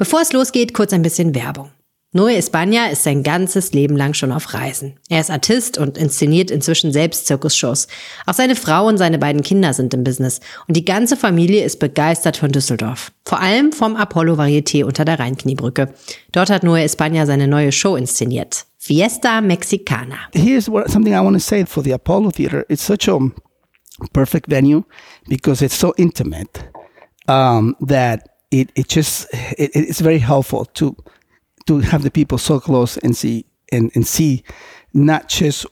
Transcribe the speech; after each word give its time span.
Bevor 0.00 0.22
es 0.22 0.32
losgeht, 0.32 0.72
kurz 0.72 0.94
ein 0.94 1.02
bisschen 1.02 1.34
Werbung. 1.34 1.72
Noe 2.12 2.34
Espana 2.34 2.86
ist 2.86 3.02
sein 3.02 3.22
ganzes 3.22 3.74
Leben 3.74 3.98
lang 3.98 4.14
schon 4.14 4.32
auf 4.32 4.54
Reisen. 4.54 4.98
Er 5.10 5.20
ist 5.20 5.30
Artist 5.30 5.76
und 5.76 5.98
inszeniert 5.98 6.50
inzwischen 6.50 6.90
selbst 6.90 7.26
Zirkusshows. 7.26 7.86
Auch 8.24 8.32
seine 8.32 8.56
Frau 8.56 8.86
und 8.86 8.96
seine 8.96 9.18
beiden 9.18 9.42
Kinder 9.42 9.74
sind 9.74 9.92
im 9.92 10.02
Business. 10.02 10.40
Und 10.66 10.78
die 10.78 10.86
ganze 10.86 11.18
Familie 11.18 11.66
ist 11.66 11.80
begeistert 11.80 12.38
von 12.38 12.50
Düsseldorf. 12.50 13.12
Vor 13.26 13.40
allem 13.40 13.72
vom 13.72 13.94
Apollo 13.94 14.36
Varieté 14.36 14.84
unter 14.86 15.04
der 15.04 15.18
Rheinkniebrücke. 15.18 15.92
Dort 16.32 16.48
hat 16.48 16.62
Noe 16.62 16.80
Espana 16.80 17.26
seine 17.26 17.46
neue 17.46 17.70
Show 17.70 17.94
inszeniert. 17.94 18.64
Fiesta 18.78 19.42
Mexicana. 19.42 20.16
Here's 20.32 20.66
what, 20.66 20.90
something 20.90 21.12
I 21.12 21.20
want 21.20 21.36
to 21.36 21.40
say 21.40 21.66
for 21.66 21.84
the 21.84 21.92
Apollo 21.92 22.30
Theater. 22.30 22.64
It's 22.70 22.86
such 22.86 23.06
a 23.06 23.18
perfect 24.14 24.48
venue 24.48 24.84
because 25.28 25.62
it's 25.62 25.78
so 25.78 25.92
intimate 25.98 26.70
um, 27.28 27.76
that 27.86 28.30
it, 28.50 28.70
it 28.74 28.88
just 28.88 29.28
it, 29.58 29.70
it's 29.74 30.00
very 30.00 30.18
helpful 30.18 30.64
to 30.74 30.96
to 31.66 31.80
have 31.80 32.02
the 32.02 32.10
people 32.10 32.38
so 32.38 32.60
close 32.60 32.96
and 32.98 33.16
see 33.16 33.44
and, 33.72 33.90
and 33.94 34.06
see 34.06 34.42
not 34.92 35.28
just 35.28 35.66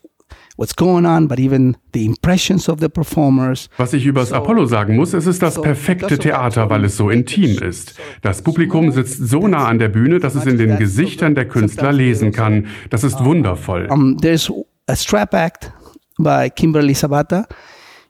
what's 0.56 0.74
going 0.74 1.06
on, 1.06 1.28
but 1.28 1.38
even 1.38 1.76
the 1.92 2.04
impressions 2.04 2.68
of 2.68 2.80
the 2.80 2.88
performers. 2.88 3.68
Was 3.78 3.92
ich 3.92 4.04
über 4.04 4.20
das 4.20 4.32
Apollo 4.32 4.66
sagen 4.66 4.96
muss, 4.96 5.14
es 5.14 5.26
ist 5.26 5.40
das 5.40 5.60
perfekte 5.60 6.18
Theater, 6.18 6.68
weil 6.68 6.84
es 6.84 6.96
so 6.96 7.10
intim 7.10 7.58
ist. 7.58 7.94
Das 8.22 8.42
Publikum 8.42 8.90
sitzt 8.90 9.28
so 9.28 9.46
nah 9.46 9.66
an 9.66 9.78
der 9.78 9.88
Bühne, 9.88 10.18
dass 10.18 10.34
es 10.34 10.46
in 10.46 10.58
den 10.58 10.76
Gesichtern 10.76 11.34
der 11.34 11.46
Künstler 11.46 11.92
lesen 11.92 12.32
kann. 12.32 12.66
Das 12.90 13.04
ist 13.04 13.24
wundervoll. 13.24 13.86
Um, 13.90 14.18
there's 14.18 14.50
a 14.88 14.96
strap 14.96 15.32
act 15.32 15.72
by 16.18 16.50
Kimberly 16.50 16.94
Sabata. 16.94 17.46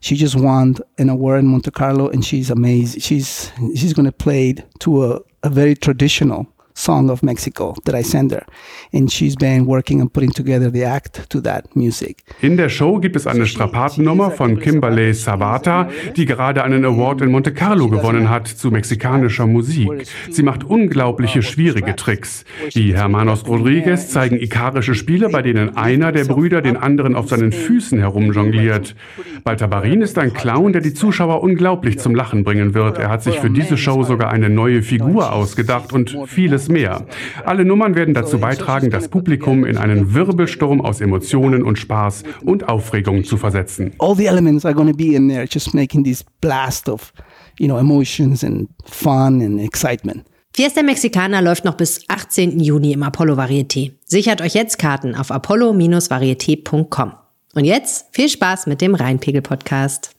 She 0.00 0.14
just 0.16 0.36
won 0.36 0.76
an 0.98 1.08
award 1.08 1.40
in 1.40 1.46
Monte 1.46 1.70
Carlo, 1.72 2.08
and 2.08 2.24
she's 2.24 2.50
amazing. 2.50 3.00
She's 3.00 3.50
she's 3.74 3.92
going 3.92 4.06
to 4.06 4.12
play 4.12 4.54
to 4.80 5.04
a, 5.04 5.20
a 5.42 5.50
very 5.50 5.74
traditional 5.74 6.46
song 6.78 7.10
of 7.10 7.22
Mexico 7.22 7.74
that 7.84 7.94
I 7.94 8.02
send 8.02 8.32
her. 8.32 8.44
And 8.92 9.10
she's 9.10 9.34
been 9.36 9.66
working 9.66 10.00
on 10.00 10.08
putting 10.08 10.30
together 10.30 10.70
the 10.70 10.84
act 10.84 11.28
to 11.30 11.40
that 11.42 11.74
music. 11.74 12.22
In 12.40 12.56
der 12.56 12.68
Show 12.68 13.00
gibt 13.00 13.16
es 13.16 13.26
eine 13.26 13.46
Strapatennummer 13.46 14.30
von 14.30 14.58
Kimberly 14.58 15.12
Savata, 15.12 15.88
die 16.16 16.24
gerade 16.24 16.62
einen 16.62 16.84
Award 16.84 17.22
in 17.22 17.30
Monte 17.30 17.52
Carlo 17.52 17.88
gewonnen 17.88 18.30
hat 18.30 18.48
zu 18.48 18.70
mexikanischer 18.70 19.46
Musik. 19.46 20.06
Sie 20.30 20.42
macht 20.42 20.64
unglaubliche 20.64 21.42
schwierige 21.42 21.96
Tricks. 21.96 22.44
Die 22.74 22.94
Hermanos 22.94 23.46
Rodriguez 23.46 24.08
zeigen 24.08 24.36
ikarische 24.36 24.94
Spiele, 24.94 25.28
bei 25.28 25.42
denen 25.42 25.76
einer 25.76 26.12
der 26.12 26.24
Brüder 26.24 26.62
den 26.62 26.76
anderen 26.76 27.16
auf 27.16 27.28
seinen 27.28 27.52
Füßen 27.52 27.98
herumjongliert. 27.98 28.94
Baltabarin 29.44 30.02
ist 30.02 30.18
ein 30.18 30.32
Clown, 30.32 30.72
der 30.72 30.82
die 30.82 30.94
Zuschauer 30.94 31.42
unglaublich 31.42 31.98
zum 31.98 32.14
Lachen 32.14 32.44
bringen 32.44 32.74
wird. 32.74 32.98
Er 32.98 33.08
hat 33.08 33.22
sich 33.22 33.38
für 33.38 33.50
diese 33.50 33.76
Show 33.76 34.04
sogar 34.04 34.30
eine 34.30 34.48
neue 34.48 34.82
Figur 34.82 35.32
ausgedacht 35.32 35.92
und 35.92 36.16
vieles 36.26 36.67
mehr. 36.68 37.06
Alle 37.44 37.64
Nummern 37.64 37.94
werden 37.94 38.14
dazu 38.14 38.38
beitragen, 38.38 38.90
das 38.90 39.08
Publikum 39.08 39.64
in 39.64 39.76
einen 39.76 40.14
Wirbelsturm 40.14 40.80
aus 40.80 41.00
Emotionen 41.00 41.62
und 41.62 41.78
Spaß 41.78 42.24
und 42.44 42.68
Aufregung 42.68 43.24
zu 43.24 43.36
versetzen. 43.36 43.92
All 43.98 44.14
the 44.14 44.26
elements 44.26 44.64
are 44.64 44.74
going 44.74 44.90
to 44.90 44.96
be 44.96 45.14
in 45.14 45.28
there, 45.28 45.46
just 45.50 45.74
making 45.74 46.04
this 46.04 46.24
blast 46.40 46.88
of, 46.88 47.12
you 47.58 47.66
know, 47.66 47.78
emotions 47.78 48.44
and 48.44 48.68
fun 48.84 49.40
and 49.40 49.60
excitement. 49.60 50.24
Fiesta 50.54 50.82
Mexicana 50.82 51.40
läuft 51.40 51.64
noch 51.64 51.74
bis 51.74 52.00
18. 52.08 52.58
Juni 52.58 52.92
im 52.92 53.02
Apollo 53.04 53.34
Varieté. 53.36 53.92
Sichert 54.06 54.40
euch 54.42 54.54
jetzt 54.54 54.78
Karten 54.78 55.14
auf 55.14 55.30
apollo-varieté.com. 55.30 57.12
Und 57.54 57.64
jetzt 57.64 58.06
viel 58.12 58.28
Spaß 58.28 58.66
mit 58.66 58.80
dem 58.80 58.94
Rheinpegel-Podcast. 58.94 60.17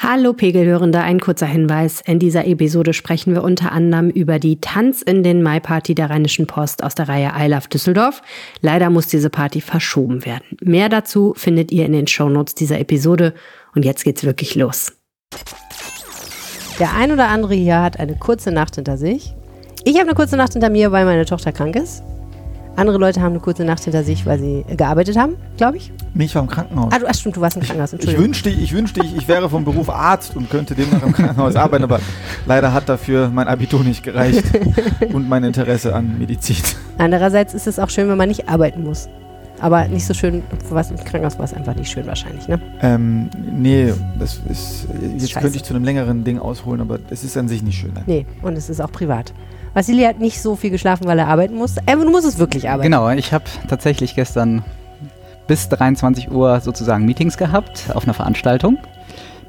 Hallo 0.00 0.32
Pegelhörende, 0.32 1.00
ein 1.00 1.18
kurzer 1.18 1.46
Hinweis. 1.46 2.02
In 2.06 2.20
dieser 2.20 2.46
Episode 2.46 2.92
sprechen 2.94 3.34
wir 3.34 3.42
unter 3.42 3.72
anderem 3.72 4.10
über 4.10 4.38
die 4.38 4.60
Tanz 4.60 5.02
in 5.02 5.24
den 5.24 5.42
Mai 5.42 5.58
Party 5.58 5.96
der 5.96 6.08
Rheinischen 6.08 6.46
Post 6.46 6.84
aus 6.84 6.94
der 6.94 7.08
Reihe 7.08 7.32
I 7.36 7.48
Love 7.48 7.68
Düsseldorf. 7.68 8.22
Leider 8.60 8.90
muss 8.90 9.08
diese 9.08 9.28
Party 9.28 9.60
verschoben 9.60 10.24
werden. 10.24 10.56
Mehr 10.62 10.88
dazu 10.88 11.34
findet 11.36 11.72
ihr 11.72 11.84
in 11.84 11.92
den 11.92 12.06
Shownotes 12.06 12.54
dieser 12.54 12.78
Episode. 12.78 13.34
Und 13.74 13.84
jetzt 13.84 14.04
geht's 14.04 14.22
wirklich 14.22 14.54
los. 14.54 14.92
Der 16.78 16.94
ein 16.94 17.10
oder 17.10 17.26
andere 17.26 17.54
hier 17.54 17.82
hat 17.82 17.98
eine 17.98 18.14
kurze 18.14 18.52
Nacht 18.52 18.76
hinter 18.76 18.98
sich. 18.98 19.34
Ich 19.82 19.94
habe 19.94 20.06
eine 20.06 20.14
kurze 20.14 20.36
Nacht 20.36 20.52
hinter 20.52 20.70
mir, 20.70 20.92
weil 20.92 21.06
meine 21.06 21.24
Tochter 21.24 21.50
krank 21.50 21.74
ist. 21.74 22.04
Andere 22.78 22.96
Leute 22.96 23.20
haben 23.20 23.32
eine 23.32 23.40
kurze 23.40 23.64
Nacht 23.64 23.82
hinter 23.82 24.04
sich, 24.04 24.24
weil 24.24 24.38
sie 24.38 24.64
gearbeitet 24.76 25.18
haben, 25.18 25.34
glaube 25.56 25.78
ich. 25.78 25.92
Ich 26.16 26.32
war 26.36 26.42
im 26.42 26.48
Krankenhaus. 26.48 26.92
Ah, 26.92 27.00
du, 27.00 27.06
ach 27.08 27.14
stimmt, 27.14 27.36
du 27.36 27.40
warst 27.40 27.56
im 27.56 27.62
Krankenhaus. 27.62 27.92
Ich 27.92 28.16
wünschte, 28.16 28.50
ich 28.50 28.72
wünschte, 28.72 29.00
ich, 29.04 29.16
ich 29.16 29.26
wäre 29.26 29.50
vom 29.50 29.64
Beruf 29.64 29.90
Arzt 29.90 30.36
und 30.36 30.48
könnte 30.48 30.76
demnach 30.76 31.02
im 31.02 31.12
Krankenhaus 31.12 31.56
arbeiten, 31.56 31.82
aber 31.82 31.98
leider 32.46 32.72
hat 32.72 32.88
dafür 32.88 33.30
mein 33.30 33.48
Abitur 33.48 33.82
nicht 33.82 34.04
gereicht 34.04 34.44
und 35.12 35.28
mein 35.28 35.42
Interesse 35.42 35.92
an 35.92 36.20
Medizin. 36.20 36.62
Andererseits 36.98 37.52
ist 37.52 37.66
es 37.66 37.80
auch 37.80 37.90
schön, 37.90 38.08
wenn 38.08 38.16
man 38.16 38.28
nicht 38.28 38.48
arbeiten 38.48 38.84
muss. 38.84 39.08
Aber 39.58 39.88
nicht 39.88 40.06
so 40.06 40.14
schön, 40.14 40.44
was 40.70 40.92
im 40.92 40.98
Krankenhaus 40.98 41.36
war 41.36 41.46
es 41.46 41.54
einfach 41.54 41.74
nicht 41.74 41.90
schön 41.90 42.06
wahrscheinlich, 42.06 42.46
ne? 42.46 42.60
Ähm, 42.80 43.28
nee, 43.50 43.92
das 44.20 44.40
ist, 44.48 44.86
jetzt 45.02 45.32
Scheiße. 45.32 45.40
könnte 45.40 45.56
ich 45.56 45.64
zu 45.64 45.74
einem 45.74 45.82
längeren 45.82 46.22
Ding 46.22 46.38
ausholen, 46.38 46.80
aber 46.80 47.00
es 47.10 47.24
ist 47.24 47.36
an 47.36 47.48
sich 47.48 47.64
nicht 47.64 47.76
schön. 47.80 47.90
Nein. 47.92 48.04
Nee, 48.06 48.26
und 48.42 48.56
es 48.56 48.70
ist 48.70 48.80
auch 48.80 48.92
privat. 48.92 49.32
Vasili 49.78 50.02
hat 50.02 50.18
nicht 50.18 50.42
so 50.42 50.56
viel 50.56 50.70
geschlafen, 50.70 51.06
weil 51.06 51.20
er 51.20 51.28
arbeiten 51.28 51.54
musste. 51.54 51.80
Aber 51.86 52.04
du 52.04 52.10
musst 52.10 52.26
es 52.26 52.36
wirklich 52.40 52.68
arbeiten. 52.68 52.90
Genau, 52.90 53.08
ich 53.10 53.32
habe 53.32 53.44
tatsächlich 53.68 54.16
gestern 54.16 54.64
bis 55.46 55.68
23 55.68 56.32
Uhr 56.32 56.58
sozusagen 56.58 57.04
Meetings 57.04 57.36
gehabt 57.36 57.84
auf 57.94 58.02
einer 58.02 58.12
Veranstaltung, 58.12 58.78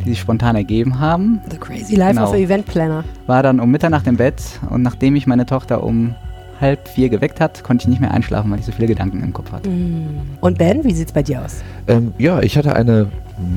die 0.05 0.09
sich 0.11 0.19
spontan 0.19 0.55
ergeben 0.55 0.99
haben. 0.99 1.41
The 1.49 1.57
Crazy 1.57 1.95
Life 1.95 2.13
genau. 2.13 2.29
of 2.29 2.35
Event 2.35 2.67
Planner. 2.67 3.03
War 3.25 3.41
dann 3.41 3.59
um 3.59 3.71
Mitternacht 3.71 4.05
im 4.05 4.17
Bett 4.17 4.39
und 4.69 4.83
nachdem 4.83 5.15
ich 5.15 5.25
meine 5.25 5.47
Tochter 5.47 5.83
um 5.83 6.13
halb 6.59 6.87
vier 6.87 7.09
geweckt 7.09 7.39
hat, 7.39 7.63
konnte 7.63 7.83
ich 7.83 7.87
nicht 7.87 8.01
mehr 8.01 8.11
einschlafen, 8.11 8.51
weil 8.51 8.59
ich 8.59 8.65
so 8.65 8.71
viele 8.71 8.87
Gedanken 8.87 9.23
im 9.23 9.33
Kopf 9.33 9.51
hatte. 9.51 9.69
Mm. 9.69 10.21
Und 10.41 10.57
Ben, 10.57 10.83
wie 10.83 10.93
sieht 10.93 11.07
es 11.07 11.13
bei 11.13 11.23
dir 11.23 11.43
aus? 11.43 11.63
Ähm, 11.87 12.13
ja, 12.17 12.41
ich 12.41 12.57
hatte 12.57 12.75
eine 12.75 13.07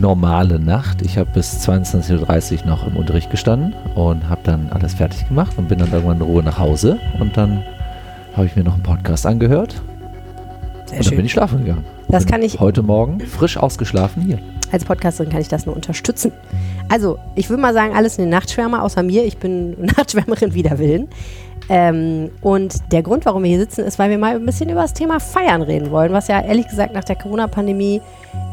normale 0.01 0.59
Nacht. 0.59 1.03
Ich 1.03 1.19
habe 1.19 1.31
bis 1.33 1.67
22.30 1.67 2.61
Uhr 2.61 2.67
noch 2.67 2.87
im 2.87 2.97
Unterricht 2.97 3.31
gestanden 3.31 3.75
und 3.95 4.29
habe 4.29 4.41
dann 4.45 4.71
alles 4.71 4.95
fertig 4.95 5.27
gemacht 5.29 5.55
und 5.57 5.69
bin 5.69 5.79
dann 5.79 5.91
irgendwann 5.93 6.19
in 6.19 6.23
Ruhe 6.23 6.43
nach 6.43 6.59
Hause 6.59 6.99
und 7.19 7.37
dann 7.37 7.63
habe 8.37 8.47
ich 8.47 8.57
mir 8.57 8.65
noch 8.65 8.75
einen 8.75 8.83
Podcast 8.83 9.27
angehört 9.27 9.73
Sehr 9.73 9.83
und 9.83 10.91
dann 10.91 11.03
schön. 11.05 11.17
bin 11.17 11.27
ich 11.27 11.33
schlafen 11.33 11.65
gegangen. 11.65 11.85
Das 12.09 12.27
kann 12.27 12.43
ich. 12.43 12.61
Heute 12.61 12.83
Morgen 12.83 13.21
frisch 13.21 13.57
ausgeschlafen 13.57 14.23
hier. 14.23 14.39
Als 14.71 14.85
Podcasterin 14.85 15.31
kann 15.31 15.41
ich 15.41 15.49
das 15.49 15.67
nur 15.67 15.75
unterstützen. 15.75 16.33
Also, 16.89 17.19
ich 17.35 17.51
würde 17.51 17.61
mal 17.61 17.75
sagen, 17.75 17.95
alles 17.95 18.19
in 18.19 18.25
den 18.25 18.31
Nachtschwärmer, 18.31 18.83
außer 18.83 19.03
mir. 19.03 19.25
Ich 19.25 19.39
bin 19.39 19.77
Nachtschwärmerin 19.97 20.55
wider 20.55 20.79
Willen. 20.79 21.09
Ähm, 21.75 22.31
und 22.43 22.93
der 22.93 23.03
Grund, 23.03 23.25
warum 23.25 23.45
wir 23.45 23.49
hier 23.49 23.61
sitzen, 23.61 23.87
ist, 23.87 23.99
weil 23.99 24.11
wir 24.11 24.19
mal 24.19 24.37
ein 24.37 24.45
bisschen 24.45 24.69
über 24.69 24.83
das 24.83 24.93
Thema 24.93 25.19
Feiern 25.21 25.63
reden 25.63 25.91
wollen, 25.91 26.13
was 26.13 26.29
ja 26.29 26.39
ehrlich 26.39 26.69
gesagt 26.69 26.93
nach 26.93 27.03
der 27.03 27.17
Corona-Pandemie 27.17 28.03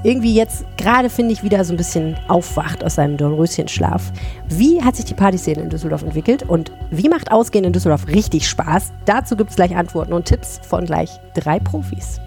irgendwie 0.04 0.34
jetzt 0.34 0.64
gerade, 0.78 1.10
finde 1.10 1.34
ich, 1.34 1.44
wieder 1.44 1.66
so 1.66 1.74
ein 1.74 1.78
bisschen 1.78 2.16
aufwacht 2.30 2.82
aus 2.82 2.96
seinem 2.96 3.18
Dornröschenschlaf. 3.18 4.14
Wie 4.48 4.82
hat 4.82 4.96
sich 4.96 5.04
die 5.04 5.16
Partyszene 5.16 5.62
in 5.62 5.70
Düsseldorf 5.70 6.04
entwickelt 6.04 6.44
und 6.44 6.72
wie 6.92 7.10
macht 7.10 7.30
Ausgehen 7.30 7.66
in 7.66 7.74
Düsseldorf 7.74 8.08
richtig 8.08 8.48
Spaß? 8.48 8.94
Dazu 9.04 9.36
gibt 9.36 9.50
es 9.50 9.58
gleich 9.58 9.76
Antworten 9.76 10.14
und 10.14 10.24
Tipps 10.24 10.62
von 10.64 10.86
gleich 10.86 11.10
drei 11.34 11.60
Profis. 11.60 12.22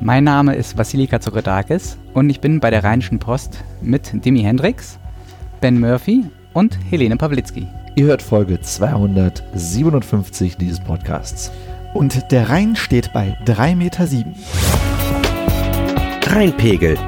Mein 0.00 0.24
Name 0.24 0.54
ist 0.54 0.76
Vasilika 0.76 1.18
Zorodakis 1.18 1.96
und 2.12 2.28
ich 2.28 2.42
bin 2.42 2.60
bei 2.60 2.68
der 2.68 2.84
Rheinischen 2.84 3.18
Post 3.18 3.64
mit 3.80 4.22
Demi 4.22 4.42
Hendricks, 4.42 4.98
Ben 5.62 5.80
Murphy 5.80 6.26
und 6.52 6.78
Helene 6.90 7.16
Pawlitzki. 7.16 7.66
Ihr 7.98 8.04
hört 8.04 8.20
Folge 8.20 8.60
257 8.60 10.58
dieses 10.58 10.80
Podcasts. 10.80 11.50
Und 11.94 12.30
der 12.30 12.50
Rhein 12.50 12.76
steht 12.76 13.10
bei 13.14 13.38
3,7 13.46 13.74
Meter. 13.74 14.06
Rheinpegel. 16.26 16.98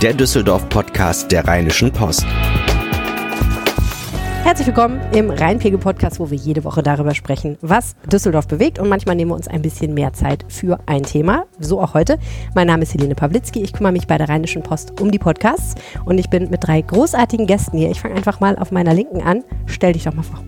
Der 0.00 0.14
Düsseldorf-Podcast 0.14 1.32
der 1.32 1.48
Rheinischen 1.48 1.90
Post. 1.90 2.24
Herzlich 4.42 4.66
willkommen 4.66 5.00
im 5.12 5.30
Rheinpegel-Podcast, 5.30 6.18
wo 6.18 6.30
wir 6.30 6.36
jede 6.36 6.64
Woche 6.64 6.82
darüber 6.82 7.14
sprechen, 7.14 7.58
was 7.60 7.94
Düsseldorf 8.10 8.48
bewegt. 8.48 8.78
Und 8.78 8.88
manchmal 8.88 9.14
nehmen 9.14 9.30
wir 9.30 9.34
uns 9.34 9.46
ein 9.46 9.60
bisschen 9.60 9.92
mehr 9.92 10.14
Zeit 10.14 10.44
für 10.48 10.80
ein 10.86 11.02
Thema. 11.02 11.44
So 11.58 11.80
auch 11.80 11.94
heute. 11.94 12.18
Mein 12.54 12.66
Name 12.66 12.82
ist 12.82 12.94
Helene 12.94 13.14
Pawlitzki. 13.14 13.62
Ich 13.62 13.74
kümmere 13.74 13.92
mich 13.92 14.06
bei 14.06 14.16
der 14.18 14.28
Rheinischen 14.28 14.62
Post 14.62 15.00
um 15.00 15.10
die 15.10 15.18
Podcasts. 15.18 15.74
Und 16.06 16.18
ich 16.18 16.30
bin 16.30 16.48
mit 16.50 16.66
drei 16.66 16.80
großartigen 16.80 17.46
Gästen 17.46 17.76
hier. 17.76 17.90
Ich 17.90 18.00
fange 18.00 18.14
einfach 18.14 18.40
mal 18.40 18.56
auf 18.56 18.72
meiner 18.72 18.94
Linken 18.94 19.22
an. 19.22 19.44
Stell 19.66 19.92
dich 19.92 20.04
doch 20.04 20.14
mal 20.14 20.22
vor. 20.22 20.42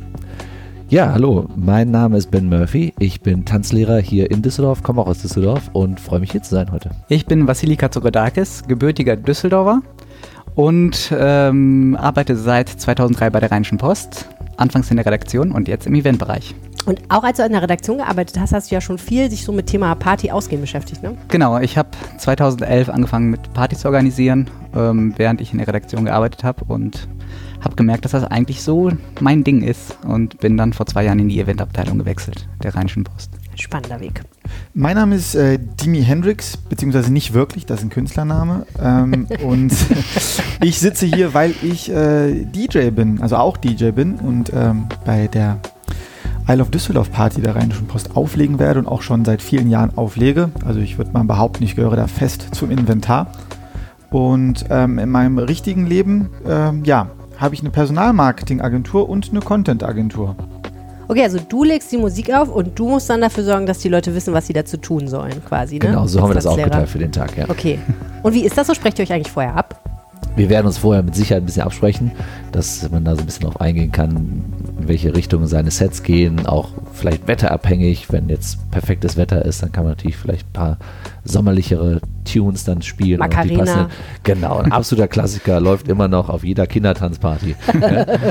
Ja, 0.88 1.12
hallo, 1.12 1.46
mein 1.56 1.90
Name 1.90 2.18
ist 2.18 2.30
Ben 2.30 2.48
Murphy. 2.48 2.92
Ich 2.98 3.20
bin 3.20 3.44
Tanzlehrer 3.44 3.98
hier 3.98 4.30
in 4.30 4.42
Düsseldorf, 4.42 4.82
komme 4.82 5.00
auch 5.00 5.06
aus 5.06 5.22
Düsseldorf 5.22 5.70
und 5.72 5.98
freue 6.00 6.20
mich 6.20 6.32
hier 6.32 6.42
zu 6.42 6.54
sein 6.54 6.70
heute. 6.70 6.90
Ich 7.08 7.24
bin 7.24 7.46
Vasilika 7.46 7.90
Zogodakis, 7.90 8.64
gebürtiger 8.68 9.16
Düsseldorfer 9.16 9.80
und 10.54 11.12
ähm, 11.16 11.96
arbeite 11.98 12.36
seit 12.36 12.68
2003 12.68 13.30
bei 13.30 13.40
der 13.40 13.50
Rheinischen 13.50 13.78
Post, 13.78 14.28
anfangs 14.56 14.90
in 14.90 14.96
der 14.96 15.06
Redaktion 15.06 15.52
und 15.52 15.68
jetzt 15.68 15.86
im 15.86 15.94
Eventbereich. 15.94 16.54
Und 16.84 17.00
auch 17.08 17.22
als 17.22 17.36
du 17.36 17.44
in 17.44 17.52
der 17.52 17.62
Redaktion 17.62 17.98
gearbeitet 17.98 18.38
hast, 18.40 18.52
hast 18.52 18.70
du 18.70 18.74
ja 18.74 18.80
schon 18.80 18.98
viel 18.98 19.30
sich 19.30 19.44
so 19.44 19.52
mit 19.52 19.66
Thema 19.66 19.94
Party 19.94 20.30
ausgehen 20.30 20.60
beschäftigt, 20.60 21.02
ne? 21.02 21.16
Genau, 21.28 21.58
ich 21.60 21.78
habe 21.78 21.90
2011 22.18 22.88
angefangen 22.88 23.30
mit 23.30 23.52
Party 23.52 23.76
zu 23.76 23.86
organisieren, 23.86 24.50
ähm, 24.74 25.14
während 25.16 25.40
ich 25.40 25.52
in 25.52 25.58
der 25.58 25.68
Redaktion 25.68 26.04
gearbeitet 26.04 26.42
habe 26.42 26.64
und 26.64 27.08
habe 27.60 27.76
gemerkt, 27.76 28.04
dass 28.04 28.12
das 28.12 28.24
eigentlich 28.24 28.62
so 28.62 28.90
mein 29.20 29.44
Ding 29.44 29.62
ist 29.62 29.96
und 30.04 30.38
bin 30.40 30.56
dann 30.56 30.72
vor 30.72 30.86
zwei 30.86 31.04
Jahren 31.04 31.20
in 31.20 31.28
die 31.28 31.38
Eventabteilung 31.38 31.98
gewechselt, 31.98 32.48
der 32.62 32.74
Rheinischen 32.74 33.04
Post. 33.04 33.30
Spannender 33.54 34.00
Weg. 34.00 34.22
Mein 34.74 34.96
Name 34.96 35.16
ist 35.16 35.34
äh, 35.34 35.58
Dimi 35.58 36.02
Hendrix, 36.02 36.56
beziehungsweise 36.56 37.12
nicht 37.12 37.34
wirklich, 37.34 37.66
das 37.66 37.80
ist 37.80 37.86
ein 37.86 37.90
Künstlername. 37.90 38.66
Ähm, 38.82 39.26
und 39.44 39.72
ich 40.62 40.80
sitze 40.80 41.06
hier, 41.06 41.34
weil 41.34 41.54
ich 41.62 41.90
äh, 41.90 42.44
DJ 42.44 42.90
bin, 42.90 43.20
also 43.20 43.36
auch 43.36 43.56
DJ 43.56 43.90
bin 43.90 44.14
und 44.14 44.50
ähm, 44.54 44.86
bei 45.04 45.26
der 45.28 45.58
Isle 46.48 46.62
of 46.62 46.70
Düsseldorf 46.70 47.12
Party 47.12 47.40
der 47.40 47.54
Rheinischen 47.54 47.86
Post 47.86 48.16
auflegen 48.16 48.58
werde 48.58 48.80
und 48.80 48.86
auch 48.86 49.02
schon 49.02 49.24
seit 49.24 49.42
vielen 49.42 49.70
Jahren 49.70 49.96
auflege. 49.96 50.50
Also 50.64 50.80
ich 50.80 50.98
würde 50.98 51.12
mal 51.12 51.24
behaupten, 51.24 51.62
ich 51.62 51.76
gehöre 51.76 51.96
da 51.96 52.06
fest 52.06 52.48
zum 52.52 52.70
Inventar. 52.70 53.32
Und 54.10 54.66
ähm, 54.68 54.98
in 54.98 55.08
meinem 55.08 55.38
richtigen 55.38 55.86
Leben, 55.86 56.30
ähm, 56.46 56.84
ja, 56.84 57.08
habe 57.38 57.54
ich 57.54 57.60
eine 57.60 57.70
Personalmarketingagentur 57.70 59.08
und 59.08 59.30
eine 59.30 59.40
Content-Agentur. 59.40 60.36
Okay, 61.12 61.24
also 61.24 61.38
du 61.46 61.62
legst 61.62 61.92
die 61.92 61.98
Musik 61.98 62.32
auf 62.32 62.48
und 62.48 62.78
du 62.78 62.88
musst 62.88 63.10
dann 63.10 63.20
dafür 63.20 63.44
sorgen, 63.44 63.66
dass 63.66 63.80
die 63.80 63.90
Leute 63.90 64.14
wissen, 64.14 64.32
was 64.32 64.46
sie 64.46 64.54
dazu 64.54 64.78
tun 64.78 65.08
sollen, 65.08 65.44
quasi. 65.44 65.74
Ne? 65.74 65.80
Genau, 65.80 66.06
so 66.06 66.16
Als 66.16 66.22
haben 66.22 66.30
wir 66.30 66.34
das 66.36 66.44
Tanzlehrer. 66.44 66.68
aufgeteilt 66.68 66.88
für 66.88 66.98
den 67.00 67.12
Tag, 67.12 67.36
ja. 67.36 67.50
Okay. 67.50 67.78
Und 68.22 68.32
wie 68.32 68.46
ist 68.46 68.56
das 68.56 68.66
so? 68.66 68.72
Sprecht 68.72 68.98
ihr 68.98 69.02
euch 69.02 69.12
eigentlich 69.12 69.30
vorher 69.30 69.54
ab? 69.54 69.78
Wir 70.36 70.48
werden 70.48 70.66
uns 70.66 70.78
vorher 70.78 71.02
mit 71.02 71.14
Sicherheit 71.14 71.42
ein 71.42 71.46
bisschen 71.46 71.64
absprechen, 71.64 72.12
dass 72.50 72.88
man 72.90 73.04
da 73.04 73.14
so 73.14 73.20
ein 73.20 73.26
bisschen 73.26 73.44
drauf 73.44 73.60
eingehen 73.60 73.92
kann, 73.92 74.44
in 74.80 74.88
welche 74.88 75.14
Richtung 75.14 75.46
seine 75.46 75.70
Sets 75.70 76.02
gehen, 76.02 76.46
auch 76.46 76.70
vielleicht 76.94 77.28
wetterabhängig. 77.28 78.10
Wenn 78.10 78.30
jetzt 78.30 78.70
perfektes 78.70 79.18
Wetter 79.18 79.44
ist, 79.44 79.62
dann 79.62 79.70
kann 79.70 79.84
man 79.84 79.92
natürlich 79.92 80.16
vielleicht 80.16 80.46
ein 80.46 80.52
paar 80.54 80.78
sommerlichere 81.24 82.00
Tunes 82.24 82.64
dann 82.64 82.82
spielen. 82.82 83.20
und 83.20 83.32
die 83.32 83.56
Macarena. 83.56 83.88
Genau, 84.22 84.58
ein 84.58 84.72
absoluter 84.72 85.08
Klassiker, 85.08 85.60
läuft 85.60 85.88
immer 85.88 86.08
noch 86.08 86.28
auf 86.28 86.44
jeder 86.44 86.66
Kindertanzparty. 86.66 87.54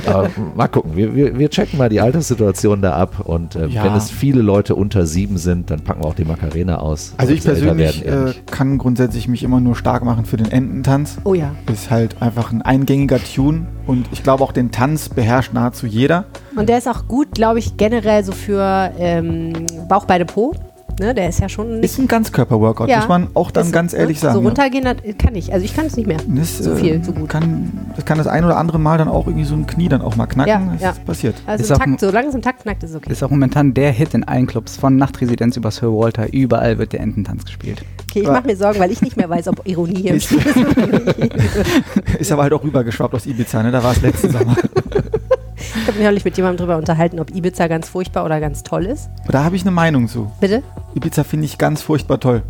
Ja, 0.06 0.26
mal 0.56 0.68
gucken, 0.68 0.96
wir, 0.96 1.14
wir, 1.16 1.38
wir 1.38 1.50
checken 1.50 1.78
mal 1.78 1.90
die 1.90 2.00
Alterssituation 2.02 2.82
da 2.82 2.94
ab 2.96 3.22
und 3.26 3.56
äh, 3.56 3.68
Ja. 3.68 3.84
wenn 3.84 3.94
es 3.94 4.10
viele 4.10 4.42
Leute 4.42 4.76
unter 4.76 5.06
sieben 5.06 5.38
sind, 5.38 5.70
dann 5.72 5.82
packen 5.82 6.04
wir 6.04 6.08
auch 6.08 6.16
die 6.16 6.26
Macarena 6.26 6.80
aus. 6.80 7.14
Also 7.18 7.34
ich 7.34 7.44
persönlich 7.44 8.04
werden, 8.06 8.28
äh, 8.30 8.34
kann 8.52 8.78
grundsätzlich 8.78 9.28
mich 9.28 9.44
immer 9.44 9.60
nur 9.60 9.76
stark 9.76 10.04
machen 10.04 10.26
für 10.26 10.38
den 10.38 10.52
Ententanz. 10.52 11.18
Oh 11.24 11.34
ja. 11.34 11.52
Ist 11.72 11.90
halt 11.92 12.22
einfach 12.22 12.52
ein 12.52 12.62
eingängiger 12.62 13.20
Tune 13.20 13.68
und 13.88 14.08
ich 14.12 14.24
glaube 14.24 14.44
auch 14.44 14.52
den 14.52 14.72
Tanz 14.72 15.10
beherrscht 15.10 15.54
nahezu 15.54 15.86
jeder. 15.86 16.26
Und 16.56 16.70
der 16.70 16.78
ist 16.78 16.88
auch 16.88 17.08
gut, 17.08 17.32
glaube 17.34 17.60
ich, 17.60 17.78
generell 17.78 18.24
so 18.24 18.32
für 18.32 18.92
ähm, 18.98 19.54
Bauch, 19.88 20.06
Beine, 20.06 20.26
Po. 20.26 20.54
Ne, 21.00 21.14
der 21.16 21.30
ist 21.30 21.40
ja 21.40 21.50
schon 21.50 21.76
nicht 21.80 21.86
Ist 21.86 21.98
ein 22.00 22.08
Ganzkörper-Workout, 22.08 22.90
Ja. 22.90 22.98
muss 22.98 23.08
man 23.08 23.28
auch 23.34 23.50
dann 23.50 23.66
ist, 23.68 23.74
ganz 23.74 23.94
ehrlich 23.94 24.18
ne, 24.18 24.22
sagen. 24.22 24.34
So 24.36 24.42
ja. 24.42 24.48
runtergehen 24.48 24.84
das 24.84 24.96
kann 25.18 25.36
ich. 25.36 25.52
Also 25.52 25.66
ich 25.66 25.76
kann 25.76 25.86
es 25.86 25.96
nicht 25.98 26.06
mehr. 26.06 26.18
Das, 26.28 26.58
so 26.60 26.74
äh, 26.74 26.76
viel, 26.76 27.04
so 27.04 27.12
gut. 27.12 27.30
Kann, 27.30 27.72
das 27.96 28.06
kann 28.06 28.18
das 28.18 28.28
ein 28.28 28.46
oder 28.46 28.58
andere 28.58 28.78
Mal 28.80 28.98
dann 28.98 29.08
auch 29.08 29.26
irgendwie 29.28 29.46
so 29.46 29.56
ein 29.56 29.66
Knie 29.66 29.90
dann 29.90 30.02
auch 30.02 30.16
mal 30.16 30.28
knacken. 30.28 30.50
Ja, 30.52 30.62
das 30.74 30.82
ja. 30.82 30.90
ist 30.92 31.06
passiert. 31.06 31.36
Also 31.48 31.64
Ist 31.64 31.70
im 31.72 31.76
auch 31.76 31.80
Takt, 31.80 32.00
solange 32.00 32.28
es 32.28 32.36
im 32.36 32.42
Takt 32.42 32.62
knackt, 32.64 32.84
ist 32.84 32.92
es 32.92 32.96
okay. 32.98 33.12
Ist 33.12 33.24
auch 33.24 33.30
momentan 33.30 33.74
der 33.74 33.92
Hit 33.92 34.14
in 34.14 34.24
allen 34.24 34.46
Clubs, 34.48 34.78
von 34.78 34.96
Nachtresidenz 34.98 35.58
über 35.58 35.72
Sir 35.72 35.92
Walter, 35.92 36.32
überall 36.32 36.78
wird 36.78 36.94
der 36.94 37.00
Ententanz 37.00 37.46
gespielt. 37.46 37.84
Okay, 38.10 38.22
ich 38.22 38.28
mache 38.28 38.46
mir 38.46 38.56
Sorgen, 38.58 38.80
weil 38.80 38.92
ich 38.92 39.02
nicht 39.02 39.16
mehr 39.18 39.30
weiß, 39.30 39.48
ob 39.48 39.66
Ironie 39.68 40.08
im 40.08 40.16
Ist- 40.18 40.26
Spiel 40.26 40.42
ist. 42.20 42.32
aber 42.32 42.44
halt 42.44 42.54
auch 42.54 42.64
rübergeschwappt 42.64 43.14
aus 43.16 43.26
Ibiza, 43.26 43.64
ne? 43.64 43.72
Da 43.72 43.84
war 43.84 43.94
es 43.94 44.02
letzten 44.02 44.30
Sommer. 44.34 44.56
Ich 45.58 45.88
habe 45.88 45.98
mich 45.98 46.06
neulich 46.06 46.26
mit 46.26 46.36
jemandem 46.38 46.58
drüber 46.66 46.78
unterhalten, 46.78 47.20
ob 47.20 47.34
Ibiza 47.34 47.68
ganz 47.68 47.88
furchtbar 47.88 48.26
oder 48.26 48.40
ganz 48.40 48.64
toll 48.64 48.86
ist. 48.86 49.10
Da 49.30 49.44
habe 49.44 49.56
ich 49.56 49.62
eine 49.62 49.72
Meinung 49.72 50.08
zu. 50.08 50.30
Bitte? 50.40 50.62
Ibiza 50.96 51.24
finde 51.24 51.46
ich 51.46 51.58
ganz 51.58 51.82
furchtbar 51.82 52.20
toll. 52.20 52.44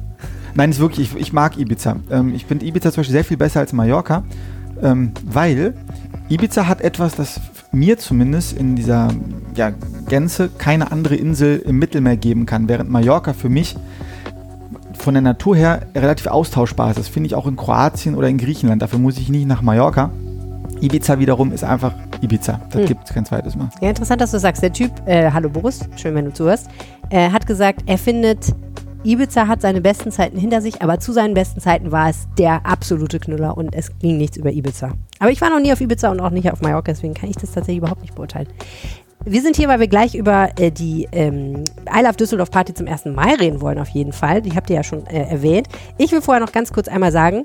Nein, 0.56 0.72
ist 0.72 0.80
wirklich, 0.80 1.14
ich, 1.14 1.20
ich 1.22 1.34
mag 1.34 1.58
Ibiza. 1.58 1.96
Ähm, 2.10 2.34
ich 2.36 2.46
finde 2.46 2.66
Ibiza 2.66 2.92
zum 2.92 3.02
Beispiel 3.02 3.14
sehr 3.14 3.24
viel 3.24 3.38
besser 3.38 3.60
als 3.62 3.74
Mallorca, 3.74 4.24
ähm, 4.82 5.12
weil 5.26 5.74
Ibiza 6.30 6.68
hat 6.68 6.82
etwas, 6.82 7.16
das 7.16 7.40
mir 7.72 7.98
zumindest 7.98 8.58
in 8.58 8.76
dieser 8.76 9.10
ja, 9.56 9.72
Gänze 10.10 10.50
keine 10.58 10.92
andere 10.92 11.16
Insel 11.16 11.60
im 11.66 11.80
Mittelmeer 11.80 12.18
geben 12.18 12.46
kann, 12.46 12.68
während 12.68 12.90
Mallorca 12.90 13.34
für 13.34 13.48
mich 13.50 13.78
von 14.98 15.14
der 15.14 15.22
Natur 15.22 15.56
her 15.56 15.82
relativ 15.96 16.28
austauschbar 16.28 16.92
ist. 16.92 17.00
Das 17.00 17.08
finde 17.08 17.28
ich 17.28 17.36
auch 17.36 17.48
in 17.48 17.56
Kroatien 17.56 18.16
oder 18.16 18.28
in 18.28 18.38
Griechenland. 18.38 18.82
Dafür 18.82 19.00
muss 19.00 19.18
ich 19.18 19.30
nicht 19.30 19.48
nach 19.48 19.62
Mallorca. 19.62 20.12
Ibiza 20.82 21.18
wiederum 21.20 21.52
ist 21.54 21.64
einfach 21.64 21.94
Ibiza. 22.22 22.60
Das 22.72 22.82
Hm. 22.82 22.88
gibt 22.88 23.06
es 23.06 23.14
kein 23.14 23.26
zweites 23.26 23.56
Mal. 23.56 23.70
Ja, 23.82 23.90
interessant, 23.90 24.20
dass 24.22 24.32
du 24.32 24.40
sagst. 24.40 24.62
Der 24.62 24.74
Typ, 24.74 24.92
äh, 25.06 25.32
hallo 25.32 25.50
Boris, 25.50 25.80
schön, 25.96 26.14
wenn 26.16 26.26
du 26.26 26.34
zuhörst, 26.34 26.68
äh, 27.12 27.30
hat 27.30 27.46
gesagt, 27.46 27.84
er 27.86 27.98
findet, 27.98 28.56
Ibiza 29.04 29.48
hat 29.48 29.62
seine 29.62 29.82
besten 29.82 30.12
Zeiten 30.12 30.38
hinter 30.38 30.62
sich, 30.62 30.82
aber 30.82 31.00
zu 31.00 31.12
seinen 31.12 31.34
besten 31.34 31.60
Zeiten 31.60 31.92
war 31.92 32.10
es 32.10 32.28
der 32.38 32.66
absolute 32.66 33.20
Knüller 33.20 33.58
und 33.58 33.76
es 33.76 33.98
ging 34.00 34.18
nichts 34.18 34.38
über 34.38 34.52
Ibiza. 34.52 34.92
Aber 35.20 35.32
ich 35.32 35.42
war 35.42 35.50
noch 35.50 35.60
nie 35.60 35.74
auf 35.74 35.82
Ibiza 35.82 36.10
und 36.10 36.20
auch 36.20 36.30
nicht 36.30 36.52
auf 36.52 36.62
Mallorca, 36.62 36.92
deswegen 36.92 37.14
kann 37.14 37.30
ich 37.30 37.36
das 37.36 37.52
tatsächlich 37.52 37.80
überhaupt 37.80 38.02
nicht 38.02 38.16
beurteilen. 38.16 38.48
Wir 39.24 39.42
sind 39.42 39.56
hier, 39.56 39.68
weil 39.68 39.80
wir 39.80 39.88
gleich 39.88 40.16
über 40.16 40.50
äh, 40.58 40.72
die 40.72 41.08
ähm, 41.12 41.64
I 41.88 42.02
Love 42.02 42.16
Düsseldorf 42.16 42.50
Party 42.50 42.74
zum 42.74 42.88
1. 42.88 43.06
Mai 43.06 43.36
reden 43.36 43.62
wollen, 43.62 43.78
auf 43.78 43.90
jeden 43.90 44.14
Fall. 44.14 44.42
Die 44.42 44.54
habt 44.54 44.70
ihr 44.72 44.78
ja 44.78 44.84
schon 44.84 45.06
äh, 45.06 45.30
erwähnt. 45.30 45.68
Ich 46.00 46.12
will 46.12 46.22
vorher 46.22 46.44
noch 46.44 46.52
ganz 46.52 46.74
kurz 46.74 46.88
einmal 46.88 47.12
sagen, 47.12 47.44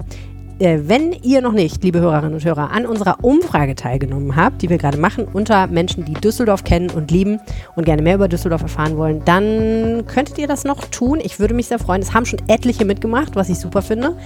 äh, 0.58 0.81
wenn 0.85 1.12
ihr 1.12 1.43
noch 1.43 1.53
nicht, 1.53 1.82
liebe 1.85 2.00
Hörerinnen 2.00 2.35
und 2.35 2.44
Hörer, 2.44 2.70
an 2.70 2.87
unserer 2.87 3.23
Umfrage 3.23 3.75
teilgenommen 3.75 4.37
habt, 4.37 4.62
die 4.62 4.70
wir 4.70 4.79
gerade 4.79 4.99
machen, 4.99 5.26
unter 5.32 5.67
Menschen, 5.67 6.05
die 6.05 6.14
Düsseldorf 6.14 6.64
kennen 6.64 6.91
und 6.91 7.11
lieben 7.11 7.41
und 7.75 7.85
gerne 7.85 8.03
mehr 8.03 8.14
über 8.14 8.29
Düsseldorf 8.29 8.62
erfahren 8.62 8.97
wollen, 8.97 9.23
dann 9.25 10.05
könntet 10.06 10.38
ihr 10.38 10.47
das 10.47 10.64
noch 10.64 10.85
tun. 10.87 11.20
Ich 11.23 11.38
würde 11.38 11.55
mich 11.55 11.67
sehr 11.67 11.79
freuen. 11.79 12.03
Es 12.03 12.14
haben 12.14 12.26
schon 12.26 12.41
etliche 12.49 12.85
mitgemacht, 12.85 13.37
was 13.37 13.49
ich 13.49 13.58
super 13.58 13.82
finde. 13.82 14.17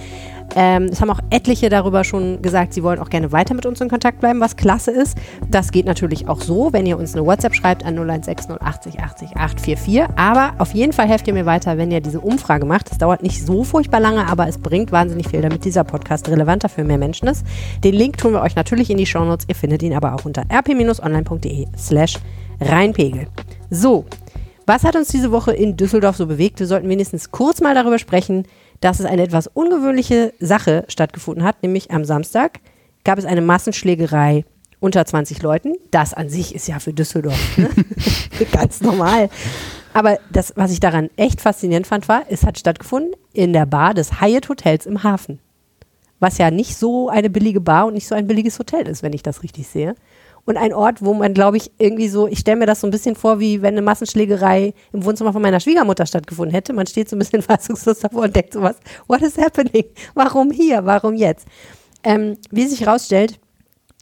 Ähm, 0.55 0.85
es 0.91 1.01
haben 1.01 1.09
auch 1.09 1.19
etliche 1.29 1.69
darüber 1.69 2.03
schon 2.03 2.41
gesagt, 2.41 2.73
sie 2.73 2.83
wollen 2.83 2.99
auch 2.99 3.09
gerne 3.09 3.31
weiter 3.31 3.53
mit 3.53 3.65
uns 3.65 3.79
in 3.79 3.89
Kontakt 3.89 4.19
bleiben, 4.19 4.39
was 4.39 4.55
klasse 4.55 4.91
ist. 4.91 5.17
Das 5.49 5.71
geht 5.71 5.85
natürlich 5.85 6.27
auch 6.27 6.41
so, 6.41 6.73
wenn 6.73 6.85
ihr 6.85 6.97
uns 6.97 7.15
eine 7.15 7.25
WhatsApp 7.25 7.55
schreibt 7.55 7.85
an 7.85 7.95
0160 7.95 8.61
80 8.61 8.99
80 8.99 9.37
844. 9.37 10.03
Aber 10.15 10.53
auf 10.57 10.73
jeden 10.73 10.93
Fall 10.93 11.07
helft 11.07 11.27
ihr 11.27 11.33
mir 11.33 11.45
weiter, 11.45 11.77
wenn 11.77 11.91
ihr 11.91 12.01
diese 12.01 12.19
Umfrage 12.19 12.65
macht. 12.65 12.91
Das 12.91 12.97
dauert 12.97 13.23
nicht 13.23 13.45
so 13.45 13.63
furchtbar 13.63 13.99
lange, 13.99 14.27
aber 14.27 14.47
es 14.47 14.57
bringt 14.57 14.91
wahnsinnig 14.91 15.29
viel, 15.29 15.41
damit 15.41 15.63
dieser 15.65 15.83
Podcast 15.83 16.27
relevanter 16.29 16.69
für 16.69 16.83
mehr 16.83 16.97
Menschen 16.97 17.27
ist. 17.27 17.45
Den 17.83 17.93
Link 17.93 18.17
tun 18.17 18.33
wir 18.33 18.41
euch 18.41 18.55
natürlich 18.55 18.89
in 18.89 18.97
die 18.97 19.05
Shownotes. 19.05 19.45
Ihr 19.47 19.55
findet 19.55 19.83
ihn 19.83 19.93
aber 19.93 20.15
auch 20.15 20.25
unter 20.25 20.43
rp-online.de 20.49 21.67
slash 21.77 22.17
reinpegel. 22.59 23.27
So, 23.69 24.05
was 24.65 24.83
hat 24.83 24.95
uns 24.95 25.07
diese 25.07 25.31
Woche 25.31 25.53
in 25.53 25.75
Düsseldorf 25.75 26.17
so 26.17 26.27
bewegt? 26.27 26.59
Wir 26.59 26.67
sollten 26.67 26.87
wenigstens 26.89 27.31
kurz 27.31 27.61
mal 27.61 27.73
darüber 27.73 27.97
sprechen, 27.97 28.45
dass 28.81 28.99
es 28.99 29.05
eine 29.05 29.23
etwas 29.23 29.47
ungewöhnliche 29.47 30.33
Sache 30.39 30.83
stattgefunden 30.87 31.43
hat, 31.43 31.63
nämlich 31.63 31.91
am 31.91 32.03
Samstag 32.03 32.59
gab 33.03 33.17
es 33.17 33.25
eine 33.25 33.41
Massenschlägerei 33.41 34.43
unter 34.79 35.05
20 35.05 35.41
Leuten. 35.41 35.75
Das 35.91 36.13
an 36.13 36.29
sich 36.29 36.53
ist 36.53 36.67
ja 36.67 36.79
für 36.79 36.91
Düsseldorf 36.91 37.57
ne? 37.57 37.69
ganz 38.51 38.81
normal. 38.81 39.29
Aber 39.93 40.17
das, 40.31 40.53
was 40.55 40.71
ich 40.71 40.79
daran 40.79 41.09
echt 41.15 41.41
faszinierend 41.41 41.87
fand, 41.87 42.07
war, 42.09 42.23
es 42.29 42.43
hat 42.43 42.57
stattgefunden 42.59 43.13
in 43.33 43.53
der 43.53 43.65
Bar 43.65 43.93
des 43.93 44.19
Hyatt 44.19 44.49
Hotels 44.49 44.85
im 44.85 45.03
Hafen. 45.03 45.39
Was 46.19 46.37
ja 46.37 46.51
nicht 46.51 46.75
so 46.75 47.09
eine 47.09 47.29
billige 47.29 47.61
Bar 47.61 47.87
und 47.87 47.93
nicht 47.93 48.07
so 48.07 48.15
ein 48.15 48.27
billiges 48.27 48.57
Hotel 48.59 48.87
ist, 48.87 49.03
wenn 49.03 49.13
ich 49.13 49.23
das 49.23 49.43
richtig 49.43 49.67
sehe. 49.67 49.95
Und 50.45 50.57
ein 50.57 50.73
Ort, 50.73 51.03
wo 51.03 51.13
man, 51.13 51.33
glaube 51.33 51.57
ich, 51.57 51.71
irgendwie 51.77 52.07
so, 52.07 52.27
ich 52.27 52.39
stelle 52.39 52.57
mir 52.57 52.65
das 52.65 52.81
so 52.81 52.87
ein 52.87 52.91
bisschen 52.91 53.15
vor, 53.15 53.39
wie 53.39 53.61
wenn 53.61 53.75
eine 53.75 53.81
Massenschlägerei 53.81 54.73
im 54.91 55.05
Wohnzimmer 55.05 55.33
von 55.33 55.41
meiner 55.41 55.59
Schwiegermutter 55.59 56.05
stattgefunden 56.05 56.53
hätte. 56.53 56.73
Man 56.73 56.87
steht 56.87 57.09
so 57.09 57.15
ein 57.15 57.19
bisschen 57.19 57.41
fassungslos 57.41 57.99
davor 57.99 58.23
und 58.23 58.35
denkt 58.35 58.53
so 58.53 58.61
was, 58.61 58.77
what 59.07 59.21
is 59.21 59.37
happening? 59.37 59.85
Warum 60.13 60.51
hier? 60.51 60.85
Warum 60.85 61.15
jetzt? 61.15 61.47
Ähm, 62.03 62.37
wie 62.49 62.67
sich 62.67 62.81
herausstellt, 62.81 63.39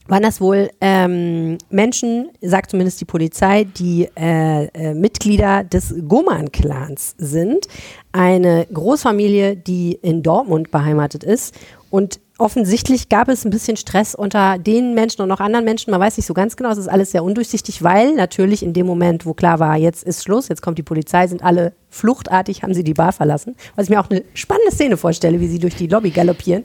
waren 0.10 0.24
das 0.24 0.42
wohl 0.42 0.70
ähm, 0.82 1.58
Menschen, 1.70 2.32
sagt 2.42 2.72
zumindest 2.72 3.00
die 3.00 3.06
Polizei, 3.06 3.64
die 3.64 4.10
äh, 4.18 4.66
äh, 4.66 4.94
Mitglieder 4.96 5.64
des 5.64 5.94
Goman-Clans 6.08 7.16
sind. 7.18 7.68
Eine 8.12 8.66
Großfamilie, 8.74 9.56
die 9.56 9.94
in 10.02 10.24
Dortmund 10.24 10.72
beheimatet 10.72 11.24
ist. 11.24 11.54
Und 11.92 12.20
offensichtlich 12.40 13.10
gab 13.10 13.30
es 13.30 13.46
ein 13.46 13.52
bisschen 13.52 13.78
Stress 13.78 14.16
unter 14.16 14.58
den 14.58 14.94
Menschen 14.94 15.22
und 15.22 15.32
auch 15.32 15.40
anderen 15.40 15.66
Menschen. 15.66 15.92
Man 15.92 16.00
weiß 16.00 16.18
nicht 16.18 16.26
so 16.26 16.34
ganz 16.34 16.56
genau, 16.56 16.72
es 16.72 16.78
ist 16.78 16.88
alles 16.88 17.12
sehr 17.12 17.24
undurchsichtig, 17.24 17.84
weil 17.84 18.16
natürlich 18.16 18.64
in 18.64 18.74
dem 18.74 18.88
Moment, 18.88 19.26
wo 19.26 19.34
klar 19.34 19.60
war, 19.60 19.76
jetzt 19.78 20.04
ist 20.04 20.24
Schluss, 20.24 20.48
jetzt 20.48 20.62
kommt 20.62 20.78
die 20.78 20.84
Polizei, 20.84 21.28
sind 21.28 21.44
alle 21.44 21.74
fluchtartig, 21.90 22.64
haben 22.64 22.74
sie 22.74 22.84
die 22.84 22.94
Bar 22.94 23.12
verlassen. 23.12 23.56
Was 23.76 23.86
ich 23.86 23.90
mir 23.90 24.00
auch 24.00 24.10
eine 24.10 24.24
spannende 24.34 24.72
Szene 24.72 24.98
vorstelle, 24.98 25.40
wie 25.40 25.48
sie 25.48 25.60
durch 25.60 25.76
die 25.76 25.88
Lobby 25.88 26.12
galoppieren. 26.12 26.64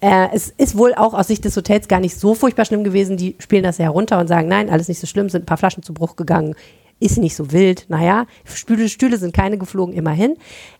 Äh, 0.00 0.28
es 0.32 0.52
ist 0.56 0.76
wohl 0.76 0.94
auch 0.94 1.14
aus 1.14 1.26
Sicht 1.26 1.44
des 1.44 1.56
Hotels 1.56 1.88
gar 1.88 2.00
nicht 2.00 2.18
so 2.18 2.34
furchtbar 2.34 2.64
schlimm 2.64 2.84
gewesen. 2.84 3.16
Die 3.16 3.36
spielen 3.38 3.62
das 3.62 3.78
ja 3.78 3.84
herunter 3.84 4.18
und 4.18 4.28
sagen, 4.28 4.48
nein, 4.48 4.70
alles 4.70 4.88
nicht 4.88 5.00
so 5.00 5.06
schlimm, 5.06 5.28
sind 5.28 5.42
ein 5.42 5.46
paar 5.46 5.58
Flaschen 5.58 5.82
zu 5.82 5.92
Bruch 5.92 6.16
gegangen. 6.16 6.54
Ist 7.00 7.18
nicht 7.18 7.34
so 7.34 7.50
wild. 7.50 7.86
Naja, 7.88 8.26
Stühle, 8.44 8.88
Stühle 8.88 9.16
sind 9.16 9.34
keine 9.34 9.58
geflogen, 9.58 9.94
immerhin. 9.94 10.36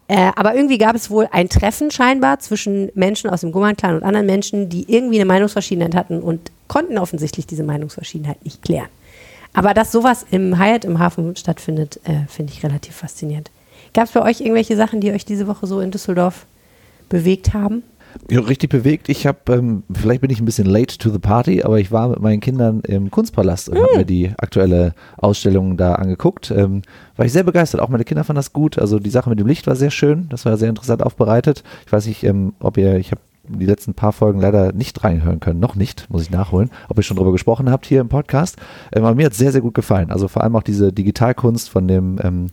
Äh, 0.07 0.33
aber 0.37 0.55
irgendwie 0.55 0.77
gab 0.77 0.95
es 0.95 1.11
wohl 1.11 1.29
ein 1.33 1.49
Treffen 1.49 1.91
scheinbar 1.91 2.39
zwischen 2.41 2.91
Menschen 2.95 3.31
aus 3.31 3.41
dem 3.41 3.53
Gummern-Clan 3.53 3.97
und 3.97 4.03
anderen 4.03 4.27
Menschen, 4.27 4.69
die 4.69 4.93
irgendwie 4.93 5.17
eine 5.17 5.25
Meinungsverschiedenheit 5.25 5.95
hatten 5.95 6.21
und 6.21 6.51
konnten 6.69 6.99
offensichtlich 6.99 7.47
diese 7.47 7.63
Meinungsverschiedenheit 7.63 8.45
nicht 8.45 8.63
klären. 8.63 8.89
Aber 9.53 9.75
dass 9.75 9.93
sowas 9.93 10.27
im 10.31 10.59
Hyatt 10.59 10.85
im 10.85 10.99
Hafen 10.99 11.37
stattfindet, 11.37 12.01
äh, 12.05 12.27
finde 12.29 12.53
ich 12.53 12.63
relativ 12.63 12.97
faszinierend. 12.97 13.51
Gab 13.95 14.05
es 14.05 14.13
bei 14.13 14.23
euch 14.23 14.41
irgendwelche 14.41 14.77
Sachen, 14.77 15.01
die 15.01 15.11
euch 15.11 15.25
diese 15.25 15.47
Woche 15.47 15.67
so 15.67 15.81
in 15.81 15.91
Düsseldorf 15.91 16.47
bewegt 17.09 17.55
haben? 17.55 17.83
Ja, 18.31 18.41
richtig 18.41 18.71
bewegt. 18.71 19.09
Ich 19.09 19.27
habe, 19.27 19.39
ähm, 19.49 19.83
vielleicht 19.93 20.21
bin 20.21 20.31
ich 20.31 20.41
ein 20.41 20.45
bisschen 20.45 20.67
late 20.67 20.99
to 20.99 21.11
the 21.11 21.19
party, 21.19 21.63
aber 21.63 21.81
ich 21.81 21.91
war 21.91 22.09
mit 22.09 22.21
meinen 22.21 22.41
Kindern 22.41 22.81
im 22.81 23.11
Kunstpalast 23.11 23.69
und 23.69 23.79
habe 23.79 23.99
mir 23.99 24.05
die 24.05 24.33
aktuelle 24.39 24.95
Ausstellung 25.17 25.77
da 25.77 25.95
angeguckt. 25.95 26.51
Ähm, 26.51 26.83
war 27.17 27.27
ich 27.27 27.33
sehr 27.33 27.43
begeistert. 27.43 27.81
Auch 27.81 27.89
meine 27.89 28.05
Kinder 28.05 28.25
fanden 28.25 28.39
das 28.39 28.53
gut. 28.53 28.79
Also 28.79 28.99
die 28.99 29.11
Sache 29.11 29.31
mit 29.31 29.39
dem 29.41 29.47
Licht 29.47 29.67
war 29.67 29.77
sehr 29.77 29.91
schön. 29.91 30.27
Das 30.29 30.45
war 30.45 30.57
sehr 30.57 30.69
interessant 30.69 31.03
aufbereitet. 31.03 31.65
Ich 31.87 31.93
weiß 31.93 32.07
nicht, 32.07 32.23
ähm, 32.25 32.53
ob 32.61 32.77
ihr, 32.77 32.97
ich 32.97 33.11
habe 33.11 33.21
die 33.49 33.67
letzten 33.67 33.95
paar 33.95 34.13
Folgen 34.13 34.41
leider 34.41 34.73
nicht 34.73 35.03
reinhören 35.03 35.41
können. 35.41 35.61
Noch 35.61 35.75
nicht, 35.75 36.09
muss 36.09 36.23
ich 36.23 36.31
nachholen. 36.31 36.71
Ob 36.89 36.99
ihr 36.99 37.03
schon 37.03 37.17
drüber 37.17 37.33
gesprochen 37.33 37.71
habt 37.71 37.87
hier 37.87 38.01
im 38.01 38.09
Podcast. 38.09 38.57
Ähm, 38.93 39.05
aber 39.05 39.17
mir 39.17 39.27
hat 39.27 39.33
es 39.33 39.39
sehr, 39.39 39.53
sehr 39.53 39.61
gut 39.61 39.75
gefallen. 39.75 40.11
Also 40.11 40.29
vor 40.29 40.43
allem 40.43 40.57
auch 40.57 40.63
diese 40.63 40.93
Digitalkunst 40.93 41.69
von 41.69 41.89
dem 41.89 42.19
ähm, 42.23 42.47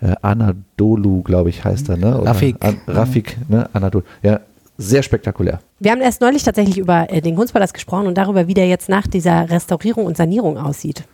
äh, 0.00 0.14
Anadolu, 0.22 1.22
glaube 1.22 1.50
ich, 1.50 1.64
heißt 1.64 1.88
er, 1.88 1.96
ne? 1.96 2.18
Oder 2.18 2.30
Rafik. 2.30 2.56
An, 2.60 2.80
Rafik, 2.86 3.36
ne? 3.48 3.68
Anadolu. 3.72 4.04
Ja, 4.22 4.40
sehr 4.80 5.02
spektakulär. 5.02 5.60
Wir 5.78 5.90
haben 5.92 6.00
erst 6.00 6.20
neulich 6.20 6.42
tatsächlich 6.42 6.78
über 6.78 7.10
äh, 7.12 7.20
den 7.20 7.36
Kunstpalast 7.36 7.74
gesprochen 7.74 8.06
und 8.06 8.16
darüber, 8.16 8.46
wie 8.48 8.54
der 8.54 8.66
jetzt 8.68 8.88
nach 8.88 9.06
dieser 9.06 9.48
Restaurierung 9.50 10.06
und 10.06 10.16
Sanierung 10.16 10.56
aussieht. 10.58 11.04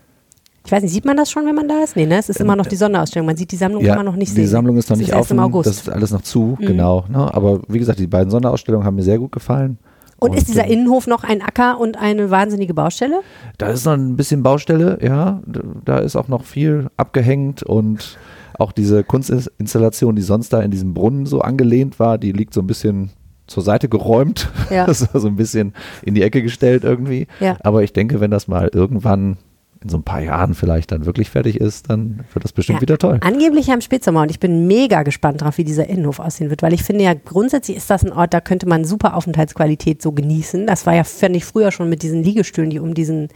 Ich 0.65 0.73
weiß 0.73 0.83
nicht, 0.83 0.93
sieht 0.93 1.05
man 1.05 1.17
das 1.17 1.31
schon, 1.31 1.47
wenn 1.47 1.55
man 1.55 1.69
da 1.69 1.83
ist? 1.85 1.95
Nee, 1.95 2.07
ne? 2.07 2.19
Es 2.19 2.29
ist 2.29 2.41
immer 2.41 2.57
noch 2.57 2.67
die 2.67 2.75
Sonderausstellung. 2.77 3.27
Man 3.27 3.37
sieht 3.37 3.53
die 3.53 3.57
Sammlung 3.57 3.85
Ja, 3.85 3.95
immer 3.95 4.03
noch 4.03 4.17
nicht 4.17 4.33
die 4.33 4.41
sehen. 4.43 4.49
Sammlung 4.49 4.77
ist 4.77 4.89
noch 4.91 4.95
Das 4.97 4.99
nicht 4.99 5.11
erst 5.11 5.21
auf, 5.21 5.31
im 5.31 5.39
August. 5.39 5.69
das 5.69 5.77
ist 5.77 5.89
alles 5.89 6.11
noch 6.11 6.23
zu, 6.23 6.57
Mhm. 6.61 6.67
genau. 6.67 7.05
Ne? 7.09 7.33
Aber 7.33 7.61
wie 7.69 7.79
gesagt, 7.79 8.01
die 8.01 8.09
beiden 8.09 8.31
Sonderausstellungen 8.31 8.85
haben 8.85 8.97
mir 8.97 9.03
sehr 9.05 9.19
gut 9.19 9.31
gefallen. 9.33 9.79
und 10.19 10.35
ist 10.35 10.49
dieser 10.49 10.67
äh, 10.67 10.73
Innenhof 10.73 11.07
noch 11.07 11.23
ein 11.25 11.41
Acker 11.43 11.79
und 11.79 11.99
eine 11.99 12.31
wahnsinnige 12.31 12.73
Baustelle? 12.75 13.21
Da 13.59 13.69
ist 13.69 13.85
noch 13.85 13.93
ein 13.93 14.17
bisschen 14.17 14.43
Baustelle, 14.43 14.99
ja. 15.03 15.41
Da 15.85 15.99
ist 15.99 16.17
auch 16.17 16.27
noch 16.29 16.43
viel 16.45 16.89
abgehängt 16.97 17.63
und 17.63 18.19
auch 18.59 18.73
diese 18.73 19.05
Kunstinstallation, 19.05 20.17
die 20.17 20.23
sonst 20.23 20.53
da 20.53 20.63
in 20.63 20.71
diesem 20.71 20.95
Brunnen 20.95 21.27
so 21.27 21.43
angelehnt 21.43 21.99
war, 22.01 22.17
die 22.19 22.33
liegt 22.33 22.55
so 22.55 22.61
ein 22.63 22.67
bisschen 22.67 23.11
zur 23.47 23.63
Seite 23.63 23.89
geräumt. 23.89 24.51
Ja. 24.71 24.87
So 24.93 25.29
ein 25.29 25.37
bisschen 25.37 25.73
in 26.03 26.15
die 26.15 26.23
Ecke 26.23 26.43
gestellt 26.43 26.85
irgendwie. 26.85 27.27
Ja. 27.41 27.57
Aber 27.61 27.83
ich 27.83 27.93
denke, 27.93 28.21
wenn 28.21 28.31
das 28.31 28.49
mal 28.49 28.69
irgendwann 28.73 29.39
in 29.83 29.89
so 29.89 29.97
ein 29.99 30.03
paar 30.03 30.21
Jahren 30.21 30.55
vielleicht 30.55 30.91
dann 30.93 31.07
wirklich 31.07 31.31
fertig 31.31 31.61
ist, 31.61 31.91
dann 31.91 32.25
wird 32.33 32.45
das 32.45 32.53
bestimmt 32.53 32.79
Ja, 32.79 32.83
wieder 32.83 32.99
toll. 32.99 33.19
Angeblich 33.23 33.69
ja 33.69 33.75
im 33.75 33.81
Spätsommer 33.81 34.23
und 34.23 34.31
ich 34.31 34.41
bin 34.41 34.67
mega 34.67 35.03
gespannt 35.03 35.43
drauf, 35.43 35.59
wie 35.59 35.65
dieser 35.65 35.89
Innenhof 35.89 36.19
aussehen 36.19 36.51
wird, 36.51 36.63
weil 36.63 36.73
ich 36.73 36.83
finde 36.83 37.05
ja 37.05 37.15
grundsätzlich 37.15 37.77
ist 37.77 37.89
das 37.91 38.05
ein 38.05 38.13
Ort, 38.13 38.35
da 38.35 38.41
könnte 38.41 38.67
man 38.69 38.85
super 38.85 39.15
Aufenthaltsqualität 39.15 40.03
so 40.03 40.13
genießen. 40.13 40.67
Das 40.67 40.87
war 40.87 40.95
ja, 40.95 41.05
fand 41.05 41.37
ich 41.37 41.45
früher 41.45 41.71
schon 41.73 41.89
mit 41.89 42.03
diesen 42.03 42.23
Liegestühlen, 42.23 42.71
die 42.71 42.81
um 42.81 42.95
diesen 42.95 43.29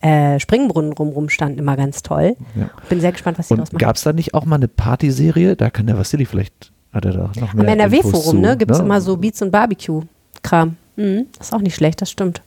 äh, 0.00 0.38
Springbrunnen 0.38 0.92
rumrum 0.92 1.28
standen, 1.28 1.58
immer 1.58 1.76
ganz 1.76 2.02
toll. 2.02 2.36
Ja. 2.54 2.70
Bin 2.88 3.00
sehr 3.00 3.12
gespannt, 3.12 3.38
was 3.38 3.48
die 3.48 3.54
daraus 3.54 3.72
machen. 3.72 3.80
gab 3.80 3.96
es 3.96 4.02
da 4.02 4.12
nicht 4.12 4.34
auch 4.34 4.44
mal 4.44 4.56
eine 4.56 4.68
Partyserie? 4.68 5.56
Da 5.56 5.70
kann 5.70 5.86
der 5.86 5.98
Vassili 5.98 6.24
vielleicht, 6.24 6.70
hat 6.92 7.04
er 7.04 7.12
da 7.12 7.30
noch 7.40 7.54
Am 7.54 7.60
mehr 7.60 7.74
Infos 7.74 8.02
NRW-Forum 8.02 8.40
ne, 8.40 8.56
gibt 8.56 8.70
es 8.70 8.78
ne? 8.78 8.84
immer 8.84 9.00
so 9.00 9.16
Beats 9.16 9.42
und 9.42 9.50
Barbecue-Kram. 9.50 10.76
Mhm, 10.96 11.26
ist 11.38 11.52
auch 11.52 11.60
nicht 11.60 11.74
schlecht, 11.74 12.00
das 12.00 12.10
stimmt. 12.10 12.42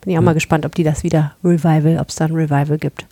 Bin 0.00 0.12
ich 0.12 0.18
auch 0.18 0.22
mal 0.22 0.34
gespannt, 0.34 0.66
ob 0.66 0.74
die 0.74 0.84
das 0.84 1.02
wieder 1.02 1.32
Revival, 1.42 1.98
ob 1.98 2.10
es 2.10 2.16
da 2.16 2.26
ein 2.26 2.34
Revival 2.34 2.78
gibt. 2.78 3.06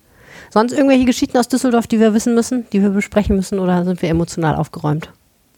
Sonst 0.50 0.72
irgendwelche 0.72 1.06
Geschichten 1.06 1.38
aus 1.38 1.48
Düsseldorf, 1.48 1.86
die 1.86 1.98
wir 1.98 2.12
wissen 2.12 2.34
müssen, 2.34 2.66
die 2.72 2.82
wir 2.82 2.90
besprechen 2.90 3.36
müssen 3.36 3.58
oder 3.58 3.84
sind 3.84 4.02
wir 4.02 4.10
emotional 4.10 4.54
aufgeräumt? 4.54 5.10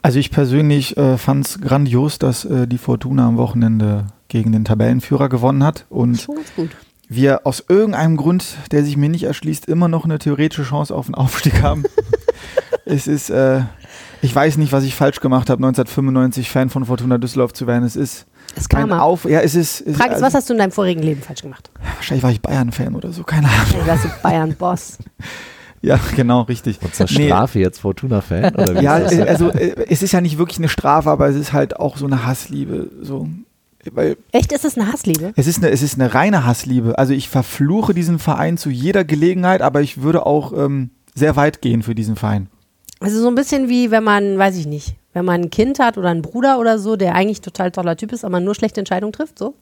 Also 0.02 0.18
ich 0.18 0.30
persönlich 0.30 0.96
äh, 0.96 1.16
fand 1.16 1.46
es 1.46 1.60
grandios, 1.60 2.18
dass 2.18 2.44
äh, 2.44 2.68
die 2.68 2.78
Fortuna 2.78 3.26
am 3.26 3.36
Wochenende 3.36 4.06
gegen 4.28 4.52
den 4.52 4.64
Tabellenführer 4.64 5.28
gewonnen 5.28 5.64
hat 5.64 5.86
und 5.88 6.20
Schon 6.20 6.36
ganz 6.36 6.54
gut. 6.54 6.70
wir 7.08 7.46
aus 7.46 7.64
irgendeinem 7.68 8.16
Grund, 8.16 8.56
der 8.70 8.84
sich 8.84 8.96
mir 8.96 9.08
nicht 9.08 9.24
erschließt, 9.24 9.66
immer 9.66 9.88
noch 9.88 10.04
eine 10.04 10.18
theoretische 10.18 10.64
Chance 10.64 10.94
auf 10.94 11.06
einen 11.06 11.14
Aufstieg 11.14 11.62
haben. 11.62 11.84
es 12.84 13.06
ist, 13.06 13.30
äh, 13.30 13.62
ich 14.24 14.34
weiß 14.34 14.56
nicht, 14.56 14.72
was 14.72 14.84
ich 14.84 14.94
falsch 14.94 15.20
gemacht 15.20 15.50
habe, 15.50 15.58
1995 15.64 16.50
Fan 16.50 16.70
von 16.70 16.84
Fortuna 16.86 17.18
Düsseldorf 17.18 17.52
zu 17.52 17.66
werden. 17.66 17.84
Es 17.84 17.94
ist 17.96 18.26
Es 18.56 18.68
kam 18.68 18.90
Auf, 18.92 19.24
ja, 19.24 19.40
es 19.40 19.54
ist, 19.54 19.82
es 19.82 19.96
Frage 19.96 20.10
ist, 20.12 20.16
ist 20.16 20.22
was 20.22 20.34
hast 20.34 20.48
du 20.48 20.54
in 20.54 20.58
deinem 20.58 20.72
vorigen 20.72 21.02
Leben 21.02 21.20
falsch 21.22 21.42
gemacht? 21.42 21.70
wahrscheinlich 21.96 22.22
war 22.24 22.30
ich 22.30 22.40
Bayern-Fan 22.40 22.94
oder 22.94 23.12
so, 23.12 23.22
keine 23.22 23.48
Ahnung. 23.48 23.80
Du 23.82 23.86
warst 23.86 24.04
du 24.04 24.08
Bayern-Boss. 24.22 24.98
Ja, 25.82 26.00
genau, 26.16 26.40
richtig. 26.42 26.78
Und 26.80 26.94
zur 26.94 27.04
Nee. 27.10 27.26
Strafe 27.26 27.58
jetzt 27.58 27.80
Fortuna-Fan? 27.80 28.54
Oder 28.54 28.74
wie 28.74 28.82
Ja, 28.84 28.96
ist 28.96 29.12
das? 29.12 29.18
äh, 29.18 29.28
also 29.28 29.50
äh, 29.50 29.84
es 29.90 30.02
ist 30.02 30.12
ja 30.12 30.22
nicht 30.22 30.38
wirklich 30.38 30.56
eine 30.56 30.70
Strafe, 30.70 31.10
aber 31.10 31.28
es 31.28 31.36
ist 31.36 31.52
halt 31.52 31.76
auch 31.78 31.98
so 31.98 32.06
eine 32.06 32.24
Hassliebe. 32.24 32.90
So. 33.02 33.28
Weil 33.92 34.16
Echt, 34.32 34.50
ist 34.52 34.64
es 34.64 34.78
eine 34.78 34.90
Hassliebe? 34.90 35.34
es 35.36 35.46
ist, 35.46 35.58
eine, 35.58 35.68
es 35.68 35.82
ist 35.82 36.00
eine 36.00 36.14
reine 36.14 36.46
Hassliebe. 36.46 36.96
Also 36.98 37.12
ich 37.12 37.28
verfluche 37.28 37.92
diesen 37.92 38.18
Verein 38.18 38.56
zu 38.56 38.70
jeder 38.70 39.04
Gelegenheit, 39.04 39.60
aber 39.60 39.82
ich 39.82 40.00
würde 40.00 40.24
auch 40.24 40.54
ähm, 40.56 40.88
sehr 41.14 41.36
weit 41.36 41.60
gehen 41.60 41.82
für 41.82 41.94
diesen 41.94 42.16
Verein. 42.16 42.46
Also 43.04 43.20
so 43.20 43.28
ein 43.28 43.34
bisschen 43.34 43.68
wie, 43.68 43.90
wenn 43.90 44.04
man, 44.04 44.38
weiß 44.38 44.56
ich 44.56 44.66
nicht, 44.66 44.96
wenn 45.12 45.24
man 45.24 45.42
ein 45.42 45.50
Kind 45.50 45.78
hat 45.78 45.98
oder 45.98 46.08
einen 46.08 46.22
Bruder 46.22 46.58
oder 46.58 46.78
so, 46.78 46.96
der 46.96 47.14
eigentlich 47.14 47.42
total 47.42 47.70
toller 47.70 47.96
Typ 47.96 48.12
ist, 48.12 48.24
aber 48.24 48.40
nur 48.40 48.54
schlechte 48.54 48.80
Entscheidungen 48.80 49.12
trifft, 49.12 49.38
so? 49.38 49.54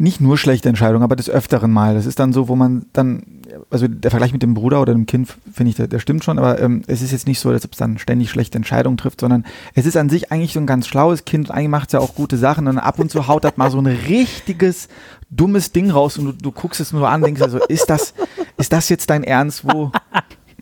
Nicht 0.00 0.20
nur 0.20 0.38
schlechte 0.38 0.68
Entscheidungen, 0.68 1.02
aber 1.02 1.16
des 1.16 1.28
Öfteren 1.28 1.72
mal. 1.72 1.94
Das 1.94 2.06
ist 2.06 2.20
dann 2.20 2.32
so, 2.32 2.46
wo 2.46 2.54
man 2.54 2.86
dann, 2.92 3.24
also 3.68 3.88
der 3.88 4.12
Vergleich 4.12 4.32
mit 4.32 4.42
dem 4.42 4.54
Bruder 4.54 4.80
oder 4.80 4.92
dem 4.92 5.06
Kind, 5.06 5.34
finde 5.52 5.70
ich, 5.70 5.76
der, 5.76 5.88
der 5.88 5.98
stimmt 5.98 6.22
schon, 6.22 6.38
aber 6.38 6.60
ähm, 6.60 6.82
es 6.86 7.02
ist 7.02 7.10
jetzt 7.10 7.26
nicht 7.26 7.40
so, 7.40 7.48
ob 7.48 7.56
es 7.56 7.78
dann 7.78 7.98
ständig 7.98 8.30
schlechte 8.30 8.56
Entscheidungen 8.56 8.96
trifft, 8.96 9.20
sondern 9.20 9.44
es 9.74 9.86
ist 9.86 9.96
an 9.96 10.08
sich 10.08 10.30
eigentlich 10.30 10.52
so 10.52 10.60
ein 10.60 10.66
ganz 10.66 10.86
schlaues 10.86 11.24
Kind. 11.24 11.50
Eigentlich 11.50 11.70
macht 11.70 11.88
es 11.88 11.94
ja 11.94 12.00
auch 12.00 12.14
gute 12.14 12.36
Sachen 12.36 12.68
und 12.68 12.78
ab 12.78 13.00
und 13.00 13.10
zu 13.10 13.26
haut 13.26 13.42
das 13.42 13.56
mal 13.56 13.72
so 13.72 13.78
ein 13.78 13.86
richtiges, 13.86 14.88
dummes 15.30 15.72
Ding 15.72 15.90
raus 15.90 16.16
und 16.16 16.26
du, 16.26 16.32
du 16.32 16.52
guckst 16.52 16.80
es 16.80 16.92
nur 16.92 17.08
an 17.08 17.22
und 17.22 17.26
denkst 17.26 17.42
also, 17.42 17.58
ist 17.66 17.90
das, 17.90 18.14
ist 18.56 18.72
das 18.72 18.88
jetzt 18.90 19.10
dein 19.10 19.24
Ernst? 19.24 19.64
Wo, 19.64 19.90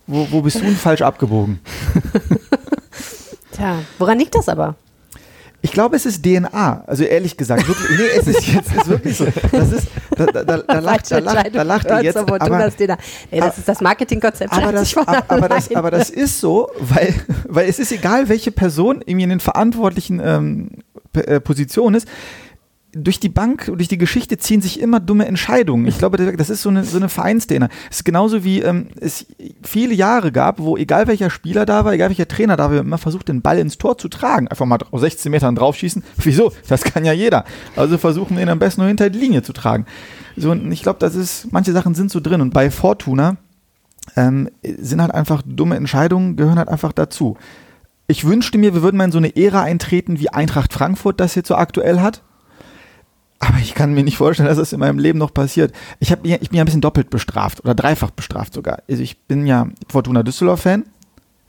wo, 0.07 0.27
wo 0.31 0.41
bist 0.41 0.57
du 0.57 0.61
denn 0.61 0.75
falsch 0.75 1.01
abgebogen? 1.01 1.59
Tja, 3.51 3.79
woran 3.99 4.17
liegt 4.17 4.35
das 4.35 4.49
aber? 4.49 4.75
Ich 5.61 5.71
glaube, 5.71 5.95
es 5.95 6.05
ist 6.05 6.23
DNA. 6.23 6.83
Also 6.85 7.03
ehrlich 7.03 7.35
gesagt, 7.35 7.67
wirklich, 7.67 7.89
nee, 7.97 8.19
es 8.19 8.27
ist 8.27 8.47
jetzt 8.47 8.73
ist 8.73 8.87
wirklich 8.87 9.17
so. 9.17 9.25
Das 9.51 9.71
ist, 9.71 9.87
da, 10.15 10.25
da, 10.27 10.43
da, 10.43 10.57
da 10.59 10.79
lacht, 10.79 11.11
da 11.11 11.17
lacht, 11.17 11.55
da 11.55 11.63
lacht 11.63 11.89
ihr 11.89 12.03
jetzt. 12.03 12.17
Aber, 12.17 12.37
das, 12.37 12.77
nee, 12.79 13.39
das 13.39 13.57
ist 13.57 13.67
das 13.67 13.81
Marketingkonzept. 13.81 14.53
aber, 14.53 14.71
das, 14.71 14.95
aber, 14.95 15.49
das, 15.49 15.75
aber 15.75 15.91
das 15.91 16.09
ist 16.09 16.39
so, 16.39 16.69
weil, 16.79 17.13
weil 17.47 17.67
es 17.67 17.79
ist 17.79 17.91
egal, 17.91 18.29
welche 18.29 18.51
Person 18.51 19.01
irgendwie 19.05 19.23
in 19.23 19.29
den 19.29 19.39
verantwortlichen 19.39 20.21
ähm, 20.23 20.69
äh, 21.13 21.39
Positionen 21.39 21.95
ist. 21.95 22.07
Durch 22.93 23.19
die 23.19 23.29
Bank, 23.29 23.65
durch 23.65 23.89
die 23.89 23.97
Geschichte 23.97 24.37
ziehen 24.37 24.61
sich 24.61 24.79
immer 24.79 24.99
dumme 24.99 25.27
Entscheidungen. 25.27 25.85
Ich 25.87 25.97
glaube, 25.97 26.17
das 26.35 26.49
ist 26.49 26.61
so 26.61 26.69
eine, 26.69 26.83
so 26.83 26.97
eine 26.97 27.09
Vereinsdena. 27.09 27.69
Es 27.91 27.97
ist 27.97 28.03
genauso 28.05 28.43
wie 28.43 28.61
ähm, 28.61 28.87
es 28.99 29.25
viele 29.61 29.93
Jahre 29.93 30.31
gab, 30.31 30.59
wo 30.59 30.77
egal 30.77 31.07
welcher 31.07 31.29
Spieler 31.29 31.65
da 31.65 31.85
war, 31.85 31.93
egal 31.93 32.09
welcher 32.09 32.27
Trainer 32.27 32.55
da 32.55 32.71
war, 32.71 32.77
immer 32.79 32.97
versucht, 32.97 33.27
den 33.27 33.41
Ball 33.41 33.59
ins 33.59 33.77
Tor 33.77 33.97
zu 33.97 34.07
tragen. 34.07 34.47
Einfach 34.47 34.65
mal 34.65 34.79
aus 34.91 35.01
16 35.01 35.31
Metern 35.31 35.55
draufschießen. 35.55 36.03
Wieso? 36.17 36.53
Das 36.69 36.83
kann 36.83 37.05
ja 37.05 37.13
jeder. 37.13 37.45
Also 37.75 37.97
versuchen 37.97 38.37
wir 38.37 38.43
ihn 38.43 38.49
am 38.49 38.59
besten 38.59 38.81
nur 38.81 38.87
hinter 38.87 39.09
die 39.09 39.19
Linie 39.19 39.43
zu 39.43 39.53
tragen. 39.53 39.85
So, 40.35 40.51
und 40.51 40.71
ich 40.71 40.81
glaube, 40.81 40.99
das 40.99 41.15
ist, 41.15 41.51
manche 41.51 41.73
Sachen 41.73 41.93
sind 41.93 42.09
so 42.09 42.19
drin. 42.19 42.41
Und 42.41 42.53
bei 42.53 42.71
Fortuna, 42.71 43.37
ähm, 44.15 44.49
sind 44.63 45.01
halt 45.01 45.13
einfach 45.13 45.41
dumme 45.45 45.75
Entscheidungen, 45.75 46.35
gehören 46.35 46.57
halt 46.57 46.69
einfach 46.69 46.93
dazu. 46.93 47.37
Ich 48.07 48.25
wünschte 48.25 48.57
mir, 48.57 48.73
wir 48.73 48.81
würden 48.81 48.97
mal 48.97 49.05
in 49.05 49.11
so 49.11 49.17
eine 49.17 49.35
Ära 49.35 49.61
eintreten, 49.63 50.19
wie 50.19 50.29
Eintracht 50.29 50.73
Frankfurt 50.73 51.19
das 51.19 51.35
jetzt 51.35 51.49
so 51.49 51.55
aktuell 51.55 51.99
hat. 51.99 52.21
Aber 53.39 53.57
ich 53.59 53.75
kann 53.75 53.93
mir 53.93 54.03
nicht 54.03 54.17
vorstellen, 54.17 54.49
dass 54.49 54.57
das 54.57 54.73
in 54.73 54.79
meinem 54.79 54.99
Leben 54.99 55.19
noch 55.19 55.33
passiert. 55.33 55.71
Ich, 55.99 56.11
hab, 56.11 56.25
ich 56.25 56.49
bin 56.49 56.57
ja 56.57 56.63
ein 56.63 56.65
bisschen 56.65 56.81
doppelt 56.81 57.09
bestraft 57.09 57.63
oder 57.63 57.75
dreifach 57.75 58.11
bestraft 58.11 58.53
sogar. 58.53 58.79
Also 58.89 59.03
ich 59.03 59.19
bin 59.25 59.45
ja 59.45 59.67
Fortuna 59.89 60.23
Düsseldorf-Fan. 60.23 60.85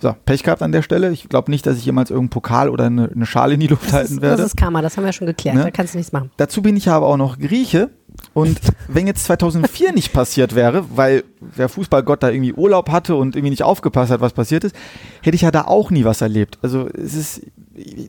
So, 0.01 0.15
Pech 0.27 0.45
gehabt 0.45 0.63
an 0.63 0.71
der 0.71 0.83
Stelle. 0.83 1.11
Ich 1.11 1.29
glaube 1.29 1.51
nicht, 1.51 1.67
dass 1.67 1.77
ich 1.77 1.85
jemals 1.85 2.11
irgendeinen 2.11 2.31
Pokal 2.31 2.69
oder 2.69 2.87
eine, 2.87 3.11
eine 3.13 3.27
Schale 3.27 3.55
in 3.55 3.61
die 3.61 3.67
Luft 3.67 3.87
das 3.87 3.93
halten 3.95 4.15
ist, 4.15 4.23
werde. 4.23 4.37
das 4.37 4.47
ist 4.47 4.57
Karma, 4.57 4.81
das 4.81 4.97
haben 4.97 5.05
wir 5.05 5.13
schon 5.13 5.27
geklärt. 5.27 5.57
Ne? 5.57 5.65
Da 5.65 5.71
kannst 5.71 5.95
du 5.95 5.99
nichts 5.99 6.13
machen. 6.13 6.31
Dazu 6.37 6.63
bin 6.63 6.77
ich 6.77 6.85
ja 6.85 6.97
aber 6.97 7.07
auch 7.07 7.17
noch 7.17 7.39
Grieche. 7.39 7.91
Und 8.35 8.61
wenn 8.87 9.07
jetzt 9.07 9.25
2004 9.25 9.93
nicht 9.93 10.13
passiert 10.13 10.55
wäre, 10.55 10.85
weil 10.95 11.25
der 11.41 11.69
Fußballgott 11.69 12.23
da 12.23 12.31
irgendwie 12.31 12.53
Urlaub 12.53 12.91
hatte 12.91 13.17
und 13.17 13.35
irgendwie 13.35 13.51
nicht 13.51 13.63
aufgepasst 13.63 14.13
hat, 14.13 14.21
was 14.21 14.33
passiert 14.33 14.65
ist, 14.65 14.77
hätte 15.23 15.35
ich 15.35 15.43
ja 15.43 15.51
da 15.51 15.63
auch 15.63 15.91
nie 15.91 16.05
was 16.05 16.21
erlebt. 16.21 16.59
Also 16.63 16.89
es 16.89 17.15
ist, 17.15 17.43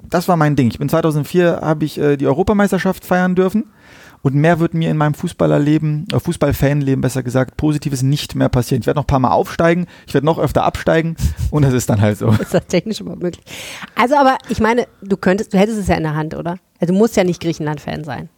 das 0.08 0.27
war 0.27 0.38
mein 0.38 0.56
Ding. 0.56 0.70
Ich 0.70 0.79
bin 0.79 0.89
2004, 0.89 1.62
habe 1.62 1.86
ich 1.86 1.98
äh, 1.98 2.18
die 2.18 2.27
Europameisterschaft 2.27 3.06
feiern 3.06 3.36
dürfen. 3.36 3.65
Und 4.22 4.36
mehr 4.36 4.60
wird 4.60 4.74
mir 4.74 4.91
in 4.91 4.98
meinem 4.98 5.13
Fußballerleben, 5.13 6.08
äh, 6.12 6.20
Fußballfanleben 6.20 7.01
besser 7.01 7.24
gesagt, 7.24 7.56
Positives 7.56 8.01
nicht 8.01 8.36
mehr 8.36 8.50
passieren. 8.50 8.82
Ich 8.82 8.88
werde 8.88 8.98
noch 8.98 9.06
ein 9.06 9.08
paar 9.08 9.20
Mal 9.20 9.32
aufsteigen, 9.32 9.88
ich 10.08 10.13
werde 10.13 10.25
noch 10.25 10.39
öfter 10.39 10.63
absteigen 10.63 11.15
und 11.51 11.63
das 11.63 11.74
ist 11.74 11.89
dann 11.89 12.01
halt 12.01 12.18
so. 12.18 12.27
Ist 12.39 12.53
das 12.53 12.68
technisch 12.68 13.00
überhaupt 13.00 13.24
möglich? 13.24 13.44
Also, 13.96 14.15
aber 14.15 14.38
ich 14.50 14.60
meine, 14.60 14.88
du 15.01 15.15
könntest, 15.15 15.53
du 15.53 15.58
hättest 15.58 15.79
es 15.79 15.88
ja 15.88 15.96
in 15.96 16.03
der 16.03 16.15
Hand, 16.15 16.36
oder? 16.36 16.58
Also, 16.82 16.94
du 16.94 17.00
musst 17.00 17.15
ja 17.15 17.24
nicht 17.24 17.41
Griechenland-Fan 17.41 18.03
sein. 18.03 18.29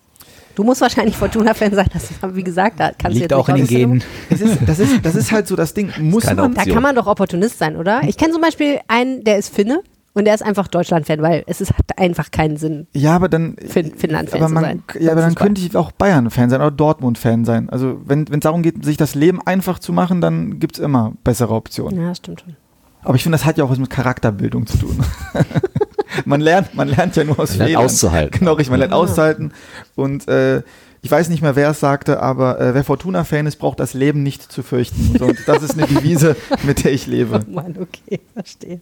Du 0.56 0.64
musst 0.64 0.82
wahrscheinlich 0.82 1.16
Fortuna-Fan 1.18 1.74
sein, 1.74 1.88
das 1.94 2.12
ist, 2.12 2.20
wie 2.36 2.44
gesagt, 2.44 2.80
da 2.80 2.92
kannst 2.98 3.18
Liegt 3.20 3.32
du 3.32 3.36
jetzt 3.36 3.42
auch 3.42 3.50
in 3.50 3.56
nicht 3.56 3.72
den 3.72 3.78
Genen. 3.78 4.04
Es 4.30 4.42
ist, 4.42 4.58
das, 4.66 4.80
ist, 4.80 5.06
das 5.06 5.16
ist 5.16 5.32
halt 5.32 5.48
so 5.48 5.56
das 5.56 5.74
Ding. 5.74 5.92
Muss 6.00 6.24
keine 6.26 6.42
man, 6.42 6.54
Da 6.54 6.66
kann 6.66 6.84
man 6.84 6.96
doch 6.96 7.08
Opportunist 7.08 7.58
sein, 7.60 7.76
oder? 7.78 8.02
Ich 8.08 8.18
kenne 8.18 8.34
zum 8.34 8.42
Beispiel 8.42 8.80
einen, 8.88 9.24
der 9.24 9.38
ist 9.38 9.54
Finne 9.54 9.82
und 10.14 10.26
der 10.26 10.34
ist 10.36 10.44
einfach 10.44 10.68
Deutschland-Fan, 10.68 11.22
weil 11.22 11.44
es 11.48 11.62
ist, 11.62 11.72
hat 11.72 11.98
einfach 11.98 12.32
keinen 12.32 12.58
Sinn. 12.58 12.88
Ja, 12.94 13.16
aber 13.16 13.30
dann. 13.30 13.56
Fin- 13.66 13.94
Finnland-Fan 13.96 14.40
aber 14.42 14.48
zu 14.50 14.54
man, 14.54 14.64
sein. 14.64 14.84
Ja, 15.00 15.14
aber 15.14 15.22
dann 15.22 15.36
könnte 15.36 15.62
ich 15.62 15.76
auch 15.78 15.92
Bayern-Fan 15.94 16.50
sein 16.50 16.60
oder 16.60 16.72
Dortmund-Fan 16.72 17.46
sein. 17.46 17.70
Also, 17.70 18.02
wenn 18.06 18.26
es 18.30 18.40
darum 18.42 18.62
geht, 18.62 18.84
sich 18.84 18.98
das 18.98 19.16
Leben 19.16 19.42
einfach 19.42 19.80
zu 19.80 19.94
machen, 19.94 20.20
dann 20.22 20.60
gibt 20.60 20.78
es 20.78 20.84
immer 20.84 21.14
bessere 21.24 21.54
Optionen. 21.54 22.02
Ja, 22.02 22.14
stimmt 22.14 22.42
schon. 22.42 22.56
Aber 23.04 23.16
ich 23.16 23.24
finde, 23.24 23.38
das 23.38 23.46
hat 23.46 23.58
ja 23.58 23.64
auch 23.64 23.70
was 23.70 23.80
mit 23.80 23.90
Charakterbildung 23.90 24.68
zu 24.68 24.78
tun. 24.78 25.04
man 26.26 26.42
lernt, 26.42 26.76
man 26.76 26.88
lernt 26.88 27.16
ja 27.16 27.24
nur 27.24 27.40
aus 27.40 27.52
Man 27.52 27.58
lernt 27.60 27.70
Fehlern. 27.70 27.86
auszuhalten. 27.86 28.40
Genau, 28.40 28.54
richtig, 28.54 28.70
man 28.72 28.80
lernt 28.80 28.94
auszuhalten. 28.94 29.54
Und 29.96 30.28
äh, 30.28 30.62
ich 31.02 31.10
weiß 31.10 31.30
nicht 31.30 31.42
mehr, 31.42 31.56
wer 31.56 31.72
es 31.72 31.80
sagte, 31.80 32.22
aber 32.22 32.60
äh, 32.62 32.74
wer 32.76 32.84
Fortuna-Fan 32.84 33.48
ist, 33.48 33.56
braucht 33.58 33.80
das 33.80 33.94
Leben 33.96 34.22
nicht 34.22 34.52
zu 34.52 34.62
fürchten. 34.62 35.18
So, 35.18 35.26
und 35.26 35.40
das 35.48 35.64
ist 35.64 35.74
eine 35.78 35.88
Devise, 35.88 36.36
mit 36.64 36.84
der 36.84 36.94
ich 36.94 37.08
lebe. 37.08 37.40
Oh 37.48 37.52
Mann, 37.52 37.76
okay, 37.80 38.20
verstehe. 38.34 38.82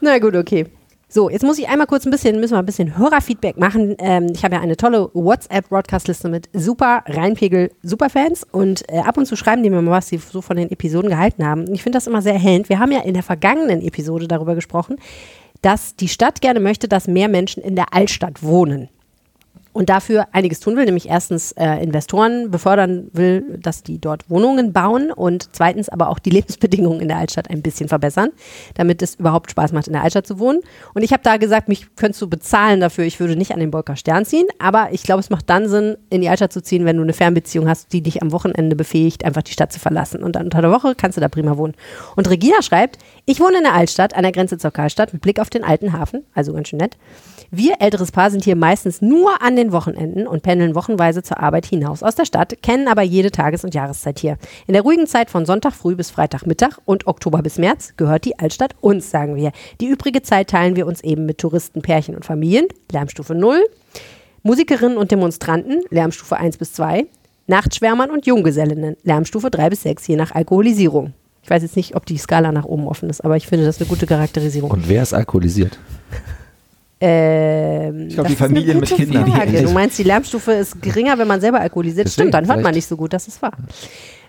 Na 0.00 0.18
gut, 0.18 0.36
okay. 0.36 0.66
So, 1.14 1.28
jetzt 1.28 1.44
muss 1.44 1.58
ich 1.58 1.68
einmal 1.68 1.86
kurz 1.86 2.06
ein 2.06 2.10
bisschen, 2.10 2.40
müssen 2.40 2.54
wir 2.54 2.58
ein 2.58 2.64
bisschen 2.64 2.96
Hörerfeedback 2.96 3.58
machen. 3.58 3.96
Ähm, 3.98 4.28
ich 4.34 4.44
habe 4.44 4.54
ja 4.54 4.62
eine 4.62 4.78
tolle 4.78 5.10
WhatsApp-Broadcast-Liste 5.12 6.30
mit 6.30 6.48
super 6.54 7.04
Reinpegel-Superfans 7.04 8.46
und 8.50 8.90
äh, 8.90 9.00
ab 9.00 9.18
und 9.18 9.26
zu 9.26 9.36
schreiben 9.36 9.62
die 9.62 9.68
mir 9.68 9.82
mal, 9.82 9.90
was 9.90 10.08
sie 10.08 10.16
so 10.16 10.40
von 10.40 10.56
den 10.56 10.70
Episoden 10.70 11.10
gehalten 11.10 11.44
haben. 11.46 11.70
Ich 11.70 11.82
finde 11.82 11.98
das 11.98 12.06
immer 12.06 12.22
sehr 12.22 12.32
erhellend. 12.32 12.70
Wir 12.70 12.78
haben 12.78 12.92
ja 12.92 13.00
in 13.00 13.12
der 13.12 13.22
vergangenen 13.22 13.82
Episode 13.82 14.26
darüber 14.26 14.54
gesprochen, 14.54 14.96
dass 15.60 15.96
die 15.96 16.08
Stadt 16.08 16.40
gerne 16.40 16.60
möchte, 16.60 16.88
dass 16.88 17.08
mehr 17.08 17.28
Menschen 17.28 17.62
in 17.62 17.76
der 17.76 17.92
Altstadt 17.92 18.42
wohnen. 18.42 18.88
Und 19.72 19.88
dafür 19.88 20.26
einiges 20.32 20.60
tun 20.60 20.76
will, 20.76 20.84
nämlich 20.84 21.08
erstens 21.08 21.52
äh, 21.52 21.82
Investoren 21.82 22.50
befördern 22.50 23.08
will, 23.12 23.58
dass 23.58 23.82
die 23.82 23.98
dort 23.98 24.28
Wohnungen 24.28 24.72
bauen 24.72 25.10
und 25.10 25.48
zweitens 25.52 25.88
aber 25.88 26.08
auch 26.10 26.18
die 26.18 26.30
Lebensbedingungen 26.30 27.00
in 27.00 27.08
der 27.08 27.16
Altstadt 27.16 27.48
ein 27.48 27.62
bisschen 27.62 27.88
verbessern, 27.88 28.30
damit 28.74 29.00
es 29.00 29.14
überhaupt 29.14 29.50
Spaß 29.50 29.72
macht, 29.72 29.86
in 29.86 29.94
der 29.94 30.02
Altstadt 30.02 30.26
zu 30.26 30.38
wohnen. 30.38 30.60
Und 30.94 31.02
ich 31.02 31.12
habe 31.12 31.22
da 31.22 31.38
gesagt, 31.38 31.68
mich 31.68 31.96
könntest 31.96 32.20
du 32.20 32.28
bezahlen 32.28 32.80
dafür, 32.80 33.04
ich 33.04 33.18
würde 33.18 33.34
nicht 33.34 33.52
an 33.52 33.60
den 33.60 33.70
Bolker 33.70 33.96
Stern 33.96 34.24
ziehen, 34.26 34.46
aber 34.58 34.88
ich 34.92 35.04
glaube, 35.04 35.20
es 35.20 35.30
macht 35.30 35.48
dann 35.48 35.68
Sinn, 35.68 35.96
in 36.10 36.20
die 36.20 36.28
Altstadt 36.28 36.52
zu 36.52 36.62
ziehen, 36.62 36.84
wenn 36.84 36.96
du 36.96 37.02
eine 37.02 37.14
Fernbeziehung 37.14 37.68
hast, 37.68 37.92
die 37.92 38.02
dich 38.02 38.20
am 38.20 38.32
Wochenende 38.32 38.76
befähigt, 38.76 39.24
einfach 39.24 39.42
die 39.42 39.52
Stadt 39.52 39.72
zu 39.72 39.80
verlassen. 39.80 40.22
Und 40.22 40.36
dann 40.36 40.44
unter 40.44 40.60
der 40.60 40.70
Woche 40.70 40.94
kannst 40.94 41.16
du 41.16 41.22
da 41.22 41.28
prima 41.28 41.56
wohnen. 41.56 41.74
Und 42.16 42.28
Regina 42.28 42.60
schreibt, 42.60 42.98
ich 43.24 43.38
wohne 43.38 43.58
in 43.58 43.62
der 43.62 43.74
Altstadt, 43.74 44.16
an 44.16 44.24
der 44.24 44.32
Grenze 44.32 44.58
zur 44.58 44.72
Karlstadt, 44.72 45.12
mit 45.12 45.22
Blick 45.22 45.38
auf 45.38 45.48
den 45.48 45.62
alten 45.62 45.92
Hafen, 45.92 46.24
also 46.34 46.52
ganz 46.52 46.68
schön 46.68 46.80
nett. 46.80 46.96
Wir 47.52 47.76
älteres 47.80 48.10
Paar 48.10 48.30
sind 48.30 48.42
hier 48.42 48.56
meistens 48.56 49.00
nur 49.00 49.42
an 49.42 49.54
den 49.54 49.70
Wochenenden 49.70 50.26
und 50.26 50.42
pendeln 50.42 50.74
wochenweise 50.74 51.22
zur 51.22 51.38
Arbeit 51.38 51.66
hinaus 51.66 52.02
aus 52.02 52.16
der 52.16 52.24
Stadt, 52.24 52.62
kennen 52.62 52.88
aber 52.88 53.02
jede 53.02 53.30
Tages- 53.30 53.62
und 53.62 53.74
Jahreszeit 53.74 54.18
hier. 54.18 54.38
In 54.66 54.72
der 54.72 54.82
ruhigen 54.82 55.06
Zeit 55.06 55.30
von 55.30 55.46
Sonntag 55.46 55.74
früh 55.74 55.94
bis 55.94 56.10
Freitagmittag 56.10 56.78
und 56.84 57.06
Oktober 57.06 57.42
bis 57.42 57.58
März 57.58 57.94
gehört 57.96 58.24
die 58.24 58.38
Altstadt 58.40 58.74
uns, 58.80 59.10
sagen 59.10 59.36
wir. 59.36 59.52
Die 59.80 59.86
übrige 59.86 60.22
Zeit 60.22 60.50
teilen 60.50 60.74
wir 60.74 60.86
uns 60.86 61.04
eben 61.04 61.24
mit 61.24 61.38
Touristen, 61.38 61.80
Pärchen 61.80 62.16
und 62.16 62.24
Familien, 62.24 62.66
Lärmstufe 62.90 63.36
0, 63.36 63.62
Musikerinnen 64.42 64.98
und 64.98 65.12
Demonstranten, 65.12 65.82
Lärmstufe 65.90 66.36
1 66.36 66.56
bis 66.56 66.72
2, 66.72 67.06
Nachtschwärmern 67.46 68.10
und 68.10 68.26
Junggesellinnen, 68.26 68.96
Lärmstufe 69.04 69.50
3 69.50 69.70
bis 69.70 69.82
6, 69.82 70.08
je 70.08 70.16
nach 70.16 70.32
Alkoholisierung. 70.32 71.12
Ich 71.42 71.50
weiß 71.50 71.62
jetzt 71.62 71.76
nicht, 71.76 71.96
ob 71.96 72.06
die 72.06 72.18
Skala 72.18 72.52
nach 72.52 72.64
oben 72.64 72.86
offen 72.86 73.10
ist, 73.10 73.22
aber 73.24 73.36
ich 73.36 73.46
finde 73.46 73.66
das 73.66 73.80
eine 73.80 73.88
gute 73.88 74.06
Charakterisierung. 74.06 74.70
Und 74.70 74.88
wer 74.88 75.02
ist 75.02 75.12
alkoholisiert? 75.12 75.78
Ähm, 77.00 78.06
Ich 78.08 78.14
glaub, 78.14 78.26
das 78.26 78.32
die 78.32 78.38
Familien 78.38 78.78
mit 78.78 78.88
Kindern, 78.88 79.24
die 79.24 79.32
Frage. 79.32 79.62
Du 79.62 79.72
meinst, 79.72 79.98
die 79.98 80.04
Lärmstufe 80.04 80.52
ist 80.52 80.80
geringer, 80.80 81.18
wenn 81.18 81.26
man 81.26 81.40
selber 81.40 81.60
alkoholisiert? 81.60 82.06
Deswegen, 82.06 82.28
Stimmt, 82.28 82.34
dann 82.34 82.46
hört 82.46 82.62
man 82.62 82.74
nicht 82.74 82.86
so 82.86 82.96
gut, 82.96 83.12
das 83.12 83.26
ist 83.26 83.42
wahr. 83.42 83.52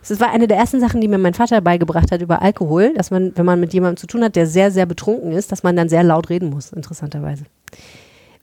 Es 0.01 0.20
war 0.20 0.32
eine 0.32 0.48
der 0.48 0.58
ersten 0.58 0.79
Sachen, 0.79 1.00
die 1.00 1.08
mir 1.08 1.20
mein 1.20 1.36
Vater 1.36 1.62
beigebracht 1.62 2.12
hat 2.12 2.22
über 2.22 2.41
Alkohol, 2.41 2.93
dass 2.96 3.12
man, 3.12 3.32
wenn 3.36 3.46
man 3.46 3.60
mit 3.60 3.74
jemandem 3.74 3.98
zu 3.98 4.08
tun 4.08 4.24
hat, 4.24 4.36
der 4.36 4.48
sehr, 4.48 4.72
sehr 4.72 4.88
betrunken 4.88 5.32
ist, 5.34 5.51
dass 5.51 5.62
man 5.62 5.75
dann 5.75 5.88
sehr 5.88 6.03
laut 6.03 6.29
reden 6.29 6.50
muss, 6.50 6.74
interessanterweise. 6.74 7.43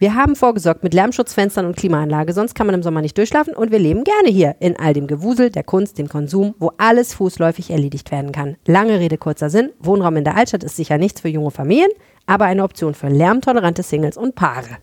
Wir 0.00 0.14
haben 0.14 0.35
vorgesorgt 0.35 0.83
mit 0.83 0.95
Lärmschutzfenstern 0.95 1.66
und 1.66 1.76
Klimaanlage, 1.76 2.33
sonst 2.33 2.54
kann 2.54 2.66
man 2.66 2.75
im 2.75 2.83
Sommer 2.83 3.02
nicht 3.02 3.19
durchschlafen 3.19 3.54
und 3.54 3.71
wir 3.71 3.78
leben 3.78 4.02
gerne 4.02 4.30
hier 4.30 4.57
in 4.59 4.78
all 4.78 4.95
dem 4.95 5.07
Gewusel, 5.07 5.50
der 5.50 5.62
Kunst, 5.62 5.99
dem 5.99 6.09
Konsum, 6.09 6.54
wo 6.59 6.73
alles 6.78 7.12
fußläufig 7.12 7.69
erledigt 7.69 8.11
werden 8.11 8.33
kann. 8.33 8.57
Lange 8.66 8.99
Rede, 8.99 9.19
kurzer 9.19 9.50
Sinn. 9.50 9.73
Wohnraum 9.78 10.16
in 10.16 10.25
der 10.25 10.38
Altstadt 10.38 10.64
ist 10.64 10.76
sicher 10.76 10.97
nichts 10.97 11.21
für 11.21 11.28
junge 11.28 11.50
Familien, 11.50 11.90
aber 12.25 12.47
eine 12.47 12.64
Option 12.64 12.95
für 12.95 13.09
lärmtolerante 13.09 13.83
Singles 13.83 14.16
und 14.16 14.37
Paare. 14.37 14.78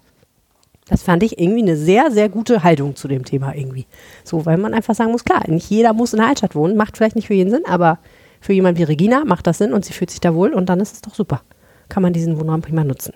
Das 0.88 1.02
fand 1.02 1.24
ich 1.24 1.40
irgendwie 1.40 1.64
eine 1.64 1.78
sehr, 1.78 2.12
sehr 2.12 2.30
gute 2.30 2.62
Haltung 2.62 2.96
zu 2.96 3.08
dem 3.08 3.26
Thema 3.26 3.56
irgendwie. 3.56 3.88
So, 4.24 4.46
weil 4.46 4.60
man 4.60 4.76
einfach 4.76 4.94
sagen 4.94 5.14
muss, 5.14 5.26
klar, 5.26 5.42
nicht 5.48 5.72
jeder 5.72 5.94
muss 5.94 6.14
in 6.14 6.20
der 6.20 6.28
Altstadt 6.28 6.54
wohnen, 6.54 6.78
macht 6.78 6.96
vielleicht 6.96 7.16
nicht 7.16 7.26
für 7.26 7.34
jeden 7.34 7.50
Sinn, 7.50 7.64
aber 7.68 7.98
für 8.40 8.54
jemand 8.54 8.78
wie 8.78 8.84
Regina 8.84 9.26
macht 9.26 9.48
das 9.48 9.58
Sinn 9.58 9.74
und 9.74 9.84
sie 9.84 9.94
fühlt 9.94 10.12
sich 10.12 10.22
da 10.22 10.36
wohl 10.36 10.54
und 10.54 10.70
dann 10.70 10.80
ist 10.80 10.94
es 10.94 11.02
doch 11.02 11.16
super. 11.16 11.42
Kann 11.90 12.04
man 12.04 12.14
diesen 12.14 12.40
Wohnraum 12.40 12.62
prima 12.62 12.84
nutzen. 12.84 13.14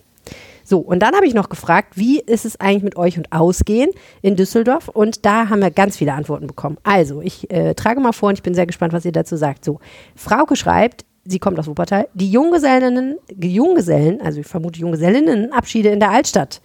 So, 0.64 0.80
und 0.80 1.00
dann 1.00 1.16
habe 1.16 1.26
ich 1.26 1.34
noch 1.34 1.50
gefragt, 1.50 1.98
wie 1.98 2.20
ist 2.20 2.46
es 2.46 2.60
eigentlich 2.60 2.84
mit 2.84 2.96
euch 2.96 3.18
und 3.18 3.32
Ausgehen 3.32 3.90
in 4.22 4.36
Düsseldorf? 4.36 4.88
Und 4.88 5.26
da 5.26 5.50
haben 5.50 5.62
wir 5.62 5.72
ganz 5.72 5.98
viele 5.98 6.14
Antworten 6.14 6.48
bekommen. 6.48 6.78
Also, 6.84 7.22
ich 7.22 7.50
äh, 7.52 7.74
trage 7.74 8.00
mal 8.00 8.12
vor 8.14 8.30
und 8.30 8.36
ich 8.36 8.44
bin 8.44 8.54
sehr 8.54 8.66
gespannt, 8.66 8.94
was 8.94 9.06
ihr 9.06 9.12
dazu 9.12 9.36
sagt. 9.36 9.66
So, 9.66 9.80
Frauke 10.16 10.56
schreibt, 10.56 11.06
sie 11.26 11.40
kommt 11.40 11.60
aus 11.60 11.68
Wuppertal, 11.68 12.08
die 12.14 12.32
Junggesellinnen, 12.32 13.18
Junggesellen, 13.40 14.22
also 14.22 14.40
ich 14.40 14.48
vermute 14.48 14.80
Junggesellinnen, 14.80 15.52
Abschiede 15.52 15.90
in 15.90 16.00
der 16.00 16.12
Altstadt. 16.12 16.62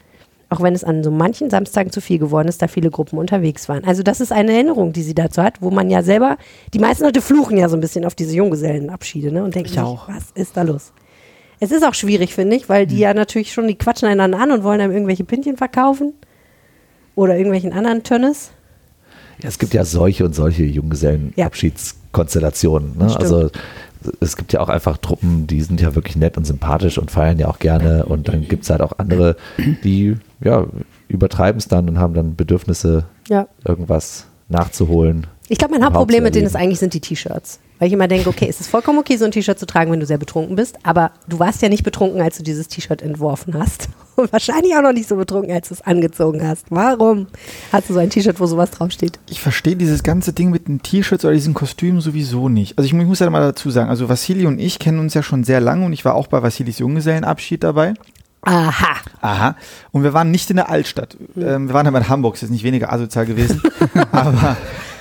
Auch 0.48 0.62
wenn 0.62 0.74
es 0.74 0.84
an 0.84 1.02
so 1.02 1.10
manchen 1.10 1.50
Samstagen 1.50 1.90
zu 1.90 2.00
viel 2.00 2.18
geworden 2.18 2.46
ist, 2.46 2.62
da 2.62 2.68
viele 2.68 2.88
Gruppen 2.90 3.18
unterwegs 3.18 3.68
waren. 3.68 3.84
Also 3.84 4.04
das 4.04 4.20
ist 4.20 4.30
eine 4.30 4.52
Erinnerung, 4.52 4.92
die 4.92 5.02
sie 5.02 5.14
dazu 5.14 5.42
hat, 5.42 5.60
wo 5.60 5.70
man 5.70 5.90
ja 5.90 6.04
selber, 6.04 6.36
die 6.72 6.78
meisten 6.78 7.02
Leute 7.02 7.20
fluchen 7.20 7.58
ja 7.58 7.68
so 7.68 7.76
ein 7.76 7.80
bisschen 7.80 8.04
auf 8.04 8.14
diese 8.14 8.36
Junggesellenabschiede 8.36 9.32
ne, 9.32 9.42
und 9.42 9.56
denken 9.56 9.70
Ich 9.72 9.80
auch. 9.80 10.08
was 10.08 10.30
ist 10.34 10.56
da 10.56 10.62
los? 10.62 10.92
Es 11.60 11.72
ist 11.72 11.84
auch 11.84 11.94
schwierig, 11.94 12.34
finde 12.34 12.56
ich, 12.56 12.68
weil 12.68 12.86
die 12.86 12.98
ja 12.98 13.14
natürlich 13.14 13.52
schon, 13.52 13.66
die 13.68 13.76
quatschen 13.76 14.08
einander 14.08 14.38
an 14.40 14.50
und 14.50 14.62
wollen 14.62 14.80
einem 14.80 14.92
irgendwelche 14.92 15.24
Pintchen 15.24 15.56
verkaufen 15.56 16.12
oder 17.14 17.36
irgendwelchen 17.36 17.72
anderen 17.72 18.02
Tönnes. 18.02 18.50
Ja, 19.42 19.48
es 19.48 19.58
gibt 19.58 19.74
ja 19.74 19.84
solche 19.84 20.24
und 20.24 20.34
solche 20.34 20.64
Junggesellenabschiedskonstellationen. 20.64 22.96
Ne? 22.98 23.16
Also 23.16 23.50
es 24.20 24.36
gibt 24.36 24.52
ja 24.52 24.60
auch 24.60 24.68
einfach 24.68 24.98
Truppen, 24.98 25.46
die 25.46 25.62
sind 25.62 25.80
ja 25.80 25.94
wirklich 25.94 26.16
nett 26.16 26.36
und 26.36 26.44
sympathisch 26.44 26.98
und 26.98 27.10
feiern 27.10 27.38
ja 27.38 27.48
auch 27.48 27.58
gerne. 27.58 28.06
Und 28.06 28.28
dann 28.28 28.46
gibt 28.46 28.64
es 28.64 28.70
halt 28.70 28.80
auch 28.80 28.92
andere, 28.98 29.36
die 29.84 30.16
ja, 30.40 30.66
übertreiben 31.08 31.58
es 31.58 31.68
dann 31.68 31.88
und 31.88 31.98
haben 31.98 32.14
dann 32.14 32.36
Bedürfnisse, 32.36 33.04
Ja. 33.28 33.48
irgendwas 33.64 34.26
nachzuholen. 34.48 35.26
Ich 35.48 35.58
glaube, 35.58 35.74
mein 35.74 35.84
Hauptproblem 35.84 36.24
mit 36.24 36.34
denen 36.34 36.46
ist 36.46 36.56
eigentlich 36.56 36.80
sind 36.80 36.92
die 36.92 37.00
T-Shirts. 37.00 37.60
Weil 37.78 37.88
ich 37.88 37.94
immer 37.94 38.08
denke, 38.08 38.28
okay, 38.28 38.46
es 38.48 38.60
ist 38.60 38.68
vollkommen 38.68 38.98
okay, 38.98 39.16
so 39.16 39.26
ein 39.26 39.30
T-Shirt 39.30 39.58
zu 39.58 39.66
tragen, 39.66 39.92
wenn 39.92 40.00
du 40.00 40.06
sehr 40.06 40.18
betrunken 40.18 40.56
bist, 40.56 40.78
aber 40.82 41.12
du 41.28 41.38
warst 41.38 41.62
ja 41.62 41.68
nicht 41.68 41.84
betrunken, 41.84 42.20
als 42.20 42.38
du 42.38 42.42
dieses 42.42 42.68
T-Shirt 42.68 43.02
entworfen 43.02 43.54
hast. 43.54 43.88
Und 44.16 44.32
wahrscheinlich 44.32 44.74
auch 44.74 44.82
noch 44.82 44.94
nicht 44.94 45.08
so 45.08 45.16
betrunken, 45.16 45.52
als 45.52 45.68
du 45.68 45.74
es 45.74 45.82
angezogen 45.82 46.46
hast. 46.46 46.66
Warum 46.70 47.26
hast 47.70 47.90
du 47.90 47.94
so 47.94 48.00
ein 48.00 48.10
T-Shirt, 48.10 48.40
wo 48.40 48.46
sowas 48.46 48.70
draufsteht? 48.70 49.20
Ich 49.28 49.40
verstehe 49.40 49.76
dieses 49.76 50.02
ganze 50.02 50.32
Ding 50.32 50.50
mit 50.50 50.68
den 50.68 50.82
T-Shirts 50.82 51.24
oder 51.24 51.34
diesen 51.34 51.54
Kostümen 51.54 52.00
sowieso 52.00 52.48
nicht. 52.48 52.78
Also 52.78 52.86
ich, 52.86 52.94
ich 52.94 53.06
muss 53.06 53.18
ja 53.18 53.28
mal 53.28 53.40
dazu 53.40 53.70
sagen, 53.70 53.90
also 53.90 54.08
Vassili 54.08 54.46
und 54.46 54.58
ich 54.58 54.78
kennen 54.78 54.98
uns 54.98 55.14
ja 55.14 55.22
schon 55.22 55.44
sehr 55.44 55.60
lange 55.60 55.84
und 55.84 55.92
ich 55.92 56.04
war 56.04 56.14
auch 56.14 56.28
bei 56.28 56.42
Vassilis 56.42 56.78
Junggesellenabschied 56.78 57.62
dabei. 57.62 57.94
Aha. 58.40 58.96
Aha. 59.20 59.56
Und 59.90 60.04
wir 60.04 60.14
waren 60.14 60.30
nicht 60.30 60.48
in 60.50 60.56
der 60.56 60.70
Altstadt. 60.70 61.16
Ähm, 61.36 61.66
wir 61.68 61.74
waren 61.74 61.86
aber 61.86 61.98
in 61.98 62.08
Hamburg, 62.08 62.36
ist 62.36 62.42
jetzt 62.42 62.50
nicht 62.50 62.62
weniger 62.62 62.92
asozial 62.92 63.26
gewesen. 63.26 63.60
aber 64.12 64.56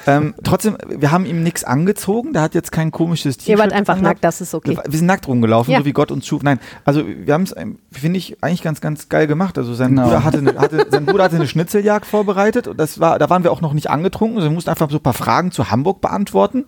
ähm, 0.07 0.35
trotzdem, 0.43 0.77
wir 0.87 1.11
haben 1.11 1.25
ihm 1.25 1.41
nichts 1.43 1.63
angezogen. 1.63 2.33
Der 2.33 2.41
hat 2.41 2.53
jetzt 2.55 2.71
kein 2.71 2.91
komisches 2.91 3.37
T-Shirt. 3.37 3.49
Ihr 3.49 3.57
wart 3.59 3.73
einfach 3.73 3.95
angehabt. 3.95 4.15
nackt, 4.17 4.23
das 4.23 4.41
ist 4.41 4.53
okay. 4.53 4.71
Wir, 4.77 4.83
wir 4.87 4.97
sind 4.97 5.07
nackt 5.07 5.27
rumgelaufen, 5.27 5.71
Ja. 5.73 5.79
so 5.79 5.85
wie 5.85 5.93
Gott 5.93 6.11
uns 6.11 6.27
schuf. 6.27 6.43
Nein, 6.43 6.59
also 6.83 7.03
wir 7.05 7.33
haben 7.33 7.43
es, 7.43 7.55
finde 7.91 8.17
ich, 8.17 8.37
eigentlich 8.43 8.61
ganz, 8.61 8.81
ganz 8.81 9.09
geil 9.09 9.27
gemacht. 9.27 9.57
Also 9.57 9.73
sein, 9.73 9.89
Genau. 9.95 10.03
Bruder 10.03 10.23
hatte 10.23 10.37
eine, 10.39 10.55
hatte, 10.55 10.87
sein 10.89 11.05
Bruder 11.05 11.23
hatte 11.25 11.35
eine 11.37 11.47
Schnitzeljagd 11.47 12.05
vorbereitet 12.05 12.67
und 12.67 12.79
das 12.79 12.99
war, 12.99 13.19
da 13.19 13.29
waren 13.29 13.43
wir 13.43 13.51
auch 13.51 13.61
noch 13.61 13.73
nicht 13.73 13.89
angetrunken. 13.89 14.37
Also 14.37 14.49
wir 14.49 14.53
mussten 14.53 14.69
einfach 14.69 14.89
so 14.89 14.97
ein 14.97 15.03
paar 15.03 15.13
Fragen 15.13 15.51
zu 15.51 15.71
Hamburg 15.71 16.01
beantworten. 16.01 16.65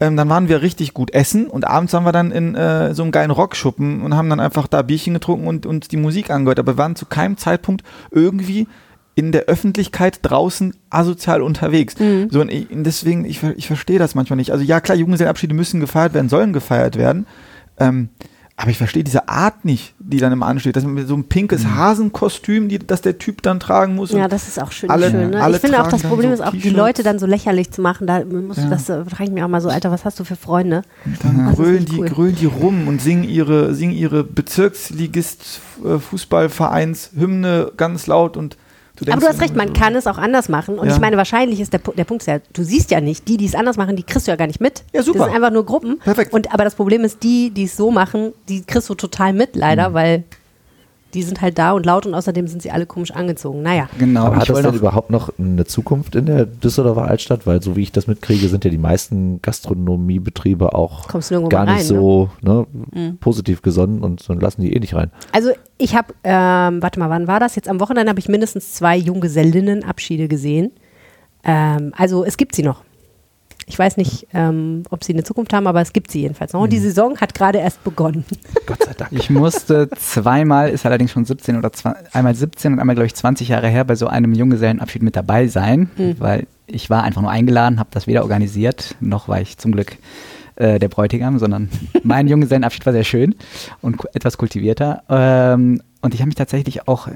Ähm, 0.00 0.16
dann 0.16 0.28
waren 0.28 0.48
wir 0.48 0.60
richtig 0.60 0.92
gut 0.92 1.14
essen 1.14 1.46
und 1.46 1.68
abends 1.68 1.92
waren 1.92 2.04
wir 2.04 2.10
dann 2.10 2.32
in 2.32 2.56
äh, 2.56 2.92
so 2.94 3.04
einem 3.04 3.12
geilen 3.12 3.30
Rockschuppen 3.30 4.02
und 4.02 4.16
haben 4.16 4.28
dann 4.28 4.40
einfach 4.40 4.66
da 4.66 4.82
Bierchen 4.82 5.14
getrunken 5.14 5.46
und 5.46 5.66
uns 5.66 5.86
die 5.86 5.96
Musik 5.96 6.30
angehört. 6.30 6.58
Aber 6.58 6.72
wir 6.72 6.78
waren 6.78 6.96
zu 6.96 7.06
keinem 7.06 7.36
Zeitpunkt 7.36 7.84
irgendwie 8.10 8.66
in 9.16 9.30
der 9.32 9.42
Öffentlichkeit 9.42 10.18
draußen 10.22 10.74
asozial 10.90 11.40
unterwegs. 11.42 11.94
So, 12.30 12.40
und 12.40 12.50
ich, 12.50 12.66
deswegen, 12.70 13.24
ich, 13.24 13.42
ich 13.56 13.66
verstehe 13.68 13.98
das 13.98 14.14
manchmal 14.14 14.36
nicht. 14.38 14.50
Also 14.50 14.64
ja, 14.64 14.80
klar, 14.80 14.96
Junggesellenabschiede 14.98 15.54
müssen 15.54 15.78
gefeiert 15.80 16.14
werden, 16.14 16.28
sollen 16.28 16.52
gefeiert 16.52 16.96
werden. 16.96 17.26
Ähm, 17.78 18.08
aber 18.56 18.70
ich 18.70 18.78
verstehe 18.78 19.02
diese 19.02 19.28
Art 19.28 19.64
nicht, 19.64 19.94
die 19.98 20.18
dann 20.18 20.32
immer 20.32 20.46
ansteht. 20.46 20.76
Das 20.76 20.84
mit 20.84 21.08
so 21.08 21.16
ein 21.16 21.24
pinkes 21.24 21.66
Hasenkostüm, 21.66 22.68
die, 22.68 22.78
das 22.78 23.02
der 23.02 23.18
Typ 23.18 23.42
dann 23.42 23.58
tragen 23.58 23.96
muss. 23.96 24.12
Ja, 24.12 24.28
das 24.28 24.46
ist 24.46 24.62
auch 24.62 24.70
schön. 24.70 24.90
alle- 24.90 25.10
schön 25.10 25.30
ne? 25.30 25.42
alle 25.42 25.56
Ich 25.56 25.60
finde 25.60 25.80
auch, 25.82 25.88
das 25.88 26.02
dann 26.02 26.10
Problem 26.10 26.30
so 26.30 26.34
ist 26.42 26.48
auch, 26.48 26.52
die. 26.52 26.70
Leute 26.70 27.02
dann 27.02 27.18
so 27.18 27.26
lächerlich 27.26 27.72
zu 27.72 27.82
machen. 27.82 28.06
Da 28.06 28.24
muss 28.24 28.58
Ja. 28.58 28.68
das 28.70 28.88
äh, 28.88 29.04
frage 29.06 29.24
ich 29.24 29.30
mich 29.30 29.42
auch 29.42 29.48
mal 29.48 29.60
so, 29.60 29.70
Alter, 29.70 29.90
was 29.90 30.04
hast 30.04 30.20
du 30.20 30.24
für 30.24 30.36
Freunde? 30.36 30.82
dann 31.22 31.38
Das 31.38 31.50
ist 31.50 31.56
grölen 31.56 31.84
die, 31.84 31.98
cool. 31.98 32.08
grölen 32.08 32.36
die 32.36 32.46
rum 32.46 32.86
und 32.86 33.02
singen 33.02 33.24
ihre, 33.24 33.74
singen 33.74 33.92
ihre 33.92 34.22
Bezirksligist 34.22 35.60
äh, 35.84 35.98
ganz 37.76 38.06
laut 38.06 38.36
und 38.36 38.56
du 38.96 39.10
Aber 39.12 39.20
du 39.20 39.26
hast 39.28 39.40
recht, 39.40 39.56
man 39.56 39.72
kann 39.72 39.94
es 39.96 40.06
auch 40.06 40.18
anders 40.18 40.48
machen. 40.48 40.78
Und 40.78 40.88
Ja. 40.88 40.94
ich 40.94 41.00
meine, 41.00 41.16
wahrscheinlich 41.16 41.60
ist 41.60 41.72
der, 41.72 41.80
der 41.80 42.04
Punkt 42.04 42.22
ist 42.22 42.26
ja, 42.26 42.38
du 42.52 42.62
siehst 42.62 42.90
ja 42.90 43.00
nicht, 43.00 43.26
die, 43.28 43.36
die 43.36 43.46
es 43.46 43.54
anders 43.54 43.76
machen, 43.76 43.96
die 43.96 44.02
kriegst 44.02 44.26
du 44.26 44.30
ja 44.30 44.36
gar 44.36 44.46
nicht 44.46 44.60
mit. 44.60 44.84
Ja, 44.92 45.02
super. 45.02 45.18
Das 45.20 45.26
sind 45.28 45.36
einfach 45.36 45.50
nur 45.50 45.64
Gruppen. 45.66 45.98
Perfekt. 45.98 46.32
Und, 46.32 46.52
aber 46.52 46.64
das 46.64 46.74
Problem 46.74 47.02
ist, 47.04 47.22
die, 47.22 47.50
die 47.50 47.64
es 47.64 47.76
so 47.76 47.90
machen, 47.90 48.32
die 48.48 48.62
kriegst 48.64 48.88
du 48.88 48.94
total 48.94 49.32
mit, 49.32 49.56
leider, 49.56 49.90
Mhm. 49.90 49.94
weil 49.94 50.24
die 51.14 51.22
sind 51.22 51.40
halt 51.40 51.58
da 51.58 51.72
und 51.72 51.86
laut 51.86 52.04
und 52.06 52.14
außerdem 52.14 52.46
sind 52.48 52.60
sie 52.62 52.70
alle 52.70 52.84
komisch 52.86 53.12
angezogen. 53.12 53.62
Naja. 53.62 53.88
Genau. 53.98 54.24
Aber 54.24 54.36
hat 54.36 54.48
das 54.48 54.56
denn 54.60 54.66
noch- 54.66 54.74
überhaupt 54.74 55.10
noch 55.10 55.30
eine 55.38 55.64
Zukunft 55.64 56.14
in 56.16 56.26
der 56.26 56.44
Düsseldorfer 56.46 57.02
Altstadt? 57.04 57.46
Weil 57.46 57.62
so 57.62 57.76
wie 57.76 57.82
ich 57.82 57.92
das 57.92 58.06
mitkriege, 58.06 58.48
sind 58.48 58.64
ja 58.64 58.70
die 58.70 58.78
meisten 58.78 59.40
Gastronomiebetriebe 59.40 60.74
auch 60.74 61.06
gar 61.48 61.64
nicht 61.64 61.74
rein, 61.74 61.82
so 61.84 62.30
ne, 62.42 62.66
Mhm. 62.92 63.16
positiv 63.18 63.62
gesonnen 63.62 64.02
und 64.02 64.20
so 64.20 64.32
lassen 64.34 64.62
die 64.62 64.74
eh 64.74 64.80
nicht 64.80 64.94
rein. 64.94 65.10
Also 65.32 65.50
ich 65.78 65.94
habe, 65.94 66.14
ähm, 66.24 66.82
warte 66.82 66.98
mal, 66.98 67.10
wann 67.10 67.26
war 67.26 67.40
das? 67.40 67.54
Jetzt 67.56 67.68
am 67.68 67.80
Wochenende 67.80 68.10
habe 68.10 68.20
ich 68.20 68.28
mindestens 68.28 68.72
zwei 68.74 68.96
Junggesellinnenabschiede 68.96 70.28
gesehen. 70.28 70.72
Ähm, 71.44 71.92
also 71.96 72.24
es 72.24 72.36
gibt 72.36 72.54
sie 72.54 72.62
noch. 72.62 72.82
Ich 73.66 73.78
weiß 73.78 73.96
nicht, 73.96 74.26
ähm, 74.34 74.82
ob 74.90 75.04
sie 75.04 75.12
eine 75.12 75.24
Zukunft 75.24 75.52
haben, 75.52 75.66
aber 75.66 75.80
es 75.80 75.92
gibt 75.92 76.10
sie 76.10 76.20
jedenfalls 76.22 76.52
noch. 76.52 76.60
Und 76.60 76.72
die 76.72 76.78
Saison 76.78 77.16
hat 77.18 77.34
gerade 77.34 77.58
erst 77.58 77.82
begonnen. 77.84 78.24
Gott 78.66 78.82
sei 78.84 78.92
Dank. 78.94 79.12
Ich 79.12 79.30
musste 79.30 79.88
zweimal, 79.98 80.68
ist 80.70 80.84
allerdings 80.86 81.12
schon 81.12 81.24
17 81.24 81.56
oder 81.56 81.72
zwei, 81.72 81.94
einmal 82.12 82.34
17 82.34 82.74
und 82.74 82.80
einmal, 82.80 82.94
glaube 82.94 83.06
ich, 83.06 83.14
20 83.14 83.48
Jahre 83.48 83.68
her, 83.68 83.84
bei 83.84 83.94
so 83.94 84.06
einem 84.06 84.32
Junggesellenabschied 84.34 85.02
mit 85.02 85.16
dabei 85.16 85.46
sein, 85.48 85.90
Mhm. 85.96 86.16
weil 86.18 86.46
ich 86.66 86.90
war 86.90 87.02
einfach 87.02 87.20
nur 87.22 87.30
eingeladen, 87.30 87.78
habe 87.78 87.90
das 87.92 88.06
weder 88.06 88.22
organisiert, 88.22 88.96
noch 89.00 89.28
war 89.28 89.40
ich 89.40 89.58
zum 89.58 89.72
Glück 89.72 89.96
äh, 90.56 90.78
der 90.78 90.88
Bräutigam, 90.88 91.38
sondern 91.38 91.68
mein 92.02 92.26
Junggesellenabschied 92.28 92.86
war 92.86 92.92
sehr 92.92 93.04
schön 93.04 93.34
und 93.82 93.98
etwas 94.14 94.38
kultivierter. 94.38 95.02
Ähm, 95.08 95.82
und 96.00 96.14
ich 96.14 96.20
habe 96.20 96.26
mich 96.28 96.36
tatsächlich 96.36 96.86
auch 96.88 97.08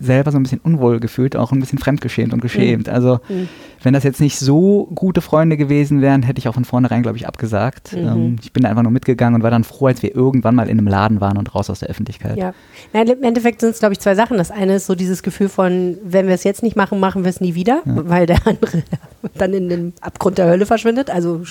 selber 0.00 0.32
so 0.32 0.38
ein 0.38 0.42
bisschen 0.42 0.60
unwohl 0.62 1.00
gefühlt, 1.00 1.36
auch 1.36 1.52
ein 1.52 1.60
bisschen 1.60 1.78
fremdgeschämt 1.78 2.32
und 2.32 2.40
geschämt. 2.42 2.88
Also 2.88 3.20
Mhm. 3.28 3.48
wenn 3.82 3.94
das 3.94 4.02
jetzt 4.02 4.20
nicht 4.20 4.38
so 4.38 4.88
gute 4.94 5.20
Freunde 5.20 5.56
gewesen 5.56 6.00
wären, 6.02 6.22
hätte 6.22 6.38
ich 6.38 6.48
auch 6.48 6.54
von 6.54 6.64
vornherein, 6.64 7.02
glaube 7.02 7.16
ich, 7.16 7.26
abgesagt. 7.28 7.92
Mhm. 7.92 8.08
Ähm, 8.08 8.36
ich 8.42 8.52
bin 8.52 8.64
da 8.64 8.70
einfach 8.70 8.82
nur 8.82 8.90
mitgegangen 8.92 9.36
und 9.36 9.42
war 9.42 9.50
dann 9.50 9.62
froh, 9.64 9.86
als 9.86 10.02
wir 10.02 10.14
irgendwann 10.14 10.54
mal 10.54 10.68
in 10.68 10.78
einem 10.78 10.88
Laden 10.88 11.20
waren 11.20 11.36
und 11.38 11.54
raus 11.54 11.70
aus 11.70 11.80
der 11.80 11.88
Öffentlichkeit. 11.90 12.36
Ja. 12.36 12.54
Nein, 12.92 13.06
Im 13.08 13.22
Endeffekt 13.22 13.60
sind 13.60 13.70
es, 13.70 13.78
glaube 13.78 13.92
ich, 13.92 14.00
zwei 14.00 14.14
Sachen. 14.14 14.36
Das 14.36 14.50
eine 14.50 14.76
ist 14.76 14.86
so 14.86 14.94
dieses 14.94 15.22
Gefühl 15.22 15.48
von, 15.48 15.96
wenn 16.04 16.26
wir 16.26 16.34
es 16.34 16.44
jetzt 16.44 16.62
nicht 16.62 16.76
machen, 16.76 16.98
machen 16.98 17.22
wir 17.24 17.30
es 17.30 17.40
nie 17.40 17.54
wieder, 17.54 17.82
weil 17.84 18.26
der 18.26 18.46
andere 18.46 18.82
dann 19.38 19.54
in 19.54 19.68
den 19.68 19.92
Abgrund 20.00 20.38
der 20.38 20.46
Hölle 20.48 20.66
verschwindet. 20.66 21.10
Also 21.10 21.42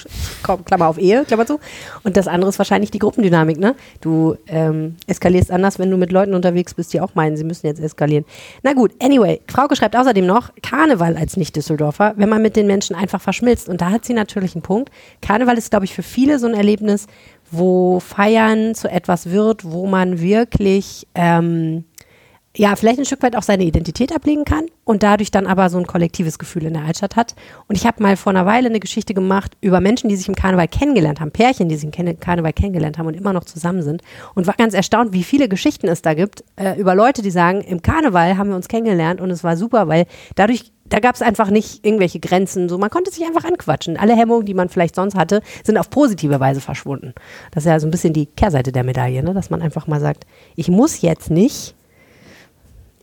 Klammer 0.66 0.88
auf 0.88 0.98
Ehe, 0.98 1.24
Klammer 1.26 1.46
zu. 1.46 1.60
Und 2.04 2.18
das 2.18 2.28
andere 2.28 2.50
ist 2.50 2.58
wahrscheinlich 2.60 2.92
die 2.92 3.00
Gruppendynamik. 3.00 3.58
Ne? 3.58 3.76
Du 4.02 4.36
ähm, 4.48 4.96
eskalierst 5.08 5.52
anders, 5.52 5.80
wenn 5.80 5.90
du 5.90 5.98
mit 5.98 6.12
Leuten 6.12 6.34
unterwegs 6.34 6.74
bist, 6.74 6.94
die 6.94 7.02
auch 7.02 7.16
meinen, 7.16 7.38
sie 7.38 7.44
müssen 7.44 7.68
jetzt 7.68 7.80
eskalieren. 7.80 8.26
Na 8.62 8.74
gut, 8.74 8.92
anyway, 9.02 9.42
Frauke 9.48 9.76
schreibt 9.76 9.96
außerdem 9.96 10.26
noch, 10.26 10.52
Karneval 10.62 11.18
als 11.18 11.38
Nicht-Düsseldorfer, 11.38 12.14
wenn 12.18 12.30
man 12.30 12.42
mit 12.42 12.56
den 12.56 12.68
Menschen 12.68 12.96
einfach 12.96 13.22
verschmilzt. 13.22 13.70
Und 13.70 13.82
da 13.82 13.90
hat 13.90 14.06
sie 14.06 14.14
natürlich 14.14 14.56
einen 14.56 14.62
Punkt. 14.62 14.92
Karneval 15.22 15.58
ist, 15.58 15.70
glaube 15.70 15.86
ich, 15.86 15.94
für 15.94 16.04
viele 16.04 16.40
so 16.40 16.48
ein 16.48 16.54
Erlebnis, 16.54 17.08
wo 17.52 18.00
Feiern 18.00 18.76
zu 18.76 18.90
etwas 18.90 19.30
wird, 19.30 19.64
wo 19.64 19.86
man 19.86 20.20
wirklich 20.20 21.08
ähm, 21.16 21.86
ja, 22.56 22.76
vielleicht 22.76 23.00
ein 23.00 23.06
Stück 23.06 23.24
weit 23.24 23.36
auch 23.36 23.42
seine 23.42 23.64
Identität 23.64 24.14
ablegen 24.14 24.46
kann 24.46 24.68
und 24.86 25.02
dadurch 25.02 25.32
dann 25.32 25.48
aber 25.48 25.72
so 25.72 25.80
ein 25.80 25.88
kollektives 25.88 26.38
Gefühl 26.38 26.66
in 26.66 26.74
der 26.74 26.84
Altstadt 26.84 27.16
hat. 27.16 27.34
Und 27.68 27.76
ich 27.76 27.88
habe 27.88 28.04
mal 28.04 28.16
vor 28.16 28.30
einer 28.30 28.46
Weile 28.46 28.70
eine 28.70 28.80
Geschichte 28.80 29.16
gemacht 29.16 29.58
über 29.62 29.82
Menschen, 29.82 30.08
die 30.08 30.16
sich 30.16 30.28
im 30.28 30.36
Karneval 30.36 30.68
kennengelernt 30.68 31.20
haben, 31.20 31.32
Pärchen, 31.32 31.68
die 31.68 31.76
sich 31.76 31.86
im 31.98 32.20
Karneval 32.20 32.54
kennengelernt 32.54 33.00
haben 33.00 33.08
und 33.08 33.16
immer 33.16 33.34
noch 33.34 33.46
zusammen 33.46 33.82
sind. 33.82 34.04
Und 34.36 34.46
war 34.46 34.54
ganz 34.54 34.76
erstaunt, 34.76 35.14
wie 35.14 35.24
viele 35.24 35.50
Geschichten 35.50 35.88
es 35.88 36.04
da 36.04 36.14
gibt 36.14 36.44
äh, 36.56 36.80
über 36.80 36.94
Leute, 36.94 37.24
die 37.24 37.32
sagen, 37.32 37.62
im 37.62 37.82
Karneval 37.82 38.38
haben 38.38 38.50
wir 38.50 38.56
uns 38.56 38.68
kennengelernt 38.68 39.20
und 39.20 39.32
es 39.32 39.44
war 39.44 39.58
super, 39.58 39.88
weil 39.88 40.06
dadurch 40.36 40.72
da 40.86 41.00
gab 41.00 41.16
es 41.16 41.24
einfach 41.24 41.50
nicht 41.50 41.84
irgendwelche 41.84 42.20
Grenzen. 42.20 42.70
So, 42.70 42.78
man 42.78 42.92
konnte 42.92 43.10
sich 43.10 43.26
einfach 43.26 43.46
anquatschen. 43.46 43.98
Alle 43.98 44.16
Hemmungen, 44.16 44.46
die 44.46 44.54
man 44.54 44.70
vielleicht 44.70 44.94
sonst 44.94 45.16
hatte, 45.16 45.42
sind 45.64 45.80
auf 45.80 45.90
positive 45.90 46.40
Weise 46.40 46.62
verschwunden. 46.62 47.16
Das 47.50 47.64
ist 47.64 47.70
ja 47.70 47.80
so 47.80 47.88
ein 47.88 47.92
bisschen 47.92 48.14
die 48.14 48.28
Kehrseite 48.28 48.72
der 48.72 48.84
Medaille, 48.84 49.24
ne? 49.24 49.34
dass 49.34 49.50
man 49.50 49.64
einfach 49.64 49.88
mal 49.88 50.00
sagt, 50.00 50.28
ich 50.56 50.68
muss 50.68 51.02
jetzt 51.02 51.32
nicht 51.32 51.74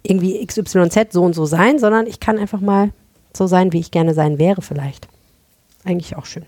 irgendwie 0.02 0.44
XYZ 0.44 1.12
so 1.12 1.22
und 1.22 1.34
so 1.34 1.46
sein, 1.46 1.78
sondern 1.78 2.06
ich 2.06 2.20
kann 2.20 2.38
einfach 2.38 2.60
mal 2.60 2.90
so 3.36 3.46
sein, 3.46 3.72
wie 3.72 3.80
ich 3.80 3.90
gerne 3.90 4.14
sein 4.14 4.38
wäre 4.38 4.62
vielleicht. 4.62 5.08
Eigentlich 5.84 6.16
auch 6.16 6.26
schön. 6.26 6.44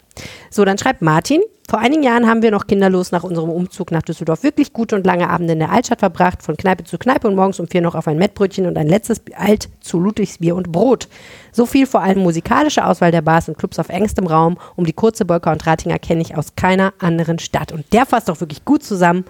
So, 0.51 0.65
dann 0.65 0.77
schreibt 0.77 1.01
Martin, 1.01 1.41
vor 1.67 1.79
einigen 1.79 2.03
Jahren 2.03 2.29
haben 2.29 2.43
wir 2.43 2.51
noch 2.51 2.67
kinderlos 2.67 3.13
nach 3.13 3.25
unserem 3.25 3.49
Umzug 3.49 3.91
nach 3.91 4.03
Düsseldorf 4.03 4.43
wirklich 4.43 4.75
gute 4.75 4.95
und 4.95 5.07
lange 5.07 5.31
Abende 5.31 5.55
in 5.55 5.59
der 5.59 5.71
Altstadt 5.71 6.01
verbracht, 6.01 6.43
von 6.43 6.57
Kneipe 6.59 6.85
zu 6.85 6.99
Kneipe 6.99 7.29
und 7.29 7.35
morgens 7.35 7.59
um 7.59 7.67
vier 7.67 7.81
noch 7.81 7.95
auf 7.95 8.07
ein 8.09 8.19
Mettbrötchen 8.19 8.67
und 8.67 8.77
ein 8.77 8.89
letztes 8.89 9.23
Alt 9.35 9.71
zu 9.81 9.99
Ludwigsbier 9.99 10.55
und 10.55 10.71
Brot. 10.71 11.09
So 11.51 11.65
viel 11.65 11.87
vor 11.87 12.03
allem 12.03 12.19
musikalische 12.19 12.85
Auswahl 12.85 13.11
der 13.11 13.23
Bars 13.23 13.49
und 13.49 13.57
Clubs 13.57 13.79
auf 13.79 13.89
engstem 13.89 14.27
Raum. 14.27 14.59
Um 14.77 14.85
die 14.85 14.93
kurze 14.93 15.25
Bolker 15.25 15.53
und 15.53 15.67
Ratinger 15.67 15.99
kenne 15.99 16.21
ich 16.21 16.37
aus 16.37 16.55
keiner 16.55 16.93
anderen 16.99 17.39
Stadt. 17.39 17.73
Und 17.73 17.91
der 17.95 18.05
fasst 18.05 18.29
doch 18.29 18.41
wirklich 18.41 18.67
gut 18.67 18.83
zusammen, 18.83 19.25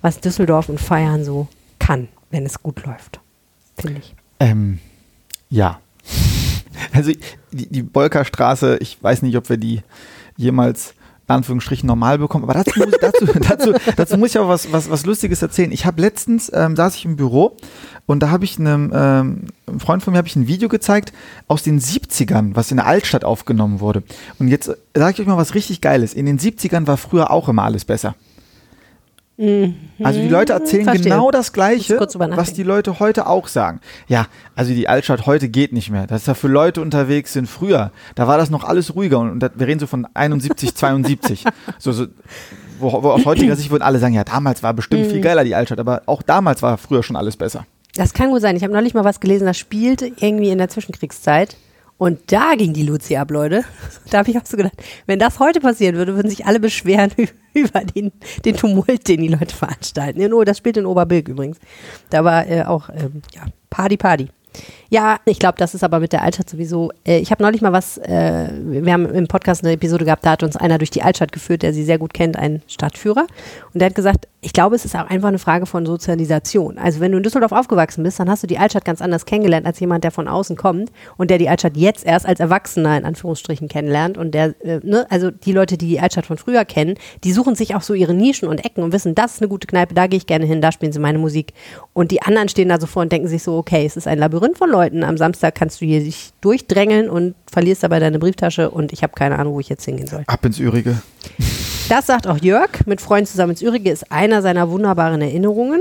was 0.00 0.20
Düsseldorf 0.20 0.68
und 0.68 0.80
Feiern 0.80 1.24
so 1.24 1.48
kann, 1.80 2.06
wenn 2.30 2.46
es 2.46 2.62
gut 2.62 2.86
läuft. 2.86 3.18
Finde 3.78 4.00
ich. 4.00 4.14
Ähm, 4.40 4.78
ja. 5.50 5.80
Also 6.92 7.10
die, 7.50 7.66
die 7.66 7.82
Bolkerstraße, 7.82 8.78
ich 8.80 9.02
weiß 9.02 9.22
nicht, 9.22 9.36
ob 9.36 9.48
wir 9.48 9.56
die 9.56 9.82
jemals 10.36 10.94
in 11.28 11.34
Anführungsstrichen 11.34 11.86
normal 11.86 12.18
bekommen, 12.18 12.44
aber 12.44 12.54
dazu 12.54 12.78
muss, 12.78 12.94
dazu, 13.00 13.26
dazu, 13.48 13.74
dazu 13.96 14.16
muss 14.16 14.30
ich 14.30 14.38
auch 14.38 14.48
was, 14.48 14.72
was, 14.72 14.88
was 14.88 15.04
Lustiges 15.04 15.42
erzählen. 15.42 15.72
Ich 15.72 15.84
habe 15.84 16.00
letztens, 16.00 16.50
ähm, 16.54 16.74
saß 16.74 16.94
ich 16.94 17.04
im 17.04 17.16
Büro 17.16 17.56
und 18.06 18.20
da 18.22 18.30
habe 18.30 18.44
ich 18.44 18.58
einem, 18.58 18.90
ähm, 18.94 19.40
einem 19.66 19.80
Freund 19.80 20.02
von 20.02 20.14
mir 20.14 20.24
ich 20.24 20.36
ein 20.36 20.46
Video 20.46 20.68
gezeigt 20.68 21.12
aus 21.48 21.62
den 21.62 21.80
70ern, 21.80 22.54
was 22.54 22.70
in 22.70 22.78
der 22.78 22.86
Altstadt 22.86 23.24
aufgenommen 23.24 23.80
wurde. 23.80 24.02
Und 24.38 24.48
jetzt 24.48 24.70
sage 24.94 25.12
ich 25.12 25.20
euch 25.20 25.26
mal 25.26 25.36
was 25.36 25.54
richtig 25.54 25.82
Geiles. 25.82 26.14
In 26.14 26.24
den 26.24 26.38
70ern 26.38 26.86
war 26.86 26.96
früher 26.96 27.30
auch 27.30 27.48
immer 27.48 27.64
alles 27.64 27.84
besser. 27.84 28.14
Also 29.38 30.20
die 30.20 30.28
Leute 30.28 30.52
erzählen 30.52 30.82
Mhm. 30.82 30.88
Verstehe. 30.88 31.12
genau 31.12 31.30
das 31.30 31.52
Gleiche, 31.52 31.98
was 32.00 32.52
die 32.54 32.64
Leute 32.64 32.98
heute 32.98 33.28
auch 33.28 33.46
sagen. 33.46 33.80
Ja, 34.08 34.26
also 34.56 34.72
die 34.74 34.88
Altstadt 34.88 35.26
heute 35.26 35.48
geht 35.48 35.72
nicht 35.72 35.90
mehr. 35.90 36.06
Das 36.08 36.22
ist 36.22 36.26
ja 36.26 36.34
für 36.34 36.48
Leute 36.48 36.80
unterwegs 36.82 37.32
sind 37.34 37.46
früher. 37.48 37.92
Da 38.16 38.26
war 38.26 38.36
das 38.36 38.50
noch 38.50 38.64
alles 38.64 38.96
ruhiger 38.96 39.20
und, 39.20 39.30
und 39.30 39.40
da, 39.40 39.50
wir 39.54 39.66
reden 39.68 39.78
so 39.78 39.86
von 39.86 40.06
71, 40.12 40.74
72. 40.74 41.44
so, 41.78 41.92
so, 41.92 42.06
wo, 42.80 42.92
wo 43.02 43.10
aus 43.10 43.24
heutiger 43.26 43.54
Sicht 43.54 43.70
würden 43.70 43.82
alle 43.84 44.00
sagen, 44.00 44.14
ja, 44.14 44.24
damals 44.24 44.62
war 44.64 44.74
bestimmt 44.74 45.06
Mhm. 45.06 45.10
viel 45.10 45.20
geiler 45.20 45.44
die 45.44 45.54
Altstadt, 45.54 45.78
aber 45.78 46.02
auch 46.06 46.22
damals 46.22 46.60
war 46.62 46.76
früher 46.76 47.04
schon 47.04 47.14
alles 47.16 47.36
besser. 47.36 47.64
Das 47.94 48.12
kann 48.14 48.30
gut 48.30 48.40
sein. 48.40 48.56
Ich 48.56 48.62
habe 48.64 48.72
neulich 48.72 48.94
mal 48.94 49.04
was 49.04 49.20
gelesen, 49.20 49.46
das 49.46 49.56
spielte 49.58 50.10
irgendwie 50.16 50.50
in 50.50 50.58
der 50.58 50.68
Zwischenkriegszeit. 50.68 51.56
Und 51.98 52.32
da 52.32 52.54
ging 52.54 52.72
die 52.72 52.84
Luzi 52.84 53.16
ab, 53.16 53.30
Leute. 53.32 53.64
Da 54.10 54.18
habe 54.18 54.30
ich 54.30 54.38
auch 54.38 54.46
so 54.46 54.56
gedacht, 54.56 54.80
wenn 55.06 55.18
das 55.18 55.40
heute 55.40 55.60
passieren 55.60 55.96
würde, 55.96 56.14
würden 56.14 56.30
sich 56.30 56.46
alle 56.46 56.60
beschweren 56.60 57.10
über 57.54 57.80
den, 57.80 58.12
den 58.44 58.56
Tumult, 58.56 59.08
den 59.08 59.20
die 59.20 59.28
Leute 59.28 59.54
veranstalten. 59.54 60.20
Ja, 60.20 60.28
nur, 60.28 60.44
das 60.44 60.58
spielt 60.58 60.76
in 60.76 60.86
Oberbilk 60.86 61.28
übrigens. 61.28 61.58
Da 62.10 62.24
war 62.24 62.46
äh, 62.46 62.62
auch, 62.62 62.88
ähm, 62.88 63.22
ja, 63.34 63.42
Party, 63.68 63.96
Party. 63.96 64.28
Ja, 64.90 65.18
ich 65.26 65.38
glaube, 65.38 65.58
das 65.58 65.74
ist 65.74 65.84
aber 65.84 66.00
mit 66.00 66.14
der 66.14 66.22
Altstadt 66.22 66.48
sowieso. 66.48 66.90
Äh, 67.06 67.18
ich 67.18 67.30
habe 67.30 67.42
neulich 67.42 67.60
mal 67.60 67.72
was, 67.72 67.98
äh, 67.98 68.48
wir 68.54 68.90
haben 68.90 69.04
im 69.04 69.28
Podcast 69.28 69.62
eine 69.62 69.74
Episode 69.74 70.06
gehabt, 70.06 70.24
da 70.24 70.30
hat 70.30 70.42
uns 70.42 70.56
einer 70.56 70.78
durch 70.78 70.90
die 70.90 71.02
Altstadt 71.02 71.30
geführt, 71.30 71.62
der 71.62 71.74
sie 71.74 71.84
sehr 71.84 71.98
gut 71.98 72.14
kennt, 72.14 72.38
ein 72.38 72.62
Stadtführer. 72.66 73.26
Und 73.74 73.80
der 73.80 73.86
hat 73.86 73.94
gesagt, 73.94 74.28
ich 74.40 74.52
glaube, 74.54 74.76
es 74.76 74.86
ist 74.86 74.94
auch 74.94 75.10
einfach 75.10 75.28
eine 75.28 75.38
Frage 75.40 75.66
von 75.66 75.84
Sozialisation. 75.84 76.78
Also 76.78 77.00
wenn 77.00 77.12
du 77.12 77.18
in 77.18 77.24
Düsseldorf 77.24 77.52
aufgewachsen 77.52 78.02
bist, 78.02 78.18
dann 78.18 78.30
hast 78.30 78.44
du 78.44 78.46
die 78.46 78.56
Altstadt 78.56 78.84
ganz 78.84 79.02
anders 79.02 79.26
kennengelernt 79.26 79.66
als 79.66 79.78
jemand, 79.80 80.04
der 80.04 80.10
von 80.10 80.26
außen 80.26 80.56
kommt 80.56 80.90
und 81.18 81.30
der 81.30 81.38
die 81.38 81.50
Altstadt 81.50 81.76
jetzt 81.76 82.06
erst 82.06 82.24
als 82.24 82.40
Erwachsener 82.40 82.96
in 82.96 83.04
Anführungsstrichen 83.04 83.68
kennenlernt. 83.68 84.16
Und 84.16 84.32
der, 84.32 84.54
äh, 84.64 84.80
ne, 84.82 85.06
also 85.10 85.30
die 85.30 85.52
Leute, 85.52 85.76
die 85.76 85.88
die 85.88 86.00
Altstadt 86.00 86.24
von 86.24 86.38
früher 86.38 86.64
kennen, 86.64 86.94
die 87.24 87.32
suchen 87.32 87.56
sich 87.56 87.74
auch 87.74 87.82
so 87.82 87.92
ihre 87.92 88.14
Nischen 88.14 88.48
und 88.48 88.64
Ecken 88.64 88.82
und 88.82 88.92
wissen, 88.92 89.14
das 89.14 89.34
ist 89.34 89.42
eine 89.42 89.48
gute 89.48 89.66
Kneipe, 89.66 89.92
da 89.92 90.06
gehe 90.06 90.16
ich 90.16 90.26
gerne 90.26 90.46
hin, 90.46 90.62
da 90.62 90.72
spielen 90.72 90.92
sie 90.92 91.00
meine 91.00 91.18
Musik. 91.18 91.52
Und 91.92 92.10
die 92.10 92.22
anderen 92.22 92.48
stehen 92.48 92.68
da 92.70 92.80
so 92.80 92.86
vor 92.86 93.02
und 93.02 93.12
denken 93.12 93.28
sich 93.28 93.42
so, 93.42 93.58
okay, 93.58 93.84
es 93.84 93.98
ist 93.98 94.06
ein 94.06 94.18
Labyrinth 94.18 94.56
von 94.56 94.70
Leuten. 94.70 94.77
Am 94.80 95.16
Samstag 95.16 95.54
kannst 95.54 95.80
du 95.80 95.86
hier 95.86 96.00
dich 96.00 96.30
durchdrängeln 96.40 97.10
und 97.10 97.34
verlierst 97.50 97.82
dabei 97.82 97.98
deine 97.98 98.18
Brieftasche 98.18 98.70
und 98.70 98.92
ich 98.92 99.02
habe 99.02 99.12
keine 99.14 99.38
Ahnung, 99.38 99.54
wo 99.54 99.60
ich 99.60 99.68
jetzt 99.68 99.84
hingehen 99.84 100.06
soll. 100.06 100.24
Ab 100.26 100.44
ins 100.44 100.58
Ürige. 100.58 101.00
Das 101.88 102.06
sagt 102.06 102.26
auch 102.26 102.38
Jörg. 102.38 102.70
Mit 102.86 103.00
Freunden 103.00 103.26
zusammen 103.26 103.50
ins 103.50 103.62
Ürige 103.62 103.90
ist 103.90 104.12
einer 104.12 104.42
seiner 104.42 104.70
wunderbaren 104.70 105.22
Erinnerungen. 105.22 105.80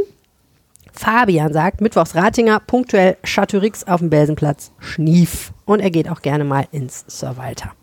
Fabian 0.93 1.53
sagt, 1.53 1.79
Mittwochs 1.79 2.15
Ratinger, 2.15 2.59
punktuell 2.59 3.17
Chateaurix 3.23 3.83
auf 3.83 3.99
dem 3.99 4.09
Belsenplatz, 4.09 4.71
Schnief. 4.79 5.51
Und 5.65 5.79
er 5.79 5.91
geht 5.91 6.09
auch 6.09 6.21
gerne 6.21 6.43
mal 6.43 6.67
ins 6.71 7.05
Sir 7.07 7.37
Walter. 7.37 7.73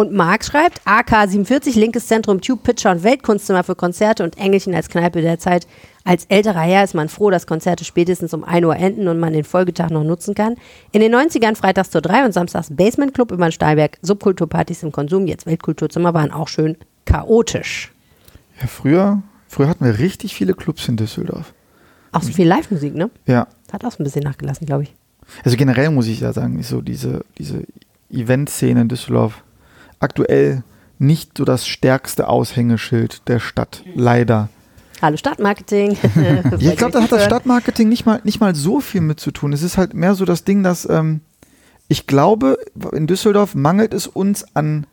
Und 0.00 0.14
Marc 0.14 0.46
schreibt, 0.46 0.80
AK47, 0.86 1.78
linkes 1.78 2.06
Zentrum, 2.06 2.40
Tube, 2.40 2.62
Pitcher 2.62 2.90
und 2.90 3.02
Weltkunstzimmer 3.02 3.64
für 3.64 3.74
Konzerte 3.74 4.24
und 4.24 4.38
Engelchen 4.38 4.74
als 4.74 4.88
Kneipe 4.88 5.20
der 5.20 5.38
Zeit. 5.38 5.66
Als 6.04 6.24
älterer 6.30 6.62
Herr 6.62 6.84
ist 6.84 6.94
man 6.94 7.10
froh, 7.10 7.28
dass 7.28 7.46
Konzerte 7.46 7.84
spätestens 7.84 8.32
um 8.32 8.42
1 8.42 8.64
Uhr 8.64 8.74
enden 8.74 9.08
und 9.08 9.20
man 9.20 9.34
den 9.34 9.44
Folgetag 9.44 9.90
noch 9.90 10.02
nutzen 10.02 10.34
kann. 10.34 10.56
In 10.92 11.02
den 11.02 11.14
90ern 11.14 11.54
freitags 11.54 11.90
zur 11.90 12.00
3 12.00 12.24
und 12.24 12.32
samstags 12.32 12.74
Basement 12.74 13.12
Club 13.12 13.30
über 13.30 13.46
den 13.46 13.52
Stahlberg, 13.52 13.98
Subkulturpartys 14.00 14.84
im 14.84 14.90
Konsum, 14.90 15.26
jetzt 15.26 15.44
Weltkulturzimmer 15.44 16.14
waren 16.14 16.30
auch 16.30 16.48
schön 16.48 16.78
chaotisch. 17.04 17.92
Ja, 18.58 18.68
früher, 18.68 19.22
früher 19.48 19.68
hatten 19.68 19.84
wir 19.84 19.98
richtig 19.98 20.34
viele 20.34 20.54
Clubs 20.54 20.88
in 20.88 20.96
Düsseldorf. 20.96 21.52
Auch 22.12 22.22
so 22.22 22.32
viel 22.32 22.48
Live-Musik, 22.48 22.94
ne? 22.94 23.10
Ja. 23.26 23.48
Hat 23.70 23.84
auch 23.84 23.92
so 23.92 24.02
ein 24.02 24.04
bisschen 24.04 24.22
nachgelassen, 24.22 24.66
glaube 24.66 24.84
ich. 24.84 24.94
Also 25.44 25.58
generell 25.58 25.90
muss 25.90 26.06
ich 26.06 26.20
ja 26.20 26.32
sagen, 26.32 26.58
ist 26.58 26.70
so 26.70 26.80
diese, 26.80 27.22
diese 27.36 27.64
Event-Szene 28.10 28.80
in 28.80 28.88
Düsseldorf 28.88 29.42
aktuell 30.00 30.64
nicht 30.98 31.38
so 31.38 31.44
das 31.44 31.66
stärkste 31.66 32.28
Aushängeschild 32.28 33.28
der 33.28 33.38
Stadt. 33.38 33.84
Leider. 33.94 34.48
Hallo 35.00 35.16
Stadtmarketing. 35.16 35.92
ich 36.58 36.76
glaube, 36.76 36.92
da 36.92 37.02
hat 37.02 37.12
das 37.12 37.24
Stadtmarketing 37.24 37.88
nicht 37.88 38.04
mal, 38.04 38.20
nicht 38.24 38.40
mal 38.40 38.54
so 38.54 38.80
viel 38.80 39.00
mit 39.00 39.18
zu 39.18 39.30
tun. 39.30 39.52
Es 39.52 39.62
ist 39.62 39.78
halt 39.78 39.94
mehr 39.94 40.14
so 40.14 40.24
das 40.24 40.44
Ding, 40.44 40.62
dass 40.62 40.88
ähm, 40.88 41.20
ich 41.88 42.06
glaube, 42.06 42.58
in 42.92 43.06
Düsseldorf 43.06 43.54
mangelt 43.54 43.94
es 43.94 44.06
uns 44.06 44.44
an 44.54 44.86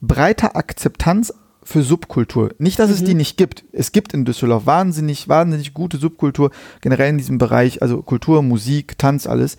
breiter 0.00 0.56
Akzeptanz 0.56 1.32
für 1.62 1.82
Subkultur. 1.82 2.50
Nicht, 2.58 2.78
dass 2.78 2.88
mhm. 2.88 2.94
es 2.94 3.04
die 3.04 3.14
nicht 3.14 3.36
gibt. 3.36 3.64
Es 3.72 3.92
gibt 3.92 4.12
in 4.12 4.24
Düsseldorf 4.24 4.66
wahnsinnig, 4.66 5.28
wahnsinnig 5.28 5.72
gute 5.72 5.98
Subkultur, 5.98 6.50
generell 6.80 7.10
in 7.10 7.18
diesem 7.18 7.38
Bereich, 7.38 7.80
also 7.80 8.02
Kultur, 8.02 8.42
Musik, 8.42 8.98
Tanz, 8.98 9.26
alles. 9.26 9.56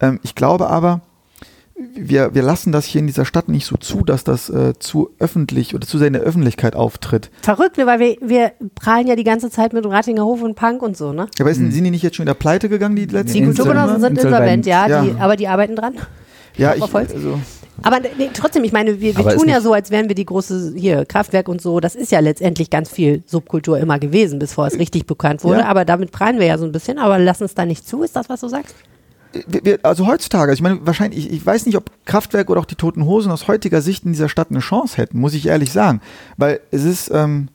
Ähm, 0.00 0.20
ich 0.22 0.34
glaube 0.34 0.68
aber, 0.68 1.00
wir, 1.94 2.34
wir 2.34 2.42
lassen 2.42 2.72
das 2.72 2.84
hier 2.84 3.00
in 3.00 3.06
dieser 3.06 3.24
Stadt 3.24 3.48
nicht 3.48 3.66
so 3.66 3.76
zu, 3.76 4.04
dass 4.04 4.24
das 4.24 4.50
äh, 4.50 4.74
zu 4.78 5.10
öffentlich 5.18 5.74
oder 5.74 5.86
zu 5.86 5.98
sehr 5.98 6.08
in 6.08 6.12
der 6.12 6.22
Öffentlichkeit 6.22 6.74
auftritt. 6.74 7.30
Verrückt, 7.42 7.78
ne, 7.78 7.86
weil 7.86 8.00
wir, 8.00 8.16
wir 8.20 8.52
prallen 8.74 9.06
ja 9.06 9.16
die 9.16 9.24
ganze 9.24 9.50
Zeit 9.50 9.72
mit 9.72 9.86
Ratinger 9.86 10.24
Hof 10.24 10.42
und 10.42 10.54
Punk 10.54 10.82
und 10.82 10.96
so, 10.96 11.12
ne? 11.12 11.28
Ja, 11.38 11.44
aber 11.44 11.54
sind, 11.54 11.66
hm. 11.66 11.72
sind 11.72 11.84
die 11.84 11.90
nicht 11.90 12.02
jetzt 12.02 12.16
schon 12.16 12.24
wieder 12.24 12.34
pleite 12.34 12.68
gegangen, 12.68 12.96
die 12.96 13.06
letzten 13.06 13.34
Die 13.34 13.44
Kulturgenossen 13.44 14.00
sind 14.00 14.18
insolvent, 14.18 14.66
ja, 14.66 14.88
ja. 14.88 15.02
Die, 15.02 15.12
aber 15.18 15.36
die 15.36 15.48
arbeiten 15.48 15.76
dran. 15.76 15.94
Ja, 16.56 16.74
ich, 16.74 16.82
also 16.82 17.38
aber 17.82 18.00
nee, 18.00 18.30
trotzdem, 18.34 18.64
ich 18.64 18.72
meine, 18.72 19.00
wir, 19.00 19.16
wir 19.16 19.28
tun 19.36 19.48
ja 19.48 19.60
so, 19.60 19.72
als 19.72 19.90
wären 19.90 20.08
wir 20.08 20.16
die 20.16 20.24
große 20.24 20.74
hier 20.76 21.04
Kraftwerk 21.04 21.48
und 21.48 21.62
so. 21.62 21.78
Das 21.78 21.94
ist 21.94 22.10
ja 22.10 22.18
letztendlich 22.18 22.70
ganz 22.70 22.90
viel 22.90 23.22
Subkultur 23.26 23.78
immer 23.78 24.00
gewesen, 24.00 24.40
bevor 24.40 24.66
es 24.66 24.78
richtig 24.78 25.06
bekannt 25.06 25.44
wurde. 25.44 25.60
Ja. 25.60 25.66
Aber 25.66 25.84
damit 25.84 26.10
prallen 26.10 26.40
wir 26.40 26.46
ja 26.46 26.58
so 26.58 26.64
ein 26.64 26.72
bisschen. 26.72 26.98
Aber 26.98 27.18
lassen 27.18 27.44
es 27.44 27.54
da 27.54 27.64
nicht 27.64 27.86
zu. 27.86 28.02
Ist 28.02 28.16
das, 28.16 28.28
was 28.28 28.40
du 28.40 28.48
sagst? 28.48 28.74
Wir, 29.46 29.80
also 29.82 30.06
heutzutage, 30.06 30.50
also 30.50 30.58
ich 30.58 30.62
meine, 30.62 30.86
wahrscheinlich, 30.86 31.26
ich, 31.26 31.32
ich, 31.32 31.46
weiß 31.46 31.66
nicht, 31.66 31.76
ob 31.76 31.90
Kraftwerk 32.06 32.50
oder 32.50 32.60
auch 32.60 32.66
die 32.66 32.76
Toten 32.76 33.04
Hosen 33.04 33.30
aus 33.30 33.48
heutiger 33.48 33.82
Sicht 33.82 34.04
in 34.04 34.12
dieser 34.12 34.28
Stadt 34.28 34.50
eine 34.50 34.60
Chance 34.60 34.96
hätten, 34.96 35.18
muss 35.18 35.34
ich 35.34 35.46
ehrlich 35.46 35.72
sagen. 35.72 36.00
Weil 36.36 36.60
es 36.70 36.84
ist, 36.84 37.10
ähm, 37.12 37.48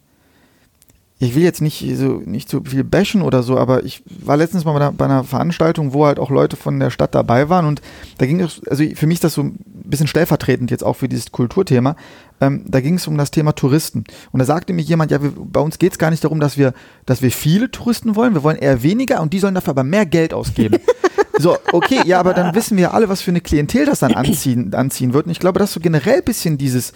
ich 1.19 1.36
will 1.36 1.43
jetzt 1.43 1.62
nicht 1.62 1.86
so, 1.95 2.21
nicht 2.25 2.49
so 2.49 2.62
viel 2.63 2.83
bashen 2.83 3.21
oder 3.21 3.43
so, 3.43 3.57
aber 3.57 3.83
ich 3.86 4.03
war 4.05 4.38
letztens 4.38 4.65
mal 4.65 4.73
bei 4.73 4.79
einer, 4.79 4.91
bei 4.91 5.05
einer, 5.05 5.23
Veranstaltung, 5.23 5.93
wo 5.93 6.05
halt 6.05 6.19
auch 6.19 6.29
Leute 6.29 6.57
von 6.57 6.79
der 6.79 6.89
Stadt 6.89 7.15
dabei 7.15 7.49
waren 7.49 7.65
und 7.65 7.81
da 8.17 8.25
ging 8.25 8.41
es, 8.41 8.62
also 8.67 8.83
für 8.95 9.07
mich 9.07 9.17
ist 9.17 9.23
das 9.23 9.33
so 9.33 9.43
ein 9.43 9.57
bisschen 9.65 10.07
stellvertretend 10.07 10.69
jetzt 10.69 10.83
auch 10.83 10.95
für 10.95 11.07
dieses 11.07 11.31
Kulturthema. 11.31 11.95
Ähm, 12.41 12.65
da 12.67 12.81
ging 12.81 12.95
es 12.95 13.07
um 13.07 13.17
das 13.17 13.31
Thema 13.31 13.53
Touristen. 13.53 14.03
Und 14.31 14.39
da 14.39 14.45
sagte 14.45 14.73
mir 14.73 14.81
jemand, 14.81 15.12
ja, 15.12 15.21
wir, 15.21 15.31
bei 15.36 15.62
uns 15.62 15.79
geht 15.79 15.93
es 15.93 15.97
gar 15.97 16.09
nicht 16.09 16.23
darum, 16.23 16.39
dass 16.39 16.57
wir, 16.57 16.73
dass 17.05 17.21
wir 17.21 17.31
viele 17.31 17.71
Touristen 17.71 18.15
wollen, 18.15 18.33
wir 18.33 18.43
wollen 18.43 18.57
eher 18.57 18.83
weniger 18.83 19.21
und 19.21 19.33
die 19.33 19.39
sollen 19.39 19.55
dafür 19.55 19.71
aber 19.71 19.83
mehr 19.83 20.05
Geld 20.05 20.33
ausgeben. 20.33 20.79
so, 21.43 21.58
okay, 21.73 22.01
ja, 22.06 22.19
aber 22.19 22.34
dann 22.34 22.56
wissen 22.56 22.77
wir 22.77 22.93
alle, 22.93 23.10
was 23.10 23.21
für 23.21 23.32
eine 23.32 23.41
Klientel 23.41 23.86
das 23.86 23.99
dann 23.99 24.13
anziehen, 24.13 24.73
anziehen 24.73 25.13
wird. 25.13 25.25
Und 25.25 25.32
ich 25.32 25.39
glaube, 25.39 25.60
dass 25.60 25.73
so 25.73 25.79
generell 25.79 26.19
ein 26.19 26.23
bisschen 26.23 26.58
dieses, 26.58 26.93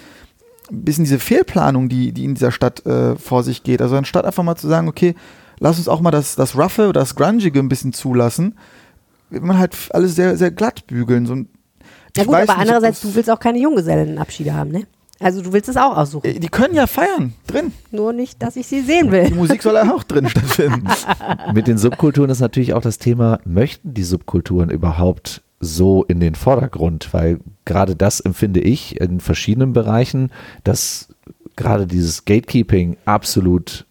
bisschen 0.71 1.03
diese 1.03 1.19
Fehlplanung, 1.19 1.89
die, 1.89 2.13
die 2.13 2.23
in 2.23 2.33
dieser 2.33 2.51
Stadt 2.51 2.86
äh, 2.86 3.17
vor 3.17 3.43
sich 3.43 3.63
geht. 3.63 3.81
Also 3.81 3.97
anstatt 3.97 4.25
einfach 4.25 4.43
mal 4.43 4.55
zu 4.55 4.67
sagen, 4.67 4.88
okay, 4.88 5.15
lass 5.60 5.77
uns 5.77 5.88
auch 5.88 5.99
mal 5.99 6.12
das, 6.12 6.36
das 6.36 6.55
Roughe 6.55 6.88
oder 6.88 7.01
das 7.01 7.15
Grungige 7.15 7.60
ein 7.60 7.69
bisschen 7.69 7.91
zulassen, 7.91 8.57
wird 9.29 9.43
man 9.43 9.57
halt 9.57 9.75
alles 9.91 10.15
sehr, 10.15 10.38
sehr 10.38 10.51
glatt 10.51 10.88
bügeln. 10.88 11.25
So, 11.25 11.36
ja 12.15 12.23
gut, 12.23 12.36
aber 12.36 12.57
andererseits, 12.57 13.01
du 13.01 13.13
willst 13.13 13.29
auch 13.29 13.39
keine 13.39 13.60
Junggesellenabschiede 13.60 14.53
haben, 14.53 14.71
ne? 14.71 14.88
Also 15.19 15.41
du 15.41 15.51
willst 15.53 15.69
es 15.69 15.77
auch 15.77 15.97
aussuchen. 15.97 16.25
Äh, 16.25 16.39
die 16.39 16.47
können 16.47 16.75
ja 16.75 16.88
feiern, 16.88 17.34
drin. 17.47 17.73
Nur 17.91 18.13
nicht, 18.13 18.41
dass 18.41 18.56
ich 18.56 18.67
sie 18.67 18.82
sehen 18.82 19.12
will. 19.12 19.25
Die 19.25 19.34
Musik 19.34 19.63
soll 19.63 19.75
ja 19.75 19.91
auch 19.93 20.03
drin 20.03 20.30
stattfinden. 20.30 20.88
Mit 21.53 21.67
den 21.67 21.77
Subkulturen 21.77 22.30
ist 22.30 22.39
natürlich 22.39 22.73
auch 22.73 22.82
das 22.82 22.97
Thema, 22.97 23.39
möchten 23.45 23.93
die 23.93 24.03
Subkulturen 24.03 24.69
überhaupt 24.69 25.41
so 25.60 26.03
in 26.03 26.19
den 26.19 26.36
Vordergrund, 26.36 27.13
weil 27.13 27.39
gerade 27.65 27.95
das 27.95 28.19
empfinde 28.19 28.60
ich 28.60 29.01
in 29.01 29.19
verschiedenen 29.19 29.73
Bereichen, 29.73 30.32
dass 30.63 31.10
gerade 31.56 31.88
dieses 31.88 32.25
Gatekeeping 32.25 32.97
absolut 33.06 33.87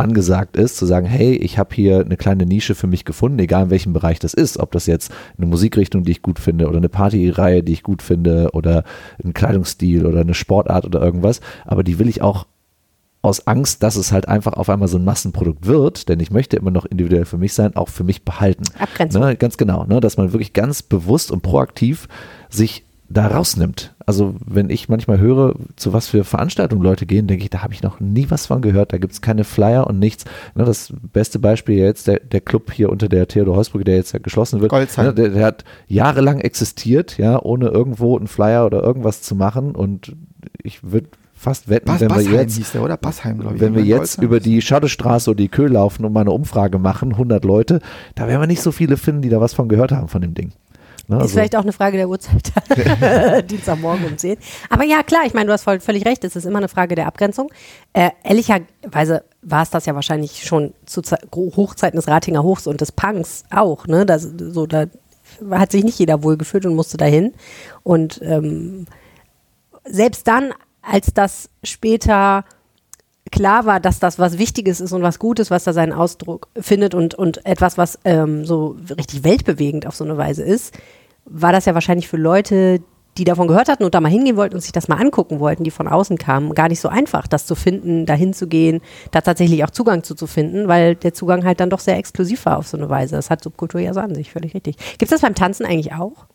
angesagt 0.00 0.56
ist, 0.56 0.76
zu 0.76 0.86
sagen, 0.86 1.06
hey, 1.06 1.34
ich 1.34 1.58
habe 1.58 1.74
hier 1.74 2.00
eine 2.00 2.16
kleine 2.16 2.46
Nische 2.46 2.74
für 2.74 2.86
mich 2.86 3.04
gefunden, 3.04 3.38
egal 3.38 3.64
in 3.64 3.70
welchem 3.70 3.92
Bereich 3.92 4.18
das 4.18 4.34
ist, 4.34 4.58
ob 4.58 4.72
das 4.72 4.86
jetzt 4.86 5.12
eine 5.36 5.46
Musikrichtung, 5.46 6.04
die 6.04 6.12
ich 6.12 6.22
gut 6.22 6.38
finde, 6.38 6.68
oder 6.68 6.78
eine 6.78 6.88
Partyreihe, 6.88 7.62
die 7.62 7.72
ich 7.72 7.82
gut 7.82 8.02
finde, 8.02 8.50
oder 8.52 8.84
ein 9.22 9.34
Kleidungsstil 9.34 10.06
oder 10.06 10.20
eine 10.20 10.34
Sportart 10.34 10.84
oder 10.84 11.00
irgendwas, 11.00 11.40
aber 11.64 11.84
die 11.84 11.98
will 11.98 12.08
ich 12.08 12.22
auch 12.22 12.46
aus 13.22 13.46
Angst, 13.46 13.82
dass 13.82 13.96
es 13.96 14.12
halt 14.12 14.28
einfach 14.28 14.54
auf 14.54 14.70
einmal 14.70 14.88
so 14.88 14.96
ein 14.96 15.04
Massenprodukt 15.04 15.66
wird, 15.66 16.08
denn 16.08 16.20
ich 16.20 16.30
möchte 16.30 16.56
immer 16.56 16.70
noch 16.70 16.86
individuell 16.86 17.26
für 17.26 17.36
mich 17.36 17.52
sein, 17.52 17.76
auch 17.76 17.88
für 17.88 18.04
mich 18.04 18.24
behalten. 18.24 18.64
Abgrenzung. 18.78 19.22
Ne, 19.22 19.36
ganz 19.36 19.58
genau, 19.58 19.84
ne, 19.84 20.00
dass 20.00 20.16
man 20.16 20.32
wirklich 20.32 20.54
ganz 20.54 20.82
bewusst 20.82 21.30
und 21.30 21.42
proaktiv 21.42 22.08
sich 22.48 22.84
da 23.10 23.26
rausnimmt. 23.26 23.92
Also 24.06 24.36
wenn 24.46 24.70
ich 24.70 24.88
manchmal 24.88 25.18
höre, 25.18 25.56
zu 25.74 25.92
was 25.92 26.06
für 26.06 26.22
Veranstaltungen 26.22 26.82
Leute 26.82 27.06
gehen, 27.06 27.26
denke 27.26 27.42
ich, 27.44 27.50
da 27.50 27.62
habe 27.62 27.74
ich 27.74 27.82
noch 27.82 27.98
nie 27.98 28.30
was 28.30 28.46
von 28.46 28.62
gehört. 28.62 28.92
Da 28.92 28.98
gibt 28.98 29.12
es 29.12 29.20
keine 29.20 29.42
Flyer 29.42 29.86
und 29.88 29.98
nichts. 29.98 30.24
Ne, 30.54 30.64
das 30.64 30.92
beste 31.12 31.40
Beispiel 31.40 31.76
jetzt, 31.76 32.06
der, 32.06 32.20
der 32.20 32.40
Club 32.40 32.72
hier 32.72 32.88
unter 32.90 33.08
der 33.08 33.26
Theodor 33.26 33.56
Heusbrücke, 33.56 33.84
der 33.84 33.96
jetzt 33.96 34.12
ja 34.12 34.20
geschlossen 34.20 34.60
wird, 34.60 34.72
ne, 34.72 35.12
der, 35.12 35.30
der, 35.30 35.44
hat 35.44 35.64
jahrelang 35.88 36.40
existiert, 36.40 37.18
ja, 37.18 37.42
ohne 37.42 37.68
irgendwo 37.68 38.16
einen 38.16 38.28
Flyer 38.28 38.64
oder 38.64 38.80
irgendwas 38.80 39.22
zu 39.22 39.34
machen. 39.34 39.74
Und 39.74 40.14
ich 40.62 40.84
würde 40.84 41.08
fast 41.34 41.68
wetten, 41.68 41.86
Bas, 41.86 42.00
wenn 42.00 42.08
Bassheim 42.08 42.32
wir 42.32 42.40
jetzt, 42.42 42.74
der, 42.74 42.82
oder? 42.82 42.96
Bassheim, 42.96 43.40
ich. 43.54 43.60
Wenn 43.60 43.74
wir 43.74 43.82
jetzt 43.82 44.22
über 44.22 44.38
die 44.38 44.62
Schadestraße 44.62 45.30
oder 45.30 45.38
die 45.38 45.48
Kö 45.48 45.66
laufen 45.66 46.04
und 46.04 46.12
mal 46.12 46.20
eine 46.20 46.30
Umfrage 46.32 46.78
machen, 46.78 47.12
100 47.12 47.44
Leute, 47.44 47.80
da 48.14 48.28
werden 48.28 48.40
wir 48.40 48.46
nicht 48.46 48.62
so 48.62 48.70
viele 48.70 48.96
finden, 48.96 49.22
die 49.22 49.30
da 49.30 49.40
was 49.40 49.52
von 49.52 49.68
gehört 49.68 49.90
haben 49.90 50.06
von 50.06 50.22
dem 50.22 50.34
Ding. 50.34 50.52
Ne, 51.10 51.16
ist 51.16 51.22
also 51.22 51.34
vielleicht 51.34 51.56
auch 51.56 51.62
eine 51.62 51.72
Frage 51.72 51.96
der 51.96 52.08
Uhrzeit. 52.08 52.52
Dienstagmorgen 53.50 54.06
um 54.06 54.16
10. 54.16 54.38
Aber 54.68 54.84
ja, 54.84 55.02
klar, 55.02 55.22
ich 55.26 55.34
meine, 55.34 55.46
du 55.46 55.52
hast 55.52 55.64
voll, 55.64 55.80
völlig 55.80 56.06
recht, 56.06 56.22
es 56.22 56.36
ist 56.36 56.44
immer 56.44 56.58
eine 56.58 56.68
Frage 56.68 56.94
der 56.94 57.08
Abgrenzung. 57.08 57.50
Äh, 57.92 58.10
ehrlicherweise 58.22 59.24
war 59.42 59.64
es 59.64 59.70
das 59.70 59.86
ja 59.86 59.96
wahrscheinlich 59.96 60.44
schon 60.44 60.72
zu 60.86 61.02
Ze 61.02 61.18
Hochzeiten 61.34 61.96
des 61.96 62.06
Ratinger 62.06 62.44
Hochs 62.44 62.68
und 62.68 62.80
des 62.80 62.92
Punks 62.92 63.42
auch. 63.50 63.88
Ne? 63.88 64.06
Das, 64.06 64.22
so, 64.22 64.66
da 64.66 64.86
hat 65.50 65.72
sich 65.72 65.82
nicht 65.82 65.98
jeder 65.98 66.22
wohlgefühlt 66.22 66.64
und 66.64 66.76
musste 66.76 66.96
dahin. 66.96 67.34
Und 67.82 68.20
ähm, 68.22 68.86
selbst 69.84 70.28
dann 70.28 70.54
als 70.80 71.12
das 71.12 71.50
später 71.64 72.44
klar 73.32 73.66
war, 73.66 73.80
dass 73.80 73.98
das 73.98 74.20
was 74.20 74.38
Wichtiges 74.38 74.80
ist 74.80 74.92
und 74.92 75.02
was 75.02 75.18
Gutes, 75.18 75.50
was 75.50 75.64
da 75.64 75.72
seinen 75.72 75.92
Ausdruck 75.92 76.46
findet 76.56 76.94
und, 76.94 77.16
und 77.16 77.44
etwas, 77.46 77.78
was 77.78 77.98
ähm, 78.04 78.44
so 78.44 78.76
richtig 78.96 79.24
weltbewegend 79.24 79.88
auf 79.88 79.96
so 79.96 80.04
eine 80.04 80.16
Weise 80.16 80.44
ist, 80.44 80.72
war 81.24 81.52
das 81.52 81.64
ja 81.64 81.74
wahrscheinlich 81.74 82.08
für 82.08 82.16
Leute, 82.16 82.80
die 83.18 83.24
davon 83.24 83.48
gehört 83.48 83.68
hatten 83.68 83.84
und 83.84 83.94
da 83.94 84.00
mal 84.00 84.08
hingehen 84.08 84.36
wollten 84.36 84.54
und 84.54 84.60
sich 84.60 84.72
das 84.72 84.88
mal 84.88 84.96
angucken 84.96 85.40
wollten, 85.40 85.64
die 85.64 85.70
von 85.70 85.88
außen 85.88 86.16
kamen, 86.16 86.54
gar 86.54 86.68
nicht 86.68 86.80
so 86.80 86.88
einfach, 86.88 87.26
das 87.26 87.44
zu 87.44 87.54
finden, 87.54 88.06
dahin 88.06 88.32
zu 88.32 88.46
gehen, 88.46 88.80
da 89.10 89.20
tatsächlich 89.20 89.64
auch 89.64 89.70
Zugang 89.70 90.02
zu, 90.04 90.14
zu 90.14 90.26
finden, 90.26 90.68
weil 90.68 90.94
der 90.94 91.12
Zugang 91.12 91.44
halt 91.44 91.60
dann 91.60 91.70
doch 91.70 91.80
sehr 91.80 91.96
exklusiv 91.96 92.46
war 92.46 92.58
auf 92.58 92.68
so 92.68 92.76
eine 92.76 92.88
Weise. 92.88 93.16
Das 93.16 93.30
hat 93.30 93.42
Subkultur 93.42 93.80
ja 93.80 93.92
so 93.92 94.00
an 94.00 94.14
sich, 94.14 94.30
völlig 94.30 94.54
richtig. 94.54 94.76
Gibt 94.76 95.02
es 95.02 95.10
das 95.10 95.20
beim 95.22 95.34
Tanzen 95.34 95.66
eigentlich 95.66 95.92
auch? 95.92 96.26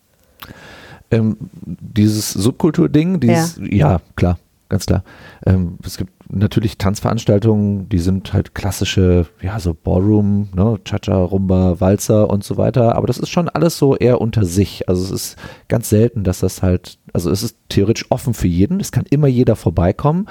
Ähm, 1.12 1.38
dieses 1.64 2.32
Subkultur-Ding, 2.34 3.20
dieses, 3.20 3.58
ja. 3.58 3.92
ja. 3.92 4.02
klar, 4.16 4.38
ganz 4.70 4.86
klar. 4.86 5.04
Ähm, 5.46 5.78
es 5.84 5.98
gibt 5.98 6.12
natürlich 6.30 6.78
Tanzveranstaltungen, 6.78 7.90
die 7.90 8.00
sind 8.00 8.34
halt 8.34 8.56
klassische, 8.56 9.28
ja, 9.42 9.60
so 9.60 9.74
Ballroom, 9.74 10.50
ne, 10.56 10.80
Cha-Cha, 10.84 11.16
Rumba, 11.16 11.80
Walzer 11.80 12.30
und 12.30 12.44
so 12.44 12.58
weiter, 12.58 12.96
aber 12.96 13.08
das 13.08 13.18
ist 13.18 13.30
schon 13.30 13.50
alles 13.50 13.78
so 13.78 13.96
eher 13.96 14.22
unter 14.22 14.46
sich. 14.46 14.90
Also 14.90 15.04
es 15.04 15.12
ist 15.12 15.38
ganz 15.68 15.90
selten, 15.90 16.24
dass 16.24 16.40
das 16.40 16.62
halt, 16.62 16.98
also 17.14 17.30
es 17.30 17.44
ist 17.44 17.58
theoretisch 17.70 18.06
offen 18.10 18.34
für 18.34 18.48
jeden, 18.48 18.80
es 18.80 18.92
kann 18.92 19.06
immer 19.10 19.28
jeder 19.28 19.56
vorbeikommen, 19.56 20.28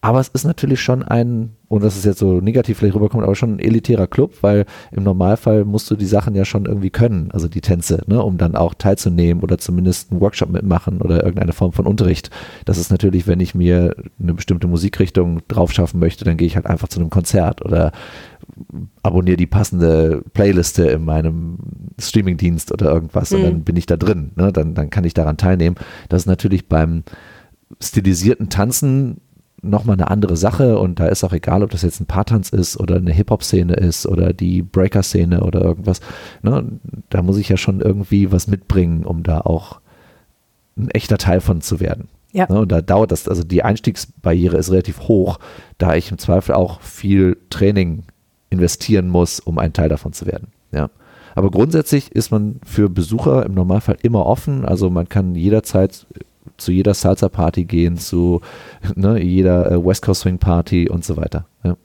aber 0.00 0.20
es 0.20 0.28
ist 0.28 0.44
natürlich 0.44 0.80
schon 0.80 1.02
ein, 1.02 1.56
ohne 1.68 1.84
dass 1.84 1.96
es 1.96 2.04
jetzt 2.04 2.20
so 2.20 2.40
negativ 2.40 2.78
vielleicht 2.78 2.94
rüberkommt, 2.94 3.24
aber 3.24 3.34
schon 3.34 3.56
ein 3.56 3.58
elitärer 3.58 4.06
Club, 4.06 4.34
weil 4.42 4.64
im 4.92 5.02
Normalfall 5.02 5.64
musst 5.64 5.90
du 5.90 5.96
die 5.96 6.06
Sachen 6.06 6.36
ja 6.36 6.44
schon 6.44 6.66
irgendwie 6.66 6.90
können, 6.90 7.30
also 7.32 7.48
die 7.48 7.60
Tänze, 7.60 8.02
ne, 8.06 8.22
um 8.22 8.38
dann 8.38 8.54
auch 8.54 8.74
teilzunehmen 8.74 9.42
oder 9.42 9.58
zumindest 9.58 10.12
einen 10.12 10.20
Workshop 10.20 10.50
mitmachen 10.50 11.02
oder 11.02 11.24
irgendeine 11.24 11.52
Form 11.52 11.72
von 11.72 11.86
Unterricht. 11.86 12.30
Das 12.64 12.78
ist 12.78 12.90
natürlich, 12.92 13.26
wenn 13.26 13.40
ich 13.40 13.56
mir 13.56 13.96
eine 14.20 14.34
bestimmte 14.34 14.68
Musikrichtung 14.68 15.40
drauf 15.48 15.72
schaffen 15.72 15.98
möchte, 15.98 16.24
dann 16.24 16.36
gehe 16.36 16.46
ich 16.46 16.54
halt 16.54 16.66
einfach 16.66 16.88
zu 16.88 17.00
einem 17.00 17.10
Konzert 17.10 17.64
oder 17.64 17.90
abonniere 19.02 19.36
die 19.36 19.46
passende 19.46 20.22
Playliste 20.32 20.86
in 20.86 21.04
meinem 21.04 21.58
Streamingdienst 21.98 22.70
oder 22.72 22.92
irgendwas 22.92 23.32
mhm. 23.32 23.36
und 23.36 23.44
dann 23.44 23.64
bin 23.64 23.76
ich 23.76 23.86
da 23.86 23.96
drin. 23.96 24.30
Ne? 24.36 24.52
Dann, 24.52 24.74
dann 24.74 24.90
kann 24.90 25.04
ich 25.04 25.14
daran 25.14 25.36
teilnehmen. 25.36 25.76
Das 26.08 26.22
ist 26.22 26.26
natürlich 26.26 26.68
beim 26.68 27.02
stilisierten 27.80 28.48
Tanzen 28.48 29.20
nochmal 29.62 29.94
eine 29.94 30.10
andere 30.10 30.36
Sache 30.36 30.78
und 30.78 31.00
da 31.00 31.06
ist 31.06 31.24
auch 31.24 31.32
egal, 31.32 31.62
ob 31.62 31.70
das 31.70 31.82
jetzt 31.82 32.00
ein 32.00 32.06
Paartanz 32.06 32.50
ist 32.50 32.78
oder 32.78 32.96
eine 32.96 33.12
Hip-Hop-Szene 33.12 33.74
ist 33.74 34.06
oder 34.06 34.32
die 34.32 34.62
Breaker-Szene 34.62 35.42
oder 35.42 35.62
irgendwas. 35.62 36.00
Ne? 36.42 36.64
Da 37.10 37.22
muss 37.22 37.38
ich 37.38 37.48
ja 37.48 37.56
schon 37.56 37.80
irgendwie 37.80 38.30
was 38.30 38.46
mitbringen, 38.46 39.04
um 39.04 39.22
da 39.22 39.40
auch 39.40 39.80
ein 40.76 40.90
echter 40.90 41.18
Teil 41.18 41.40
von 41.40 41.60
zu 41.60 41.80
werden. 41.80 42.08
Ja. 42.32 42.46
Ne? 42.48 42.60
Und 42.60 42.72
da 42.72 42.80
dauert 42.80 43.10
das, 43.10 43.28
also 43.28 43.42
die 43.42 43.62
Einstiegsbarriere 43.62 44.56
ist 44.56 44.70
relativ 44.70 45.00
hoch, 45.00 45.38
da 45.78 45.94
ich 45.94 46.10
im 46.10 46.18
Zweifel 46.18 46.54
auch 46.54 46.80
viel 46.80 47.36
Training 47.50 48.04
investieren 48.50 49.08
muss, 49.08 49.40
um 49.40 49.58
ein 49.58 49.72
Teil 49.72 49.88
davon 49.88 50.12
zu 50.12 50.26
werden. 50.26 50.48
Ja. 50.72 50.90
Aber 51.34 51.50
grundsätzlich 51.50 52.12
ist 52.12 52.30
man 52.30 52.60
für 52.64 52.88
Besucher 52.88 53.46
im 53.46 53.54
Normalfall 53.54 53.96
immer 54.02 54.26
offen. 54.26 54.64
Also 54.64 54.90
man 54.90 55.08
kann 55.08 55.34
jederzeit 55.34 56.06
zu 56.58 56.72
jeder 56.72 56.92
Salsa-Party 56.92 57.64
gehen, 57.64 57.96
zu 57.96 58.40
ne, 58.94 59.22
jeder 59.22 59.72
äh, 59.72 59.84
West 59.84 60.02
Coast 60.02 60.22
Swing 60.22 60.38
Party 60.38 60.88
und 60.88 61.04
so 61.04 61.16
weiter. 61.16 61.46
Ja. 61.64 61.76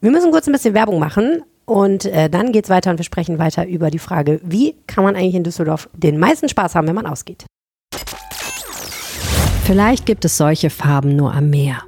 Wir 0.00 0.10
müssen 0.10 0.30
kurz 0.30 0.46
ein 0.46 0.52
bisschen 0.52 0.74
Werbung 0.74 0.98
machen 0.98 1.42
und 1.64 2.04
äh, 2.06 2.28
dann 2.28 2.52
geht's 2.52 2.70
weiter 2.70 2.90
und 2.90 2.98
wir 2.98 3.04
sprechen 3.04 3.38
weiter 3.38 3.66
über 3.66 3.90
die 3.90 3.98
Frage, 3.98 4.40
wie 4.44 4.74
kann 4.86 5.04
man 5.04 5.16
eigentlich 5.16 5.34
in 5.34 5.44
Düsseldorf 5.44 5.88
den 5.94 6.18
meisten 6.18 6.48
Spaß 6.48 6.74
haben, 6.74 6.86
wenn 6.86 6.94
man 6.94 7.06
ausgeht. 7.06 7.46
Vielleicht 9.64 10.06
gibt 10.06 10.24
es 10.24 10.36
solche 10.36 10.70
Farben 10.70 11.14
nur 11.14 11.32
am 11.32 11.50
Meer. 11.50 11.82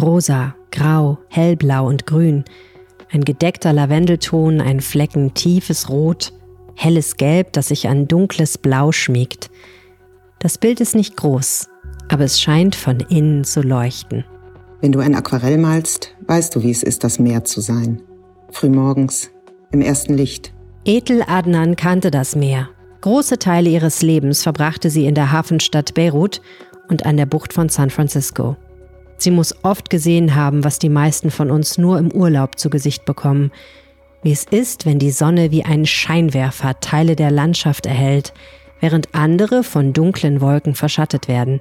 Rosa, 0.00 0.54
grau, 0.70 1.18
hellblau 1.28 1.86
und 1.88 2.06
grün. 2.06 2.44
Ein 3.10 3.24
gedeckter 3.24 3.72
Lavendelton, 3.72 4.60
ein 4.60 4.80
Flecken 4.80 5.34
tiefes 5.34 5.90
Rot, 5.90 6.32
helles 6.74 7.16
Gelb, 7.16 7.52
das 7.52 7.68
sich 7.68 7.88
an 7.88 8.08
dunkles 8.08 8.56
Blau 8.56 8.92
schmiegt. 8.92 9.50
Das 10.42 10.58
Bild 10.58 10.80
ist 10.80 10.96
nicht 10.96 11.16
groß, 11.16 11.68
aber 12.08 12.24
es 12.24 12.40
scheint 12.40 12.74
von 12.74 12.98
innen 12.98 13.44
zu 13.44 13.60
leuchten. 13.60 14.24
Wenn 14.80 14.90
du 14.90 14.98
ein 14.98 15.14
Aquarell 15.14 15.56
malst, 15.56 16.16
weißt 16.26 16.56
du, 16.56 16.64
wie 16.64 16.72
es 16.72 16.82
ist, 16.82 17.04
das 17.04 17.20
Meer 17.20 17.44
zu 17.44 17.60
sein. 17.60 18.02
Frühmorgens, 18.50 19.30
im 19.70 19.82
ersten 19.82 20.14
Licht. 20.14 20.52
Ethel 20.84 21.22
Adnan 21.28 21.76
kannte 21.76 22.10
das 22.10 22.34
Meer. 22.34 22.70
Große 23.02 23.38
Teile 23.38 23.70
ihres 23.70 24.02
Lebens 24.02 24.42
verbrachte 24.42 24.90
sie 24.90 25.06
in 25.06 25.14
der 25.14 25.30
Hafenstadt 25.30 25.94
Beirut 25.94 26.40
und 26.88 27.06
an 27.06 27.16
der 27.16 27.26
Bucht 27.26 27.52
von 27.52 27.68
San 27.68 27.90
Francisco. 27.90 28.56
Sie 29.18 29.30
muss 29.30 29.54
oft 29.62 29.90
gesehen 29.90 30.34
haben, 30.34 30.64
was 30.64 30.80
die 30.80 30.88
meisten 30.88 31.30
von 31.30 31.52
uns 31.52 31.78
nur 31.78 32.00
im 32.00 32.10
Urlaub 32.10 32.58
zu 32.58 32.68
Gesicht 32.68 33.04
bekommen. 33.04 33.52
Wie 34.24 34.32
es 34.32 34.42
ist, 34.42 34.86
wenn 34.86 34.98
die 34.98 35.12
Sonne 35.12 35.52
wie 35.52 35.64
ein 35.64 35.86
Scheinwerfer 35.86 36.80
Teile 36.80 37.14
der 37.14 37.30
Landschaft 37.30 37.86
erhält, 37.86 38.32
während 38.82 39.14
andere 39.14 39.62
von 39.62 39.94
dunklen 39.94 40.42
Wolken 40.42 40.74
verschattet 40.74 41.28
werden. 41.28 41.60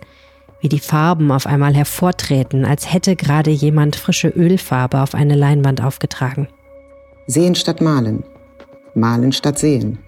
Wie 0.59 0.69
die 0.69 0.79
Farben 0.79 1.31
auf 1.31 1.47
einmal 1.47 1.73
hervortreten, 1.73 2.65
als 2.65 2.91
hätte 2.91 3.15
gerade 3.15 3.51
jemand 3.51 3.95
frische 3.95 4.27
Ölfarbe 4.27 5.01
auf 5.01 5.15
eine 5.15 5.35
Leinwand 5.35 5.81
aufgetragen. 5.81 6.47
Sehen 7.27 7.55
statt 7.55 7.79
malen. 7.79 8.23
Malen 8.95 9.31
statt 9.31 9.59
sehen. 9.59 9.99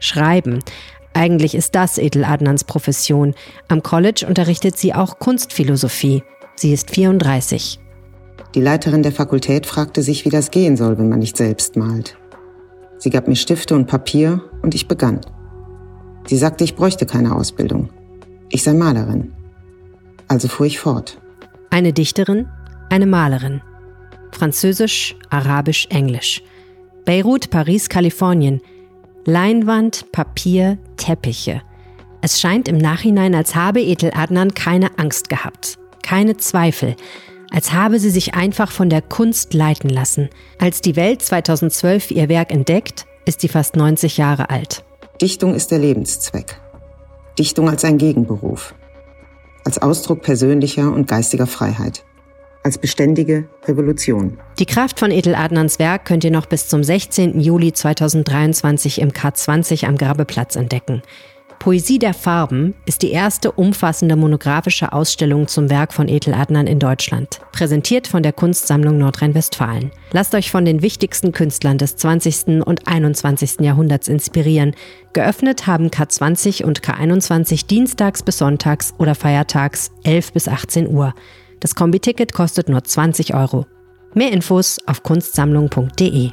Schreiben. 0.00 0.58
Eigentlich 1.14 1.54
ist 1.54 1.74
das 1.74 1.96
Edel 1.98 2.24
Adnans 2.24 2.64
Profession. 2.64 3.34
Am 3.68 3.82
College 3.82 4.26
unterrichtet 4.28 4.76
sie 4.76 4.94
auch 4.94 5.18
Kunstphilosophie. 5.18 6.24
Sie 6.56 6.72
ist 6.72 6.90
34. 6.90 7.78
Die 8.54 8.60
Leiterin 8.60 9.02
der 9.02 9.12
Fakultät 9.12 9.66
fragte 9.66 10.02
sich, 10.02 10.24
wie 10.24 10.30
das 10.30 10.50
gehen 10.50 10.76
soll, 10.76 10.98
wenn 10.98 11.08
man 11.08 11.20
nicht 11.20 11.36
selbst 11.36 11.76
malt. 11.76 12.16
Sie 12.98 13.10
gab 13.10 13.28
mir 13.28 13.36
Stifte 13.36 13.74
und 13.74 13.86
Papier 13.86 14.42
und 14.62 14.74
ich 14.74 14.88
begann. 14.88 15.20
Sie 16.26 16.36
sagte, 16.36 16.64
ich 16.64 16.76
bräuchte 16.76 17.06
keine 17.06 17.34
Ausbildung. 17.34 17.90
Ich 18.48 18.62
sei 18.62 18.74
Malerin. 18.74 19.32
Also 20.28 20.48
fuhr 20.48 20.66
ich 20.66 20.78
fort. 20.78 21.18
Eine 21.70 21.92
Dichterin, 21.92 22.48
eine 22.90 23.06
Malerin. 23.06 23.60
Französisch, 24.32 25.16
Arabisch, 25.30 25.86
Englisch. 25.90 26.42
Beirut, 27.04 27.50
Paris, 27.50 27.88
Kalifornien. 27.88 28.60
Leinwand, 29.24 30.10
Papier, 30.12 30.78
Teppiche. 30.96 31.62
Es 32.20 32.40
scheint 32.40 32.68
im 32.68 32.78
Nachhinein, 32.78 33.34
als 33.34 33.54
habe 33.54 33.80
Ethel 33.80 34.12
Adnan 34.14 34.54
keine 34.54 34.98
Angst 34.98 35.28
gehabt, 35.28 35.78
keine 36.02 36.36
Zweifel, 36.36 36.96
als 37.50 37.72
habe 37.72 37.98
sie 37.98 38.10
sich 38.10 38.34
einfach 38.34 38.70
von 38.70 38.88
der 38.88 39.02
Kunst 39.02 39.54
leiten 39.54 39.90
lassen. 39.90 40.28
Als 40.58 40.80
die 40.80 40.96
Welt 40.96 41.22
2012 41.22 42.10
ihr 42.12 42.28
Werk 42.28 42.52
entdeckt, 42.52 43.06
ist 43.26 43.40
sie 43.40 43.48
fast 43.48 43.76
90 43.76 44.16
Jahre 44.16 44.50
alt. 44.50 44.84
Dichtung 45.22 45.54
ist 45.54 45.70
der 45.70 45.78
Lebenszweck. 45.78 46.60
Dichtung 47.38 47.70
als 47.70 47.84
ein 47.84 47.96
Gegenberuf. 47.96 48.74
Als 49.64 49.80
Ausdruck 49.80 50.20
persönlicher 50.20 50.92
und 50.92 51.06
geistiger 51.06 51.46
Freiheit 51.46 52.04
als 52.62 52.78
beständige 52.78 53.48
Revolution. 53.66 54.38
Die 54.58 54.66
Kraft 54.66 55.00
von 55.00 55.10
Edel 55.10 55.34
Adnans 55.34 55.78
Werk 55.78 56.04
könnt 56.04 56.24
ihr 56.24 56.30
noch 56.30 56.46
bis 56.46 56.68
zum 56.68 56.84
16. 56.84 57.40
Juli 57.40 57.72
2023 57.72 59.00
im 59.00 59.10
K20 59.10 59.86
am 59.86 59.96
Grabeplatz 59.96 60.56
entdecken. 60.56 61.02
Poesie 61.62 62.00
der 62.00 62.12
Farben 62.12 62.74
ist 62.86 63.02
die 63.02 63.12
erste 63.12 63.52
umfassende 63.52 64.16
monographische 64.16 64.92
Ausstellung 64.92 65.46
zum 65.46 65.70
Werk 65.70 65.92
von 65.92 66.08
Ethel 66.08 66.34
Adnan 66.34 66.66
in 66.66 66.80
Deutschland, 66.80 67.38
präsentiert 67.52 68.08
von 68.08 68.24
der 68.24 68.32
Kunstsammlung 68.32 68.98
Nordrhein-Westfalen. 68.98 69.92
Lasst 70.10 70.34
euch 70.34 70.50
von 70.50 70.64
den 70.64 70.82
wichtigsten 70.82 71.30
Künstlern 71.30 71.78
des 71.78 71.94
20. 71.94 72.66
und 72.66 72.88
21. 72.88 73.60
Jahrhunderts 73.60 74.08
inspirieren. 74.08 74.74
Geöffnet 75.12 75.68
haben 75.68 75.90
K20 75.90 76.64
und 76.64 76.82
K21 76.82 77.68
dienstags 77.68 78.24
bis 78.24 78.38
sonntags 78.38 78.92
oder 78.98 79.14
feiertags 79.14 79.92
11 80.02 80.32
bis 80.32 80.48
18 80.48 80.88
Uhr. 80.88 81.14
Das 81.60 81.76
Kombi-Ticket 81.76 82.32
kostet 82.32 82.68
nur 82.68 82.82
20 82.82 83.34
Euro. 83.34 83.66
Mehr 84.14 84.32
Infos 84.32 84.78
auf 84.88 85.04
kunstsammlung.de. 85.04 86.32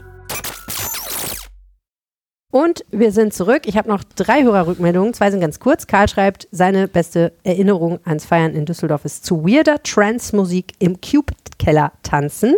Und 2.51 2.83
wir 2.89 3.11
sind 3.11 3.33
zurück. 3.33 3.63
Ich 3.65 3.77
habe 3.77 3.89
noch 3.89 4.03
drei 4.03 4.43
Hörerrückmeldungen. 4.43 5.13
Zwei 5.13 5.29
sind 5.29 5.39
ganz 5.39 5.59
kurz. 5.59 5.85
Karl 5.85 6.09
schreibt, 6.09 6.47
seine 6.51 6.87
beste 6.87 7.31
Erinnerung 7.43 7.99
ans 8.05 8.25
Feiern 8.25 8.55
in 8.55 8.65
Düsseldorf 8.65 9.05
ist 9.05 9.23
zu 9.23 9.45
weirder 9.45 9.83
Trance-Musik 9.83 10.73
im 10.79 10.99
Cube-Keller 10.99 11.91
tanzen. 12.01 12.55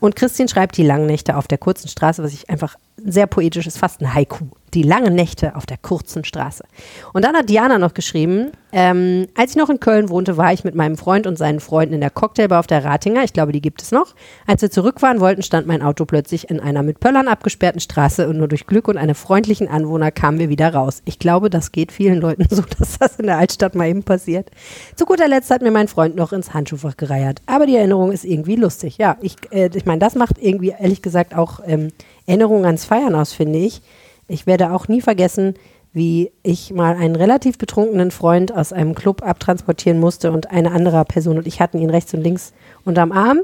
Und 0.00 0.16
Christian 0.16 0.48
schreibt 0.48 0.78
die 0.78 0.82
langen 0.82 1.06
Nächte 1.06 1.36
auf 1.36 1.46
der 1.46 1.58
kurzen 1.58 1.88
Straße, 1.88 2.22
was 2.22 2.32
ich 2.32 2.48
einfach 2.48 2.76
sehr 3.04 3.26
poetisch 3.26 3.66
ist, 3.66 3.78
fast 3.78 4.00
ein 4.00 4.14
Haiku. 4.14 4.46
Die 4.72 4.82
langen 4.82 5.14
Nächte 5.14 5.54
auf 5.54 5.66
der 5.66 5.76
kurzen 5.76 6.24
Straße. 6.24 6.64
Und 7.12 7.24
dann 7.24 7.36
hat 7.36 7.48
Diana 7.48 7.78
noch 7.78 7.94
geschrieben, 7.94 8.50
ähm, 8.72 9.28
als 9.36 9.52
ich 9.52 9.56
noch 9.56 9.70
in 9.70 9.78
Köln 9.78 10.08
wohnte, 10.08 10.36
war 10.36 10.52
ich 10.52 10.64
mit 10.64 10.74
meinem 10.74 10.96
Freund 10.96 11.28
und 11.28 11.38
seinen 11.38 11.60
Freunden 11.60 11.94
in 11.94 12.00
der 12.00 12.10
Cocktailbar 12.10 12.58
auf 12.58 12.66
der 12.66 12.84
Ratinger. 12.84 13.22
Ich 13.22 13.32
glaube, 13.32 13.52
die 13.52 13.60
gibt 13.60 13.82
es 13.82 13.92
noch. 13.92 14.16
Als 14.48 14.62
wir 14.62 14.70
zurückfahren 14.72 15.20
wollten, 15.20 15.44
stand 15.44 15.68
mein 15.68 15.80
Auto 15.80 16.06
plötzlich 16.06 16.50
in 16.50 16.58
einer 16.58 16.82
mit 16.82 16.98
Pöllern 16.98 17.28
abgesperrten 17.28 17.80
Straße 17.80 18.28
und 18.28 18.36
nur 18.36 18.48
durch 18.48 18.66
Glück 18.66 18.88
und 18.88 18.96
eine 18.96 19.14
freundlichen 19.14 19.68
Anwohner 19.68 20.10
kamen 20.10 20.40
wir 20.40 20.48
wieder 20.48 20.74
raus. 20.74 21.02
Ich 21.04 21.20
glaube, 21.20 21.50
das 21.50 21.70
geht 21.70 21.92
vielen 21.92 22.20
Leuten 22.20 22.46
so, 22.50 22.62
dass 22.62 22.98
das 22.98 23.16
in 23.20 23.26
der 23.26 23.38
Altstadt 23.38 23.76
mal 23.76 23.88
eben 23.88 24.02
passiert. 24.02 24.50
Zu 24.96 25.04
guter 25.04 25.28
Letzt 25.28 25.50
hat 25.50 25.62
mir 25.62 25.70
mein 25.70 25.86
Freund 25.86 26.16
noch 26.16 26.32
ins 26.32 26.52
Handschuhfach 26.52 26.96
gereiert. 26.96 27.42
Aber 27.46 27.66
die 27.66 27.76
Erinnerung 27.76 28.10
ist 28.10 28.24
irgendwie 28.24 28.56
lustig. 28.56 28.98
Ja, 28.98 29.18
ich, 29.20 29.36
äh, 29.52 29.70
ich 29.72 29.86
meine, 29.86 30.00
das 30.00 30.16
macht 30.16 30.38
irgendwie 30.40 30.74
ehrlich 30.76 31.00
gesagt 31.00 31.36
auch 31.36 31.60
ähm, 31.64 31.92
Erinnerung 32.26 32.64
ans 32.66 32.84
Feiern 32.84 33.14
aus, 33.14 33.32
finde 33.32 33.58
ich. 33.58 33.82
Ich 34.28 34.46
werde 34.46 34.72
auch 34.72 34.88
nie 34.88 35.00
vergessen, 35.00 35.54
wie 35.92 36.32
ich 36.42 36.72
mal 36.72 36.96
einen 36.96 37.14
relativ 37.14 37.56
betrunkenen 37.56 38.10
Freund 38.10 38.52
aus 38.54 38.72
einem 38.72 38.94
Club 38.94 39.22
abtransportieren 39.22 40.00
musste 40.00 40.32
und 40.32 40.50
eine 40.50 40.72
andere 40.72 41.04
Person 41.04 41.38
und 41.38 41.46
ich 41.46 41.60
hatten 41.60 41.78
ihn 41.78 41.90
rechts 41.90 42.12
und 42.14 42.22
links 42.22 42.52
unterm 42.84 43.12
Arm. 43.12 43.40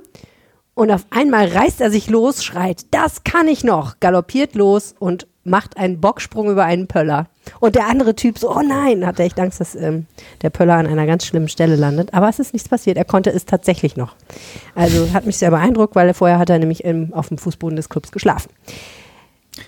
Und 0.74 0.90
auf 0.90 1.06
einmal 1.10 1.46
reißt 1.46 1.80
er 1.80 1.90
sich 1.90 2.08
los, 2.08 2.42
schreit, 2.42 2.86
das 2.90 3.22
kann 3.22 3.48
ich 3.48 3.64
noch, 3.64 4.00
galoppiert 4.00 4.54
los 4.54 4.94
und 4.98 5.26
macht 5.44 5.76
einen 5.76 6.00
Bocksprung 6.00 6.50
über 6.50 6.64
einen 6.64 6.86
Pöller. 6.86 7.26
Und 7.58 7.74
der 7.74 7.88
andere 7.88 8.14
Typ 8.14 8.38
so, 8.38 8.54
oh 8.54 8.62
nein, 8.62 9.06
hat 9.06 9.18
er 9.18 9.26
echt 9.26 9.40
Angst, 9.40 9.60
dass 9.60 9.74
ähm, 9.74 10.06
der 10.42 10.50
Pöller 10.50 10.74
an 10.74 10.86
einer 10.86 11.06
ganz 11.06 11.24
schlimmen 11.24 11.48
Stelle 11.48 11.76
landet. 11.76 12.12
Aber 12.12 12.28
es 12.28 12.38
ist 12.38 12.52
nichts 12.52 12.68
passiert. 12.68 12.96
Er 12.96 13.04
konnte 13.04 13.30
es 13.30 13.46
tatsächlich 13.46 13.96
noch. 13.96 14.14
Also 14.74 15.12
hat 15.12 15.26
mich 15.26 15.38
sehr 15.38 15.50
beeindruckt, 15.50 15.96
weil 15.96 16.12
vorher 16.14 16.38
hat 16.38 16.50
er 16.50 16.58
nämlich 16.58 16.84
im, 16.84 17.12
auf 17.14 17.28
dem 17.28 17.38
Fußboden 17.38 17.76
des 17.76 17.88
Clubs 17.88 18.12
geschlafen. 18.12 18.50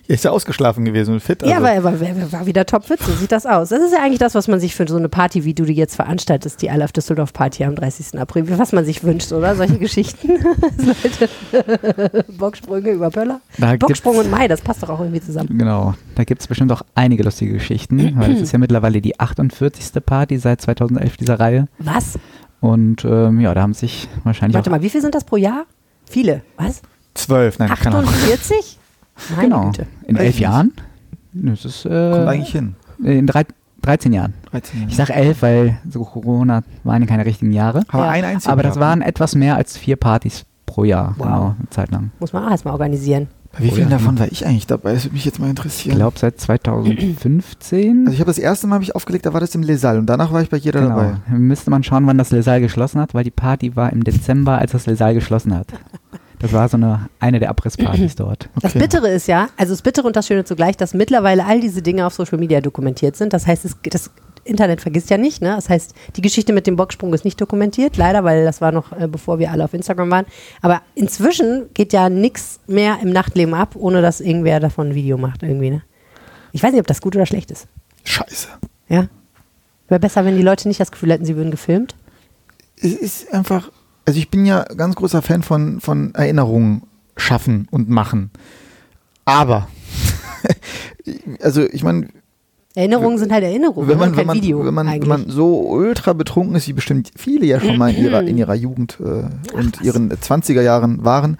Ja, 0.07 0.15
ist 0.15 0.25
ja 0.25 0.31
ausgeschlafen 0.31 0.85
gewesen 0.85 1.15
und 1.15 1.21
fit. 1.21 1.43
Also. 1.43 1.53
Ja, 1.53 1.59
aber 1.59 1.71
er 1.71 1.85
war, 1.85 2.01
er 2.01 2.33
war 2.33 2.47
wieder 2.47 2.67
topfit, 2.67 3.01
so 3.03 3.13
sieht 3.13 3.33
das 3.33 3.47
aus. 3.47 3.71
Das 3.71 3.83
ist 3.83 3.93
ja 3.93 3.99
eigentlich 4.01 4.19
das, 4.19 4.35
was 4.35 4.49
man 4.49 4.61
sich 4.61 4.75
für 4.75 4.87
so 4.89 4.97
eine 4.97 5.09
Party, 5.09 5.45
wie 5.45 5.55
du 5.55 5.65
die 5.65 5.75
jetzt 5.75 5.97
veranstaltest, 5.97 6.63
die 6.63 6.67
I 6.67 6.77
Love 6.77 6.93
Düsseldorf 6.93 7.33
Party 7.33 7.65
am 7.65 7.75
30. 7.75 8.19
April, 8.19 8.47
was 8.59 8.73
man 8.73 8.85
sich 8.85 9.05
wünscht, 9.05 9.33
oder? 9.33 9.55
Solche 9.57 9.79
Geschichten. 9.79 10.31
Bocksprünge 12.39 12.91
über 12.91 13.11
Pöller. 13.11 13.41
Da 13.59 13.77
Bocksprung 13.77 14.17
und 14.17 14.31
Mai, 14.31 14.49
das 14.49 14.61
passt 14.61 14.83
doch 14.83 14.91
auch 14.91 15.01
irgendwie 15.01 15.21
zusammen. 15.21 15.57
Genau, 15.59 15.95
da 16.15 16.25
gibt 16.25 16.41
es 16.41 16.47
bestimmt 16.47 16.73
auch 16.73 16.83
einige 16.95 17.23
lustige 17.23 17.53
Geschichten, 17.53 18.15
weil 18.17 18.33
es 18.33 18.41
ist 18.43 18.53
ja 18.53 18.59
mittlerweile 18.59 19.01
die 19.01 19.19
48. 19.19 20.05
Party 20.05 20.39
seit 20.39 20.61
2011 20.61 21.17
dieser 21.17 21.41
Reihe. 21.41 21.69
Was? 21.79 22.19
Und 22.61 23.05
ähm, 23.05 23.41
ja, 23.41 23.55
da 23.55 23.63
haben 23.63 23.75
sich 23.75 24.09
wahrscheinlich 24.25 24.55
Warte 24.55 24.71
mal, 24.71 24.83
wie 24.83 24.91
viel 24.91 25.01
sind 25.01 25.15
das 25.15 25.25
pro 25.25 25.37
Jahr? 25.37 25.65
Viele, 26.09 26.43
was? 26.57 26.83
Zwölf, 27.15 27.59
nein, 27.59 27.71
48? 27.71 28.79
Meine 29.31 29.49
genau. 29.49 29.67
Güte. 29.67 29.87
In 30.07 30.17
elf 30.17 30.39
Jahren? 30.39 30.73
Das 31.33 31.65
ist, 31.65 31.87
äh, 31.87 31.89
Kommt 31.89 32.29
eigentlich 32.29 32.53
hin. 32.53 32.75
In 33.03 33.27
drei, 33.27 33.45
13 33.83 34.13
Jahren. 34.13 34.35
13 34.51 34.81
Jahre. 34.81 34.91
Ich 34.91 34.97
sage 34.97 35.13
elf, 35.15 35.43
weil 35.43 35.79
so 35.89 36.05
Corona 36.05 36.63
waren 36.85 37.07
keine 37.07 37.25
richtigen 37.25 37.53
Jahre. 37.53 37.83
Aber, 37.89 38.09
ein 38.09 38.25
Aber 38.45 38.63
das 38.63 38.79
waren 38.79 39.03
etwas 39.03 39.35
mehr 39.35 39.57
als 39.57 39.77
vier 39.77 39.97
Partys 39.97 40.45
pro 40.67 40.85
Jahr. 40.85 41.15
Wow. 41.19 41.27
Genau, 41.27 41.55
eine 41.59 41.71
Zeit 41.71 41.91
lang. 41.91 42.11
Muss 42.21 42.33
man 42.33 42.45
auch 42.45 42.51
erstmal 42.51 42.73
organisieren. 42.73 43.29
Bei 43.53 43.65
wie 43.65 43.71
vielen 43.71 43.91
davon 43.91 44.19
war 44.19 44.33
ich 44.33 44.47
eigentlich 44.47 44.67
dabei? 44.67 44.95
Das 44.95 45.05
würde 45.05 45.15
mich 45.15 45.27
jetzt 45.27 45.39
mal 45.39 45.51
interessieren. 45.51 45.93
Ich 45.93 45.99
glaube 45.99 46.19
seit 46.19 46.41
2015. 46.41 48.07
Also 48.07 48.15
ich 48.15 48.21
habe 48.21 48.31
das 48.31 48.39
erste 48.39 48.67
Mal 48.67 48.79
mich 48.79 48.95
aufgelegt, 48.95 49.27
da 49.27 49.35
war 49.35 49.41
das 49.41 49.55
im 49.55 49.63
Lesal 49.63 49.99
und 49.99 50.07
danach 50.07 50.33
war 50.33 50.41
ich 50.41 50.49
bei 50.49 50.57
jeder 50.57 50.81
genau. 50.81 50.97
dabei. 50.97 51.17
Müsste 51.37 51.71
man 51.71 51.83
schauen, 51.83 52.07
wann 52.07 52.17
das 52.17 52.31
Lesal 52.31 52.63
geschlossen 52.63 52.99
hat, 52.99 53.13
weil 53.13 53.25
die 53.25 53.31
Party 53.31 53.77
war 53.77 53.93
im 53.93 54.05
Dezember, 54.05 54.57
als 54.57 54.73
das 54.73 54.87
Lesal 54.87 55.13
geschlossen 55.13 55.55
hat. 55.55 55.67
Das 56.43 56.53
war 56.53 56.69
so 56.69 56.77
eine, 56.77 57.09
eine 57.21 57.39
der 57.39 57.49
Abrisspartys 57.51 58.15
dort. 58.17 58.51
Okay. 58.57 58.61
Das 58.63 58.73
Bittere 58.75 59.09
ist 59.09 59.29
ja, 59.29 59.49
also 59.57 59.73
das 59.73 59.81
Bittere 59.81 60.07
und 60.07 60.17
das 60.17 60.27
Schöne 60.27 60.45
zugleich, 60.45 60.77
dass 60.77 60.93
mittlerweile 60.93 61.47
all 61.47 61.61
diese 61.61 61.83
Dinge 61.83 62.05
auf 62.05 62.15
Social 62.15 62.39
Media 62.39 62.61
dokumentiert 62.61 63.17
sind. 63.17 63.33
Das 63.33 63.47
heißt, 63.47 63.65
es, 63.65 63.77
das 63.85 64.11
Internet 64.45 64.81
vergisst 64.81 65.09
ja 65.09 65.19
nicht, 65.19 65.41
ne? 65.41 65.55
Das 65.55 65.69
heißt, 65.69 65.95
die 66.17 66.21
Geschichte 66.21 66.53
mit 66.53 66.67
dem 66.67 66.75
Bocksprung 66.75 67.15
ist 67.15 67.25
nicht 67.25 67.41
dokumentiert, 67.41 67.97
leider, 67.97 68.25
weil 68.25 68.45
das 68.45 68.61
war 68.61 68.73
noch 68.73 68.91
äh, 68.93 69.07
bevor 69.07 69.39
wir 69.39 69.53
alle 69.53 69.65
auf 69.65 69.73
Instagram 69.73 70.11
waren. 70.11 70.27
Aber 70.61 70.83
inzwischen 70.97 71.67
geht 71.75 71.93
ja 71.93 72.09
nichts 72.09 72.59
mehr 72.67 72.99
im 73.01 73.11
Nachtleben 73.11 73.55
ab, 73.55 73.77
ohne 73.77 74.03
dass 74.03 74.21
irgendwer 74.21 74.59
davon 74.59 74.89
ein 74.89 74.95
Video 74.97 75.17
macht 75.17 75.45
irgendwie, 75.45 75.71
ne? 75.71 75.83
Ich 76.51 76.63
weiß 76.63 76.73
nicht, 76.73 76.81
ob 76.81 76.89
das 76.89 77.01
gut 77.01 77.15
oder 77.15 77.25
schlecht 77.25 77.51
ist. 77.51 77.67
Scheiße. 78.05 78.49
Ja. 78.89 79.07
Wäre 79.89 80.01
besser, 80.01 80.25
wenn 80.25 80.37
die 80.37 80.43
Leute 80.43 80.69
nicht 80.69 80.81
das 80.81 80.91
Gefühl 80.91 81.13
hätten, 81.13 81.25
sie 81.25 81.37
würden 81.37 81.51
gefilmt. 81.51 81.95
Es 82.77 82.93
ist 82.93 83.33
einfach, 83.33 83.71
also 84.05 84.19
ich 84.19 84.31
bin 84.31 84.47
ja 84.47 84.65
ganz 84.77 84.97
großer 84.97 85.23
Fan 85.23 85.43
von, 85.43 85.81
von 85.81 86.15
Erinnerungen 86.15 86.83
schaffen 87.17 87.69
und 87.71 87.89
machen. 87.89 88.31
Aber, 89.25 89.69
also 91.41 91.63
ich 91.65 91.85
meine, 91.85 92.09
Erinnerungen 92.75 93.19
sind 93.19 93.33
halt 93.33 93.45
Erinnerungen, 93.45 93.87
wenn 93.87 93.99
man, 93.99 94.11
ne? 94.11 94.17
wenn 94.17 94.19
kein 94.19 94.27
man, 94.29 94.37
Video 94.37 94.65
wenn 94.65 94.73
man, 94.73 94.87
wenn 94.87 95.09
man 95.09 95.29
so 95.29 95.61
ultra 95.69 96.15
betrunken 96.15 96.57
ist, 96.57 96.69
wie 96.69 96.73
bestimmt 96.73 97.11
viele 97.15 97.45
ja 97.45 97.61
schon 97.61 97.77
mal 97.77 97.93
in 97.93 98.03
ihrer, 98.03 98.23
in 98.23 98.39
ihrer 98.39 98.55
Jugend 98.55 98.99
äh, 98.99 99.25
und 99.55 99.83
ihren 99.83 100.11
20er 100.11 100.63
Jahren 100.63 101.05
waren, 101.05 101.37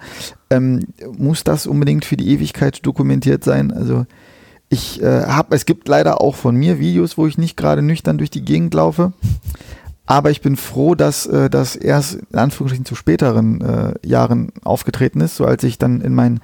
ähm, 0.51 0.85
muss 1.17 1.43
das 1.43 1.65
unbedingt 1.65 2.05
für 2.05 2.17
die 2.17 2.29
Ewigkeit 2.29 2.85
dokumentiert 2.85 3.43
sein. 3.43 3.71
Also 3.71 4.05
ich 4.69 5.01
äh, 5.01 5.23
habe, 5.25 5.55
es 5.55 5.65
gibt 5.65 5.87
leider 5.87 6.21
auch 6.21 6.35
von 6.35 6.55
mir 6.55 6.77
Videos, 6.79 7.17
wo 7.17 7.25
ich 7.25 7.39
nicht 7.39 7.57
gerade 7.57 7.81
nüchtern 7.81 8.19
durch 8.19 8.29
die 8.29 8.45
Gegend 8.45 8.73
laufe. 8.75 9.13
Aber 10.05 10.31
ich 10.31 10.41
bin 10.41 10.57
froh, 10.57 10.95
dass 10.95 11.25
äh, 11.25 11.49
das 11.49 11.75
erst 11.75 12.15
in 12.31 12.37
Anführungsstrichen 12.37 12.85
zu 12.85 12.95
späteren 12.95 13.61
äh, 13.61 13.93
Jahren 14.07 14.51
aufgetreten 14.63 15.21
ist, 15.21 15.37
so 15.37 15.45
als 15.45 15.63
ich 15.63 15.77
dann 15.77 16.01
in 16.01 16.13
meinen 16.13 16.41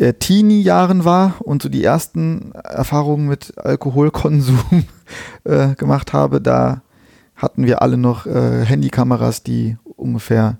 äh, 0.00 0.14
Teenie-Jahren 0.14 1.04
war 1.04 1.34
und 1.40 1.62
so 1.62 1.68
die 1.68 1.84
ersten 1.84 2.52
Erfahrungen 2.52 3.28
mit 3.28 3.58
Alkoholkonsum 3.58 4.84
äh, 5.44 5.74
gemacht 5.74 6.12
habe, 6.12 6.40
da 6.40 6.82
hatten 7.36 7.66
wir 7.66 7.82
alle 7.82 7.98
noch 7.98 8.26
äh, 8.26 8.64
Handykameras, 8.64 9.42
die 9.42 9.76
ungefähr 9.96 10.58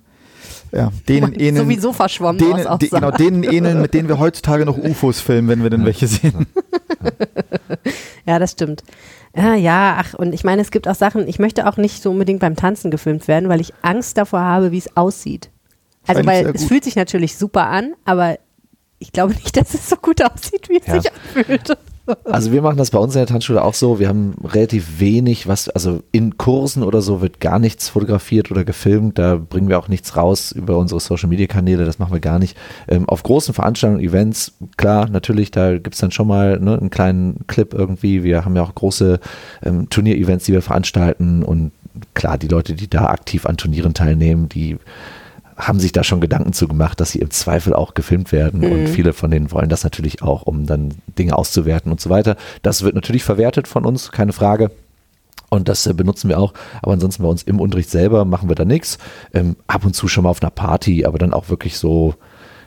ja, 0.73 0.93
denen 1.09 1.33
ähneln, 1.39 1.65
Sowieso 1.65 1.93
verschwommen 1.93 2.39
denen, 2.39 2.67
aus 2.67 2.81
de, 2.81 2.91
genau, 2.91 3.11
denen 3.13 3.45
ähneln, 3.45 3.81
mit 3.81 3.95
denen 3.95 4.09
wir 4.09 4.19
heutzutage 4.19 4.67
noch 4.67 4.77
UFOs 4.83 5.21
filmen, 5.21 5.49
wenn 5.49 5.63
wir 5.63 5.71
denn 5.71 5.85
welche 5.87 6.07
sehen. 6.07 6.47
Ja, 8.27 8.39
das 8.39 8.53
stimmt. 8.53 8.83
Ja, 9.37 9.55
ja, 9.55 9.97
ach, 9.99 10.15
und 10.15 10.33
ich 10.33 10.45
meine, 10.45 10.63
es 10.63 10.71
gibt 10.71 10.87
auch 10.87 10.95
Sachen, 10.95 11.27
ich 11.27 11.39
möchte 11.39 11.67
auch 11.69 11.77
nicht 11.77 12.03
so 12.03 12.11
unbedingt 12.13 12.41
beim 12.41 12.55
Tanzen 12.55 12.91
gefilmt 12.91 13.27
werden, 13.27 13.49
weil 13.49 13.61
ich 13.61 13.73
Angst 13.83 14.17
davor 14.17 14.41
habe, 14.41 14.71
wie 14.71 14.79
es 14.79 14.97
aussieht. 14.97 15.51
Also, 16.07 16.23
Fand 16.23 16.27
weil 16.27 16.55
es 16.55 16.65
fühlt 16.65 16.85
sich 16.85 16.95
natürlich 16.97 17.37
super 17.37 17.67
an, 17.67 17.95
aber 18.05 18.39
ich 18.99 19.13
glaube 19.13 19.35
nicht, 19.43 19.57
dass 19.57 19.75
es 19.75 19.89
so 19.89 19.97
gut 19.97 20.23
aussieht, 20.23 20.69
wie 20.69 20.79
es 20.79 20.87
Ja. 20.87 21.01
sich 21.01 21.11
anfühlt. 21.13 21.77
Also 22.25 22.53
wir 22.53 22.61
machen 22.61 22.77
das 22.77 22.91
bei 22.91 22.99
uns 22.99 23.15
in 23.15 23.21
der 23.21 23.27
Tanzschule 23.27 23.63
auch 23.63 23.75
so. 23.75 23.99
Wir 23.99 24.09
haben 24.09 24.35
relativ 24.45 25.01
wenig, 25.01 25.49
was, 25.49 25.69
also 25.71 26.03
in 26.13 26.37
Kursen 26.37 26.83
oder 26.83 27.01
so 27.01 27.23
wird 27.23 27.41
gar 27.41 27.59
nichts 27.59 27.89
fotografiert 27.89 28.51
oder 28.51 28.65
gefilmt. 28.65 29.19
Da 29.19 29.37
bringen 29.37 29.69
wir 29.69 29.79
auch 29.79 29.89
nichts 29.89 30.17
raus 30.17 30.53
über 30.53 30.77
unsere 30.77 31.01
Social 31.01 31.29
Media 31.29 31.47
Kanäle. 31.47 31.85
Das 31.85 31.99
machen 31.99 32.13
wir 32.13 32.21
gar 32.21 32.39
nicht. 32.39 32.57
Ähm, 32.89 33.09
auf 33.09 33.23
großen 33.23 33.55
Veranstaltungen, 33.55 34.05
Events, 34.05 34.53
klar, 34.77 35.09
natürlich, 35.09 35.51
da 35.51 35.79
gibt's 35.79 35.99
dann 35.99 36.11
schon 36.11 36.29
mal 36.29 36.61
ne, 36.61 36.79
einen 36.79 36.91
kleinen 36.91 37.47
Clip 37.47 37.73
irgendwie. 37.73 38.23
Wir 38.23 38.45
haben 38.45 38.57
ja 38.57 38.63
auch 38.63 38.75
große 38.75 39.21
ähm, 39.63 39.89
Turnier-Events, 39.89 40.45
die 40.45 40.53
wir 40.53 40.63
veranstalten. 40.63 41.43
Und 41.43 41.73
klar, 42.13 42.37
die 42.37 42.49
Leute, 42.49 42.75
die 42.75 42.89
da 42.89 43.07
aktiv 43.07 43.47
an 43.47 43.57
Turnieren 43.57 43.95
teilnehmen, 43.95 44.49
die 44.49 44.77
haben 45.57 45.81
sich 45.81 45.93
da 45.93 46.03
schon 46.03 46.21
Gedanken 46.21 46.53
zu 46.53 46.67
gemacht, 46.69 47.01
dass 47.01 47.11
sie 47.11 47.21
im 47.21 47.31
Zweifel 47.31 47.75
auch 47.75 47.95
gefilmt 47.95 48.33
werden 48.33 48.65
und 48.65 48.89
viele 48.89 49.13
von 49.13 49.31
denen 49.31 49.53
wollen 49.53 49.69
das 49.69 49.85
natürlich 49.85 50.23
auch, 50.23 50.43
um 50.43 50.67
dann 50.67 50.95
Dinge 51.19 51.37
auszuwerten 51.37 51.93
und 51.93 52.01
so 52.01 52.11
weiter. 52.11 52.37
Das 52.63 52.83
wird 52.83 52.95
natürlich 52.95 53.25
verwertet 53.25 53.69
von 53.69 53.85
uns, 53.85 54.11
keine 54.11 54.33
Frage. 54.33 54.71
Und 55.51 55.69
das 55.69 55.87
äh, 55.87 55.95
benutzen 55.95 56.29
wir 56.29 56.39
auch. 56.41 56.53
Aber 56.83 56.93
ansonsten 56.93 57.23
bei 57.23 57.29
uns 57.29 57.45
im 57.45 57.61
Unterricht 57.61 57.91
selber 57.91 58.25
machen 58.25 58.49
wir 58.49 58.57
da 58.57 58.65
nichts. 58.65 58.99
Ähm, 59.33 59.57
ab 59.69 59.85
und 59.85 59.95
zu 59.95 60.09
schon 60.09 60.25
mal 60.25 60.31
auf 60.31 60.43
einer 60.43 60.51
Party, 60.51 61.05
aber 61.05 61.19
dann 61.19 61.33
auch 61.33 61.49
wirklich 61.49 61.79
so, 61.79 62.15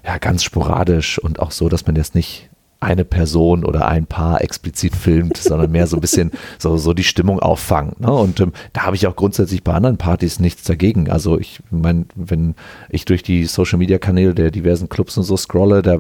ja, 0.06 0.18
ganz 0.20 0.44
sporadisch 0.44 1.20
und 1.20 1.40
auch 1.40 1.52
so, 1.52 1.68
dass 1.68 1.86
man 1.86 1.98
jetzt 1.98 2.16
nicht 2.16 2.47
eine 2.80 3.06
Person 3.06 3.64
oder 3.64 3.88
ein 3.88 4.06
Paar 4.06 4.42
explizit 4.42 4.96
filmt, 4.96 5.38
sondern 5.38 5.72
mehr 5.72 5.88
so 5.88 5.98
ein 5.98 6.02
bisschen 6.02 6.32
so, 6.60 6.78
so 6.78 6.94
die 6.94 7.04
Stimmung 7.04 7.40
auffangen. 7.40 7.94
Ne? 8.00 8.12
Und 8.12 8.40
ähm, 8.40 8.54
da 8.74 8.84
habe 8.84 8.96
ich 8.96 9.08
auch 9.08 9.16
grundsätzlich 9.16 9.64
bei 9.64 9.74
anderen 9.74 9.98
Partys 9.98 10.40
nichts 10.40 10.64
dagegen. 10.64 11.10
Also 11.10 11.40
ich 11.40 11.60
meine, 11.72 12.06
wenn 12.16 12.56
ich 12.90 13.06
durch 13.06 13.24
die 13.24 13.46
Social 13.46 13.80
Media 13.80 13.98
Kanäle 13.98 14.34
der 14.34 14.52
diversen 14.52 14.90
Clubs 14.90 15.18
und 15.18 15.24
so 15.24 15.38
scrolle, 15.38 15.82
da 15.82 16.00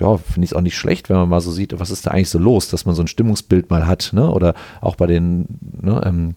ja, 0.00 0.16
finde 0.16 0.44
ich 0.44 0.52
es 0.52 0.56
auch 0.56 0.60
nicht 0.60 0.76
schlecht, 0.76 1.08
wenn 1.08 1.16
man 1.16 1.28
mal 1.28 1.40
so 1.40 1.50
sieht, 1.50 1.78
was 1.78 1.90
ist 1.90 2.06
da 2.06 2.12
eigentlich 2.12 2.30
so 2.30 2.38
los, 2.38 2.68
dass 2.68 2.86
man 2.86 2.94
so 2.94 3.02
ein 3.02 3.08
Stimmungsbild 3.08 3.68
mal 3.70 3.86
hat, 3.86 4.10
ne? 4.12 4.30
Oder 4.30 4.54
auch 4.80 4.94
bei 4.94 5.06
den 5.06 5.46
ne, 5.60 6.00
ähm, 6.04 6.34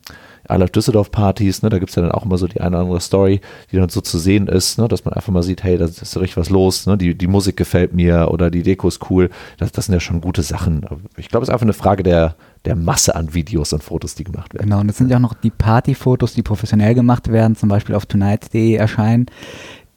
Love 0.50 0.72
Düsseldorf 0.72 1.12
Partys, 1.12 1.62
ne, 1.62 1.70
da 1.70 1.80
gibt's 1.80 1.96
ja 1.96 2.02
dann 2.02 2.12
auch 2.12 2.26
immer 2.26 2.38
so 2.38 2.48
die 2.48 2.62
eine 2.62 2.76
oder 2.76 2.86
andere 2.86 3.02
Story, 3.02 3.42
die 3.72 3.78
dann 3.78 3.90
so 3.90 4.02
zu 4.02 4.18
sehen 4.18 4.48
ist, 4.48 4.78
ne, 4.78 4.88
dass 4.88 5.06
man 5.06 5.14
einfach 5.14 5.32
mal 5.32 5.44
sieht, 5.44 5.64
hey, 5.64 5.78
da 5.78 5.86
ist 5.86 6.18
richtig 6.18 6.38
was 6.38 6.50
los, 6.50 6.86
ne, 6.88 6.98
die, 6.98 7.16
die 7.16 7.28
Musik 7.28 7.58
gefällt 7.58 7.94
mir 7.94 8.30
oder 8.32 8.52
die 8.52 8.64
Deko 8.64 8.88
ist 8.88 9.10
cool. 9.10 9.30
Das, 9.58 9.72
das 9.72 9.86
sind 9.86 9.94
ja 9.94 10.00
schon 10.00 10.22
gute 10.22 10.44
Sachen. 10.44 10.86
Ich 11.18 11.30
glaube, 11.30 11.44
es 11.44 11.50
ist 11.50 11.54
einfach 11.54 11.66
eine 11.66 11.74
Frage 11.74 12.04
der, 12.04 12.36
der 12.66 12.76
Masse 12.76 13.16
an 13.16 13.34
Videos 13.34 13.74
und 13.74 13.84
Fotos, 13.84 14.16
die 14.16 14.24
gemacht 14.24 14.54
werden. 14.54 14.66
Genau, 14.66 14.80
und 14.80 14.88
das 14.88 14.98
sind 14.98 15.10
ja 15.10 15.18
auch 15.18 15.22
noch 15.22 15.34
die 15.34 15.50
Partyfotos, 15.50 16.34
die 16.34 16.44
professionell 16.44 16.96
gemacht 16.96 17.32
werden, 17.32 17.56
zum 17.56 17.70
Beispiel 17.70 17.96
auf 17.96 18.06
tonight.de 18.06 18.74
erscheinen. 18.74 19.28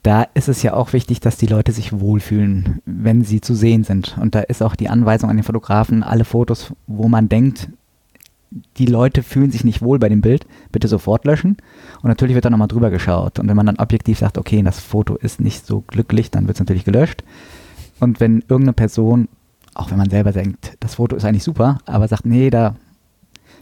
Da 0.03 0.27
ist 0.35 0.49
es 0.49 0.63
ja 0.63 0.75
auch 0.75 0.93
wichtig, 0.93 1.21
dass 1.21 1.39
die 1.39 1.47
Leute 1.47 1.73
sich 1.73 1.99
wohlfühlen, 1.99 2.81
wenn 2.85 3.25
sie 3.25 3.41
zu 3.41 3.55
sehen 3.55 3.85
sind. 3.85 4.19
Und 4.21 4.35
da 4.35 4.41
ist 4.41 4.63
auch 4.63 4.77
die 4.77 4.91
Anweisung 4.91 5.31
an 5.31 5.37
den 5.37 5.45
Fotografen, 5.45 6.03
alle 6.03 6.27
Fotos, 6.27 6.75
wo 6.87 7.09
man 7.09 7.31
denkt, 7.31 7.71
die 8.51 8.87
Leute 8.87 9.23
fühlen 9.23 9.51
sich 9.51 9.65
nicht 9.65 9.83
wohl 9.83 9.99
bei 9.99 10.09
dem 10.09 10.21
Bild, 10.21 10.47
bitte 10.71 10.89
sofort 10.89 11.25
löschen. 11.25 11.57
Und 12.03 12.09
natürlich 12.09 12.35
wird 12.35 12.45
dann 12.45 12.53
nochmal 12.53 12.69
drüber 12.69 12.91
geschaut. 12.91 13.39
Und 13.39 13.49
wenn 13.49 13.57
man 13.57 13.67
dann 13.67 13.79
objektiv 13.79 14.19
sagt, 14.19 14.39
okay, 14.39 14.63
das 14.63 14.81
Foto 14.81 15.17
ist 15.17 15.41
nicht 15.41 15.67
so 15.67 15.83
glücklich, 15.87 16.31
dann 16.31 16.47
wird 16.47 16.57
es 16.57 16.61
natürlich 16.61 16.85
gelöscht. 16.85 17.25
Und 18.01 18.21
wenn 18.21 18.41
irgendeine 18.41 18.73
Person, 18.73 19.29
auch 19.75 19.91
wenn 19.91 19.99
man 19.99 20.11
selber 20.11 20.33
denkt, 20.33 20.77
das 20.81 20.97
Foto 20.97 21.17
ist 21.17 21.25
eigentlich 21.25 21.45
super, 21.45 21.79
aber 21.87 22.07
sagt, 22.07 22.27
nee, 22.27 22.51
da, 22.51 22.77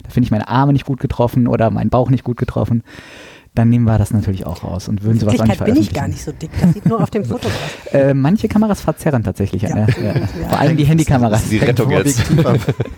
da 0.03 0.09
finde 0.09 0.25
ich 0.25 0.31
meine 0.31 0.47
Arme 0.47 0.73
nicht 0.73 0.85
gut 0.85 0.99
getroffen 0.99 1.47
oder 1.47 1.71
meinen 1.71 1.89
Bauch 1.89 2.09
nicht 2.09 2.23
gut 2.23 2.37
getroffen, 2.37 2.83
dann 3.55 3.69
nehmen 3.69 3.85
wir 3.85 3.97
das 3.99 4.11
natürlich 4.11 4.45
auch 4.47 4.63
raus 4.63 4.87
und 4.87 5.03
würden 5.03 5.19
sowas 5.19 5.39
auch 5.39 5.45
nicht 5.45 5.59
Wirklichkeit 5.59 5.65
bin 5.65 5.83
ich 5.83 5.91
veröffentlichen. 5.91 5.95
gar 5.95 6.07
nicht 6.07 6.23
so 6.23 6.31
dick. 6.31 6.49
Das 6.59 6.73
sieht 6.73 6.85
nur 6.87 7.01
auf 7.01 7.09
dem 7.11 7.23
Foto 7.33 7.47
aus. 7.47 7.93
Äh, 7.93 8.13
manche 8.13 8.47
Kameras 8.47 8.81
verzerren 8.81 9.23
tatsächlich. 9.23 9.61
Ja. 9.61 9.69
Ja. 9.69 9.87
Ja. 10.01 10.27
Vor 10.49 10.59
allem 10.59 10.75
die 10.75 10.85
Handykameras. 10.85 11.49
Die 11.49 11.57
Rettung 11.59 11.91
jetzt. 11.91 12.23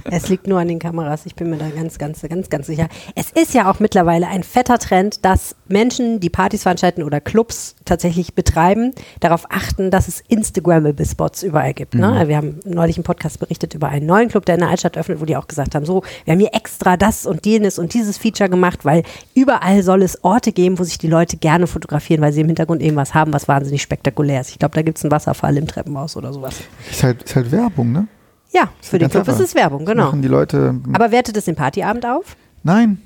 Es 0.07 0.29
liegt 0.29 0.47
nur 0.47 0.59
an 0.59 0.67
den 0.67 0.79
Kameras. 0.79 1.25
Ich 1.25 1.35
bin 1.35 1.49
mir 1.49 1.57
da 1.57 1.67
ganz, 1.67 1.97
ganz, 1.97 2.21
ganz, 2.21 2.49
ganz 2.49 2.67
sicher. 2.67 2.87
Es 3.15 3.31
ist 3.31 3.53
ja 3.53 3.69
auch 3.69 3.79
mittlerweile 3.79 4.27
ein 4.27 4.43
fetter 4.43 4.77
Trend, 4.77 5.25
dass 5.25 5.55
Menschen, 5.67 6.19
die 6.19 6.29
Partys 6.29 6.61
veranstalten 6.61 7.01
oder 7.03 7.19
Clubs 7.19 7.75
tatsächlich 7.85 8.35
betreiben, 8.35 8.93
darauf 9.19 9.47
achten, 9.49 9.89
dass 9.89 10.07
es 10.07 10.21
Instagrammable 10.27 11.05
Spots 11.05 11.43
überall 11.43 11.73
gibt. 11.73 11.95
Ne? 11.95 12.23
Wir 12.27 12.37
haben 12.37 12.59
neulich 12.65 12.97
im 12.97 13.03
Podcast 13.03 13.39
berichtet 13.39 13.73
über 13.73 13.89
einen 13.89 14.05
neuen 14.05 14.29
Club, 14.29 14.45
der 14.45 14.55
in 14.55 14.61
der 14.61 14.69
Altstadt 14.69 14.95
öffnet, 14.97 15.19
wo 15.19 15.25
die 15.25 15.35
auch 15.35 15.47
gesagt 15.47 15.73
haben, 15.75 15.85
so, 15.85 16.03
wir 16.23 16.33
haben 16.33 16.39
hier 16.39 16.53
extra 16.53 16.97
das 16.97 17.25
und 17.25 17.45
jenes 17.45 17.79
und 17.79 17.93
dieses 17.93 18.17
Feature 18.17 18.49
gemacht, 18.49 18.85
weil 18.85 19.03
überall 19.33 19.81
soll 19.81 20.03
es 20.03 20.23
Orte 20.23 20.44
geben, 20.51 20.79
wo 20.79 20.83
sich 20.83 20.97
die 20.97 21.07
Leute 21.07 21.37
gerne 21.37 21.67
fotografieren, 21.67 22.21
weil 22.21 22.33
sie 22.33 22.41
im 22.41 22.47
Hintergrund 22.47 22.81
irgendwas 22.81 23.13
haben, 23.13 23.33
was 23.33 23.47
wahnsinnig 23.47 23.81
spektakulär 23.81 24.41
ist. 24.41 24.49
Ich 24.51 24.59
glaube, 24.59 24.75
da 24.75 24.81
gibt 24.81 24.97
es 24.97 25.03
einen 25.03 25.11
Wasserfall 25.11 25.57
im 25.57 25.67
Treppenhaus 25.67 26.15
oder 26.15 26.33
sowas. 26.33 26.55
Ist 26.89 27.03
halt, 27.03 27.23
ist 27.23 27.35
halt 27.35 27.51
Werbung, 27.51 27.91
ne? 27.91 28.07
Ja, 28.51 28.69
für 28.81 28.99
den 28.99 29.09
Club 29.09 29.27
ist 29.27 29.39
es 29.39 29.53
Werbung, 29.53 29.85
Das 29.85 29.93
genau. 29.93 30.05
Machen 30.05 30.21
die 30.21 30.27
Leute. 30.27 30.75
Aber 30.93 31.11
wertet 31.11 31.35
es 31.35 31.45
den 31.45 31.55
Partyabend 31.55 32.05
auf? 32.05 32.37
Nein. 32.63 33.01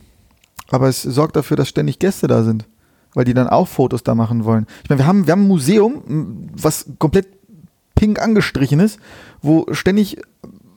Aber 0.70 0.88
es 0.88 1.02
sorgt 1.02 1.36
dafür, 1.36 1.58
dass 1.58 1.70
ständig 1.70 1.98
Gäste 1.98 2.28
da 2.28 2.44
sind. 2.44 2.66
Weil 3.16 3.26
die 3.26 3.34
dann 3.34 3.48
auch 3.48 3.68
Fotos 3.68 4.04
da 4.04 4.14
machen 4.14 4.46
wollen. 4.46 4.68
Ich 4.84 4.90
meine, 4.90 5.00
wir 5.02 5.08
haben, 5.08 5.26
wir 5.26 5.32
haben 5.32 5.46
ein 5.46 5.48
Museum, 5.48 6.50
was 6.56 6.86
komplett 7.00 7.28
pink 7.96 8.22
angestrichen 8.22 8.80
ist, 8.80 9.00
wo 9.42 9.66
ständig 9.72 10.22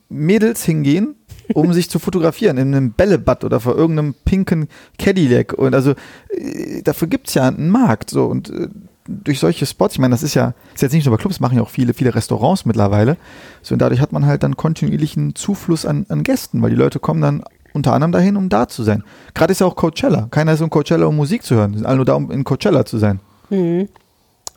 Mädels 0.09 0.65
hingehen, 0.65 1.15
um 1.55 1.73
sich 1.73 1.91
zu 1.91 1.99
fotografieren, 1.99 2.57
in 2.59 2.75
einem 2.75 2.93
Bällebad 2.93 3.45
oder 3.45 3.61
vor 3.61 3.77
irgendeinem 3.77 4.15
pinken 4.25 4.69
Cadillac. 4.99 5.53
Und 5.53 5.75
also 5.75 5.93
äh, 6.29 6.83
dafür 6.83 7.09
gibt 7.09 7.29
es 7.29 7.35
ja 7.35 7.49
einen 7.49 7.71
Markt. 7.71 8.11
So 8.11 8.27
und 8.27 8.51
äh, 8.51 8.69
durch 9.07 9.41
solche 9.41 9.67
Spots, 9.67 9.95
ich 9.95 10.01
meine, 10.01 10.13
das 10.13 10.23
ist 10.23 10.35
ja, 10.35 10.55
ist 10.75 10.83
jetzt 10.83 10.93
nicht 10.93 11.05
nur 11.05 11.17
bei 11.17 11.21
Clubs, 11.21 11.41
machen 11.41 11.57
ja 11.57 11.63
auch 11.63 11.71
viele, 11.71 11.95
viele 11.95 12.15
Restaurants 12.15 12.65
mittlerweile. 12.65 13.17
So, 13.63 13.75
und 13.75 13.83
dadurch 13.83 14.01
hat 14.01 14.13
man 14.13 14.27
halt 14.27 14.43
dann 14.43 14.57
kontinuierlichen 14.57 15.35
Zufluss 15.35 15.87
an, 15.87 16.07
an 16.09 16.23
Gästen, 16.23 16.63
weil 16.63 16.71
die 16.71 16.77
Leute 16.77 17.01
kommen 17.01 17.21
dann 17.21 17.43
unter 17.73 17.95
anderem 17.95 18.13
dahin, 18.13 18.37
um 18.37 18.49
da 18.49 18.69
zu 18.69 18.83
sein. 18.83 19.03
Gerade 19.35 19.53
ist 19.53 19.61
ja 19.61 19.67
auch 19.67 19.77
Coachella. 19.77 20.29
Keiner 20.31 20.53
ist 20.53 20.61
um 20.61 20.71
Coachella, 20.71 21.07
um 21.07 21.17
Musik 21.17 21.43
zu 21.43 21.55
hören. 21.55 21.73
Die 21.73 21.79
sind 21.79 21.87
alle 21.87 21.97
nur 21.97 22.05
da, 22.05 22.15
um 22.15 22.31
in 22.31 22.45
Coachella 22.45 22.85
zu 22.85 22.99
sein. 22.99 23.21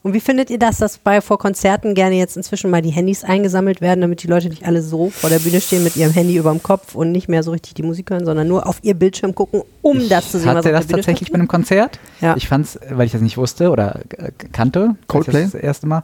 Und 0.05 0.13
wie 0.13 0.19
findet 0.19 0.51
ihr 0.51 0.59
das, 0.59 0.77
dass 0.77 0.99
bei 0.99 1.19
vor 1.19 1.39
Konzerten 1.39 1.95
gerne 1.95 2.15
jetzt 2.15 2.37
inzwischen 2.37 2.69
mal 2.69 2.83
die 2.83 2.91
Handys 2.91 3.23
eingesammelt 3.23 3.81
werden, 3.81 4.01
damit 4.01 4.21
die 4.21 4.27
Leute 4.27 4.49
nicht 4.49 4.63
alle 4.63 4.83
so 4.83 5.09
vor 5.09 5.31
der 5.31 5.39
Bühne 5.39 5.59
stehen 5.59 5.83
mit 5.83 5.95
ihrem 5.95 6.11
Handy 6.13 6.37
über 6.37 6.51
dem 6.51 6.61
Kopf 6.61 6.93
und 6.93 7.11
nicht 7.11 7.27
mehr 7.27 7.41
so 7.41 7.49
richtig 7.49 7.73
die 7.73 7.81
Musik 7.81 8.11
hören, 8.11 8.23
sondern 8.23 8.47
nur 8.47 8.67
auf 8.67 8.77
ihr 8.83 8.93
Bildschirm 8.93 9.33
gucken, 9.33 9.63
um 9.81 9.97
Ich 9.97 10.09
das 10.09 10.29
zu 10.29 10.37
sehen, 10.37 10.49
was 10.49 10.57
hatte 10.57 10.71
das 10.73 10.85
tatsächlich 10.85 11.31
bei 11.31 11.39
stattfindet? 11.39 11.39
einem 11.39 11.47
Konzert. 11.47 11.99
Ja. 12.21 12.37
Ich 12.37 12.47
fand's, 12.47 12.77
weil 12.91 13.07
ich 13.07 13.13
das 13.13 13.21
nicht 13.21 13.35
wusste 13.37 13.71
oder 13.71 14.01
äh, 14.15 14.29
kannte. 14.51 14.95
Coldplay? 15.07 15.41
Das, 15.41 15.53
das 15.53 15.61
erste 15.61 15.87
Mal. 15.87 16.03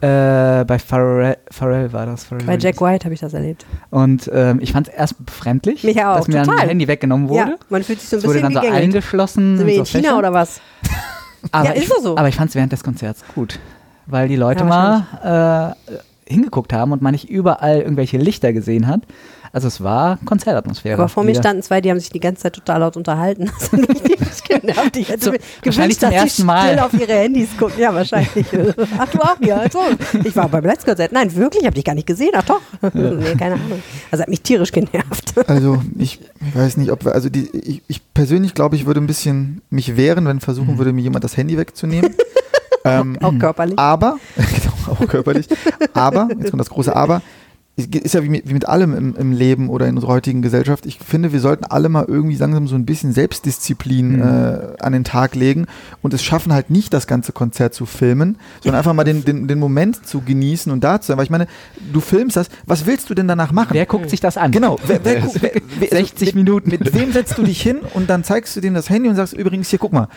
Äh, 0.00 0.64
bei 0.64 0.80
Pharrell, 0.80 1.36
Pharrell 1.48 1.92
war 1.92 2.04
das. 2.04 2.24
Pharrell 2.24 2.46
Bei 2.46 2.58
Jack 2.58 2.80
White 2.80 3.04
habe 3.04 3.14
ich 3.14 3.20
das 3.20 3.32
erlebt. 3.32 3.64
Und 3.90 4.28
ähm, 4.34 4.58
ich 4.60 4.72
fand 4.72 4.88
es 4.88 4.94
erst 4.94 5.24
befremdlich, 5.24 5.84
Mich 5.84 6.04
auch, 6.04 6.16
dass 6.16 6.26
mir 6.26 6.34
dann 6.34 6.46
total. 6.46 6.58
mein 6.62 6.68
Handy 6.70 6.88
weggenommen 6.88 7.28
wurde. 7.28 7.50
Ja, 7.50 7.56
man 7.68 7.84
fühlt 7.84 8.00
sich 8.00 8.08
so 8.08 8.16
ein 8.16 8.18
es 8.18 8.24
wurde 8.24 8.40
bisschen 8.40 8.54
dann 8.54 8.64
so 8.64 8.68
eingeschlossen. 8.72 9.56
Sind 9.58 9.68
wir 9.68 9.74
so 9.74 9.80
in 9.82 9.86
China 9.86 10.02
Fächer. 10.08 10.18
oder 10.18 10.32
was? 10.32 10.60
Aber 11.52 11.66
Ja, 11.66 11.72
ist 11.72 11.84
ich, 11.84 12.02
so. 12.02 12.16
Aber 12.16 12.28
ich 12.28 12.36
fand 12.36 12.50
es 12.50 12.54
während 12.54 12.72
des 12.72 12.82
Konzerts 12.84 13.22
gut, 13.34 13.58
weil 14.06 14.28
die 14.28 14.36
Leute 14.36 14.64
Ja, 14.64 15.06
mal 15.22 15.74
äh, 15.86 16.32
hingeguckt 16.32 16.72
haben 16.72 16.92
und 16.92 17.02
man 17.02 17.12
nicht 17.12 17.28
überall 17.28 17.80
irgendwelche 17.80 18.18
Lichter 18.18 18.52
gesehen 18.52 18.86
hat. 18.86 19.02
Also 19.56 19.68
es 19.68 19.82
war 19.82 20.18
Konzertatmosphäre. 20.26 20.98
Aber 21.00 21.08
vor 21.08 21.24
mir 21.24 21.30
wieder. 21.30 21.40
standen 21.40 21.62
zwei, 21.62 21.80
die 21.80 21.90
haben 21.90 21.98
sich 21.98 22.10
die 22.10 22.20
ganze 22.20 22.42
Zeit 22.42 22.52
total 22.52 22.80
laut 22.80 22.94
unterhalten. 22.94 23.50
Das 23.58 23.72
hat 23.72 23.88
mich 23.88 24.02
tierisch 24.02 24.42
genervt. 24.46 24.96
Ich 24.98 25.08
hätte 25.08 25.24
So, 25.24 25.30
gewünscht, 25.62 25.98
zum 25.98 26.10
dass 26.10 26.12
ersten 26.12 26.42
die 26.42 26.46
Mal. 26.46 26.66
still 26.66 26.78
auf 26.80 26.92
ihre 26.92 27.12
Handys 27.14 27.56
gucken. 27.56 27.78
Ja, 27.78 27.94
wahrscheinlich. 27.94 28.46
Ach, 28.98 29.08
du 29.08 29.18
auch? 29.18 29.40
Ja, 29.40 29.56
also. 29.56 29.78
Ich 30.24 30.36
war 30.36 30.50
beim 30.50 30.62
letzten 30.62 30.88
Konzert. 30.88 31.12
Nein, 31.12 31.34
wirklich, 31.34 31.62
ich 31.62 31.66
habe 31.66 31.74
dich 31.74 31.84
gar 31.84 31.94
nicht 31.94 32.06
gesehen. 32.06 32.32
Ach 32.34 32.42
doch. 32.42 32.60
nee, 32.92 33.34
keine 33.38 33.54
Ahnung. 33.54 33.82
Also 34.10 34.22
hat 34.24 34.28
mich 34.28 34.42
tierisch 34.42 34.72
genervt. 34.72 35.32
Also 35.48 35.82
ich, 35.96 36.20
weiß 36.52 36.76
nicht, 36.76 36.90
ob 36.90 37.06
wir, 37.06 37.14
also 37.14 37.30
die, 37.30 37.48
ich, 37.56 37.82
ich 37.88 38.12
persönlich 38.12 38.52
glaube, 38.52 38.76
ich 38.76 38.84
würde 38.84 39.00
ein 39.00 39.06
bisschen 39.06 39.62
mich 39.70 39.96
wehren, 39.96 40.26
wenn 40.26 40.40
versuchen 40.40 40.76
würde, 40.76 40.92
mir 40.92 41.00
jemand 41.00 41.24
das 41.24 41.34
Handy 41.38 41.56
wegzunehmen. 41.56 42.14
ähm, 42.84 43.16
Auch 43.22 43.38
körperlich. 43.38 43.78
aber, 43.78 44.18
genau, 44.36 44.92
auch 45.00 45.08
körperlich, 45.08 45.46
aber, 45.94 46.28
jetzt 46.38 46.50
kommt 46.50 46.60
das 46.60 46.68
große 46.68 46.94
Aber, 46.94 47.22
ist 47.76 48.14
ja 48.14 48.22
wie 48.22 48.30
mit, 48.30 48.48
wie 48.48 48.54
mit 48.54 48.66
allem 48.66 48.94
im, 48.94 49.16
im 49.16 49.32
Leben 49.32 49.68
oder 49.68 49.86
in 49.86 49.96
unserer 49.96 50.12
heutigen 50.12 50.40
Gesellschaft. 50.40 50.86
Ich 50.86 50.98
finde, 50.98 51.32
wir 51.32 51.40
sollten 51.40 51.64
alle 51.64 51.90
mal 51.90 52.06
irgendwie 52.08 52.36
langsam 52.36 52.66
so 52.68 52.74
ein 52.74 52.86
bisschen 52.86 53.12
Selbstdisziplin 53.12 54.20
äh, 54.20 54.76
an 54.80 54.94
den 54.94 55.04
Tag 55.04 55.34
legen 55.34 55.66
und 56.00 56.14
es 56.14 56.24
schaffen 56.24 56.54
halt 56.54 56.70
nicht, 56.70 56.94
das 56.94 57.06
ganze 57.06 57.32
Konzert 57.32 57.74
zu 57.74 57.84
filmen, 57.84 58.38
sondern 58.62 58.78
einfach 58.78 58.94
mal 58.94 59.04
den, 59.04 59.26
den, 59.26 59.46
den 59.46 59.58
Moment 59.58 60.06
zu 60.06 60.22
genießen 60.22 60.72
und 60.72 60.84
da 60.84 61.02
zu 61.02 61.08
sein. 61.08 61.18
Weil 61.18 61.24
ich 61.24 61.30
meine, 61.30 61.48
du 61.92 62.00
filmst 62.00 62.38
das, 62.38 62.48
was 62.64 62.86
willst 62.86 63.10
du 63.10 63.14
denn 63.14 63.28
danach 63.28 63.52
machen? 63.52 63.74
Wer 63.74 63.84
guckt 63.84 64.08
sich 64.08 64.20
das 64.20 64.38
an? 64.38 64.52
Genau, 64.52 64.78
wer, 64.86 65.04
wer, 65.04 65.22
wer, 65.40 65.50
wer, 65.78 65.88
60 65.90 66.28
mit, 66.28 66.34
Minuten. 66.34 66.70
Mit 66.70 66.94
wem 66.94 67.12
setzt 67.12 67.36
du 67.36 67.42
dich 67.42 67.60
hin 67.60 67.80
und 67.92 68.08
dann 68.08 68.24
zeigst 68.24 68.56
du 68.56 68.60
dem 68.62 68.72
das 68.72 68.88
Handy 68.88 69.10
und 69.10 69.16
sagst, 69.16 69.34
übrigens, 69.34 69.68
hier, 69.68 69.78
guck 69.78 69.92
mal, 69.92 70.08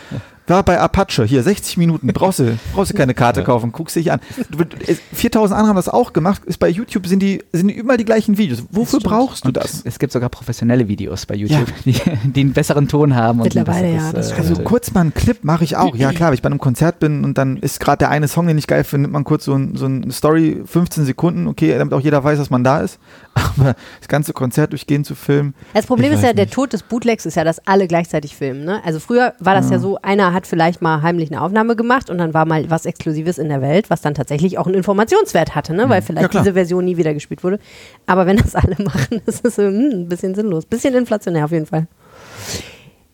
war 0.50 0.64
bei 0.64 0.80
Apache, 0.80 1.24
hier 1.26 1.44
60 1.44 1.78
Minuten, 1.78 2.08
brauchst 2.08 2.40
du, 2.40 2.58
brauchst 2.74 2.92
du 2.92 2.96
keine 2.96 3.14
Karte 3.14 3.44
kaufen, 3.44 3.72
guckst 3.72 3.96
dich 3.96 4.12
an. 4.12 4.20
Du, 4.50 4.64
es- 4.88 5.00
4000 5.14 5.58
andere 5.58 5.70
haben 5.70 5.76
das 5.76 5.90
auch 5.90 6.14
gemacht, 6.14 6.44
ist 6.46 6.58
bei 6.60 6.70
YouTube 6.70 7.08
sind 7.08 7.22
die, 7.22 7.44
sind 7.52 7.70
überall 7.70 7.98
die 7.98 8.06
gleichen 8.06 8.38
Videos. 8.38 8.64
Wofür 8.72 9.00
brauchst 9.00 9.46
du 9.46 9.50
Und 9.50 9.58
das? 9.58 9.82
Es 9.86 10.00
gibt 10.00 10.12
sogar 10.14 10.30
professionelle 10.30 10.88
Videos 10.88 11.26
bei 11.26 11.36
YouTube, 11.36 11.68
die, 11.86 11.94
die 12.24 12.42
einen 12.42 12.54
besseren 12.54 12.88
Ton 12.88 13.16
haben. 13.16 13.40
Und 13.40 13.46
ein 13.46 13.60
Mittlerweile, 13.60 13.94
ja, 13.94 14.12
das 14.12 14.32
äh. 14.32 14.36
Also 14.36 14.56
kurz 14.64 14.94
mal 14.94 15.02
einen 15.02 15.14
Clip 15.14 15.44
mache 15.44 15.64
ich 15.64 15.78
auch. 15.78 15.96
Ja 15.96 16.12
klar, 16.12 16.30
wenn 16.30 16.36
ich 16.36 16.42
bei 16.42 16.48
einem 16.48 16.60
Konzert 16.60 17.00
bin 17.00 17.24
und 17.24 17.38
dann 17.38 17.58
ist 17.58 17.80
gerade 17.80 18.00
der 18.00 18.10
eine 18.10 18.28
Song, 18.28 18.48
den 18.48 18.58
ich 18.58 18.68
geil 18.68 18.84
finde, 18.84 19.04
nimmt 19.04 19.14
man 19.14 19.24
kurz 19.24 19.46
so, 19.46 19.54
ein, 19.54 19.76
so 19.76 19.86
eine 19.86 20.12
Story, 20.12 20.62
15 20.66 21.06
Sekunden, 21.06 21.48
okay, 21.48 21.78
damit 21.78 21.94
auch 21.94 22.02
jeder 22.02 22.24
weiß, 22.24 22.38
dass 22.40 22.50
man 22.50 22.64
da 22.64 22.80
ist. 22.82 23.00
Aber 23.34 23.76
das 24.00 24.08
ganze 24.08 24.34
Konzert 24.34 24.72
durchgehend 24.72 25.06
zu 25.06 25.16
filmen. 25.16 25.54
Das 25.74 25.86
Problem 25.86 26.12
ist 26.12 26.22
ja, 26.22 26.30
weiß 26.30 26.36
der 26.36 26.46
nicht. 26.46 26.54
Tod 26.54 26.74
des 26.74 26.84
Bootlegs 26.84 27.26
ist 27.26 27.36
ja, 27.36 27.44
dass 27.44 27.66
alle 27.68 27.88
gleichzeitig 27.88 28.36
filmen. 28.36 28.66
Ne? 28.66 28.82
Also 28.84 29.00
früher 29.00 29.34
war 29.40 29.56
das 29.56 29.70
ja. 29.70 29.80
so, 29.80 29.98
einer 30.02 30.34
hat 30.34 30.39
vielleicht 30.48 30.82
mal 30.82 31.02
heimlich 31.02 31.32
eine 31.32 31.42
Aufnahme 31.42 31.76
gemacht 31.76 32.10
und 32.10 32.18
dann 32.18 32.34
war 32.34 32.46
mal 32.46 32.70
was 32.70 32.86
Exklusives 32.86 33.38
in 33.38 33.50
der 33.50 33.62
Welt, 33.62 33.90
was 33.90 34.02
dann 34.02 34.14
tatsächlich 34.14 34.58
auch 34.58 34.66
einen 34.66 34.76
Informationswert 34.76 35.56
hatte, 35.56 35.74
ne? 35.74 35.90
weil 35.90 36.02
vielleicht 36.02 36.32
klar. 36.32 36.44
diese 36.44 36.54
Version 36.54 36.86
nie 36.86 36.98
wieder 36.98 37.14
gespielt 37.14 37.44
wurde. 37.44 37.60
Aber 38.06 38.26
wenn 38.26 38.38
das 38.38 38.56
alle 38.56 38.76
machen, 38.84 39.22
ist 39.26 39.46
es 39.46 39.58
hm, 39.58 39.90
ein 39.92 40.10
bisschen 40.10 40.36
sinnlos. 40.36 40.66
Bisschen 40.66 40.94
inflationär 40.94 41.46
auf 41.46 41.52
jeden 41.52 41.66
Fall. 41.66 41.88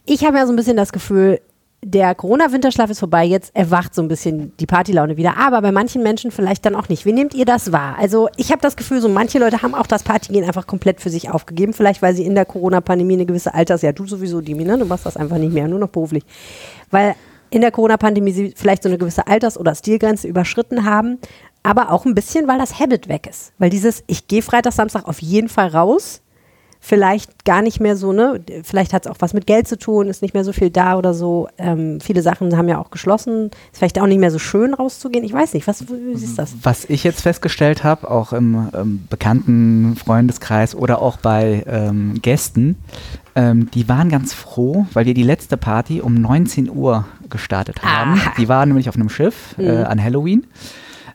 Ich 0.05 0.23
habe 0.25 0.37
ja 0.37 0.45
so 0.45 0.53
ein 0.53 0.55
bisschen 0.55 0.77
das 0.77 0.91
Gefühl, 0.91 1.39
der 1.87 2.15
Corona-Winterschlaf 2.15 2.89
ist 2.89 2.97
vorbei, 2.97 3.25
jetzt 3.25 3.55
erwacht 3.55 3.93
so 3.93 4.01
ein 4.01 4.07
bisschen 4.07 4.57
die 4.57 4.65
Partylaune 4.65 5.17
wieder, 5.17 5.37
aber 5.37 5.61
bei 5.61 5.71
manchen 5.71 6.01
Menschen 6.01 6.31
vielleicht 6.31 6.65
dann 6.65 6.73
auch 6.73 6.89
nicht. 6.89 7.05
Wie 7.05 7.13
nehmt 7.13 7.35
ihr 7.35 7.45
das 7.45 7.71
wahr? 7.71 7.95
Also 7.99 8.27
ich 8.37 8.51
habe 8.51 8.59
das 8.59 8.75
Gefühl, 8.75 9.01
so 9.01 9.07
manche 9.07 9.37
Leute 9.37 9.61
haben 9.61 9.75
auch 9.75 9.85
das 9.85 10.01
Partygehen 10.01 10.43
einfach 10.45 10.65
komplett 10.65 10.99
für 10.99 11.11
sich 11.11 11.29
aufgegeben, 11.29 11.73
vielleicht 11.73 12.01
weil 12.01 12.15
sie 12.15 12.25
in 12.25 12.33
der 12.33 12.45
Corona-Pandemie 12.45 13.13
eine 13.13 13.27
gewisse 13.27 13.53
Alters, 13.53 13.83
ja 13.83 13.91
du 13.91 14.07
sowieso, 14.07 14.41
Dimi, 14.41 14.65
ne? 14.65 14.79
du 14.79 14.85
machst 14.85 15.05
das 15.05 15.15
einfach 15.15 15.37
nicht 15.37 15.53
mehr, 15.53 15.67
nur 15.67 15.77
noch 15.77 15.89
beruflich. 15.89 16.23
Weil 16.89 17.13
in 17.51 17.61
der 17.61 17.69
Corona-Pandemie 17.69 18.31
sie 18.31 18.53
vielleicht 18.55 18.81
so 18.81 18.89
eine 18.89 18.97
gewisse 18.97 19.27
Alters- 19.27 19.55
oder 19.55 19.75
Stilgrenze 19.75 20.27
überschritten 20.27 20.85
haben, 20.85 21.19
aber 21.61 21.91
auch 21.91 22.05
ein 22.05 22.15
bisschen, 22.15 22.47
weil 22.47 22.57
das 22.57 22.79
Habit 22.79 23.09
weg 23.09 23.27
ist. 23.27 23.53
Weil 23.59 23.69
dieses, 23.69 24.03
ich 24.07 24.27
gehe 24.27 24.41
Freitag, 24.41 24.73
Samstag 24.73 25.07
auf 25.07 25.21
jeden 25.21 25.49
Fall 25.49 25.67
raus, 25.67 26.21
vielleicht 26.85 27.45
gar 27.45 27.63
nicht 27.63 27.79
mehr 27.79 27.95
so, 27.95 28.13
ne? 28.13 28.39
Vielleicht 28.63 28.93
hat 28.93 29.05
es 29.07 29.11
auch 29.11 29.15
was 29.19 29.33
mit 29.33 29.47
Geld 29.47 29.67
zu 29.67 29.75
tun, 29.77 30.07
ist 30.07 30.21
nicht 30.21 30.35
mehr 30.35 30.43
so 30.43 30.53
viel 30.53 30.69
da 30.69 30.97
oder 30.97 31.15
so. 31.15 31.47
Ähm, 31.57 31.99
viele 31.99 32.21
Sachen 32.21 32.55
haben 32.55 32.69
ja 32.69 32.77
auch 32.77 32.91
geschlossen. 32.91 33.45
Ist 33.71 33.79
vielleicht 33.79 33.99
auch 33.99 34.05
nicht 34.05 34.19
mehr 34.19 34.29
so 34.29 34.37
schön 34.37 34.73
rauszugehen. 34.75 35.25
Ich 35.25 35.33
weiß 35.33 35.55
nicht, 35.55 35.65
was 35.65 35.81
wie 35.87 36.13
du 36.13 36.35
das? 36.35 36.53
Was 36.61 36.85
ich 36.85 37.03
jetzt 37.03 37.21
festgestellt 37.21 37.83
habe, 37.83 38.09
auch 38.11 38.33
im 38.33 38.69
ähm, 38.75 39.07
bekannten 39.09 39.95
Freundeskreis 39.95 40.75
oder 40.75 41.01
auch 41.01 41.17
bei 41.17 41.63
ähm, 41.67 42.21
Gästen, 42.21 42.77
ähm, 43.33 43.71
die 43.71 43.89
waren 43.89 44.09
ganz 44.09 44.33
froh, 44.33 44.85
weil 44.93 45.07
wir 45.07 45.15
die 45.15 45.23
letzte 45.23 45.57
Party 45.57 46.01
um 46.01 46.13
19 46.13 46.69
Uhr 46.69 47.05
gestartet 47.31 47.81
haben. 47.83 48.13
Aha. 48.13 48.33
Die 48.37 48.47
waren 48.47 48.69
nämlich 48.69 48.89
auf 48.89 48.95
einem 48.95 49.09
Schiff 49.09 49.55
äh, 49.57 49.79
Mhm. 49.79 49.85
an 49.85 50.03
Halloween 50.03 50.47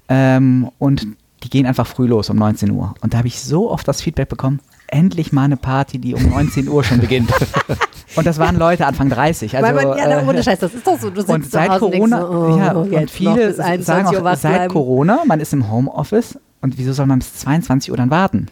ähm, 0.08 0.70
und 0.78 1.06
die 1.42 1.48
gehen 1.48 1.64
einfach 1.66 1.86
früh 1.86 2.06
los 2.06 2.28
um 2.28 2.36
19 2.36 2.70
Uhr. 2.72 2.94
Und 3.00 3.14
da 3.14 3.18
habe 3.18 3.28
ich 3.28 3.40
so 3.40 3.70
oft 3.70 3.86
das 3.88 4.02
Feedback 4.02 4.28
bekommen, 4.28 4.60
endlich 4.91 5.32
mal 5.32 5.45
eine 5.45 5.57
Party, 5.57 5.99
die 5.99 6.14
um 6.14 6.28
19 6.28 6.68
Uhr 6.68 6.84
schon 6.84 7.01
beginnt. 7.01 7.32
und 8.16 8.26
das 8.26 8.38
waren 8.38 8.57
Leute 8.57 8.86
Anfang 8.86 9.09
30. 9.09 9.57
Also, 9.57 9.66
Weil 9.66 9.74
man, 9.74 9.99
ja, 9.99 10.20
äh, 10.20 10.26
ohne 10.26 10.43
Scheiß, 10.43 10.59
das 10.59 10.74
ist 10.74 10.86
doch 10.86 10.99
so. 10.99 11.11
Du 11.11 11.20
sitzt 11.20 11.32
und 11.32 11.51
seit 11.51 11.70
Hause 11.70 11.86
und 11.86 11.93
Corona, 11.93 12.20
so, 12.20 12.28
oh, 12.28 12.59
ja, 12.59 12.72
und 12.72 13.11
viele 13.11 13.49
bis 13.49 13.61
21 13.61 13.84
sagen 13.84 14.07
auch, 14.09 14.36
seit 14.36 14.55
bleiben. 14.55 14.72
Corona, 14.72 15.22
man 15.26 15.41
ist 15.41 15.53
im 15.53 15.70
Homeoffice 15.70 16.38
und 16.61 16.78
wieso 16.78 16.93
soll 16.93 17.07
man 17.07 17.20
bis 17.20 17.34
22 17.34 17.91
Uhr 17.91 17.97
dann 17.97 18.11
warten, 18.11 18.47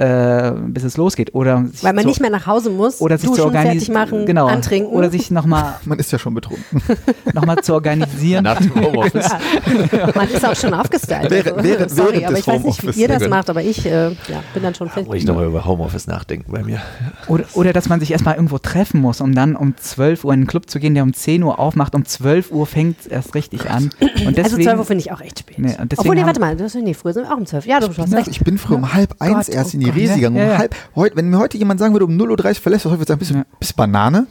äh, 0.00 0.52
bis 0.68 0.82
es 0.82 0.96
losgeht? 0.96 1.34
Oder 1.34 1.64
sich 1.66 1.84
Weil 1.84 1.92
man 1.92 2.02
zu- 2.02 2.08
nicht 2.08 2.20
mehr 2.20 2.30
nach 2.30 2.46
Hause 2.46 2.70
muss, 2.70 3.00
oder 3.00 3.18
sich 3.18 3.28
zu 3.28 3.36
duschen, 3.36 3.44
organisieren, 3.56 3.94
machen, 3.94 4.26
genau, 4.26 4.46
antrinken. 4.46 4.92
oder 4.92 5.10
sich 5.10 5.30
nochmal 5.30 5.74
Man 5.84 5.98
ist 5.98 6.10
ja 6.10 6.18
schon 6.18 6.34
betrunken. 6.34 6.64
noch 7.34 7.44
mal 7.44 7.58
zu 7.62 7.74
organisieren. 7.74 8.44
Nach 8.44 8.58
dem 8.58 8.74
Homeoffice. 8.74 9.28
man 10.14 10.28
ist 10.28 10.44
auch 10.44 10.56
schon 10.56 10.72
aufgestylt. 10.74 11.30
Während- 11.30 11.58
also, 11.58 11.68
während- 11.68 11.90
sorry, 11.90 12.12
während 12.20 12.26
aber 12.28 12.38
ich 12.38 12.46
weiß 12.46 12.64
nicht, 12.64 12.96
wie 12.96 13.00
ihr 13.02 13.08
das 13.08 13.28
macht, 13.28 13.50
aber 13.50 13.62
ich 13.62 13.84
äh, 13.86 14.08
ja, 14.08 14.42
bin 14.54 14.62
dann 14.62 14.74
schon 14.74 14.88
fest. 14.88 15.06
Muss 15.06 15.16
ich 15.16 15.24
nochmal 15.26 15.46
über 15.46 15.64
Homeoffice 15.64 16.06
nachdenken 16.06 16.50
bei 16.50 16.62
mir. 16.62 16.80
Oder, 17.28 17.44
oder 17.54 17.72
dass 17.72 17.88
man 17.88 18.00
sich 18.00 18.10
erstmal 18.10 18.36
irgendwo 18.36 18.58
treffen 18.58 19.00
muss, 19.00 19.20
um 19.20 19.34
dann 19.34 19.54
um 19.54 19.76
12 19.76 20.24
Uhr 20.24 20.32
in 20.32 20.40
einen 20.40 20.46
Club 20.46 20.70
zu 20.70 20.78
gehen, 20.80 20.94
der 20.94 21.02
um 21.02 21.12
10 21.12 21.42
Uhr 21.42 21.58
aufmacht. 21.58 21.94
Um 21.94 22.04
12 22.06 22.50
Uhr 22.52 22.66
fängt 22.66 23.00
es 23.00 23.06
erst 23.06 23.34
richtig 23.34 23.70
an. 23.70 23.90
Und 24.00 24.10
Also 24.18 24.30
deswegen, 24.30 24.62
12 24.62 24.78
Uhr 24.78 24.84
finde 24.86 25.04
ich 25.04 25.12
auch 25.12 25.20
echt 25.20 25.40
spät. 25.40 25.58
Nee, 25.58 25.76
Obwohl, 25.96 26.14
nee, 26.14 26.24
warte 26.24 26.40
mal, 26.40 26.56
das, 26.56 26.74
nee, 26.74 26.94
früher 26.94 27.12
sind 27.12 27.24
wir 27.24 27.32
auch 27.34 27.38
um 27.38 27.44
12. 27.46 27.66
Ja, 27.66 27.80
du 27.80 27.88
hast 27.88 28.12
recht. 28.14 28.28
Ich 28.28 28.40
bin 28.40 28.56
früher 28.56 28.76
um 28.78 28.92
halb 28.94 29.14
eins 29.18 29.48
erst 29.48 29.74
oh 29.74 29.78
in 29.78 29.80
die 29.84 29.89
Resi 29.94 30.08
ne? 30.12 30.14
gegangen. 30.16 30.36
Um 30.36 30.42
Ja, 30.42 30.48
ja. 30.48 30.58
halb, 30.58 30.74
heute, 30.96 31.16
wenn 31.16 31.28
mir 31.30 31.38
heute 31.38 31.58
jemand 31.58 31.80
sagen 31.80 31.94
würde, 31.94 32.06
um 32.06 32.12
0.30 32.16 32.48
Uhr 32.48 32.54
verlässt 32.54 32.84
heute 32.86 32.98
würde 32.98 33.02
ich 33.22 33.28
sagen, 33.28 33.44
bist, 33.48 33.58
bist 33.60 33.76
Banane? 33.76 34.26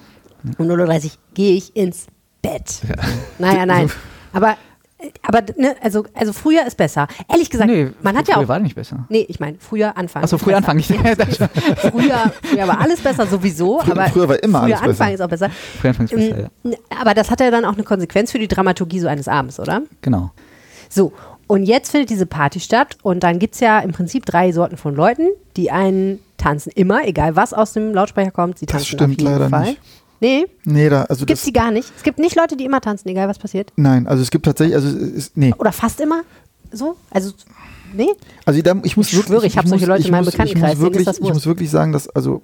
Um 0.57 0.65
0.30 0.67 1.05
Uhr 1.05 1.11
gehe 1.33 1.55
ich 1.55 1.75
ins 1.75 2.07
Bett. 2.41 2.81
Naja, 3.37 3.65
nein. 3.65 3.89
Aber, 4.33 4.55
aber 5.23 5.41
ne, 5.57 5.75
also, 5.81 6.03
also 6.13 6.33
früher 6.33 6.67
ist 6.67 6.75
besser. 6.77 7.07
Ehrlich 7.29 7.49
gesagt, 7.49 7.69
nee, 7.69 7.89
man 8.03 8.15
hat 8.17 8.27
ja 8.27 8.35
früher 8.35 8.43
auch. 8.43 8.47
war 8.49 8.59
nicht 8.59 8.75
besser. 8.75 9.05
Nee, 9.09 9.25
ich 9.29 9.39
meine, 9.39 9.57
früher 9.59 9.97
anfangen. 9.97 10.25
Achso, 10.25 10.37
früher 10.37 10.59
besser. 10.61 10.71
anfangen. 10.71 10.79
Ich, 11.29 11.37
Früher, 11.91 12.33
früher 12.43 12.67
war 12.67 12.79
alles 12.81 12.99
besser 13.01 13.25
sowieso, 13.25 13.79
Früher- 13.79 13.91
aber 13.93 14.05
früher 14.09 14.27
war 14.29 14.43
immer 14.43 14.59
früher 14.63 14.75
alles 14.75 14.79
besser. 14.81 14.89
anfangen 15.05 15.13
ist 15.15 15.21
auch 15.21 15.29
besser. 15.29 15.49
früher 15.79 15.89
anfangen 15.91 16.09
ist 16.09 16.15
besser, 16.15 16.41
ja. 16.41 16.47
Ähm, 16.65 16.75
Aber 16.99 17.13
das 17.13 17.31
hat 17.31 17.39
ja 17.39 17.49
dann 17.49 17.63
auch 17.65 17.73
eine 17.73 17.83
Konsequenz 17.83 18.31
für 18.31 18.39
die 18.39 18.47
Dramaturgie 18.49 18.99
so 18.99 19.07
eines 19.07 19.27
Abends, 19.29 19.59
oder? 19.59 19.81
Genau. 20.01 20.31
So, 20.89 21.13
und 21.49 21.63
jetzt 21.63 21.89
findet 21.91 22.09
diese 22.11 22.25
Party 22.27 22.59
statt 22.61 22.97
und 23.01 23.23
dann 23.23 23.39
gibt 23.39 23.55
es 23.55 23.59
ja 23.59 23.79
im 23.79 23.91
Prinzip 23.91 24.25
drei 24.25 24.51
Sorten 24.53 24.77
von 24.77 24.95
Leuten. 24.95 25.27
Die 25.57 25.71
einen 25.71 26.19
tanzen 26.37 26.71
immer, 26.75 27.05
egal 27.07 27.35
was 27.35 27.53
aus 27.53 27.73
dem 27.73 27.93
Lautsprecher 27.93 28.31
kommt, 28.31 28.59
sie 28.59 28.65
Das 28.67 28.73
tanzen 28.73 28.85
stimmt 28.85 29.01
auf 29.01 29.09
jeden 29.09 29.23
leider 29.25 29.49
Fall. 29.49 29.65
nicht. 29.65 29.81
Nee, 30.21 30.45
Nee, 30.63 30.89
da, 30.89 31.03
also 31.03 31.25
gibt 31.25 31.45
die 31.45 31.51
gar 31.53 31.71
nicht. 31.71 31.91
Es 31.97 32.03
gibt 32.03 32.19
nicht 32.19 32.35
Leute, 32.35 32.55
die 32.55 32.65
immer 32.65 32.81
tanzen, 32.81 33.09
egal 33.09 33.27
was 33.27 33.39
passiert. 33.39 33.73
nein, 33.77 34.05
also 34.07 34.21
es 34.21 34.29
gibt 34.31 34.45
tatsächlich, 34.45 34.75
also 34.75 34.87
es 34.89 34.95
ist, 34.95 35.37
nee. 35.37 35.53
Oder 35.57 35.71
fast 35.71 35.99
immer 36.01 36.21
so. 36.71 36.95
Also, 37.09 37.31
nee. 37.93 38.09
Also 38.45 38.61
da, 38.61 38.75
ich 38.83 38.95
muss 38.95 39.07
Ich 39.07 39.13
wirklich, 39.15 39.27
schwöre, 39.27 39.45
ich 39.47 39.57
hab 39.57 39.67
solche 39.67 39.83
muss- 39.85 39.87
Leute 39.89 40.01
in 40.01 40.05
ich 40.05 40.11
meinem 40.11 40.25
muss- 40.25 40.33
ich 40.33 40.37
Bekanntenkreis, 40.37 40.75
muss 40.77 40.83
denen 40.91 40.99
ist 41.01 41.05
wirklich, 41.07 41.27
Ich 41.29 41.33
muss 41.33 41.45
wirklich 41.47 41.69
sagen, 41.71 41.91
dass 41.93 42.07
also 42.09 42.41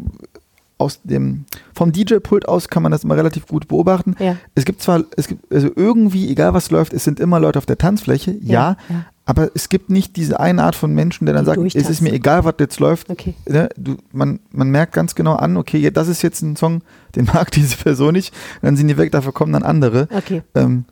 aus 0.78 1.02
dem 1.04 1.46
vom 1.74 1.92
DJ-Pult 1.92 2.48
aus 2.48 2.68
kann 2.68 2.84
man 2.84 2.92
das 2.92 3.04
immer 3.04 3.16
relativ 3.16 3.48
gut 3.48 3.68
beobachten. 3.68 4.16
Ja. 4.20 4.36
Es 4.56 4.66
gibt 4.66 4.82
zwar, 4.82 5.04
es 5.16 5.28
gibt 5.28 5.52
also 5.52 5.70
irgendwie, 5.76 6.30
egal 6.30 6.54
was 6.54 6.70
läuft, 6.72 6.94
es 6.94 7.04
sind 7.04 7.20
immer 7.20 7.40
Leute 7.40 7.58
auf 7.60 7.66
der 7.66 7.78
Tanzfläche, 7.78 8.32
ja, 8.42 8.54
Ja, 8.54 8.78
ja. 8.90 9.06
aber 9.26 9.52
es 9.56 9.70
gibt 9.70 9.90
nicht 9.90 10.18
diese 10.18 10.40
eine 10.40 10.64
Art 10.64 10.76
von 10.76 10.94
Menschen, 10.94 11.26
der 11.26 11.36
dann 11.36 11.46
Die 11.46 11.70
sagt, 11.70 11.76
es 11.76 11.90
ist 11.90 12.02
mir 12.02 12.12
egal, 12.12 12.44
was 12.44 12.56
jetzt 12.60 12.80
läuft. 12.80 13.10
Okay. 13.10 13.36
Ne? 13.48 13.70
Du, 13.78 13.96
man, 14.12 14.40
man 14.52 14.70
merkt 14.70 14.94
ganz 14.94 15.16
genau 15.16 15.36
an, 15.36 15.56
okay, 15.56 15.90
das 15.92 16.08
ist 16.10 16.22
jetzt 16.22 16.42
ein 16.42 16.56
Song, 16.56 16.82
den 17.16 17.26
mag 17.26 17.52
diese 17.54 17.78
Person 17.78 18.14
nicht, 18.14 18.34
dann 18.62 18.76
sind 18.76 18.88
die 18.88 18.98
weg, 18.98 19.12
dafür 19.12 19.32
kommen 19.32 19.54
dann 19.54 19.64
andere. 19.64 20.10
Okay. 20.14 20.44
Ähm, 20.56 20.86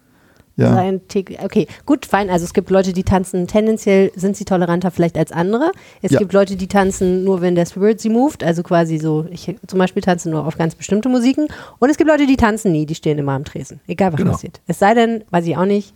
Ja. 0.55 0.73
sein 0.75 1.01
Tick- 1.07 1.39
Okay, 1.43 1.65
gut, 1.85 2.05
fein. 2.05 2.29
Also 2.29 2.45
es 2.45 2.53
gibt 2.53 2.69
Leute, 2.69 2.93
die 2.93 3.03
tanzen 3.03 3.47
tendenziell, 3.47 4.11
sind 4.15 4.37
sie 4.37 4.45
toleranter 4.45 4.91
vielleicht 4.91 5.17
als 5.17 5.31
andere. 5.31 5.71
Es 6.03 6.11
Ja. 6.11 6.19
gibt 6.19 6.31
Leute, 6.33 6.55
die 6.55 6.67
tanzen 6.67 7.23
nur, 7.23 7.41
wenn 7.41 7.55
der 7.55 7.65
Spirit 7.65 7.99
sie 7.99 8.09
moved. 8.09 8.43
Also 8.43 8.61
quasi 8.61 8.99
so, 8.99 9.25
ich 9.31 9.55
zum 9.65 9.79
Beispiel 9.79 10.03
tanze 10.03 10.29
nur 10.29 10.45
auf 10.45 10.57
ganz 10.57 10.75
bestimmte 10.75 11.09
Musiken. 11.09 11.47
Und 11.79 11.89
es 11.89 11.97
gibt 11.97 12.09
Leute, 12.09 12.27
die 12.27 12.37
tanzen 12.37 12.71
nie, 12.71 12.85
die 12.85 12.93
stehen 12.95 13.17
immer 13.17 13.31
am 13.31 13.45
Tresen. 13.45 13.79
Egal 13.87 14.13
was 14.13 14.17
Genau. 14.17 14.31
passiert. 14.33 14.61
Es 14.67 14.77
sei 14.77 14.93
denn, 14.93 15.23
weiß 15.31 15.47
ich 15.47 15.57
auch 15.57 15.65
nicht, 15.65 15.93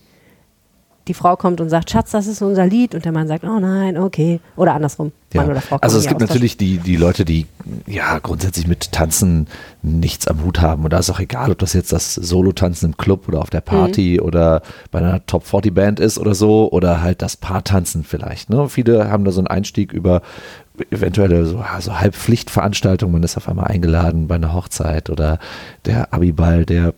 die 1.07 1.13
Frau 1.13 1.35
kommt 1.35 1.61
und 1.61 1.69
sagt, 1.69 1.89
Schatz, 1.89 2.11
das 2.11 2.27
ist 2.27 2.41
unser 2.41 2.65
Lied. 2.65 2.95
Und 2.95 3.05
der 3.05 3.11
Mann 3.11 3.27
sagt, 3.27 3.43
oh 3.43 3.59
nein, 3.59 3.97
okay. 3.97 4.39
Oder 4.55 4.73
andersrum. 4.73 5.11
Mann 5.33 5.49
oder 5.51 5.61
Frau 5.61 5.77
Also 5.81 5.97
es 5.97 6.07
gibt 6.07 6.21
natürlich 6.21 6.57
die, 6.57 6.77
die 6.77 6.95
Leute, 6.95 7.25
die 7.25 7.47
ja 7.85 8.17
grundsätzlich 8.19 8.67
mit 8.67 8.91
Tanzen 8.91 9.47
nichts 9.81 10.27
am 10.27 10.43
Hut 10.43 10.61
haben. 10.61 10.83
Und 10.83 10.93
da 10.93 10.99
ist 10.99 11.09
auch 11.09 11.19
egal, 11.19 11.51
ob 11.51 11.59
das 11.59 11.73
jetzt 11.73 11.91
das 11.91 12.15
Solo-Tanzen 12.15 12.91
im 12.91 12.97
Club 12.97 13.27
oder 13.27 13.41
auf 13.41 13.49
der 13.49 13.61
Party 13.61 14.17
Mhm. 14.19 14.25
oder 14.25 14.61
bei 14.91 14.99
einer 14.99 15.25
Top-40-Band 15.25 15.99
ist 15.99 16.17
oder 16.17 16.33
so 16.33 16.71
oder 16.71 17.01
halt 17.01 17.21
das 17.21 17.35
Paartanzen 17.37 18.03
vielleicht. 18.03 18.49
Ne? 18.49 18.69
Viele 18.69 19.09
haben 19.09 19.25
da 19.25 19.31
so 19.31 19.41
einen 19.41 19.47
Einstieg 19.47 19.91
über 19.91 20.21
eventuelle 20.91 21.45
so, 21.45 21.57
ja, 21.57 21.81
so 21.81 21.99
Halbpflichtveranstaltungen. 21.99 23.13
Man 23.13 23.23
ist 23.23 23.37
auf 23.37 23.49
einmal 23.49 23.67
eingeladen 23.67 24.27
bei 24.27 24.35
einer 24.35 24.53
Hochzeit 24.53 25.09
oder 25.09 25.39
der 25.85 26.13
Abiball 26.13 26.65
der 26.65 26.93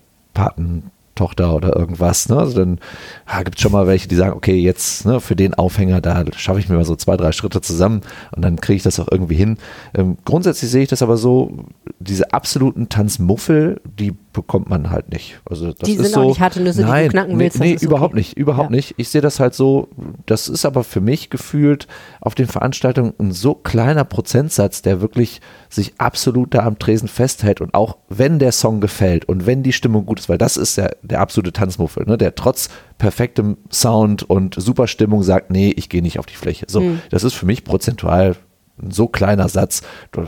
Patentochter 1.20 1.56
oder 1.56 1.76
irgendwas. 1.76 2.30
Ne? 2.30 2.38
Also 2.38 2.58
dann 2.58 2.80
ja, 3.28 3.44
gibt 3.44 3.58
es 3.58 3.62
schon 3.62 3.72
mal 3.72 3.88
welche, 3.88 4.08
die 4.08 4.16
sagen, 4.16 4.34
okay, 4.34 4.56
jetzt 4.56 5.06
ne, 5.06 5.20
für 5.20 5.36
den 5.36 5.54
Aufhänger, 5.54 6.02
da 6.02 6.24
schaffe 6.36 6.60
ich 6.60 6.70
mir 6.70 6.76
mal 6.76 6.86
so 6.86 6.96
zwei, 6.96 7.18
drei 7.18 7.32
Schritte 7.32 7.62
zusammen 7.62 8.02
und 8.36 8.44
dann 8.44 8.58
kriege 8.58 8.78
ich 8.78 8.84
das 8.84 9.00
auch 9.00 9.08
irgendwie 9.12 9.36
hin. 9.36 9.58
Ähm, 9.94 10.18
grundsätzlich 10.26 10.72
sehe 10.72 10.84
ich 10.84 10.90
das 10.90 11.02
aber 11.02 11.18
so, 11.18 11.66
diese 12.00 12.34
absoluten 12.34 12.90
Tanzmuffel, 12.90 13.82
die 13.84 14.14
bekommt 14.32 14.70
man 14.70 14.90
halt 14.92 15.10
nicht. 15.12 15.40
Also 15.50 15.74
das 15.74 15.88
Die 15.88 15.94
ist 15.94 16.04
sind 16.04 16.14
so, 16.14 16.22
auch 16.22 16.28
nicht 16.30 16.40
harte 16.40 16.62
Nüsse, 16.62 16.80
die 16.80 16.84
du 16.86 16.90
nein, 16.90 17.10
knacken 17.10 17.36
nee, 17.38 17.44
willst, 17.46 17.60
Nee, 17.60 17.74
ist 17.74 17.84
überhaupt 17.84 18.14
okay. 18.14 18.20
nicht, 18.20 18.38
überhaupt 18.38 18.70
Ja. 18.70 18.76
nicht. 18.76 18.94
Ich 18.98 19.10
sehe 19.10 19.22
das 19.22 19.40
halt 19.40 19.54
so, 19.54 19.90
das 20.26 20.48
ist 20.48 20.66
aber 20.66 20.84
für 20.84 21.02
mich 21.02 21.30
gefühlt 21.30 21.88
auf 22.22 22.36
den 22.36 22.48
Veranstaltungen 22.48 23.14
ein 23.20 23.32
so 23.32 23.54
kleiner 23.56 24.06
Prozentsatz, 24.06 24.82
der 24.82 25.02
wirklich 25.02 25.42
sich 25.70 25.94
absolut 25.98 26.54
da 26.54 26.60
am 26.60 26.80
Tresen 26.80 27.08
festhält 27.08 27.60
und 27.60 27.74
auch 27.74 27.98
wenn 28.08 28.40
der 28.40 28.52
Song 28.52 28.80
gefällt 28.82 29.26
und 29.26 29.46
wenn 29.46 29.64
die 29.64 29.74
Stimmung 29.74 30.06
gut 30.06 30.20
ist, 30.20 30.30
weil 30.30 30.38
das 30.38 30.58
ist 30.58 30.78
ja 30.78 30.90
der 31.10 31.22
absolute 31.22 31.52
Tanzmuffel, 31.54 32.06
ne, 32.06 32.18
der 32.18 32.36
trotz 32.36 32.70
perfektem 32.98 33.58
Sound 33.72 34.24
und 34.24 34.56
super 34.58 34.88
Stimmung 34.88 35.24
sagt, 35.24 35.52
nee, 35.52 35.72
ich 35.76 35.90
gehe 35.90 36.02
nicht 36.02 36.20
auf 36.20 36.26
die 36.26 36.36
Fläche. 36.36 36.66
So, 36.70 36.82
Hm. 36.82 37.02
das 37.10 37.24
ist 37.24 37.34
für 37.34 37.46
mich 37.46 37.64
prozentual 37.64 38.36
ein 38.82 38.92
so 38.92 39.08
kleiner 39.08 39.50
Satz, 39.50 39.82
das 40.12 40.28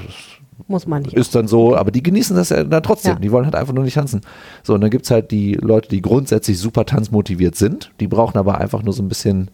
Muss 0.67 0.85
man 0.87 1.03
nicht. 1.03 1.13
ist 1.15 1.33
dann 1.35 1.47
so, 1.47 1.75
aber 1.75 1.91
die 1.91 2.03
genießen 2.03 2.35
das 2.35 2.49
ja 2.49 2.63
dann 2.63 2.83
trotzdem. 2.83 3.13
Ja. 3.13 3.19
Die 3.19 3.31
wollen 3.31 3.45
halt 3.45 3.55
einfach 3.55 3.73
nur 3.73 3.83
nicht 3.83 3.93
tanzen. 3.95 4.21
So, 4.63 4.73
und 4.73 4.81
dann 4.81 4.89
gibt 4.89 5.05
es 5.05 5.11
halt 5.11 5.31
die 5.31 5.53
Leute, 5.53 5.89
die 5.89 6.01
grundsätzlich 6.01 6.59
super 6.59 6.85
tanzmotiviert 6.85 7.55
sind. 7.55 7.91
Die 7.99 8.07
brauchen 8.07 8.37
aber 8.37 8.59
einfach 8.59 8.83
nur 8.83 8.93
so 8.93 9.01
ein 9.01 9.07
bisschen 9.09 9.49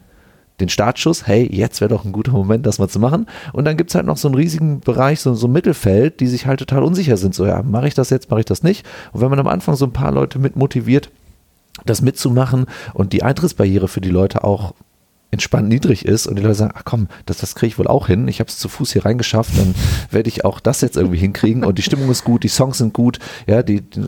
den 0.60 0.70
Startschuss. 0.70 1.28
Hey, 1.28 1.48
jetzt 1.52 1.82
wäre 1.82 1.90
doch 1.90 2.06
ein 2.06 2.12
guter 2.12 2.32
Moment, 2.32 2.66
das 2.66 2.80
mal 2.80 2.90
zu 2.90 3.00
machen. 3.00 3.28
Und 3.54 3.66
dann 3.66 3.78
gibt 3.78 3.92
es 3.92 3.96
halt 3.96 4.06
noch 4.06 4.18
so 4.18 4.28
einen 4.28 4.36
riesigen 4.36 4.80
Bereich, 4.80 5.20
so, 5.20 5.34
so 5.34 5.48
ein 5.48 5.54
Mittelfeld, 5.54 6.20
die 6.20 6.28
sich 6.28 6.46
halt 6.46 6.60
total 6.60 6.84
unsicher 6.84 7.18
sind. 7.18 7.36
So, 7.36 7.46
ja, 7.46 7.62
mache 7.64 7.88
ich 7.88 7.94
das 7.94 8.10
jetzt, 8.10 8.30
mache 8.30 8.40
ich 8.40 8.46
das 8.46 8.64
nicht? 8.64 8.86
Und 9.12 9.22
wenn 9.22 9.30
man 9.30 9.40
am 9.40 9.48
Anfang 9.48 9.76
so 9.76 9.86
ein 9.86 9.94
paar 9.94 10.12
Leute 10.12 10.40
mit 10.40 10.56
motiviert, 10.56 11.10
das 11.86 12.02
mitzumachen 12.02 12.66
und 12.94 13.14
die 13.14 13.24
Eintrittsbarriere 13.24 13.88
für 13.88 14.02
die 14.02 14.10
Leute 14.10 14.44
auch 14.44 14.74
entspannt 15.30 15.68
niedrig 15.68 16.06
ist 16.06 16.26
und 16.26 16.38
die 16.38 16.42
Leute 16.42 16.56
sagen, 16.56 16.74
ach 16.76 16.84
komm, 16.86 17.08
das, 17.26 17.38
das 17.38 17.54
kriege 17.54 17.68
ich 17.68 17.78
wohl 17.78 17.88
auch 17.88 18.08
hin. 18.08 18.28
Ich 18.28 18.40
habe 18.40 18.50
es 18.50 18.58
zu 18.58 18.70
Fuß 18.70 18.94
hier 18.94 19.06
reingeschafft, 19.06 19.58
dann 19.58 19.76
werde 20.10 20.30
ich 20.30 20.46
auch 20.46 20.60
das 20.60 20.82
jetzt 20.82 20.96
irgendwie 20.96 21.18
hinkriegen 21.18 21.66
und 21.66 21.78
die 21.78 21.82
Stimmung 21.82 22.10
ist 22.10 22.24
gut, 22.24 22.44
die 22.44 22.48
Songs 22.48 22.78
sind 22.78 22.94
gut, 22.94 23.20
ja, 23.46 23.62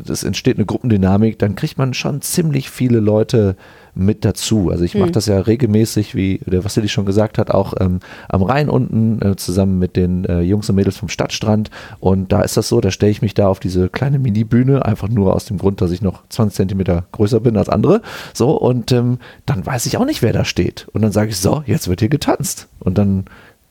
es 0.07 0.23
entsteht 0.23 0.57
eine 0.57 0.65
Gruppendynamik, 0.65 1.37
dann 1.37 1.55
kriegt 1.55 1.77
man 1.77 1.93
schon 1.93 2.21
ziemlich 2.21 2.69
viele 2.69 2.99
Leute 2.99 3.57
mit 3.99 4.25
dazu. 4.25 4.69
Also 4.71 4.83
ich 4.83 4.95
mache 4.95 5.11
das 5.11 5.25
ja 5.25 5.39
regelmäßig, 5.39 6.15
wie 6.15 6.39
der 6.45 6.63
Vassili 6.63 6.89
schon 6.89 7.05
gesagt 7.05 7.37
hat, 7.37 7.51
auch 7.51 7.73
ähm, 7.79 7.99
am 8.27 8.43
Rhein 8.43 8.69
unten 8.69 9.21
äh, 9.21 9.35
zusammen 9.35 9.79
mit 9.79 9.95
den 9.95 10.25
äh, 10.25 10.41
Jungs 10.41 10.69
und 10.69 10.75
Mädels 10.75 10.97
vom 10.97 11.09
Stadtstrand. 11.09 11.69
Und 11.99 12.31
da 12.31 12.41
ist 12.41 12.57
das 12.57 12.67
so, 12.67 12.81
da 12.81 12.91
stelle 12.91 13.11
ich 13.11 13.21
mich 13.21 13.33
da 13.33 13.47
auf 13.47 13.59
diese 13.59 13.89
kleine 13.89 14.19
Mini-Bühne, 14.19 14.85
einfach 14.85 15.09
nur 15.09 15.35
aus 15.35 15.45
dem 15.45 15.57
Grund, 15.57 15.81
dass 15.81 15.91
ich 15.91 16.01
noch 16.01 16.23
20 16.29 16.55
Zentimeter 16.55 17.05
größer 17.11 17.39
bin 17.39 17.57
als 17.57 17.69
andere. 17.69 18.01
So, 18.33 18.51
und 18.51 18.91
ähm, 18.91 19.19
dann 19.45 19.65
weiß 19.65 19.85
ich 19.85 19.97
auch 19.97 20.05
nicht, 20.05 20.21
wer 20.21 20.33
da 20.33 20.45
steht. 20.45 20.87
Und 20.93 21.01
dann 21.01 21.11
sage 21.11 21.29
ich, 21.29 21.37
so, 21.37 21.63
jetzt 21.65 21.87
wird 21.87 21.99
hier 21.99 22.09
getanzt. 22.09 22.67
Und 22.79 22.97
dann 22.97 23.25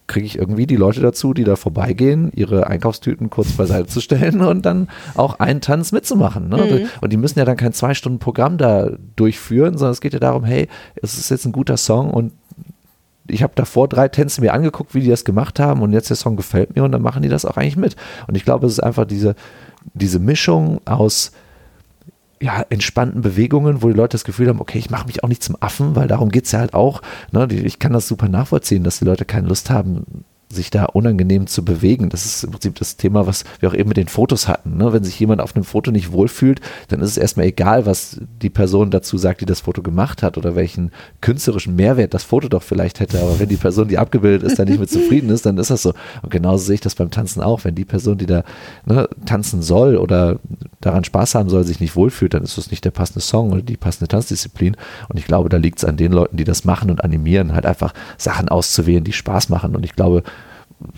kriege 0.08 0.26
ich 0.26 0.36
irgendwie 0.36 0.66
die 0.66 0.76
Leute 0.76 1.00
dazu, 1.00 1.34
die 1.34 1.44
da 1.44 1.54
vorbeigehen, 1.54 2.32
ihre 2.34 2.66
Einkaufstüten 2.66 3.30
kurz 3.30 3.52
beiseite 3.52 3.86
zu 3.86 4.00
stellen 4.00 4.40
und 4.40 4.66
dann 4.66 4.88
auch 5.14 5.38
einen 5.38 5.60
Tanz 5.60 5.92
mitzumachen. 5.92 6.48
Ne? 6.48 6.88
Und 7.00 7.12
die 7.12 7.16
müssen 7.16 7.38
ja 7.38 7.44
dann 7.44 7.56
kein 7.56 7.72
zwei 7.72 7.94
Stunden 7.94 8.18
Programm 8.18 8.58
da 8.58 8.90
durchführen, 9.14 9.76
sondern 9.78 9.92
es 9.92 10.00
geht 10.00 10.14
ja 10.14 10.18
darum, 10.18 10.44
hey, 10.44 10.66
es 10.96 11.18
ist 11.18 11.30
jetzt 11.30 11.44
ein 11.44 11.52
guter 11.52 11.76
Song 11.76 12.10
und 12.10 12.32
ich 13.28 13.42
habe 13.42 13.52
davor 13.54 13.88
drei 13.88 14.08
Tänze 14.08 14.40
mir 14.40 14.54
angeguckt, 14.54 14.94
wie 14.94 15.00
die 15.00 15.10
das 15.10 15.24
gemacht 15.24 15.60
haben 15.60 15.82
und 15.82 15.92
jetzt 15.92 16.08
der 16.08 16.16
Song 16.16 16.36
gefällt 16.36 16.74
mir 16.74 16.84
und 16.84 16.92
dann 16.92 17.02
machen 17.02 17.22
die 17.22 17.28
das 17.28 17.44
auch 17.44 17.58
eigentlich 17.58 17.76
mit. 17.76 17.94
Und 18.26 18.36
ich 18.36 18.44
glaube, 18.44 18.66
es 18.66 18.72
ist 18.72 18.80
einfach 18.80 19.04
diese, 19.04 19.34
diese 19.92 20.18
Mischung 20.18 20.80
aus 20.86 21.32
ja, 22.40 22.64
entspannten 22.68 23.22
Bewegungen, 23.22 23.82
wo 23.82 23.88
die 23.88 23.96
Leute 23.96 24.12
das 24.12 24.24
Gefühl 24.24 24.48
haben, 24.48 24.60
okay, 24.60 24.78
ich 24.78 24.90
mache 24.90 25.06
mich 25.06 25.24
auch 25.24 25.28
nicht 25.28 25.42
zum 25.42 25.56
Affen, 25.60 25.96
weil 25.96 26.08
darum 26.08 26.30
geht 26.30 26.44
es 26.44 26.52
ja 26.52 26.60
halt 26.60 26.74
auch. 26.74 27.02
Ne? 27.32 27.48
Ich 27.50 27.78
kann 27.78 27.92
das 27.92 28.06
super 28.06 28.28
nachvollziehen, 28.28 28.84
dass 28.84 28.98
die 28.98 29.04
Leute 29.04 29.24
keine 29.24 29.48
Lust 29.48 29.70
haben, 29.70 30.24
sich 30.50 30.70
da 30.70 30.84
unangenehm 30.86 31.46
zu 31.46 31.64
bewegen. 31.64 32.08
Das 32.08 32.24
ist 32.24 32.44
im 32.44 32.52
Prinzip 32.52 32.74
das 32.76 32.96
Thema, 32.96 33.26
was 33.26 33.44
wir 33.60 33.68
auch 33.68 33.74
eben 33.74 33.88
mit 33.88 33.98
den 33.98 34.08
Fotos 34.08 34.48
hatten. 34.48 34.78
Ne? 34.78 34.92
Wenn 34.92 35.04
sich 35.04 35.20
jemand 35.20 35.42
auf 35.42 35.54
einem 35.54 35.64
Foto 35.64 35.90
nicht 35.90 36.12
wohlfühlt, 36.12 36.60
dann 36.88 37.00
ist 37.00 37.10
es 37.10 37.16
erstmal 37.18 37.46
egal, 37.46 37.84
was 37.84 38.18
die 38.40 38.48
Person 38.48 38.90
dazu 38.90 39.18
sagt, 39.18 39.42
die 39.42 39.46
das 39.46 39.60
Foto 39.60 39.82
gemacht 39.82 40.22
hat 40.22 40.38
oder 40.38 40.56
welchen 40.56 40.90
künstlerischen 41.20 41.76
Mehrwert 41.76 42.14
das 42.14 42.24
Foto 42.24 42.48
doch 42.48 42.62
vielleicht 42.62 43.00
hätte. 43.00 43.20
Aber 43.20 43.38
wenn 43.38 43.48
die 43.48 43.56
Person, 43.56 43.88
die 43.88 43.98
abgebildet 43.98 44.42
ist, 44.42 44.58
da 44.58 44.64
nicht 44.64 44.80
mit 44.80 44.90
zufrieden 44.90 45.28
ist, 45.28 45.44
dann 45.44 45.58
ist 45.58 45.70
das 45.70 45.82
so. 45.82 45.92
Und 46.22 46.30
genauso 46.30 46.64
sehe 46.64 46.76
ich 46.76 46.80
das 46.80 46.94
beim 46.94 47.10
Tanzen 47.10 47.42
auch. 47.42 47.64
Wenn 47.64 47.74
die 47.74 47.84
Person, 47.84 48.16
die 48.16 48.26
da 48.26 48.42
ne, 48.86 49.06
tanzen 49.26 49.60
soll 49.60 49.96
oder 49.96 50.38
daran 50.80 51.04
Spaß 51.04 51.34
haben 51.34 51.50
soll, 51.50 51.64
sich 51.64 51.80
nicht 51.80 51.94
wohlfühlt, 51.94 52.32
dann 52.32 52.42
ist 52.42 52.56
das 52.56 52.70
nicht 52.70 52.84
der 52.86 52.90
passende 52.90 53.20
Song 53.20 53.52
oder 53.52 53.60
die 53.60 53.76
passende 53.76 54.08
Tanzdisziplin. 54.08 54.76
Und 55.10 55.18
ich 55.18 55.26
glaube, 55.26 55.50
da 55.50 55.58
liegt 55.58 55.78
es 55.78 55.84
an 55.84 55.98
den 55.98 56.12
Leuten, 56.12 56.38
die 56.38 56.44
das 56.44 56.64
machen 56.64 56.90
und 56.90 57.04
animieren, 57.04 57.52
halt 57.52 57.66
einfach 57.66 57.92
Sachen 58.16 58.48
auszuwählen, 58.48 59.04
die 59.04 59.12
Spaß 59.12 59.50
machen. 59.50 59.76
Und 59.76 59.84
ich 59.84 59.94
glaube, 59.94 60.22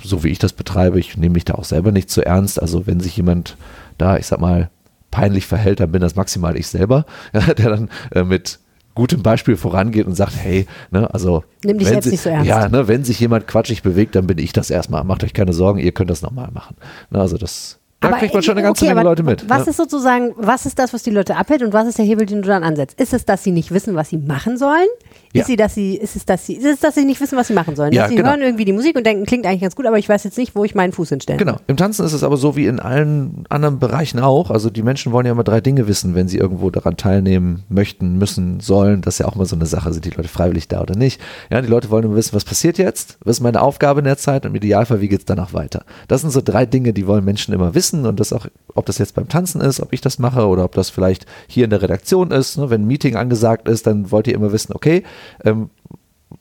so 0.02 0.24
wie 0.24 0.28
ich 0.28 0.38
das 0.38 0.52
betreibe, 0.52 0.98
ich 0.98 1.16
nehme 1.16 1.34
mich 1.34 1.44
da 1.44 1.54
auch 1.54 1.64
selber 1.64 1.92
nicht 1.92 2.10
zu 2.10 2.24
ernst. 2.24 2.60
Also 2.60 2.86
wenn 2.86 3.00
sich 3.00 3.16
jemand 3.16 3.56
da, 3.98 4.16
ich 4.16 4.26
sag 4.26 4.40
mal, 4.40 4.70
peinlich 5.10 5.46
verhält, 5.46 5.80
dann 5.80 5.92
bin 5.92 6.00
das 6.00 6.16
maximal 6.16 6.56
ich 6.56 6.68
selber, 6.68 7.04
ja, 7.32 7.54
der 7.54 7.70
dann 7.70 7.90
äh, 8.12 8.22
mit 8.22 8.58
gutem 8.94 9.22
Beispiel 9.22 9.56
vorangeht 9.56 10.06
und 10.06 10.14
sagt, 10.14 10.34
hey, 10.36 10.66
ne, 10.90 11.12
also 11.12 11.44
Nimm 11.64 11.78
dich 11.78 11.88
si- 11.88 12.10
nicht 12.10 12.20
so 12.22 12.28
ernst. 12.28 12.46
Ja, 12.46 12.68
ne, 12.68 12.88
wenn 12.88 13.04
sich 13.04 13.18
jemand 13.20 13.46
quatschig 13.46 13.82
bewegt, 13.82 14.14
dann 14.14 14.26
bin 14.26 14.38
ich 14.38 14.52
das 14.52 14.70
erstmal. 14.70 15.04
Macht 15.04 15.24
euch 15.24 15.32
keine 15.32 15.52
Sorgen, 15.52 15.78
ihr 15.78 15.92
könnt 15.92 16.10
das 16.10 16.22
nochmal 16.22 16.50
machen. 16.52 16.76
Ne, 17.10 17.20
also 17.20 17.36
das, 17.36 17.78
da 18.00 18.08
Aber, 18.08 18.18
kriegt 18.18 18.34
man 18.34 18.42
schon 18.42 18.52
eine 18.56 18.62
ganze 18.62 18.84
okay, 18.84 18.94
Menge 18.94 19.08
Leute 19.08 19.22
mit. 19.22 19.48
Was 19.48 19.64
ne? 19.64 19.70
ist 19.70 19.76
sozusagen, 19.76 20.32
was 20.36 20.66
ist 20.66 20.78
das, 20.78 20.92
was 20.92 21.02
die 21.02 21.10
Leute 21.10 21.36
abhält 21.36 21.62
und 21.62 21.72
was 21.72 21.86
ist 21.86 21.98
der 21.98 22.04
Hebel, 22.04 22.26
den 22.26 22.42
du 22.42 22.48
dann 22.48 22.64
ansetzt? 22.64 23.00
Ist 23.00 23.12
es, 23.12 23.24
dass 23.24 23.44
sie 23.44 23.52
nicht 23.52 23.70
wissen, 23.70 23.94
was 23.94 24.08
sie 24.08 24.18
machen 24.18 24.56
sollen? 24.58 24.88
Ja. 25.32 25.42
Ist, 25.42 25.46
sie, 25.46 25.56
dass 25.56 25.74
sie, 25.74 25.94
ist, 25.94 26.16
es, 26.16 26.24
dass 26.26 26.44
sie, 26.44 26.54
ist 26.54 26.64
es, 26.64 26.80
dass 26.80 26.96
sie 26.96 27.04
nicht 27.04 27.20
wissen, 27.20 27.38
was 27.38 27.46
sie 27.46 27.52
machen 27.54 27.76
sollen? 27.76 27.92
Ja, 27.92 28.02
dass 28.02 28.10
sie 28.10 28.16
genau. 28.16 28.30
hören 28.30 28.42
irgendwie 28.42 28.64
die 28.64 28.72
Musik 28.72 28.96
und 28.96 29.06
denken, 29.06 29.26
klingt 29.26 29.46
eigentlich 29.46 29.60
ganz 29.60 29.76
gut, 29.76 29.86
aber 29.86 29.96
ich 29.96 30.08
weiß 30.08 30.24
jetzt 30.24 30.36
nicht, 30.36 30.56
wo 30.56 30.64
ich 30.64 30.74
meinen 30.74 30.92
Fuß 30.92 31.08
hinstellen 31.08 31.38
Genau. 31.38 31.56
Im 31.68 31.76
Tanzen 31.76 32.04
ist 32.04 32.14
es 32.14 32.24
aber 32.24 32.36
so 32.36 32.56
wie 32.56 32.66
in 32.66 32.80
allen 32.80 33.44
anderen 33.48 33.78
Bereichen 33.78 34.18
auch. 34.18 34.50
Also 34.50 34.70
die 34.70 34.82
Menschen 34.82 35.12
wollen 35.12 35.26
ja 35.26 35.32
immer 35.32 35.44
drei 35.44 35.60
Dinge 35.60 35.86
wissen, 35.86 36.16
wenn 36.16 36.26
sie 36.26 36.38
irgendwo 36.38 36.70
daran 36.70 36.96
teilnehmen 36.96 37.62
möchten, 37.68 38.18
müssen, 38.18 38.58
sollen. 38.58 39.02
Das 39.02 39.14
ist 39.14 39.18
ja 39.18 39.26
auch 39.26 39.36
mal 39.36 39.46
so 39.46 39.54
eine 39.54 39.66
Sache. 39.66 39.92
Sind 39.92 40.04
die 40.04 40.10
Leute 40.10 40.28
freiwillig 40.28 40.66
da 40.66 40.80
oder 40.80 40.96
nicht? 40.96 41.20
Ja, 41.48 41.60
die 41.60 41.68
Leute 41.68 41.90
wollen 41.90 42.04
immer 42.04 42.16
wissen, 42.16 42.34
was 42.34 42.44
passiert 42.44 42.76
jetzt? 42.78 43.16
Was 43.24 43.36
ist 43.36 43.42
meine 43.42 43.62
Aufgabe 43.62 44.00
in 44.00 44.06
der 44.06 44.18
Zeit? 44.18 44.44
Und 44.44 44.50
im 44.50 44.56
Idealfall, 44.56 45.00
wie 45.00 45.08
geht 45.08 45.20
es 45.20 45.26
danach 45.26 45.52
weiter? 45.52 45.84
Das 46.08 46.22
sind 46.22 46.30
so 46.30 46.40
drei 46.44 46.66
Dinge, 46.66 46.92
die 46.92 47.06
wollen 47.06 47.24
Menschen 47.24 47.54
immer 47.54 47.74
wissen. 47.76 48.04
Und 48.04 48.18
das 48.18 48.32
auch, 48.32 48.46
ob 48.74 48.86
das 48.86 48.98
jetzt 48.98 49.14
beim 49.14 49.28
Tanzen 49.28 49.60
ist, 49.60 49.78
ob 49.80 49.92
ich 49.92 50.00
das 50.00 50.18
mache 50.18 50.48
oder 50.48 50.64
ob 50.64 50.74
das 50.74 50.90
vielleicht 50.90 51.26
hier 51.46 51.64
in 51.64 51.70
der 51.70 51.82
Redaktion 51.82 52.32
ist. 52.32 52.58
Ne? 52.58 52.68
Wenn 52.68 52.82
ein 52.82 52.86
Meeting 52.88 53.14
angesagt 53.14 53.68
ist, 53.68 53.86
dann 53.86 54.10
wollt 54.10 54.26
ihr 54.26 54.34
immer 54.34 54.50
wissen, 54.50 54.72
okay, 54.74 55.04
ähm, 55.44 55.70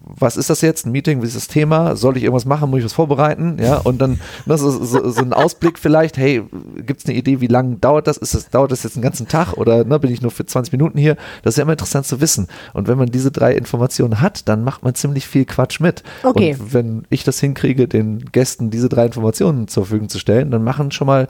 was 0.02 0.38
ist 0.38 0.50
das 0.50 0.62
jetzt? 0.62 0.86
Ein 0.86 0.92
Meeting, 0.92 1.22
wie 1.22 1.28
ist 1.28 1.36
das 1.36 1.48
Thema? 1.48 1.96
Soll 1.96 2.18
ich 2.18 2.24
irgendwas 2.24 2.46
machen? 2.46 2.70
Muss 2.70 2.80
ich 2.80 2.86
was 2.86 2.94
vorbereiten? 2.94 3.58
Ja, 3.60 3.78
und 3.78 4.00
dann 4.00 4.20
ne, 4.46 4.58
so, 4.58 4.70
so, 4.70 5.10
so 5.10 5.22
ein 5.22 5.34
Ausblick 5.34 5.80
vielleicht, 5.80 6.18
hey, 6.18 6.44
gibt 6.86 7.02
es 7.02 7.06
eine 7.06 7.18
Idee, 7.18 7.42
wie 7.42 7.48
lange 7.48 7.78
dauert 7.78 8.08
das? 8.08 8.18
Ist 8.18 8.36
das? 8.36 8.50
Dauert 8.50 8.72
das 8.72 8.84
jetzt 8.84 8.96
einen 8.96 9.04
ganzen 9.04 9.28
Tag 9.28 9.54
oder 9.54 9.84
ne, 9.84 10.00
bin 10.00 10.12
ich 10.12 10.22
nur 10.22 10.32
für 10.32 10.46
20 10.46 10.72
Minuten 10.72 10.98
hier? 10.98 11.16
Das 11.44 11.54
ist 11.54 11.58
ja 11.58 11.64
immer 11.64 11.74
interessant 11.74 12.06
zu 12.06 12.22
wissen. 12.22 12.48
Und 12.74 12.88
wenn 12.88 12.98
man 12.98 13.10
diese 13.10 13.32
drei 13.32 13.54
Informationen 13.54 14.22
hat, 14.22 14.48
dann 14.48 14.64
macht 14.64 14.84
man 14.84 14.96
ziemlich 14.96 15.28
viel 15.28 15.46
Quatsch 15.46 15.80
mit. 15.80 16.04
Okay. 16.24 16.56
Und 16.60 16.74
wenn 16.74 17.04
ich 17.10 17.24
das 17.24 17.40
hinkriege, 17.40 17.88
den 17.88 18.26
Gästen 18.32 18.70
diese 18.70 18.90
drei 18.90 19.06
Informationen 19.06 19.68
zur 19.68 19.86
Verfügung 19.86 20.10
zu 20.10 20.20
stellen, 20.20 20.52
dann 20.52 20.64
machen 20.64 20.92
schon 20.92 21.08
mal 21.08 21.28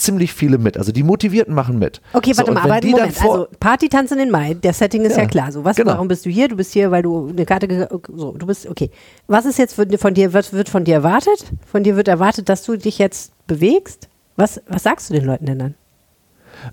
ziemlich 0.00 0.32
viele 0.32 0.58
mit. 0.58 0.76
Also 0.76 0.92
die 0.92 1.02
Motivierten 1.02 1.54
machen 1.54 1.78
mit. 1.78 2.00
Okay, 2.12 2.32
So, 2.32 2.38
warte 2.38 2.50
und 2.50 2.54
mal, 2.54 2.70
aber 2.70 2.86
Moment, 2.86 3.22
also 3.22 3.46
Partytanzen 3.58 4.18
in 4.18 4.30
Mai, 4.30 4.54
der 4.54 4.72
Setting 4.72 5.02
ist 5.02 5.16
ja, 5.16 5.22
Ja, 5.22 5.28
klar. 5.28 5.52
So, 5.52 5.64
was, 5.64 5.76
genau. 5.76 5.92
warum 5.92 6.08
bist 6.08 6.26
du 6.26 6.30
hier? 6.30 6.48
Du 6.48 6.56
bist 6.56 6.72
hier, 6.72 6.90
weil 6.90 7.02
du 7.02 7.28
eine 7.28 7.44
Karte, 7.46 7.88
so, 8.14 8.32
du 8.32 8.46
bist, 8.46 8.66
okay. 8.68 8.90
Was 9.26 9.44
ist 9.46 9.58
jetzt 9.58 9.74
von, 9.74 9.90
von 9.98 10.14
dir, 10.14 10.32
was 10.32 10.52
wird 10.52 10.68
von 10.68 10.84
dir 10.84 10.94
erwartet? 10.94 11.44
Von 11.66 11.82
dir 11.82 11.96
wird 11.96 12.08
erwartet, 12.08 12.48
dass 12.48 12.64
du 12.64 12.76
dich 12.76 12.98
jetzt 12.98 13.32
bewegst? 13.46 14.08
Was, 14.36 14.60
was 14.68 14.82
sagst 14.82 15.10
du 15.10 15.14
den 15.14 15.24
Leuten 15.24 15.46
denn 15.46 15.58
dann? 15.58 15.74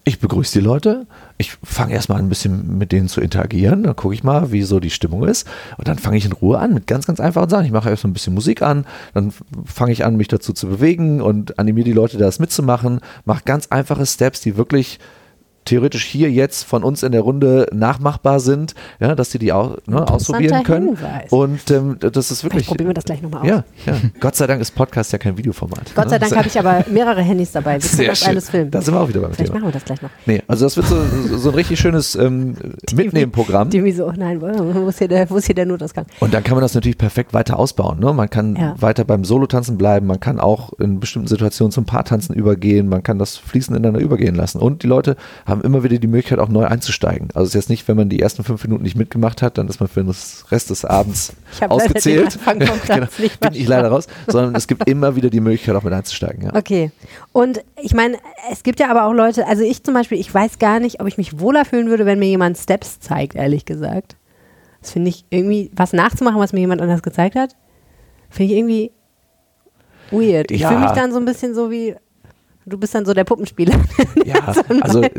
Ich 0.04 0.20
begrüße 0.20 0.60
die 0.60 0.66
Leute. 0.66 1.06
Ich 1.38 1.58
fange 1.64 1.94
erstmal 1.94 2.20
ein 2.20 2.30
bisschen 2.30 2.78
mit 2.78 2.92
denen 2.92 3.08
zu 3.08 3.22
interagieren. 3.22 3.84
Dann 3.84 3.96
gucke 3.96 4.14
ich 4.14 4.24
mal, 4.24 4.52
wie 4.52 4.64
so 4.64 4.80
die 4.80 4.90
Stimmung 4.90 5.24
ist. 5.24 5.48
Und 5.78 5.88
dann 5.88 6.00
fange 6.00 6.18
ich 6.18 6.26
in 6.26 6.32
Ruhe 6.32 6.60
an 6.60 6.74
mit 6.74 6.88
ganz, 6.88 7.08
ganz 7.08 7.20
einfachen 7.20 7.50
Sachen. 7.50 7.66
Ich 7.66 7.72
mache 7.72 7.90
erst 7.90 8.02
so 8.02 8.08
ein 8.08 8.14
bisschen 8.14 8.34
Musik 8.34 8.62
an. 8.62 8.86
Dann 9.14 9.34
fange 9.66 9.92
ich 9.92 10.06
an, 10.06 10.18
mich 10.18 10.28
dazu 10.28 10.54
zu 10.54 10.68
bewegen 10.68 11.22
und 11.22 11.60
animiere 11.60 11.86
die 11.86 11.94
Leute, 11.94 12.18
das 12.18 12.40
mitzumachen. 12.40 13.02
Mache 13.26 13.44
ganz 13.46 13.68
einfache 13.68 14.06
Steps, 14.06 14.42
die 14.42 14.58
wirklich 14.58 15.00
theoretisch 15.68 16.06
hier 16.06 16.32
jetzt 16.32 16.64
von 16.64 16.84
uns 16.84 17.04
in 17.04 17.12
der 17.12 17.22
Runde 17.22 17.68
nachmachbar 17.74 18.40
sind, 18.40 18.74
ja, 19.00 19.16
dass 19.16 19.32
sie 19.32 19.40
die 19.40 19.52
auch, 19.54 19.78
ne, 19.86 20.08
ausprobieren 20.08 20.64
können. 20.64 20.96
Hinweis. 20.98 21.32
Und 21.32 21.70
ähm, 21.72 21.98
das 22.00 22.32
ist 22.32 22.44
wirklich. 22.44 22.66
Vielleicht 22.66 22.68
probieren 22.70 22.90
wir 22.90 22.94
das 22.94 23.04
gleich 23.06 23.22
nochmal 23.22 23.42
aus. 23.42 23.48
Ja, 23.48 23.64
ja. 23.86 23.94
Gott 24.20 24.36
sei 24.36 24.48
Dank 24.48 24.62
ist 24.62 24.72
Podcast 24.72 25.12
ja 25.12 25.18
kein 25.18 25.38
Videoformat. 25.38 25.94
Gott 25.96 26.10
sei 26.10 26.16
ne? 26.16 26.20
Dank 26.22 26.36
habe 26.36 26.48
ich 26.48 26.58
aber 26.60 26.86
mehrere 26.90 27.22
Handys 27.22 27.52
dabei. 27.52 27.76
Wir 27.76 27.82
Sehr 27.82 28.08
das 28.08 28.20
schön. 28.20 28.30
alles 28.30 28.50
filmen. 28.50 28.72
Da 28.72 28.82
sind 28.82 28.94
wir 28.94 29.02
auch 29.02 29.10
wieder 29.10 29.20
beim 29.22 29.34
Vielleicht 29.34 29.52
Thema. 29.52 29.60
machen 29.60 29.70
wir 29.70 29.74
das 29.74 29.86
gleich 29.86 30.02
noch. 30.02 30.10
Nee, 30.26 30.42
also 30.48 30.66
das 30.66 30.78
wird 30.78 30.88
so, 30.88 31.38
so 31.38 31.50
ein 31.50 31.56
richtig 31.56 31.80
schönes 31.80 32.16
ähm, 32.16 32.56
Mitnehmenprogramm. 32.96 33.70
Die 33.70 33.84
wie 33.84 33.92
so, 33.92 34.08
oh 34.08 34.14
nein, 34.16 34.42
wo 34.42 34.88
ist 34.88 34.98
hier 35.00 35.08
der, 35.08 35.30
wo 35.30 35.38
ist 35.38 35.46
hier 35.46 35.56
der 35.56 35.66
Notausgang? 35.66 36.06
Und 36.20 36.34
dann 36.34 36.44
kann 36.44 36.56
man 36.56 36.62
das 36.62 36.74
natürlich 36.74 36.98
perfekt 36.98 37.34
weiter 37.34 37.60
ausbauen. 37.60 38.00
Ne? 38.00 38.14
Man 38.14 38.30
kann 38.30 38.56
Ja. 38.56 38.76
weiter 38.80 39.04
beim 39.04 39.24
Solo-Tanzen 39.26 39.78
bleiben, 39.78 40.08
man 40.08 40.20
kann 40.20 40.40
auch 40.40 40.74
in 40.80 41.00
bestimmten 41.00 41.28
Situationen 41.28 41.72
zum 41.72 41.86
Paartanzen 41.86 42.36
übergehen, 42.36 42.90
man 42.90 43.04
kann 43.04 43.20
das 43.20 43.38
fließend 43.38 43.78
ineinander 43.78 44.00
übergehen 44.00 44.36
lassen. 44.36 44.60
Und 44.60 44.84
die 44.84 44.88
Leute 44.88 45.16
haben 45.46 45.57
immer 45.62 45.84
wieder 45.84 45.98
die 45.98 46.08
Möglichkeit, 46.08 46.40
auch 46.40 46.50
neu 46.50 46.66
einzusteigen. 46.66 47.30
Also 47.34 47.44
es 47.44 47.50
ist 47.50 47.54
jetzt 47.56 47.70
nicht, 47.70 47.88
wenn 47.88 47.98
man 47.98 48.10
die 48.10 48.20
ersten 48.22 48.44
fünf 48.44 48.64
Minuten 48.64 48.84
nicht 48.84 48.96
mitgemacht 48.96 49.42
hat, 49.42 49.58
dann 49.58 49.68
ist 49.68 49.80
man 49.80 49.88
für 49.90 50.04
den 50.04 50.14
Rest 50.52 50.70
des 50.70 50.86
Abends 50.86 51.34
ausgezählt. 51.68 52.38
Nicht 53.20 53.40
bin 53.40 53.54
ich 53.54 53.68
leider 53.68 53.90
raus, 53.90 54.08
sondern 54.28 54.56
es 54.56 54.68
gibt 54.68 54.88
immer 54.88 55.16
wieder 55.16 55.30
die 55.30 55.40
Möglichkeit, 55.40 55.76
auch 55.76 55.84
mit 55.84 55.94
einzusteigen. 55.94 56.44
Ja. 56.46 56.56
Okay. 56.56 56.92
Und 57.34 57.62
ich 57.82 57.94
meine, 57.94 58.18
es 58.52 58.64
gibt 58.64 58.80
ja 58.80 58.90
aber 58.90 59.06
auch 59.06 59.14
Leute, 59.14 59.48
also 59.48 59.64
ich 59.64 59.84
zum 59.84 59.94
Beispiel, 59.94 60.20
ich 60.20 60.34
weiß 60.34 60.60
gar 60.60 60.80
nicht, 60.80 61.00
ob 61.02 61.08
ich 61.08 61.18
mich 61.18 61.40
wohler 61.40 61.66
fühlen 61.66 61.90
würde, 61.90 62.06
wenn 62.06 62.20
mir 62.20 62.28
jemand 62.28 62.58
Steps 62.58 63.00
zeigt, 63.00 63.36
ehrlich 63.36 63.66
gesagt. 63.66 64.16
Das 64.82 64.92
finde 64.92 65.10
ich 65.10 65.26
irgendwie, 65.30 65.72
was 65.76 65.94
nachzumachen, 65.94 66.40
was 66.40 66.54
mir 66.54 66.60
jemand 66.60 66.82
anders 66.82 67.02
gezeigt 67.02 67.36
hat, 67.36 67.56
finde 68.30 68.54
ich 68.54 68.60
irgendwie 68.60 68.92
weird. 70.12 70.52
Ich 70.52 70.62
Ja. 70.62 70.70
fühle 70.70 70.82
mich 70.82 70.92
dann 70.92 71.12
so 71.12 71.18
ein 71.20 71.26
bisschen 71.26 71.54
so 71.54 71.72
wie, 71.72 71.96
du 72.68 72.78
bist 72.78 72.94
dann 72.94 73.06
so 73.06 73.14
der 73.14 73.24
Puppenspieler. 73.24 73.74
Ja, 74.26 74.54
also 74.82 75.02
äh, 75.04 75.10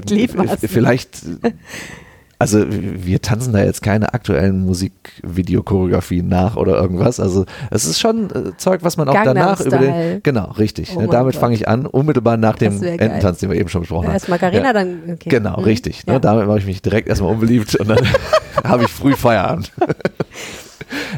vielleicht, 0.68 1.22
also 2.38 2.62
wir 2.68 3.22
tanzen 3.22 3.54
da 3.54 3.64
jetzt 3.64 3.82
keine 3.82 4.12
aktuellen 4.12 4.60
Musikvideochoreografien 4.66 6.28
nach 6.28 6.56
oder 6.56 6.74
irgendwas. 6.80 7.20
Also 7.20 7.46
es 7.70 7.86
ist 7.86 7.98
schon 8.00 8.30
äh, 8.30 8.56
Zeug, 8.58 8.80
was 8.82 8.96
man 8.98 9.08
auch 9.08 9.14
Gangnam 9.14 9.34
danach 9.34 9.60
über 9.60 9.78
Style. 9.78 9.92
den, 9.92 10.22
genau, 10.22 10.50
richtig. 10.52 10.92
Oh 10.94 11.00
ne, 11.00 11.08
damit 11.08 11.36
fange 11.36 11.54
ich 11.54 11.66
an, 11.68 11.86
unmittelbar 11.86 12.36
nach 12.36 12.56
dem. 12.56 12.82
Ententanz, 12.82 13.38
den 13.38 13.50
wir 13.50 13.56
eben 13.58 13.68
schon 13.70 13.80
besprochen 13.80 14.08
haben. 14.08 14.14
Erst 14.14 14.28
Margarina, 14.28 14.64
Ja. 14.66 14.72
dann, 14.74 14.98
okay. 15.14 15.30
Genau, 15.30 15.56
Mhm. 15.58 15.64
richtig. 15.64 16.04
Ja. 16.06 16.14
Ne, 16.14 16.20
damit 16.20 16.46
mache 16.46 16.58
ich 16.58 16.66
mich 16.66 16.82
direkt 16.82 17.08
erstmal 17.08 17.32
unbeliebt 17.32 17.74
und 17.76 17.88
dann 17.88 17.98
habe 18.64 18.84
ich 18.84 18.90
früh 18.90 19.14
Feierabend. 19.14 19.72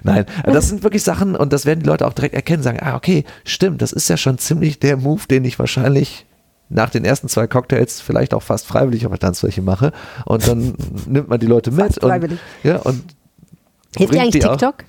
Nein, 0.03 0.27
das 0.45 0.69
sind 0.69 0.83
wirklich 0.83 1.03
Sachen 1.03 1.37
und 1.37 1.53
das 1.53 1.67
werden 1.67 1.81
die 1.81 1.87
Leute 1.87 2.07
auch 2.07 2.13
direkt 2.13 2.35
erkennen, 2.35 2.63
sagen, 2.63 2.79
ah, 2.81 2.97
okay, 2.97 3.25
stimmt, 3.45 3.83
das 3.83 3.93
ist 3.93 4.09
ja 4.09 4.17
schon 4.17 4.39
ziemlich 4.39 4.79
der 4.79 4.97
Move, 4.97 5.23
den 5.29 5.45
ich 5.45 5.59
wahrscheinlich 5.59 6.27
nach 6.69 6.91
den 6.91 7.05
ersten 7.05 7.29
zwei 7.29 7.47
Cocktails 7.47 8.01
vielleicht 8.01 8.33
auch 8.33 8.43
fast 8.43 8.67
freiwillig 8.67 9.05
auf 9.07 9.11
der 9.13 9.19
Tanzfläche 9.19 9.63
mache 9.63 9.93
und 10.25 10.47
dann 10.47 10.75
nimmt 11.07 11.29
man 11.29 11.41
die 11.41 11.47
Leute 11.47 11.71
mit 11.73 11.81
Fast 11.81 11.99
und, 12.03 12.09
freiwillig. 12.11 12.39
ja, 12.63 12.77
und 12.77 13.03
Hilft 13.97 14.15
dir 14.15 14.21
eigentlich 14.23 14.43
die 14.43 14.47
auch- 14.47 14.57
TikTok? 14.57 14.85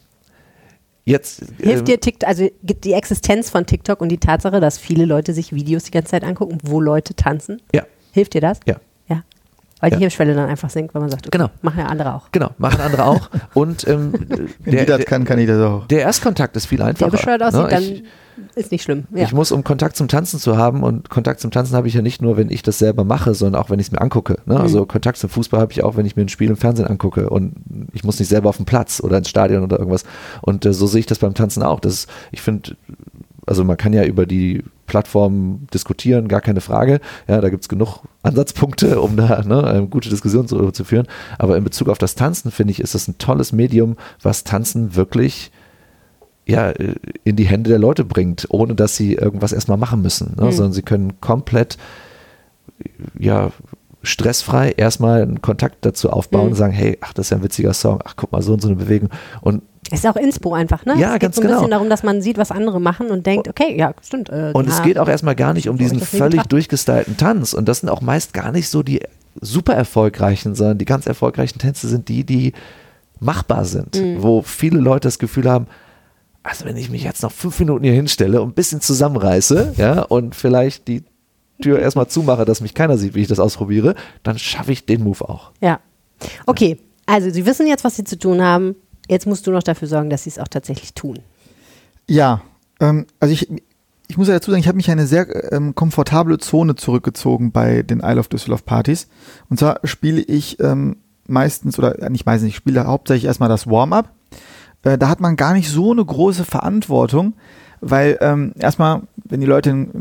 jetzt 1.05 1.39
Hilft 1.59 1.79
ähm, 1.79 1.85
dir 1.85 1.99
TikTok, 1.99 2.29
also 2.29 2.47
gibt 2.63 2.85
die 2.85 2.93
Existenz 2.93 3.49
von 3.49 3.65
TikTok 3.65 4.01
und 4.01 4.09
die 4.09 4.19
Tatsache, 4.19 4.59
dass 4.59 4.77
viele 4.77 5.05
Leute 5.05 5.33
sich 5.33 5.53
Videos 5.53 5.83
die 5.85 5.91
ganze 5.91 6.11
Zeit 6.11 6.23
angucken, 6.23 6.59
wo 6.63 6.79
Leute 6.79 7.15
tanzen? 7.15 7.61
Ja. 7.73 7.83
Hilft 8.11 8.35
dir 8.35 8.41
das? 8.41 8.59
Ja. 8.67 8.75
Weil 9.81 9.89
die 9.89 9.95
Ja. 9.95 10.01
Hemmschwelle 10.03 10.33
dann 10.35 10.47
einfach 10.49 10.69
sinkt, 10.69 10.93
weil 10.93 11.01
man 11.01 11.09
sagt, 11.11 11.27
okay, 11.27 11.37
Genau. 11.37 11.49
machen 11.61 11.79
ja 11.79 11.87
andere 11.87 12.13
auch. 12.15 12.29
Genau, 12.31 12.51
machen 12.57 12.79
andere 12.81 13.03
auch. 13.05 13.29
Und 13.53 13.87
ähm, 13.87 14.13
Wenn 14.63 14.77
die 14.77 14.85
das 14.85 15.05
kann, 15.05 15.25
kann 15.25 15.39
ich 15.39 15.47
das 15.47 15.59
auch. 15.59 15.87
der 15.87 16.01
Erstkontakt 16.01 16.55
ist 16.55 16.67
viel 16.67 16.77
Der 16.77 16.87
einfacher. 16.87 17.11
bescheuert 17.11 17.41
aussieht, 17.43 17.61
ne? 17.63 17.67
dann 17.69 17.83
Ich, 17.83 18.03
ist 18.55 18.71
nicht 18.71 18.83
schlimm. 18.83 19.05
Ja. 19.13 19.23
Ich 19.23 19.33
muss, 19.33 19.51
um 19.51 19.63
Kontakt 19.63 19.95
zum 19.97 20.07
Tanzen 20.07 20.39
zu 20.39 20.55
haben, 20.57 20.83
und 20.83 21.09
Kontakt 21.09 21.39
zum 21.41 21.51
Tanzen 21.51 21.75
habe 21.75 21.87
ich 21.87 21.93
ja 21.93 22.01
nicht 22.01 22.21
nur, 22.21 22.37
wenn 22.37 22.49
ich 22.49 22.61
das 22.63 22.77
selber 22.79 23.03
mache, 23.03 23.33
sondern 23.33 23.61
auch, 23.61 23.69
wenn 23.69 23.79
ich 23.79 23.87
es 23.87 23.91
mir 23.91 24.01
angucke. 24.01 24.37
Ne? 24.45 24.55
Mhm. 24.55 24.61
Also 24.61 24.85
Kontakt 24.85 25.17
zum 25.17 25.29
Fußball 25.29 25.59
habe 25.59 25.71
ich 25.71 25.83
auch, 25.83 25.97
wenn 25.97 26.05
ich 26.05 26.15
mir 26.15 26.21
ein 26.23 26.29
Spiel 26.29 26.49
im 26.49 26.57
Fernsehen 26.57 26.87
angucke 26.87 27.29
und 27.29 27.53
ich 27.93 28.03
muss 28.03 28.19
nicht 28.19 28.29
selber 28.29 28.49
auf 28.49 28.57
den 28.57 28.65
Platz 28.65 29.01
oder 29.03 29.17
ins 29.17 29.29
Stadion 29.29 29.63
oder 29.63 29.79
irgendwas. 29.79 30.03
Und 30.41 30.65
äh, 30.65 30.73
so 30.73 30.87
sehe 30.87 30.99
ich 30.99 31.05
das 31.07 31.19
beim 31.19 31.33
Tanzen 31.33 31.63
auch. 31.63 31.79
Das 31.79 31.93
ist, 31.93 32.09
ich 32.31 32.41
finde, 32.41 32.75
also 33.47 33.63
man 33.63 33.77
kann 33.77 33.93
ja 33.93 34.03
über 34.05 34.25
die 34.25 34.63
Plattform 34.91 35.67
diskutieren, 35.73 36.27
gar 36.27 36.41
keine 36.41 36.59
Frage. 36.59 36.99
Ja, 37.25 37.39
da 37.39 37.49
gibt 37.49 37.63
es 37.63 37.69
genug 37.69 37.99
Ansatzpunkte, 38.23 38.99
um 38.99 39.15
da 39.15 39.41
ne, 39.41 39.63
eine 39.63 39.87
gute 39.87 40.09
Diskussion 40.09 40.49
zu, 40.49 40.71
zu 40.71 40.83
führen. 40.83 41.07
Aber 41.39 41.55
in 41.55 41.63
Bezug 41.63 41.87
auf 41.87 41.97
das 41.97 42.15
Tanzen, 42.15 42.51
finde 42.51 42.71
ich, 42.71 42.81
ist 42.81 42.93
das 42.93 43.07
ein 43.07 43.17
tolles 43.17 43.53
Medium, 43.53 43.95
was 44.21 44.43
Tanzen 44.43 44.97
wirklich 44.97 45.49
ja, 46.45 46.71
äh, 46.71 46.95
in 47.23 47.37
die 47.37 47.45
Hände 47.45 47.69
der 47.69 47.79
Leute 47.79 48.03
bringt, 48.03 48.47
ohne 48.49 48.75
dass 48.75 48.97
sie 48.97 49.13
irgendwas 49.13 49.53
erstmal 49.53 49.77
machen 49.77 50.01
müssen, 50.01 50.35
ne? 50.37 50.47
Mhm. 50.47 50.51
sondern 50.51 50.73
sie 50.73 50.81
können 50.81 51.21
komplett 51.21 51.77
ja, 53.17 53.51
stressfrei 54.03 54.71
erstmal 54.71 55.21
einen 55.21 55.41
Kontakt 55.41 55.85
dazu 55.85 56.09
aufbauen 56.09 56.45
Mhm. 56.45 56.49
und 56.49 56.55
sagen, 56.55 56.73
hey, 56.73 56.97
ach, 56.99 57.13
das 57.13 57.27
ist 57.27 57.29
ja 57.29 57.37
ein 57.37 57.43
witziger 57.43 57.73
Song, 57.73 57.99
ach, 58.03 58.15
guck 58.17 58.33
mal, 58.33 58.41
so 58.41 58.53
und 58.53 58.61
so 58.61 58.67
eine 58.67 58.75
Bewegung. 58.75 59.09
Und, 59.39 59.61
ist 59.91 60.07
auch 60.07 60.15
Inspo 60.15 60.53
einfach, 60.53 60.85
ne? 60.85 60.95
Ja, 60.97 61.07
es 61.07 61.13
geht 61.13 61.21
ganz 61.21 61.35
so 61.35 61.41
ein 61.41 61.47
genau. 61.47 61.57
bisschen 61.59 61.71
darum, 61.71 61.89
dass 61.89 62.03
man 62.03 62.21
sieht, 62.21 62.37
was 62.37 62.51
andere 62.51 62.79
machen 62.79 63.09
und 63.09 63.25
denkt, 63.25 63.47
okay, 63.47 63.75
ja, 63.77 63.93
stimmt. 64.03 64.29
Äh, 64.29 64.51
und 64.53 64.67
ja, 64.67 64.73
es 64.73 64.83
geht 64.83 64.97
auch 64.97 65.07
erstmal 65.07 65.35
gar 65.35 65.53
nicht 65.53 65.69
um 65.69 65.77
diesen 65.77 65.99
völlig 65.99 66.43
durchgestylten 66.43 67.17
Tanz. 67.17 67.53
Und 67.53 67.67
das 67.67 67.79
sind 67.79 67.89
auch 67.89 68.01
meist 68.01 68.33
gar 68.33 68.51
nicht 68.51 68.69
so 68.69 68.83
die 68.83 69.01
super 69.39 69.73
erfolgreichen, 69.73 70.55
sondern 70.55 70.77
die 70.77 70.85
ganz 70.85 71.05
erfolgreichen 71.05 71.59
Tänze 71.59 71.87
sind 71.87 72.09
die, 72.09 72.23
die 72.25 72.53
machbar 73.19 73.65
sind, 73.65 73.95
Mhm. 73.95 74.23
wo 74.23 74.41
viele 74.41 74.79
Leute 74.79 75.07
das 75.07 75.19
Gefühl 75.19 75.49
haben, 75.49 75.67
also 76.43 76.65
wenn 76.65 76.75
ich 76.75 76.89
mich 76.89 77.03
jetzt 77.03 77.21
noch 77.21 77.31
fünf 77.31 77.59
Minuten 77.59 77.83
hier 77.83 77.93
hinstelle 77.93 78.41
und 78.41 78.49
ein 78.49 78.53
bisschen 78.53 78.81
zusammenreiße, 78.81 79.75
ja, 79.77 80.01
und 80.01 80.35
vielleicht 80.35 80.87
die 80.87 81.03
Tür 81.61 81.79
erstmal 81.79 82.07
zumache, 82.07 82.45
dass 82.45 82.61
mich 82.61 82.73
keiner 82.73 82.97
sieht, 82.97 83.13
wie 83.13 83.21
ich 83.21 83.27
das 83.27 83.39
ausprobiere, 83.39 83.93
dann 84.23 84.39
schaffe 84.39 84.71
ich 84.71 84.85
den 84.85 85.03
Move 85.03 85.29
auch. 85.29 85.51
Ja. 85.61 85.79
Okay, 86.47 86.77
also 87.05 87.29
sie 87.29 87.45
wissen 87.45 87.67
jetzt, 87.67 87.83
was 87.83 87.95
sie 87.95 88.03
zu 88.03 88.17
tun 88.17 88.41
haben. 88.41 88.75
Jetzt 89.11 89.27
musst 89.27 89.45
du 89.45 89.51
noch 89.51 89.61
dafür 89.61 89.89
sorgen, 89.89 90.09
dass 90.09 90.23
sie 90.23 90.29
es 90.29 90.39
auch 90.39 90.47
tatsächlich 90.47 90.93
tun. 90.93 91.19
Ja, 92.07 92.39
ähm, 92.79 93.07
also 93.19 93.33
ich, 93.33 93.49
ich 94.07 94.17
muss 94.17 94.29
ja 94.29 94.35
dazu 94.35 94.51
sagen, 94.51 94.61
ich 94.61 94.69
habe 94.69 94.77
mich 94.77 94.87
in 94.87 94.93
eine 94.93 95.05
sehr 95.05 95.51
ähm, 95.51 95.75
komfortable 95.75 96.37
Zone 96.37 96.75
zurückgezogen 96.75 97.51
bei 97.51 97.83
den 97.83 97.99
Isle 97.99 98.21
of 98.21 98.29
Düsseldorf 98.29 98.63
Partys. 98.63 99.09
Und 99.49 99.59
zwar 99.59 99.81
spiele 99.83 100.21
ich 100.21 100.61
ähm, 100.61 100.95
meistens, 101.27 101.77
oder 101.77 102.01
äh, 102.01 102.09
nicht 102.09 102.25
meistens, 102.25 102.47
ich 102.47 102.55
spiele 102.55 102.87
hauptsächlich 102.87 103.25
erstmal 103.25 103.49
das 103.49 103.67
Warm-up. 103.67 104.13
Äh, 104.83 104.97
da 104.97 105.09
hat 105.09 105.19
man 105.19 105.35
gar 105.35 105.55
nicht 105.55 105.69
so 105.69 105.91
eine 105.91 106.05
große 106.05 106.45
Verantwortung, 106.45 107.33
weil 107.81 108.17
ähm, 108.21 108.53
erstmal, 108.57 109.01
wenn 109.25 109.41
die 109.41 109.45
Leute 109.45 109.71
in, 109.71 109.91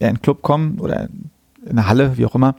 in 0.00 0.06
den 0.08 0.22
Club 0.22 0.42
kommen 0.42 0.80
oder 0.80 1.04
in 1.04 1.30
eine 1.70 1.86
Halle, 1.86 2.16
wie 2.16 2.26
auch 2.26 2.34
immer, 2.34 2.56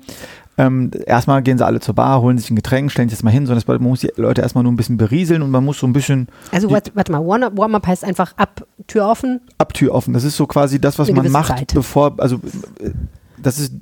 ähm, 0.58 0.92
erstmal 1.06 1.44
gehen 1.44 1.58
sie 1.58 1.66
alle 1.66 1.80
zur 1.80 1.94
Bar, 1.94 2.22
holen 2.22 2.38
sich 2.38 2.50
ein 2.50 2.56
Getränk, 2.56 2.92
stellen 2.92 3.10
sich 3.10 3.20
das 3.20 3.24
mal 3.24 3.32
hin, 3.32 3.46
sondern 3.46 3.64
man 3.68 3.90
muss 3.90 4.00
die 4.00 4.12
Leute 4.16 4.42
erstmal 4.42 4.64
nur 4.64 4.74
ein 4.74 4.76
bisschen 4.76 4.98
berieseln 4.98 5.42
und 5.44 5.52
man 5.52 5.64
muss 5.64 5.80
so 5.80 5.88
ein 5.88 5.94
bisschen 5.94 6.28
Also 6.52 6.72
warte, 6.72 6.92
warte 6.96 7.12
mal, 7.12 7.26
Warm-up 7.26 7.58
Warm-up 7.58 7.86
heißt 7.86 8.04
einfach 8.04 8.36
ab, 8.38 8.66
Tür 8.88 9.08
offen. 9.08 9.42
ab 9.60 9.74
Tür 9.74 9.94
offen. 9.94 10.14
Das 10.14 10.24
ist 10.24 10.36
so 10.36 10.48
quasi 10.48 10.82
das, 10.82 10.98
was 10.98 11.12
man 11.12 11.32
macht, 11.32 11.50
Zeit. 11.50 11.74
bevor, 11.74 12.16
also 12.18 12.38
äh, 12.80 12.92
das 13.38 13.60
ist 13.60 13.74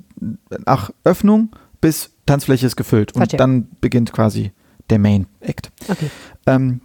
nach 0.66 0.90
Öffnung 1.04 1.50
bis 1.80 2.10
Tanzfläche 2.26 2.66
ist 2.66 2.76
gefüllt 2.76 3.12
und 3.12 3.20
Verstehe. 3.20 3.38
dann 3.38 3.68
beginnt 3.80 4.12
quasi 4.12 4.52
der 4.90 4.98
Main 4.98 5.26
Act. 5.40 5.72
Okay. 5.88 6.10
Ähm, 6.46 6.80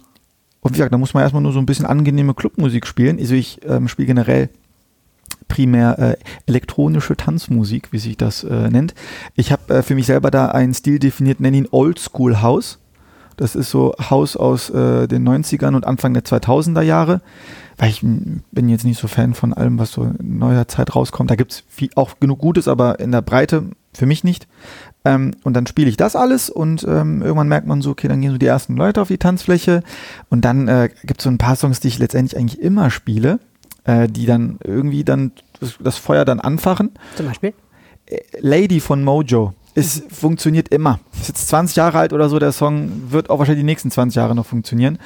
und 0.60 0.70
wie 0.70 0.76
gesagt, 0.78 0.92
da 0.92 0.98
muss 0.98 1.12
man 1.12 1.22
erstmal 1.24 1.42
nur 1.42 1.52
so 1.52 1.58
ein 1.58 1.66
bisschen 1.66 1.86
angenehme 1.86 2.34
Clubmusik 2.34 2.86
spielen. 2.86 3.18
Also 3.18 3.34
ich 3.34 3.60
ähm, 3.66 3.88
spiele 3.88 4.06
generell 4.06 4.48
primär 5.48 5.98
äh, 5.98 6.16
elektronische 6.46 7.16
Tanzmusik, 7.16 7.92
wie 7.92 7.98
sich 7.98 8.16
das 8.16 8.44
äh, 8.44 8.68
nennt. 8.70 8.94
Ich 9.34 9.52
habe 9.52 9.74
äh, 9.74 9.82
für 9.82 9.94
mich 9.94 10.06
selber 10.06 10.30
da 10.30 10.46
einen 10.48 10.74
Stil 10.74 10.98
definiert, 10.98 11.40
nenne 11.40 11.56
ihn 11.56 11.68
Old 11.70 11.98
School 11.98 12.42
House. 12.42 12.78
Das 13.36 13.54
ist 13.54 13.70
so 13.70 13.94
House 14.10 14.36
aus 14.36 14.70
äh, 14.70 15.08
den 15.08 15.26
90ern 15.26 15.74
und 15.74 15.86
Anfang 15.86 16.14
der 16.14 16.24
2000er 16.24 16.82
Jahre. 16.82 17.20
Weil 17.78 17.90
ich 17.90 18.02
bin 18.02 18.68
jetzt 18.68 18.84
nicht 18.84 19.00
so 19.00 19.08
Fan 19.08 19.34
von 19.34 19.52
allem, 19.54 19.78
was 19.78 19.92
so 19.92 20.04
in 20.04 20.38
neuer 20.38 20.68
Zeit 20.68 20.94
rauskommt. 20.94 21.30
Da 21.30 21.36
gibt 21.36 21.52
es 21.52 21.64
auch 21.96 22.20
genug 22.20 22.38
Gutes, 22.38 22.68
aber 22.68 23.00
in 23.00 23.12
der 23.12 23.22
Breite 23.22 23.70
für 23.94 24.06
mich 24.06 24.24
nicht. 24.24 24.46
Ähm, 25.04 25.32
und 25.42 25.54
dann 25.54 25.66
spiele 25.66 25.88
ich 25.88 25.96
das 25.96 26.14
alles 26.14 26.48
und 26.48 26.84
ähm, 26.84 27.22
irgendwann 27.22 27.48
merkt 27.48 27.66
man 27.66 27.82
so, 27.82 27.90
okay, 27.90 28.08
dann 28.08 28.20
gehen 28.20 28.30
so 28.30 28.38
die 28.38 28.46
ersten 28.46 28.76
Leute 28.76 29.00
auf 29.00 29.08
die 29.08 29.18
Tanzfläche. 29.18 29.82
Und 30.28 30.44
dann 30.44 30.68
äh, 30.68 30.90
gibt 31.04 31.20
es 31.20 31.24
so 31.24 31.30
ein 31.30 31.38
paar 31.38 31.56
Songs, 31.56 31.80
die 31.80 31.88
ich 31.88 31.98
letztendlich 31.98 32.38
eigentlich 32.38 32.60
immer 32.60 32.90
spiele, 32.90 33.40
äh, 33.84 34.08
die 34.08 34.26
dann 34.26 34.58
irgendwie 34.64 35.04
dann 35.04 35.32
das, 35.80 35.96
Feuer 35.96 36.24
dann 36.24 36.40
anfachen. 36.40 36.90
Zum 37.16 37.26
Beispiel. 37.26 37.54
Lady 38.40 38.80
von 38.80 39.04
Mojo. 39.04 39.54
Es 39.74 40.02
funktioniert 40.10 40.68
immer. 40.68 41.00
Ist 41.18 41.28
jetzt 41.28 41.48
20 41.48 41.76
Jahre 41.76 41.98
alt 41.98 42.12
oder 42.12 42.28
so, 42.28 42.38
der 42.38 42.52
Song 42.52 43.10
wird 43.10 43.30
auch 43.30 43.38
wahrscheinlich 43.38 43.62
die 43.62 43.66
nächsten 43.66 43.90
20 43.90 44.16
Jahre 44.16 44.34
noch 44.34 44.44
funktionieren. 44.44 44.98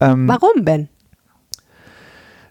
Ähm, 0.00 0.26
Warum, 0.26 0.64
Ben? 0.64 0.88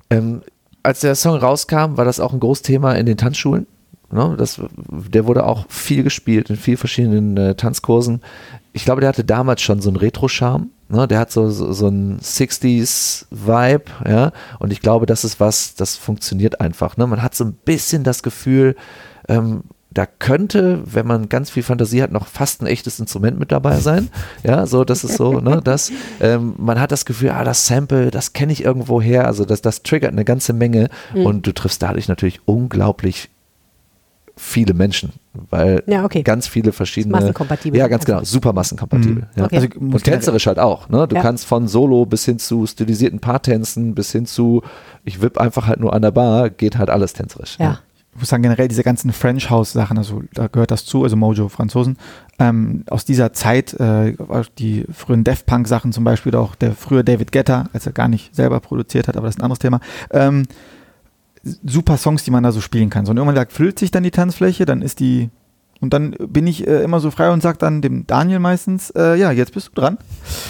Ähm, 0.09 0.41
als 0.83 1.01
der 1.01 1.15
Song 1.15 1.35
rauskam, 1.35 1.97
war 1.97 2.05
das 2.05 2.19
auch 2.21 2.31
ein 2.31 2.39
großes 2.39 2.61
Thema 2.61 2.93
in 2.93 3.05
den 3.05 3.17
Tanzschulen, 3.17 3.67
Ne? 4.11 4.35
Das, 4.37 4.61
der 4.77 5.25
wurde 5.25 5.45
auch 5.45 5.65
viel 5.69 6.03
gespielt 6.03 6.49
in 6.49 6.55
vielen 6.55 6.77
verschiedenen 6.77 7.37
äh, 7.37 7.55
Tanzkursen. 7.55 8.21
Ich 8.73 8.85
glaube, 8.85 9.01
der 9.01 9.09
hatte 9.09 9.23
damals 9.23 9.61
schon 9.61 9.81
so 9.81 9.89
einen 9.89 9.97
Retro-Charme. 9.97 10.69
Ne? 10.89 11.07
Der 11.07 11.19
hat 11.19 11.31
so, 11.31 11.49
so, 11.49 11.73
so 11.73 11.87
einen 11.87 12.19
60s-Vibe, 12.19 13.83
ja. 14.07 14.31
Und 14.59 14.71
ich 14.71 14.81
glaube, 14.81 15.05
das 15.05 15.23
ist 15.23 15.39
was, 15.39 15.75
das 15.75 15.95
funktioniert 15.95 16.61
einfach. 16.61 16.97
Ne? 16.97 17.07
Man 17.07 17.21
hat 17.21 17.35
so 17.35 17.43
ein 17.45 17.53
bisschen 17.53 18.03
das 18.03 18.23
Gefühl, 18.23 18.75
ähm, 19.27 19.63
da 19.89 20.05
könnte, 20.05 20.81
wenn 20.85 21.07
man 21.07 21.27
ganz 21.27 21.49
viel 21.49 21.63
Fantasie 21.63 22.03
hat, 22.03 22.11
noch 22.11 22.27
fast 22.27 22.61
ein 22.61 22.67
echtes 22.67 22.99
Instrument 22.99 23.39
mit 23.39 23.51
dabei 23.51 23.79
sein. 23.79 24.09
Ja, 24.43 24.67
so, 24.67 24.83
das 24.83 25.03
ist 25.03 25.15
so, 25.15 25.39
ne, 25.39 25.59
das, 25.63 25.91
ähm, 26.19 26.53
man 26.57 26.79
hat 26.79 26.91
das 26.91 27.05
Gefühl, 27.05 27.31
ah, 27.31 27.43
das 27.43 27.65
Sample, 27.65 28.11
das 28.11 28.33
kenne 28.33 28.51
ich 28.53 28.63
irgendwo 28.63 29.01
her, 29.01 29.25
also 29.25 29.43
das, 29.43 29.61
das 29.61 29.81
triggert 29.83 30.11
eine 30.11 30.25
ganze 30.25 30.53
Menge 30.53 30.89
Mhm. 31.15 31.25
und 31.25 31.47
du 31.47 31.53
triffst 31.53 31.81
dadurch 31.81 32.07
natürlich 32.09 32.41
unglaublich 32.45 33.29
viele 34.39 34.73
Menschen, 34.73 35.11
weil 35.49 35.83
Ja, 35.87 36.05
okay. 36.05 36.21
ganz 36.23 36.47
viele 36.47 36.71
verschiedene. 36.71 37.11
massenkompatibel 37.11 37.79
Ja, 37.79 37.87
ganz 37.87 38.05
genau, 38.05 38.19
einfach. 38.19 38.29
super 38.31 38.53
massenkompatibel. 38.53 39.23
Mhm. 39.23 39.27
Ja. 39.35 39.45
Okay. 39.45 39.55
Also, 39.57 39.67
Und 39.79 40.03
tänzerisch 40.03 40.47
halt 40.47 40.59
auch. 40.59 40.87
Ne? 40.89 41.07
Du 41.07 41.15
Ja. 41.15 41.21
kannst 41.21 41.45
von 41.45 41.67
Solo 41.67 42.05
bis 42.05 42.23
hin 42.25 42.39
zu 42.39 42.65
stilisierten 42.67 43.19
Paartänzen 43.19 43.95
bis 43.95 44.11
hin 44.11 44.25
zu, 44.25 44.61
ich 45.03 45.21
wipp 45.21 45.37
einfach 45.39 45.67
halt 45.67 45.79
nur 45.79 45.93
an 45.93 46.01
der 46.03 46.11
Bar, 46.11 46.49
geht 46.49 46.77
halt 46.77 46.89
alles 46.89 47.13
tänzerisch. 47.13 47.57
Ja. 47.59 47.79
ich 48.13 48.21
muss 48.21 48.29
sagen, 48.29 48.41
generell 48.41 48.67
diese 48.67 48.81
ganzen 48.83 49.13
French 49.13 49.51
House 49.51 49.73
Sachen, 49.73 49.97
also 49.99 50.23
da 50.33 50.47
gehört 50.47 50.71
das 50.71 50.85
zu, 50.85 51.03
also 51.03 51.15
Mojo, 51.15 51.49
Franzosen, 51.49 51.97
ähm, 52.39 52.83
aus 52.89 53.05
dieser 53.05 53.31
Zeit, 53.31 53.73
äh, 53.79 54.13
die 54.57 54.85
frühen 54.91 55.23
Def 55.23 55.45
Punk 55.45 55.67
Sachen 55.67 55.91
zum 55.93 56.03
Beispiel, 56.03 56.35
auch 56.35 56.55
der 56.55 56.71
frühe 56.73 57.03
David 57.03 57.31
Guetta, 57.31 57.65
als 57.73 57.85
er 57.85 57.91
gar 57.93 58.07
nicht 58.07 58.35
selber 58.35 58.59
produziert 58.59 59.07
hat, 59.07 59.17
aber 59.17 59.27
das 59.27 59.35
ist 59.35 59.39
ein 59.39 59.43
anderes 59.43 59.59
Thema, 59.59 59.79
ähm, 60.09 60.43
super 61.65 61.97
Songs, 61.97 62.23
die 62.23 62.31
man 62.31 62.43
da 62.43 62.51
so 62.51 62.61
spielen 62.61 62.89
kann. 62.89 63.05
So, 63.05 63.11
und 63.11 63.17
irgendwann 63.17 63.47
füllt 63.49 63.79
sich 63.79 63.91
dann 63.91 64.03
die 64.03 64.11
Tanzfläche, 64.11 64.65
dann 64.65 64.81
ist 64.81 64.99
die, 64.99 65.29
und 65.79 65.93
dann 65.93 66.11
bin 66.11 66.47
ich 66.47 66.67
äh, 66.67 66.81
immer 66.83 66.99
so 66.99 67.11
frei 67.11 67.29
und 67.29 67.41
sage 67.41 67.57
dann 67.59 67.81
dem 67.81 68.07
Daniel 68.07 68.39
meistens, 68.39 68.89
äh, 68.91 69.15
ja, 69.15 69.31
jetzt 69.31 69.53
bist 69.53 69.69
du 69.69 69.81
dran. 69.81 69.97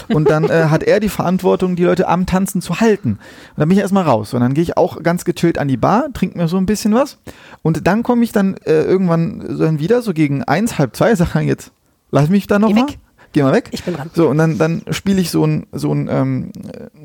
Und 0.07 0.29
dann 0.29 0.45
äh, 0.45 0.65
hat 0.69 0.83
er 0.83 0.99
die 0.99 1.09
Verantwortung, 1.09 1.75
die 1.75 1.83
Leute 1.83 2.07
am 2.07 2.25
Tanzen 2.25 2.61
zu 2.61 2.79
halten. 2.79 3.11
Und 3.11 3.57
dann 3.57 3.67
bin 3.67 3.77
ich 3.77 3.81
erstmal 3.81 4.03
raus. 4.03 4.33
Und 4.33 4.41
dann 4.41 4.53
gehe 4.53 4.63
ich 4.63 4.77
auch 4.77 5.03
ganz 5.03 5.25
gechillt 5.25 5.57
an 5.57 5.67
die 5.67 5.77
Bar, 5.77 6.05
trinke 6.13 6.37
mir 6.37 6.47
so 6.47 6.57
ein 6.57 6.65
bisschen 6.65 6.93
was. 6.93 7.17
Und 7.61 7.87
dann 7.87 8.03
komme 8.03 8.23
ich 8.23 8.31
dann 8.31 8.55
äh, 8.65 8.83
irgendwann 8.83 9.57
dann 9.59 9.79
wieder, 9.79 10.01
so 10.01 10.13
gegen 10.13 10.43
eins, 10.43 10.79
halb 10.79 10.95
zwei, 10.95 11.13
sage 11.15 11.41
jetzt, 11.41 11.71
lass 12.11 12.29
mich 12.29 12.47
da 12.47 12.59
noch 12.59 12.69
Geh 12.69 12.75
mal. 12.75 12.87
weg. 12.87 12.99
Geh 13.33 13.43
mal 13.43 13.53
weg. 13.53 13.69
Ich 13.71 13.83
bin 13.83 13.95
dran. 13.95 14.09
So, 14.13 14.29
und 14.29 14.37
dann, 14.37 14.57
dann 14.57 14.81
spiele 14.91 15.19
ich 15.19 15.29
so 15.29 15.45
ein, 15.45 15.67
so 15.73 15.93
ein 15.93 16.07
ähm, 16.09 16.51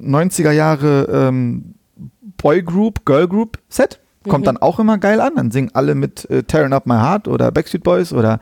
90er 0.01 0.53
Jahre 0.53 1.09
ähm, 1.12 1.74
Boy 2.43 2.62
Group, 2.62 3.05
Girl 3.07 3.26
Group 3.28 3.59
Set. 3.68 4.01
Kommt 4.28 4.43
Mhm. 4.43 4.47
dann 4.47 4.57
auch 4.59 4.78
immer 4.78 4.99
geil 4.99 5.20
an. 5.20 5.32
Dann 5.36 5.51
singen 5.51 5.70
alle 5.74 5.95
mit 5.95 6.28
äh, 6.30 6.43
Tearing 6.45 6.72
Up 6.72 6.86
My 6.86 6.95
Heart 6.95 7.26
oder 7.26 7.51
Backstreet 7.51 7.82
Boys 7.82 8.12
oder 8.12 8.38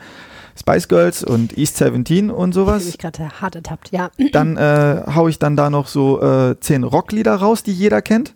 Spice 0.59 0.89
Girls 0.89 1.25
und 1.25 1.57
East 1.57 1.79
17 1.79 2.31
und 2.31 2.51
Ich 2.51 2.55
sowas. 2.55 2.85
mich 2.85 2.99
gerade 2.99 3.29
hart 3.41 3.55
ertappt, 3.55 3.91
ja. 3.93 4.11
Dann 4.33 4.57
äh, 4.59 5.03
hau 5.15 5.29
ich 5.29 5.39
dann 5.39 5.57
da 5.57 5.71
noch 5.71 5.87
so 5.87 6.21
äh, 6.21 6.59
zehn 6.61 6.85
Rocklieder 6.85 7.37
raus, 7.37 7.63
die 7.63 7.73
jeder 7.73 8.03
kennt. 8.03 8.35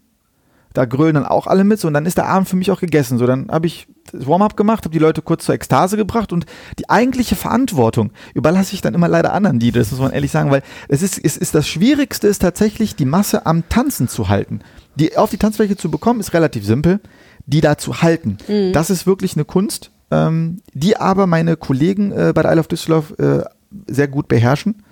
Da 0.75 0.85
grölen 0.85 1.15
dann 1.15 1.25
auch 1.25 1.47
alle 1.47 1.65
mit 1.65 1.79
so 1.81 1.89
und 1.89 1.95
dann 1.95 2.05
ist 2.05 2.19
der 2.19 2.27
Abend 2.27 2.49
für 2.49 2.57
mich 2.57 2.71
auch 2.71 2.81
gegessen. 2.81 3.17
So, 3.17 3.27
dann 3.27 3.49
habe 3.49 3.67
ich 3.67 3.87
das 4.13 4.27
Warm-up 4.27 4.57
gemacht, 4.57 4.85
habe 4.85 4.93
die 4.93 4.99
Leute 4.99 5.23
kurz 5.23 5.45
zur 5.45 5.55
Ekstase 5.55 5.97
gebracht 5.97 6.33
und 6.33 6.47
die 6.79 6.91
eigentliche 6.91 7.37
Verantwortung 7.37 8.11
überlasse 8.35 8.75
ich 8.75 8.83
dann 8.83 8.93
immer 8.93 9.09
leider 9.09 9.33
anderen 9.33 9.61
DJs, 9.61 9.75
das 9.79 9.91
muss 9.93 10.01
man 10.01 10.13
ehrlich 10.13 10.33
sagen, 10.33 10.51
weil 10.51 10.63
es 10.89 11.03
ist, 11.03 11.19
es 11.25 11.37
ist 11.37 11.55
das 11.55 11.69
Schwierigste 11.69 12.27
ist 12.27 12.41
tatsächlich 12.41 12.97
die 12.97 13.05
Masse 13.05 13.47
am 13.47 13.69
Tanzen 13.69 14.09
zu 14.09 14.29
halten. 14.29 14.61
Die 14.97 15.17
auf 15.17 15.31
die 15.31 15.39
Tanzfläche 15.39 15.77
zu 15.77 15.91
bekommen 15.91 16.21
ist 16.21 16.35
relativ 16.35 16.67
simpel, 16.67 17.01
die 17.47 17.61
da 17.61 17.79
zu 17.79 18.03
halten. 18.03 18.39
Das 18.73 18.91
ist 18.91 19.07
wirklich 19.07 19.35
eine 19.37 19.45
Kunst, 19.45 19.91
ähm, 20.11 20.61
die 20.73 20.97
aber 20.97 21.27
meine 21.27 21.57
Kollegen 21.57 22.13
äh, 22.13 22.33
bei 22.35 22.43
der 22.43 22.53
Isle 22.53 22.61
of 22.61 22.69
Düsseldorf 22.69 23.15
äh, 23.19 23.45
sehr 23.87 24.09
gut 24.09 24.29
beherrschen. 24.29 24.83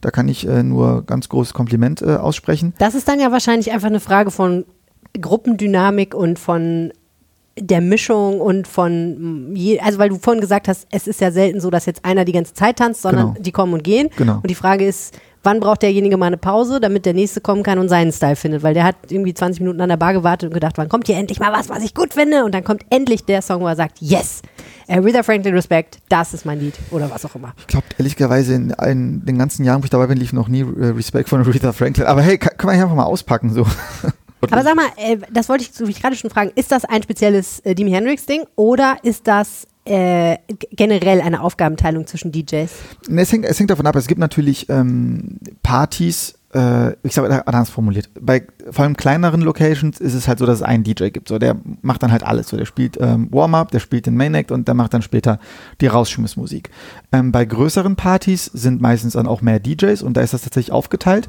Da 0.00 0.10
kann 0.10 0.28
ich 0.28 0.46
äh, 0.46 0.62
nur 0.62 1.04
ganz 1.04 1.28
großes 1.28 1.54
Kompliment 1.54 2.02
äh, 2.02 2.16
aussprechen. 2.16 2.74
Das 2.78 2.94
ist 2.94 3.08
dann 3.08 3.20
ja 3.20 3.32
wahrscheinlich 3.32 3.72
einfach 3.72 3.88
eine 3.88 4.00
Frage 4.00 4.30
von 4.30 4.64
Gruppendynamik 5.20 6.14
und 6.14 6.38
von 6.38 6.92
der 7.60 7.80
Mischung 7.80 8.40
und 8.40 8.68
von, 8.68 9.50
je, 9.54 9.80
also 9.80 9.98
weil 9.98 10.10
du 10.10 10.16
vorhin 10.16 10.40
gesagt 10.40 10.68
hast, 10.68 10.86
es 10.92 11.08
ist 11.08 11.20
ja 11.20 11.32
selten 11.32 11.60
so, 11.60 11.70
dass 11.70 11.86
jetzt 11.86 12.04
einer 12.04 12.24
die 12.24 12.30
ganze 12.32 12.54
Zeit 12.54 12.76
tanzt, 12.76 13.02
sondern 13.02 13.32
Genau. 13.34 13.40
die 13.42 13.50
kommen 13.52 13.72
und 13.74 13.82
gehen. 13.82 14.10
Genau. 14.16 14.36
Und 14.36 14.48
die 14.48 14.54
Frage 14.54 14.86
ist, 14.86 15.18
wann 15.42 15.58
braucht 15.58 15.82
derjenige 15.82 16.16
mal 16.16 16.26
eine 16.26 16.36
Pause, 16.36 16.78
damit 16.80 17.04
der 17.04 17.14
nächste 17.14 17.40
kommen 17.40 17.64
kann 17.64 17.80
und 17.80 17.88
seinen 17.88 18.12
Style 18.12 18.36
findet? 18.36 18.62
Weil 18.62 18.74
der 18.74 18.84
hat 18.84 18.94
irgendwie 19.08 19.34
20 19.34 19.60
Minuten 19.60 19.80
an 19.80 19.88
der 19.88 19.96
Bar 19.96 20.12
gewartet 20.12 20.50
und 20.50 20.54
gedacht, 20.54 20.78
wann 20.78 20.88
kommt 20.88 21.08
hier 21.08 21.16
endlich 21.16 21.40
mal 21.40 21.52
was, 21.52 21.68
was 21.68 21.82
ich 21.82 21.94
gut 21.94 22.14
finde? 22.14 22.44
Und 22.44 22.54
dann 22.54 22.62
kommt 22.62 22.82
endlich 22.90 23.24
der 23.24 23.42
Song, 23.42 23.60
wo 23.60 23.66
er 23.66 23.74
sagt, 23.74 23.98
yes, 24.00 24.42
Aretha 24.86 25.24
Franklin 25.24 25.54
Respect, 25.54 25.98
das 26.08 26.34
ist 26.34 26.46
mein 26.46 26.60
Lied 26.60 26.74
oder 26.92 27.10
was 27.10 27.24
auch 27.24 27.34
immer. 27.34 27.54
Ich 27.58 27.66
glaube, 27.66 27.86
ehrlicherweise 27.98 28.54
in 28.54 28.72
allen, 28.72 29.24
den 29.26 29.36
ganzen 29.36 29.64
Jahren, 29.64 29.82
wo 29.82 29.84
ich 29.84 29.90
dabei 29.90 30.06
bin, 30.06 30.18
lief 30.18 30.32
noch 30.32 30.46
nie 30.46 30.60
äh, 30.60 30.90
Respect 30.90 31.28
von 31.28 31.40
Aretha 31.40 31.72
Franklin. 31.72 32.06
Aber 32.06 32.22
hey, 32.22 32.38
kann, 32.38 32.56
kann 32.56 32.66
man 32.68 32.76
hier 32.76 32.84
einfach 32.84 32.96
mal 32.96 33.02
auspacken 33.04 33.52
so. 33.52 33.66
Aber 34.40 34.62
sag 34.62 34.76
mal, 34.76 34.86
äh, 34.96 35.18
das 35.32 35.48
wollte 35.48 35.64
ich 35.64 35.72
so 35.72 35.84
ich 35.86 36.00
gerade 36.00 36.16
schon 36.16 36.30
fragen, 36.30 36.52
ist 36.54 36.72
das 36.72 36.84
ein 36.84 37.02
spezielles 37.02 37.60
äh, 37.60 37.72
Jimi 37.72 37.90
Hendrix-Ding 37.90 38.44
oder 38.56 38.96
ist 39.02 39.26
das 39.26 39.66
äh, 39.84 40.36
generell 40.70 41.20
eine 41.20 41.42
Aufgabenteilung 41.42 42.06
zwischen 42.06 42.30
DJs? 42.30 42.70
Ne, 43.08 43.22
es, 43.22 43.32
hängt, 43.32 43.44
es 43.44 43.58
hängt 43.58 43.70
davon 43.70 43.86
ab, 43.86 43.96
es 43.96 44.06
gibt 44.06 44.20
natürlich 44.20 44.68
ähm, 44.68 45.38
Partys, 45.62 46.34
äh, 46.54 46.92
ich 47.02 47.14
sage 47.14 47.46
anders 47.46 47.70
formuliert, 47.70 48.10
bei 48.20 48.46
vor 48.70 48.84
allem 48.84 48.96
kleineren 48.96 49.40
Locations 49.40 49.98
ist 49.98 50.14
es 50.14 50.28
halt 50.28 50.38
so, 50.38 50.46
dass 50.46 50.56
es 50.56 50.62
einen 50.62 50.84
DJ 50.84 51.08
gibt. 51.08 51.28
So, 51.28 51.38
der 51.38 51.56
macht 51.82 52.02
dann 52.02 52.12
halt 52.12 52.22
alles. 52.22 52.48
So, 52.48 52.56
der 52.56 52.66
spielt 52.66 52.98
ähm, 53.00 53.28
Warm-up, 53.30 53.70
der 53.70 53.80
spielt 53.80 54.06
den 54.06 54.16
Main 54.16 54.34
Act 54.34 54.50
und 54.50 54.68
der 54.68 54.74
macht 54.74 54.94
dann 54.94 55.02
später 55.02 55.38
die 55.80 55.86
Rausschmissmusik. 55.86 56.70
Ähm, 57.12 57.32
bei 57.32 57.44
größeren 57.44 57.96
Partys 57.96 58.46
sind 58.46 58.80
meistens 58.80 59.14
dann 59.14 59.26
auch 59.26 59.42
mehr 59.42 59.58
DJs 59.58 60.02
und 60.02 60.16
da 60.16 60.20
ist 60.20 60.34
das 60.34 60.42
tatsächlich 60.42 60.72
aufgeteilt. 60.72 61.28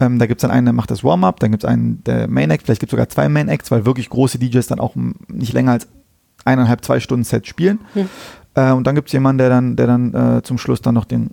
Ähm, 0.00 0.18
da 0.18 0.26
gibt 0.26 0.40
es 0.40 0.42
dann 0.42 0.50
einen, 0.50 0.64
der 0.66 0.72
macht 0.72 0.90
das 0.90 1.04
Warm-up, 1.04 1.40
dann 1.40 1.50
gibt 1.50 1.62
es 1.64 1.68
einen, 1.68 2.02
der 2.04 2.26
Main 2.28 2.50
Act, 2.50 2.64
vielleicht 2.64 2.80
gibt 2.80 2.90
es 2.90 2.92
sogar 2.92 3.08
zwei 3.10 3.28
Main 3.28 3.48
Acts, 3.48 3.70
weil 3.70 3.84
wirklich 3.84 4.08
große 4.08 4.38
DJs 4.38 4.66
dann 4.66 4.80
auch 4.80 4.94
nicht 5.28 5.52
länger 5.52 5.72
als 5.72 5.86
eineinhalb, 6.44 6.84
zwei 6.84 7.00
Stunden 7.00 7.24
Set 7.24 7.46
spielen. 7.46 7.80
Äh, 8.54 8.72
und 8.72 8.86
dann 8.86 8.94
gibt 8.94 9.08
es 9.08 9.12
jemanden, 9.12 9.38
der 9.38 9.50
dann, 9.50 9.76
der 9.76 9.86
dann 9.86 10.14
äh, 10.14 10.42
zum 10.42 10.56
Schluss 10.58 10.80
dann 10.80 10.94
noch 10.94 11.04
den, 11.04 11.30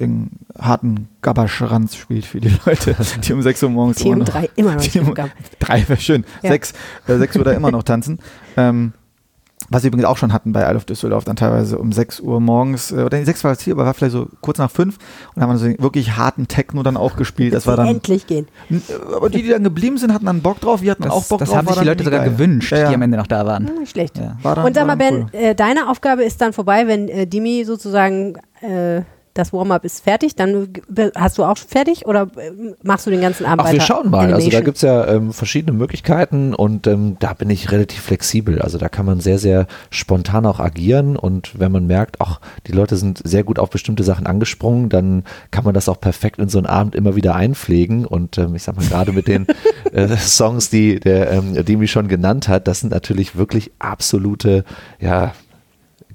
den 0.00 0.30
harten 0.58 1.08
Gabaschranz 1.22 1.96
spielt 1.96 2.24
für 2.24 2.40
die 2.40 2.48
Leute, 2.66 2.96
die 3.22 3.32
um 3.32 3.42
6 3.42 3.62
Uhr 3.64 3.70
morgens 3.70 3.98
Die 3.98 4.08
um 4.08 4.18
noch- 4.18 4.24
drei 4.28 4.48
immer 4.56 4.74
noch 4.74 4.80
die 4.80 4.86
nicht 4.88 5.00
um- 5.00 5.08
umgaben. 5.08 5.30
Drei 5.58 5.86
wäre 5.88 6.00
schön. 6.00 6.24
Ja. 6.42 6.50
Sechs, 6.50 6.72
äh, 7.06 7.16
sechs 7.18 7.36
Uhr 7.36 7.44
da 7.44 7.52
immer 7.52 7.70
noch 7.70 7.82
tanzen. 7.82 8.18
Ähm, 8.56 8.92
was 9.70 9.82
wir 9.82 9.88
übrigens 9.88 10.06
auch 10.06 10.16
schon 10.16 10.32
hatten 10.32 10.52
bei 10.52 10.62
Isle 10.66 10.76
of 10.76 10.84
Düsseldorf, 10.84 11.24
dann 11.24 11.36
teilweise 11.36 11.78
um 11.78 11.92
6 11.92 12.20
Uhr 12.20 12.40
morgens, 12.40 12.90
äh, 12.92 13.02
oder 13.02 13.18
nee, 13.18 13.24
6 13.24 13.44
war 13.44 13.52
es 13.52 13.60
hier, 13.60 13.74
aber 13.74 13.84
war 13.84 13.92
vielleicht 13.94 14.12
so 14.12 14.26
kurz 14.40 14.58
nach 14.58 14.70
5 14.70 14.96
und 15.34 15.42
haben 15.42 15.48
dann 15.50 15.58
so 15.58 15.66
wirklich 15.82 16.16
harten 16.16 16.48
Techno 16.48 16.82
dann 16.82 16.96
auch 16.96 17.16
gespielt. 17.16 17.52
Das 17.52 17.66
war 17.66 17.76
dann, 17.76 17.86
Endlich 17.88 18.26
gehen. 18.26 18.46
N- 18.70 18.82
aber 19.14 19.28
die, 19.30 19.42
die 19.42 19.48
dann 19.50 19.64
geblieben 19.64 19.98
sind, 19.98 20.12
hatten 20.14 20.26
dann 20.26 20.40
Bock 20.40 20.60
drauf, 20.60 20.80
wir 20.82 20.92
hatten 20.92 21.02
Das, 21.02 21.12
auch 21.12 21.24
Bock 21.26 21.40
das 21.40 21.48
drauf. 21.48 21.58
haben 21.58 21.66
war 21.66 21.74
sich 21.74 21.82
die 21.82 21.88
Leute 21.88 22.04
sogar 22.04 22.20
geil. 22.20 22.30
gewünscht, 22.30 22.72
Ja, 22.72 22.78
ja. 22.78 22.88
die 22.88 22.94
am 22.94 23.02
Ende 23.02 23.18
noch 23.18 23.26
da 23.26 23.44
waren. 23.44 23.68
Hm, 23.68 23.78
Nicht 23.80 23.90
schlecht. 23.90 24.16
Ja. 24.16 24.36
War 24.42 24.54
dann, 24.54 24.64
Und 24.64 24.74
sag 24.74 24.86
mal, 24.86 24.96
Ben, 24.96 25.28
äh, 25.32 25.54
deine 25.54 25.90
Aufgabe 25.90 26.22
ist 26.24 26.40
dann 26.40 26.52
vorbei, 26.52 26.86
wenn 26.86 27.08
äh, 27.08 27.26
Dimi 27.26 27.64
sozusagen 27.64 28.34
äh, 28.60 29.02
das 29.38 29.52
Warm-up 29.52 29.84
ist 29.84 30.02
fertig, 30.02 30.34
dann 30.34 30.68
hast 31.14 31.38
du 31.38 31.44
auch 31.44 31.56
fertig 31.56 32.06
oder 32.06 32.22
äh, 32.36 32.74
machst 32.82 33.06
du 33.06 33.10
den 33.10 33.20
ganzen 33.20 33.46
Abend 33.46 33.60
Ach, 33.60 33.72
wir 33.72 33.74
weiter 33.74 33.86
schauen 33.86 34.10
mal. 34.10 34.20
Also 34.20 34.30
da 34.30 34.36
Animation? 34.36 34.64
gibt 34.64 34.76
es 34.76 34.82
ja 34.82 35.06
ähm, 35.06 35.32
verschiedene 35.32 35.76
Möglichkeiten 35.76 36.54
und 36.54 36.86
ähm, 36.86 37.16
da 37.20 37.34
bin 37.34 37.48
ich 37.50 37.70
relativ 37.70 38.00
flexibel. 38.02 38.60
Also 38.60 38.78
da 38.78 38.88
kann 38.88 39.06
man 39.06 39.20
sehr, 39.20 39.38
sehr 39.38 39.66
spontan 39.90 40.44
auch 40.44 40.58
agieren 40.58 41.16
und 41.16 41.58
wenn 41.58 41.70
man 41.70 41.86
merkt, 41.86 42.20
ach, 42.20 42.40
die 42.66 42.72
Leute 42.72 42.96
sind 42.96 43.20
sehr 43.24 43.44
gut 43.44 43.58
auf 43.58 43.70
bestimmte 43.70 44.02
Sachen 44.02 44.26
angesprungen, 44.26 44.88
dann 44.88 45.22
kann 45.50 45.64
man 45.64 45.74
das 45.74 45.88
auch 45.88 46.00
perfekt 46.00 46.38
in 46.38 46.48
so 46.48 46.58
einen 46.58 46.66
Abend 46.66 46.94
immer 46.94 47.14
wieder 47.14 47.34
einpflegen 47.34 48.04
und 48.04 48.38
ähm, 48.38 48.54
ich 48.56 48.64
sag 48.64 48.76
mal 48.76 48.86
gerade 48.86 49.12
mit 49.12 49.28
den 49.28 49.46
äh, 49.92 50.16
Songs, 50.16 50.68
die 50.70 50.98
der 50.98 51.30
ähm, 51.30 51.64
Demi 51.64 51.86
schon 51.86 52.08
genannt 52.08 52.48
hat, 52.48 52.66
das 52.66 52.80
sind 52.80 52.90
natürlich 52.90 53.36
wirklich 53.36 53.70
absolute, 53.78 54.64
ja, 55.00 55.32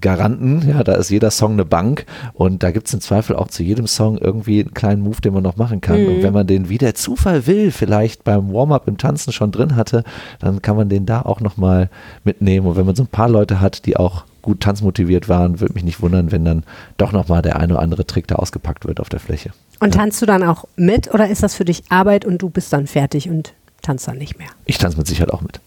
Garanten, 0.03 0.67
ja, 0.67 0.83
da 0.83 0.95
ist 0.95 1.09
jeder 1.09 1.31
Song 1.31 1.53
eine 1.53 1.63
Bank 1.63 2.05
und 2.33 2.61
da 2.61 2.71
gibt 2.71 2.87
es 2.87 2.93
im 2.93 2.99
Zweifel 2.99 3.37
auch 3.37 3.47
zu 3.47 3.63
jedem 3.63 3.87
Song 3.87 4.17
irgendwie 4.17 4.59
einen 4.59 4.73
kleinen 4.73 5.01
Move, 5.01 5.21
den 5.21 5.33
man 5.33 5.43
noch 5.43 5.55
machen 5.55 5.79
kann. 5.79 6.01
Mhm. 6.01 6.07
Und 6.09 6.23
wenn 6.23 6.33
man 6.33 6.45
den, 6.45 6.67
wie 6.67 6.77
der 6.77 6.93
Zufall 6.93 7.47
will, 7.47 7.71
vielleicht 7.71 8.25
beim 8.25 8.53
Warm-up 8.53 8.87
im 8.89 8.97
Tanzen 8.97 9.31
schon 9.31 9.53
drin 9.53 9.77
hatte, 9.77 10.03
dann 10.39 10.61
kann 10.61 10.75
man 10.75 10.89
den 10.89 11.05
da 11.05 11.21
auch 11.21 11.39
nochmal 11.39 11.89
mitnehmen. 12.25 12.67
Und 12.67 12.75
wenn 12.75 12.85
man 12.85 12.95
so 12.95 13.03
ein 13.03 13.07
paar 13.07 13.29
Leute 13.29 13.61
hat, 13.61 13.85
die 13.85 13.95
auch 13.95 14.25
gut 14.41 14.59
tanzmotiviert 14.59 15.29
waren, 15.29 15.61
würde 15.61 15.73
mich 15.73 15.85
nicht 15.85 16.01
wundern, 16.01 16.33
wenn 16.33 16.43
dann 16.43 16.63
doch 16.97 17.13
nochmal 17.13 17.41
der 17.41 17.55
eine 17.55 17.75
oder 17.75 17.81
andere 17.81 18.05
Trick 18.05 18.27
da 18.27 18.35
ausgepackt 18.35 18.85
wird 18.85 18.99
auf 18.99 19.07
der 19.07 19.21
Fläche. 19.21 19.51
Und 19.79 19.93
tanzt 19.93 20.21
du 20.21 20.25
dann 20.25 20.43
auch 20.43 20.65
mit 20.75 21.13
oder 21.13 21.29
ist 21.29 21.43
das 21.43 21.55
für 21.55 21.63
dich 21.63 21.83
Arbeit 21.87 22.25
und 22.25 22.41
du 22.41 22.49
bist 22.49 22.73
dann 22.73 22.87
fertig 22.87 23.29
und 23.29 23.53
tanzt 23.81 24.05
dann 24.05 24.17
nicht 24.17 24.37
mehr? 24.37 24.49
Ich 24.65 24.77
tanze 24.79 24.97
mit 24.97 25.07
Sicherheit 25.07 25.31
auch 25.31 25.41
mit. 25.41 25.61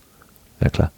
Ja, 0.61 0.69
klar. 0.69 0.93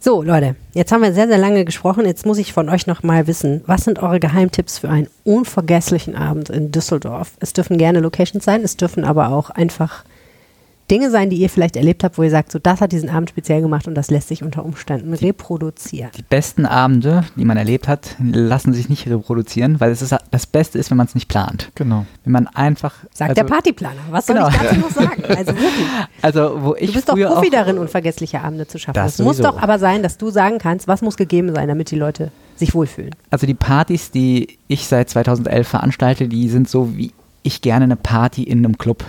So, 0.00 0.22
Leute, 0.22 0.56
jetzt 0.74 0.92
haben 0.92 1.02
wir 1.02 1.14
sehr, 1.14 1.28
sehr 1.28 1.38
lange 1.38 1.64
gesprochen. 1.64 2.04
Jetzt 2.04 2.26
muss 2.26 2.36
ich 2.38 2.52
von 2.52 2.68
euch 2.68 2.86
noch 2.86 3.02
mal 3.02 3.26
wissen, 3.26 3.62
was 3.66 3.84
sind 3.84 4.02
eure 4.02 4.20
Geheimtipps 4.20 4.78
für 4.78 4.90
einen 4.90 5.08
unvergesslichen 5.24 6.14
Abend 6.14 6.50
in 6.50 6.72
Düsseldorf? 6.72 7.32
Es 7.40 7.54
dürfen 7.54 7.78
gerne 7.78 8.00
Locations 8.00 8.44
sein, 8.44 8.62
es 8.62 8.76
dürfen 8.76 9.04
aber 9.04 9.30
auch 9.30 9.48
einfach 9.48 10.04
Dinge 10.90 11.10
sein, 11.10 11.30
die 11.30 11.36
ihr 11.36 11.48
vielleicht 11.48 11.76
erlebt 11.76 12.04
habt, 12.04 12.18
wo 12.18 12.22
ihr 12.22 12.30
sagt, 12.30 12.52
so 12.52 12.58
das 12.58 12.80
hat 12.80 12.92
diesen 12.92 13.08
Abend 13.08 13.30
speziell 13.30 13.62
gemacht 13.62 13.88
und 13.88 13.94
das 13.94 14.10
lässt 14.10 14.28
sich 14.28 14.42
unter 14.42 14.64
Umständen 14.64 15.14
reproduzieren? 15.14 16.10
Die 16.16 16.22
besten 16.22 16.66
Abende, 16.66 17.24
die 17.36 17.44
man 17.44 17.56
erlebt 17.56 17.88
hat, 17.88 18.16
lassen 18.20 18.74
sich 18.74 18.88
nicht 18.88 19.08
reproduzieren, 19.08 19.80
weil 19.80 19.90
es 19.90 20.02
ist, 20.02 20.14
das 20.30 20.46
Beste 20.46 20.78
ist, 20.78 20.90
wenn 20.90 20.98
man 20.98 21.06
es 21.06 21.14
nicht 21.14 21.28
plant. 21.28 21.70
Genau. 21.74 22.04
Wenn 22.24 22.32
man 22.32 22.46
einfach. 22.48 22.94
Sagt 23.14 23.30
also, 23.30 23.42
der 23.42 23.44
Partyplaner. 23.48 24.00
Was 24.10 24.26
soll 24.26 24.36
Genau. 24.36 24.48
ich 24.48 24.56
dazu 24.56 24.76
noch 24.76 24.90
sagen? 24.90 25.22
Also 25.24 25.52
wirklich. 25.52 25.86
Also, 26.22 26.62
wo 26.62 26.74
ich 26.74 26.88
Du 26.88 26.92
bist 26.92 27.08
doch 27.08 27.14
Profi 27.16 27.46
auch, 27.48 27.50
darin, 27.50 27.78
unvergessliche 27.78 28.40
Abende 28.42 28.66
zu 28.66 28.78
schaffen. 28.78 28.94
Das 28.94 29.14
Es 29.14 29.24
muss 29.24 29.38
doch 29.38 29.56
aber 29.60 29.78
sein, 29.78 30.02
dass 30.02 30.18
du 30.18 30.30
sagen 30.30 30.58
kannst, 30.58 30.86
was 30.86 31.00
muss 31.02 31.16
gegeben 31.16 31.54
sein, 31.54 31.68
damit 31.68 31.90
die 31.90 31.96
Leute 31.96 32.30
sich 32.56 32.74
wohlfühlen. 32.74 33.14
Also 33.30 33.46
die 33.46 33.54
Partys, 33.54 34.10
die 34.10 34.58
ich 34.68 34.86
seit 34.86 35.10
2011 35.10 35.66
veranstalte, 35.66 36.28
die 36.28 36.48
sind 36.48 36.68
so, 36.68 36.96
wie 36.96 37.12
ich 37.42 37.62
gerne 37.62 37.84
eine 37.84 37.96
Party 37.96 38.42
in 38.42 38.58
einem 38.58 38.78
Club 38.78 39.04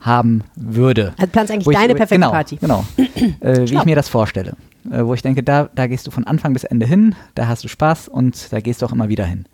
haben 0.00 0.42
würde. 0.56 1.12
Also 1.18 1.30
planst 1.32 1.52
eigentlich 1.52 1.66
Wo 1.66 1.70
ich- 1.70 1.76
deine 1.76 1.94
perfekte 1.94 2.16
genau, 2.16 2.30
Party. 2.30 2.56
Genau, 2.56 2.84
äh, 3.40 3.68
wie 3.68 3.74
ich 3.76 3.84
mir 3.84 3.96
das 3.96 4.08
vorstelle. 4.08 4.54
Äh, 4.90 5.04
wo 5.04 5.14
ich 5.14 5.22
denke, 5.22 5.42
da, 5.42 5.68
da 5.74 5.86
gehst 5.86 6.06
du 6.06 6.10
von 6.10 6.24
Anfang 6.24 6.52
bis 6.52 6.64
Ende 6.64 6.86
hin, 6.86 7.14
da 7.34 7.48
hast 7.48 7.64
du 7.64 7.68
Spaß 7.68 8.08
und 8.08 8.52
da 8.52 8.60
gehst 8.60 8.80
du 8.82 8.86
auch 8.86 8.92
immer 8.92 9.08
wieder 9.08 9.24
hin. 9.24 9.44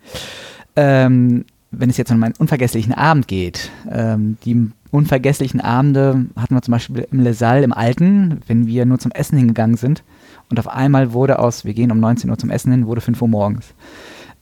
Ähm, 0.75 1.45
wenn 1.71 1.89
es 1.89 1.97
jetzt 1.97 2.11
um 2.11 2.21
einen 2.23 2.33
unvergesslichen 2.37 2.93
Abend 2.93 3.27
geht, 3.27 3.69
ähm, 3.91 4.37
die 4.45 4.69
unvergesslichen 4.91 5.59
Abende 5.59 6.25
hatten 6.37 6.55
wir 6.55 6.61
zum 6.61 6.71
Beispiel 6.71 7.07
im 7.11 7.19
Les 7.19 7.37
Salle 7.37 7.63
im 7.63 7.73
Alten, 7.73 8.39
wenn 8.47 8.65
wir 8.67 8.85
nur 8.85 8.99
zum 8.99 9.11
Essen 9.11 9.37
hingegangen 9.37 9.75
sind 9.75 10.03
und 10.49 10.59
auf 10.59 10.67
einmal 10.69 11.11
wurde 11.11 11.39
aus, 11.39 11.65
wir 11.65 11.73
gehen 11.73 11.91
um 11.91 11.99
19 11.99 12.29
Uhr 12.29 12.37
zum 12.37 12.49
Essen 12.49 12.71
hin, 12.71 12.87
wurde 12.87 13.01
5 13.01 13.21
Uhr 13.21 13.27
morgens. 13.27 13.73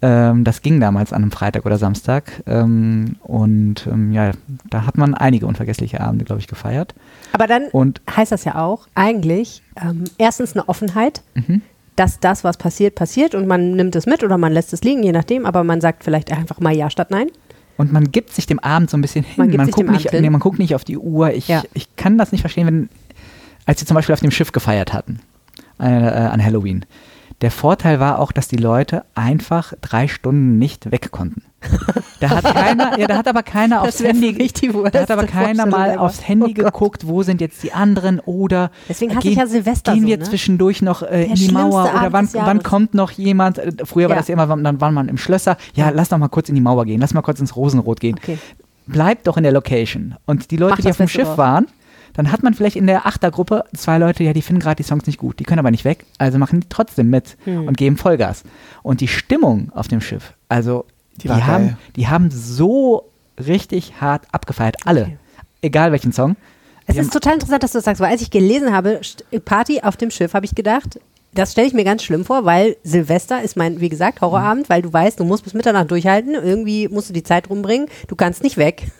Ähm, 0.05 0.43
das 0.43 0.61
ging 0.61 0.81
damals 0.81 1.13
an 1.13 1.21
einem 1.21 1.31
Freitag 1.31 1.65
oder 1.65 1.77
Samstag 1.77 2.43
ähm, 2.45 3.15
und 3.21 3.87
ähm, 3.87 4.11
ja, 4.11 4.31
da 4.69 4.85
hat 4.85 4.97
man 4.97 5.13
einige 5.15 5.47
unvergessliche 5.47 6.01
Abende, 6.01 6.25
glaube 6.25 6.41
ich, 6.41 6.47
gefeiert. 6.47 6.93
Aber 7.31 7.47
dann 7.47 7.63
Und 7.71 8.01
heißt 8.13 8.33
das 8.33 8.43
ja 8.43 8.55
auch 8.55 8.87
eigentlich 8.95 9.61
ähm, 9.81 10.03
erstens 10.17 10.53
eine 10.57 10.67
Offenheit, 10.67 11.21
Mhm. 11.35 11.61
dass 11.95 12.19
das, 12.19 12.43
was 12.43 12.57
passiert, 12.57 12.95
passiert 12.95 13.33
und 13.33 13.47
man 13.47 13.71
nimmt 13.77 13.95
es 13.95 14.05
mit 14.05 14.25
oder 14.25 14.37
man 14.37 14.51
lässt 14.51 14.73
es 14.73 14.83
liegen, 14.83 15.03
je 15.03 15.13
nachdem, 15.13 15.45
aber 15.45 15.63
man 15.63 15.79
sagt 15.79 16.03
vielleicht 16.03 16.33
einfach 16.33 16.59
mal 16.59 16.75
Ja 16.75 16.89
statt 16.89 17.09
Nein. 17.09 17.27
Und 17.77 17.93
man 17.93 18.11
gibt 18.11 18.33
sich 18.33 18.45
dem 18.45 18.59
Abend 18.59 18.89
so 18.89 18.97
ein 18.97 19.01
bisschen 19.01 19.23
hin. 19.23 19.35
Man 19.37 19.51
gibt 19.51 19.63
sich 19.65 19.73
guckt 19.73 19.89
nicht, 19.89 20.09
hin. 20.11 20.21
nee, 20.21 20.29
man 20.29 20.41
guckt 20.41 20.59
nicht 20.59 20.75
auf 20.75 20.83
die 20.83 20.97
Uhr. 20.97 21.31
Ich, 21.31 21.47
Ja. 21.47 21.63
ich 21.73 21.95
kann 21.95 22.17
das 22.17 22.31
nicht 22.33 22.41
verstehen, 22.41 22.67
wenn, 22.67 22.89
als 23.65 23.79
sie 23.79 23.85
zum 23.85 23.95
Beispiel 23.95 24.13
auf 24.13 24.19
dem 24.19 24.31
Schiff 24.31 24.51
gefeiert 24.51 24.91
hatten, 24.91 25.21
äh, 25.79 25.85
äh, 25.85 26.09
an 26.09 26.43
Halloween. 26.43 26.85
Der 27.43 27.51
Vorteil 27.51 27.99
war 27.99 28.19
auch, 28.19 28.31
dass 28.31 28.47
die 28.47 28.55
Leute 28.55 29.03
einfach 29.15 29.73
drei 29.81 30.07
Stunden 30.07 30.57
nicht 30.57 30.89
weg 30.91 31.11
konnten. 31.11 31.43
Da 32.21 32.29
hat 32.29 32.43
keiner, 32.55 32.97
ja, 32.97 33.05
da 33.05 33.17
hat 33.17 33.27
aber 33.27 33.43
keiner 33.43 33.81
aufs 33.81 34.01
Handy, 34.01 34.33
da 34.91 34.99
hat 35.01 35.11
aber 35.11 35.25
keiner 35.25 35.65
mal 35.65 35.97
aufs. 35.97 36.25
Handy 36.25 36.51
Oh 36.51 36.63
geguckt, 36.63 37.05
wo 37.05 37.21
sind 37.21 37.41
jetzt 37.41 37.61
die 37.61 37.73
anderen 37.73 38.21
oder 38.21 38.71
Deswegen 38.87 39.17
ich 39.21 39.35
ja 39.35 39.45
Silvester 39.45 39.91
gehen 39.93 40.03
so, 40.03 40.07
wir 40.07 40.17
ne? 40.19 40.23
zwischendurch 40.23 40.81
noch 40.81 41.03
äh, 41.03 41.25
in 41.25 41.35
die 41.35 41.51
Mauer 41.51 41.91
oder 41.93 42.13
wann, 42.13 42.29
wann 42.33 42.63
kommt 42.63 42.93
noch 42.93 43.11
jemand? 43.11 43.57
Äh, 43.57 43.73
Früher 43.83 44.07
war 44.07 44.15
Ja. 44.15 44.21
das 44.21 44.29
ja 44.29 44.33
immer, 44.33 44.47
dann 44.55 44.79
war 44.79 44.91
man 44.91 45.09
im 45.09 45.17
Schlösser. 45.17 45.57
Ja, 45.75 45.89
lass 45.89 46.07
doch 46.07 46.17
mal 46.17 46.29
kurz 46.29 46.47
in 46.47 46.55
die 46.55 46.61
Mauer 46.61 46.85
gehen, 46.85 47.01
lass 47.01 47.13
mal 47.13 47.21
kurz 47.23 47.41
ins 47.41 47.57
Rosenrot 47.57 47.99
gehen 47.99 48.15
Okay. 48.23 48.37
bleibt 48.87 49.27
doch 49.27 49.35
in 49.35 49.43
der 49.43 49.51
Location. 49.51 50.15
Und 50.25 50.49
die 50.51 50.57
Leute, 50.57 50.81
die 50.81 50.89
auf 50.89 50.95
dem 50.97 51.09
Schiff 51.09 51.27
draus. 51.27 51.37
waren, 51.37 51.67
dann 52.13 52.31
hat 52.31 52.43
man 52.43 52.53
vielleicht 52.53 52.75
in 52.75 52.87
der 52.87 53.05
Achtergruppe 53.05 53.63
zwei 53.75 53.97
Leute, 53.97 54.23
ja, 54.23 54.33
die 54.33 54.41
finden 54.41 54.61
gerade 54.61 54.75
die 54.75 54.83
Songs 54.87 55.05
nicht 55.07 55.17
gut, 55.17 55.39
die 55.39 55.43
können 55.43 55.59
aber 55.59 55.71
nicht 55.71 55.85
weg, 55.85 56.05
also 56.17 56.37
machen 56.37 56.61
die 56.61 56.67
trotzdem 56.69 57.09
mit 57.09 57.37
Hm. 57.45 57.67
und 57.67 57.77
geben 57.77 57.97
Vollgas. 57.97 58.43
Und 58.83 59.01
die 59.01 59.07
Stimmung 59.07 59.71
auf 59.73 59.87
dem 59.87 60.01
Schiff, 60.01 60.33
also 60.49 60.85
die, 61.17 61.27
Die 61.27 61.33
haben, 61.33 61.67
geil. 61.67 61.77
die 61.95 62.07
haben 62.07 62.29
so 62.31 63.09
richtig 63.39 63.93
hart 64.01 64.23
abgefeiert, 64.31 64.75
alle. 64.85 65.01
Okay. 65.03 65.17
Egal 65.61 65.91
welchen 65.91 66.11
Song. 66.11 66.35
Es 66.85 66.97
ist 66.97 67.13
total 67.13 67.35
interessant, 67.35 67.63
dass 67.63 67.71
du 67.71 67.77
das 67.77 67.85
sagst, 67.85 68.01
weil 68.01 68.11
als 68.11 68.21
ich 68.21 68.29
gelesen 68.29 68.73
habe, 68.73 68.99
Party 69.45 69.79
auf 69.81 69.95
dem 69.95 70.11
Schiff, 70.11 70.33
habe 70.33 70.45
ich 70.45 70.53
gedacht, 70.53 70.99
das 71.33 71.53
stelle 71.53 71.67
ich 71.67 71.73
mir 71.73 71.85
ganz 71.85 72.03
schlimm 72.03 72.25
vor, 72.25 72.45
weil 72.45 72.75
Silvester 72.83 73.41
ist 73.41 73.55
mein, 73.55 73.79
wie 73.79 73.89
gesagt, 73.89 74.19
Horrorabend, 74.21 74.69
weil 74.69 74.81
du 74.81 74.91
weißt, 74.91 75.19
du 75.19 75.23
musst 75.23 75.43
bis 75.45 75.53
Mitternacht 75.53 75.89
durchhalten, 75.89 76.33
irgendwie 76.35 76.89
musst 76.89 77.09
du 77.09 77.13
die 77.13 77.23
Zeit 77.23 77.49
rumbringen, 77.49 77.87
du 78.07 78.15
kannst 78.15 78.43
nicht 78.43 78.57
weg. 78.57 78.91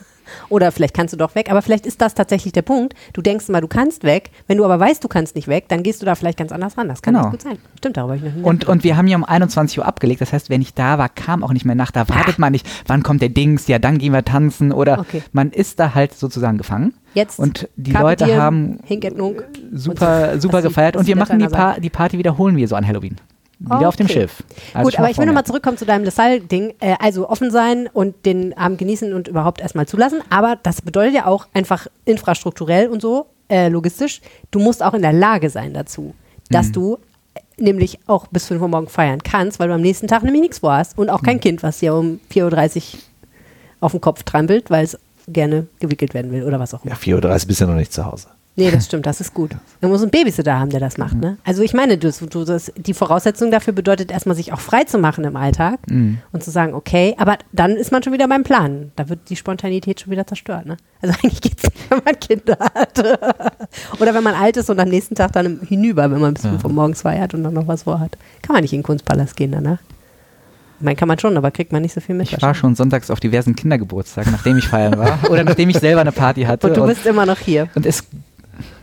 Oder 0.49 0.71
vielleicht 0.71 0.93
kannst 0.93 1.13
du 1.13 1.17
doch 1.17 1.35
weg, 1.35 1.49
aber 1.51 1.61
vielleicht 1.61 1.85
ist 1.85 2.01
das 2.01 2.13
tatsächlich 2.15 2.53
der 2.53 2.61
Punkt. 2.61 2.93
Du 3.13 3.21
denkst 3.21 3.47
mal, 3.49 3.61
du 3.61 3.67
kannst 3.67 4.03
weg. 4.03 4.31
Wenn 4.47 4.57
du 4.57 4.65
aber 4.65 4.79
weißt, 4.79 5.03
du 5.03 5.07
kannst 5.07 5.35
nicht 5.35 5.47
weg, 5.47 5.65
dann 5.69 5.83
gehst 5.83 6.01
du 6.01 6.05
da 6.05 6.15
vielleicht 6.15 6.37
ganz 6.37 6.51
anders 6.51 6.77
ran. 6.77 6.87
Das 6.87 7.01
kann 7.01 7.13
Genau. 7.13 7.27
nicht 7.29 7.31
gut 7.31 7.41
sein. 7.41 7.57
Stimmt, 7.77 7.97
darüber 7.97 8.13
habe 8.15 8.25
ich 8.27 8.33
noch 8.33 8.39
nie 8.39 8.43
Und, 8.47 8.65
und 8.65 8.83
wir 8.83 8.97
haben 8.97 9.07
ja 9.07 9.17
um 9.17 9.23
21 9.23 9.79
Uhr 9.79 9.85
abgelegt. 9.85 10.21
Das 10.21 10.33
heißt, 10.33 10.49
wenn 10.49 10.61
ich 10.61 10.73
da 10.73 10.97
war, 10.97 11.09
kam 11.09 11.43
auch 11.43 11.53
nicht 11.53 11.65
mehr 11.65 11.75
nach. 11.75 11.91
Da 11.91 12.07
wartet 12.09 12.39
man 12.39 12.51
nicht, 12.51 12.67
wann 12.87 13.03
kommt 13.03 13.21
der 13.21 13.29
Dings, 13.29 13.67
ja, 13.67 13.79
dann 13.79 13.97
gehen 13.97 14.13
wir 14.13 14.23
tanzen. 14.25 14.71
Oder 14.71 14.99
Okay. 14.99 15.21
man 15.31 15.51
ist 15.51 15.79
da 15.79 15.93
halt 15.95 16.13
sozusagen 16.13 16.57
gefangen. 16.57 16.93
Jetzt 17.13 17.37
Und 17.39 17.69
die 17.75 17.91
Leute 17.91 18.35
haben 18.41 18.79
Hink 18.85 19.05
and 19.05 19.17
Nunk. 19.17 19.43
super, 19.71 20.31
Und- 20.33 20.41
super 20.41 20.61
gefeiert. 20.61 20.95
Und 20.95 21.05
wir 21.07 21.15
machen 21.15 21.39
die, 21.39 21.47
pa 21.47 21.79
die 21.79 21.89
Party 21.89 22.17
wiederholen 22.17 22.55
wir 22.57 22.67
so 22.67 22.75
an 22.75 22.87
Halloween. 22.87 23.17
Wieder 23.59 23.87
auf 23.87 23.95
dem 23.95 24.05
Okay. 24.07 24.13
Schiff. 24.21 24.43
Also 24.73 24.89
Gut, 24.89 24.99
aber 24.99 25.09
ich 25.09 25.17
will 25.17 25.25
nochmal 25.25 25.45
zurückkommen 25.45 25.77
zu 25.77 25.85
deinem 25.85 26.03
LaSalle-Ding. 26.03 26.73
Äh, 26.79 26.95
also 26.99 27.29
offen 27.29 27.49
sein 27.51 27.87
und 27.93 28.25
den 28.25 28.57
Abend 28.57 28.77
genießen 28.77 29.13
und 29.13 29.27
überhaupt 29.27 29.61
erstmal 29.61 29.87
zulassen. 29.87 30.19
Aber 30.29 30.57
das 30.61 30.81
bedeutet 30.81 31.13
ja 31.15 31.25
auch 31.27 31.47
einfach 31.53 31.87
infrastrukturell 32.05 32.87
und 32.89 33.01
so, 33.01 33.27
äh, 33.49 33.69
logistisch, 33.69 34.21
du 34.51 34.59
musst 34.59 34.81
auch 34.83 34.93
in 34.93 35.01
der 35.01 35.13
Lage 35.13 35.49
sein 35.49 35.73
dazu, 35.73 36.13
dass 36.49 36.67
Mhm. 36.67 36.71
du 36.73 36.97
äh, 37.35 37.39
nämlich 37.63 37.99
auch 38.07 38.27
bis 38.27 38.47
5 38.47 38.61
Uhr 38.61 38.67
morgen 38.67 38.87
feiern 38.87 39.21
kannst, 39.23 39.59
weil 39.59 39.67
du 39.67 39.75
am 39.75 39.81
nächsten 39.81 40.07
Tag 40.07 40.23
nämlich 40.23 40.41
nichts 40.41 40.59
vorhast. 40.59 40.97
Und 40.97 41.09
auch 41.09 41.21
Mhm. 41.21 41.25
kein 41.25 41.39
Kind, 41.39 41.63
was 41.63 41.79
dir 41.79 41.93
um 41.93 42.19
4.30 42.29 42.93
Uhr 42.95 42.99
auf 43.81 43.91
den 43.91 44.01
Kopf 44.01 44.23
trampelt, 44.23 44.69
weil 44.71 44.83
es 44.85 44.97
gerne 45.27 45.67
gewickelt 45.79 46.13
werden 46.13 46.31
will 46.31 46.43
oder 46.43 46.59
was 46.59 46.73
auch 46.73 46.83
immer. 46.83 46.93
Ja, 46.95 46.97
4.30 46.99 47.43
Uhr 47.43 47.47
bist 47.47 47.59
du 47.61 47.65
ja 47.65 47.69
noch 47.71 47.77
nicht 47.77 47.93
zu 47.93 48.05
Hause. 48.05 48.27
Nee, 48.55 48.69
das 48.69 48.85
stimmt, 48.85 49.07
das 49.07 49.19
ist 49.19 49.33
gut. 49.33 49.49
Man 49.81 49.89
muss 49.89 50.03
einen 50.03 50.11
Babysitter 50.11 50.59
haben, 50.59 50.69
der 50.69 50.79
das 50.79 50.99
macht. 50.99 51.15
Ne? 51.15 51.37
Also 51.43 51.63
ich 51.63 51.73
meine, 51.73 51.97
du, 51.97 52.11
du, 52.11 52.45
das, 52.45 52.71
die 52.77 52.93
Voraussetzung 52.93 53.49
dafür 53.49 53.73
bedeutet 53.73 54.11
erstmal, 54.11 54.35
sich 54.35 54.53
auch 54.53 54.59
frei 54.59 54.83
zu 54.83 54.99
machen 54.99 55.23
im 55.23 55.35
Alltag 55.35 55.79
Mhm. 55.89 56.19
und 56.31 56.43
zu 56.43 56.51
sagen, 56.51 56.75
okay, 56.75 57.15
aber 57.17 57.39
dann 57.51 57.71
ist 57.71 57.91
man 57.91 58.03
schon 58.03 58.13
wieder 58.13 58.27
beim 58.27 58.43
Plan. 58.43 58.91
Da 58.95 59.09
wird 59.09 59.21
die 59.29 59.35
Spontanität 59.35 60.01
schon 60.01 60.11
wieder 60.11 60.27
zerstört. 60.27 60.67
Ne? 60.67 60.77
Also 61.01 61.15
eigentlich 61.23 61.41
geht 61.41 61.57
es 61.57 61.63
nicht, 61.63 61.89
wenn 61.89 62.01
man 62.05 62.19
Kinder 62.19 62.57
hat. 62.59 62.99
Oder 63.99 64.13
wenn 64.13 64.23
man 64.23 64.35
alt 64.35 64.55
ist 64.57 64.69
und 64.69 64.79
am 64.79 64.89
nächsten 64.89 65.15
Tag 65.15 65.31
dann 65.31 65.61
hinüber, 65.67 66.11
wenn 66.11 66.21
man 66.21 66.35
bis 66.35 66.45
Uhr 66.45 66.69
morgens 66.69 67.01
feiert 67.01 67.33
und 67.33 67.43
dann 67.43 67.55
noch 67.55 67.67
was 67.67 67.83
vorhat. 67.83 68.17
Kann 68.43 68.53
man 68.53 68.61
nicht 68.61 68.73
in 68.73 68.79
den 68.81 68.83
Kunstpalast 68.85 69.35
gehen 69.35 69.51
danach. 69.51 69.79
Ich 70.79 70.85
meine, 70.85 70.95
kann 70.95 71.07
man 71.07 71.17
schon, 71.17 71.35
aber 71.37 71.49
kriegt 71.49 71.71
man 71.71 71.81
nicht 71.81 71.93
so 71.93 72.01
viel 72.01 72.13
mit. 72.13 72.31
Ich 72.31 72.41
war 72.41 72.53
schon 72.53 72.75
sonntags 72.75 73.09
auf 73.09 73.19
diversen 73.19 73.55
Kindergeburtstagen, 73.55 74.31
nachdem 74.31 74.57
ich 74.57 74.67
feiern 74.67 74.97
war. 74.99 75.17
Oder 75.31 75.43
nachdem 75.43 75.69
ich 75.69 75.77
selber 75.79 76.01
eine 76.01 76.11
Party 76.11 76.43
hatte. 76.43 76.67
Und 76.67 76.77
du 76.77 76.85
bist 76.85 77.05
immer 77.07 77.25
noch 77.25 77.39
hier. 77.39 77.69
und 77.73 77.85
es, 77.85 78.03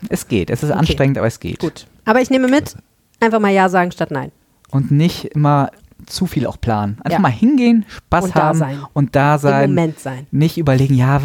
es 0.08 0.28
geht. 0.28 0.50
Es 0.50 0.62
ist 0.62 0.70
Okay. 0.70 0.78
anstrengend, 0.78 1.18
aber 1.18 1.26
es 1.26 1.40
geht. 1.40 1.58
Gut. 1.60 1.86
Aber 2.04 2.20
ich 2.20 2.30
nehme 2.30 2.48
mit, 2.48 2.74
einfach 3.20 3.38
mal 3.40 3.50
Ja 3.52 3.68
sagen 3.68 3.92
statt 3.92 4.10
Nein. 4.10 4.32
Und 4.70 4.90
nicht 4.90 5.24
immer 5.26 5.70
zu 6.06 6.26
viel 6.26 6.46
auch 6.46 6.60
planen. 6.60 6.96
Einfach 7.02 7.18
Ja. 7.18 7.18
mal 7.18 7.28
hingehen, 7.32 7.84
Spaß 7.88 8.24
Und 8.24 8.36
da 8.36 8.42
haben 8.42 8.58
sein. 8.58 8.78
und 8.94 9.14
da 9.16 9.34
Im 9.34 9.40
sein. 9.40 9.70
Moment 9.70 9.98
sein. 10.00 10.26
Nicht 10.30 10.56
überlegen, 10.58 10.94
ja, 10.94 11.20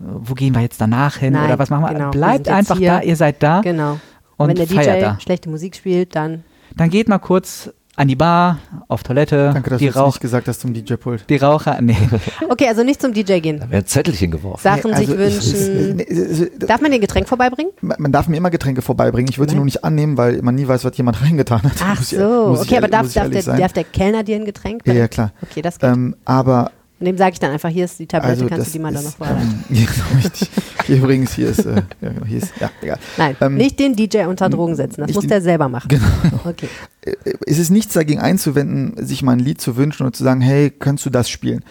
wo 0.00 0.34
gehen 0.34 0.54
wir 0.54 0.60
jetzt 0.62 0.80
danach 0.80 1.16
hin 1.16 1.32
Nein, 1.32 1.46
oder 1.46 1.58
was 1.58 1.70
machen 1.70 1.84
wir. 1.84 1.88
genau. 1.94 2.06
Wir 2.06 2.10
Bleibt 2.12 2.46
jetzt 2.46 2.50
einfach 2.56 2.78
hier. 2.78 2.90
da, 2.90 3.00
ihr 3.02 3.16
seid 3.16 3.42
da. 3.42 3.60
Genau. 3.62 3.98
Und 4.36 4.48
wenn 4.48 4.56
der 4.56 4.66
DJ 4.66 5.00
da. 5.00 5.18
schlechte 5.20 5.48
Musik 5.48 5.74
spielt, 5.76 6.14
dann 6.14 6.44
Dann 6.76 6.90
geht 6.90 7.08
mal 7.08 7.18
kurz 7.18 7.70
an 7.96 8.08
die 8.08 8.16
Bar, 8.16 8.58
auf 8.88 9.02
Toilette, 9.04 9.50
Danke, 9.54 9.70
dass 9.70 9.78
die, 9.78 9.88
du 9.88 9.94
Rauch, 9.96 10.06
nicht 10.06 10.20
gesagt 10.20 10.48
hast 10.48 10.60
zum 10.60 10.74
DJ-Pult. 10.74 11.28
die 11.28 11.36
Raucher, 11.36 11.78
nee. 11.80 11.96
Okay, 12.48 12.66
also 12.68 12.82
nicht 12.82 13.00
zum 13.00 13.12
DJ 13.12 13.38
gehen. 13.38 13.60
Da 13.60 13.70
werden 13.70 13.86
Zettelchen 13.86 14.30
geworfen. 14.32 14.60
Sachen 14.62 14.90
Nee, 14.90 14.96
sich 14.96 15.08
also 15.10 15.22
ist- 15.22 15.54
wünschen. 15.54 15.96
nee, 15.96 16.06
es 16.08 16.18
ist- 16.40 16.52
Darf 16.68 16.80
man 16.80 16.90
dir 16.90 16.96
ein 16.98 17.00
Getränk 17.00 17.28
vorbeibringen? 17.28 17.72
Man 17.80 17.96
man 18.00 18.10
darf 18.12 18.26
mir 18.28 18.36
immer 18.36 18.50
Getränke 18.50 18.82
vorbeibringen. 18.82 19.30
Ich 19.30 19.38
würde 19.38 19.50
sie 19.50 19.56
nur 19.56 19.64
nicht 19.64 19.84
annehmen, 19.84 20.16
weil 20.16 20.42
man 20.42 20.54
nie 20.56 20.66
weiß, 20.66 20.84
was 20.84 20.96
jemand 20.96 21.20
reingetan 21.22 21.62
hat. 21.62 21.72
Ach 21.84 21.98
Muss 21.98 22.12
ich- 22.12 22.18
so, 22.18 22.54
ich 22.54 22.60
okay, 22.62 22.78
aber 22.78 22.88
darf, 22.88 23.06
ich 23.06 23.14
darf, 23.14 23.30
der, 23.30 23.42
darf 23.42 23.72
der 23.72 23.84
Kellner 23.84 24.24
dir 24.24 24.36
ein 24.36 24.44
Getränk? 24.44 24.82
Ja, 24.86 24.92
ja, 24.94 25.08
klar. 25.08 25.32
Okay, 25.42 25.62
das 25.62 25.78
geht. 25.78 25.88
Ähm, 25.90 26.16
aber 26.24 26.72
Und 27.04 27.08
dem 27.08 27.18
sage 27.18 27.34
ich 27.34 27.38
dann 27.38 27.50
einfach, 27.50 27.68
hier 27.68 27.84
ist 27.84 27.98
die 27.98 28.06
Tablette, 28.06 28.30
also 28.30 28.46
kannst 28.46 28.68
du 28.68 28.72
die 28.72 28.78
mal 28.78 28.90
dann 28.90 29.04
noch 29.04 29.14
vorhalten. 29.14 29.62
ähm, 29.68 29.86
genau, 30.86 31.02
übrigens, 31.02 31.34
hier 31.34 31.48
ist, 31.50 31.66
äh, 31.66 31.74
ja, 31.74 31.82
genau, 32.00 32.24
hier 32.24 32.38
ist, 32.38 32.54
ja, 32.58 32.70
egal. 32.80 32.98
Nein, 33.18 33.36
ähm, 33.42 33.56
nicht 33.56 33.78
den 33.78 33.94
DJ 33.94 34.24
unter 34.24 34.48
Drogen 34.48 34.74
setzen, 34.74 35.02
das 35.02 35.12
muss 35.12 35.26
der 35.26 35.42
selber 35.42 35.68
machen. 35.68 35.88
Genau. 35.88 36.06
Okay. 36.46 36.66
Äh, 37.02 37.12
Es 37.46 37.58
ist 37.58 37.68
nichts 37.68 37.92
dagegen 37.92 38.20
einzuwenden, 38.20 38.94
sich 39.04 39.22
mal 39.22 39.32
ein 39.32 39.38
Lied 39.38 39.60
zu 39.60 39.76
wünschen 39.76 40.06
und 40.06 40.16
zu 40.16 40.24
sagen, 40.24 40.40
hey, 40.40 40.70
kannst 40.70 41.04
du 41.04 41.10
das 41.10 41.28
spielen? 41.28 41.62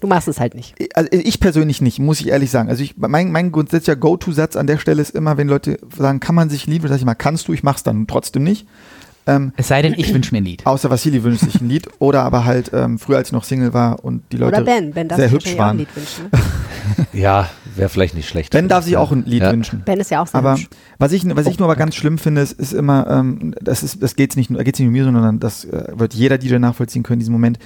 Du 0.00 0.08
machst 0.08 0.26
es 0.26 0.40
halt 0.40 0.56
nicht. 0.56 0.74
Also 0.96 1.08
ich 1.12 1.38
persönlich 1.38 1.80
nicht, 1.80 2.00
muss 2.00 2.18
ich 2.18 2.30
ehrlich 2.30 2.50
sagen. 2.50 2.68
Also 2.68 2.82
ich, 2.82 2.96
mein, 2.96 3.30
mein 3.30 3.52
grundsätzlicher 3.52 3.94
Go-To-Satz 3.94 4.56
an 4.56 4.66
der 4.66 4.78
Stelle 4.78 5.00
ist 5.00 5.14
immer, 5.14 5.36
wenn 5.36 5.46
Leute 5.46 5.78
sagen, 5.96 6.18
kann 6.18 6.34
man 6.34 6.50
sich 6.50 6.66
ein 6.66 6.72
Lied, 6.72 6.82
wünschen, 6.82 6.88
sag 6.88 6.98
ich 6.98 7.04
mal, 7.04 7.14
kannst 7.14 7.46
du, 7.46 7.52
ich 7.52 7.62
mach's 7.62 7.84
dann 7.84 8.08
trotzdem 8.08 8.42
nicht. 8.42 8.66
Ähm, 9.26 9.52
Es 9.56 9.68
sei 9.68 9.82
denn, 9.82 9.94
ich 9.96 10.12
wünsche 10.12 10.32
mir 10.34 10.40
ein 10.40 10.44
Lied. 10.44 10.66
außer 10.66 10.90
Vassili 10.90 11.22
wünscht 11.22 11.42
sich 11.44 11.60
ein 11.60 11.68
Lied 11.68 11.88
oder 12.00 12.22
aber 12.24 12.44
halt 12.44 12.70
ähm, 12.74 12.98
früher, 12.98 13.18
als 13.18 13.28
ich 13.28 13.32
noch 13.32 13.44
Single 13.44 13.72
war 13.72 14.04
und 14.04 14.22
die 14.32 14.36
Leute 14.36 14.56
Oder 14.56 14.64
Ben, 14.64 14.92
Ben 14.92 15.06
darf 15.08 15.16
sehr 15.18 15.28
sich 15.28 15.34
hübsch 15.36 15.46
auch 15.48 15.52
ein 15.52 15.58
waren. 15.58 15.78
Lied 15.78 15.88
wünschen. 15.96 16.24
Ne? 16.32 16.40
Ja, 17.12 17.48
wäre 17.76 17.88
vielleicht 17.88 18.14
nicht 18.16 18.28
schlecht. 18.28 18.52
Ben 18.52 18.66
darf 18.68 18.84
sich 18.84 18.96
auch 18.96 19.12
ein 19.12 19.24
Lied 19.24 19.42
Ja. 19.42 19.52
wünschen. 19.52 19.82
Ben 19.84 20.00
ist 20.00 20.10
ja 20.10 20.20
auch 20.22 20.26
sehr 20.26 20.38
Aber 20.40 20.54
hübsch. 20.54 20.68
was 20.98 21.12
ich, 21.12 21.24
was 21.36 21.46
ich 21.46 21.58
nur 21.58 21.68
aber 21.68 21.76
ganz 21.76 21.94
schlimm 21.94 22.18
finde, 22.18 22.40
ist, 22.40 22.52
ist 22.52 22.72
immer, 22.72 23.06
ähm, 23.08 23.54
das 23.60 23.82
ist, 23.84 24.02
das 24.02 24.16
geht's 24.16 24.34
nicht, 24.34 24.50
nur- 24.50 24.58
da 24.58 24.64
geht's 24.64 24.78
nicht 24.80 24.88
um 24.88 24.92
mir, 24.92 25.04
sondern 25.04 25.38
das 25.38 25.64
äh, 25.66 25.84
wird 25.94 26.12
jeder 26.14 26.38
DJ 26.38 26.56
nachvollziehen 26.58 27.02
können 27.04 27.16
in 27.16 27.20
diesem 27.20 27.32
Moment. 27.32 27.58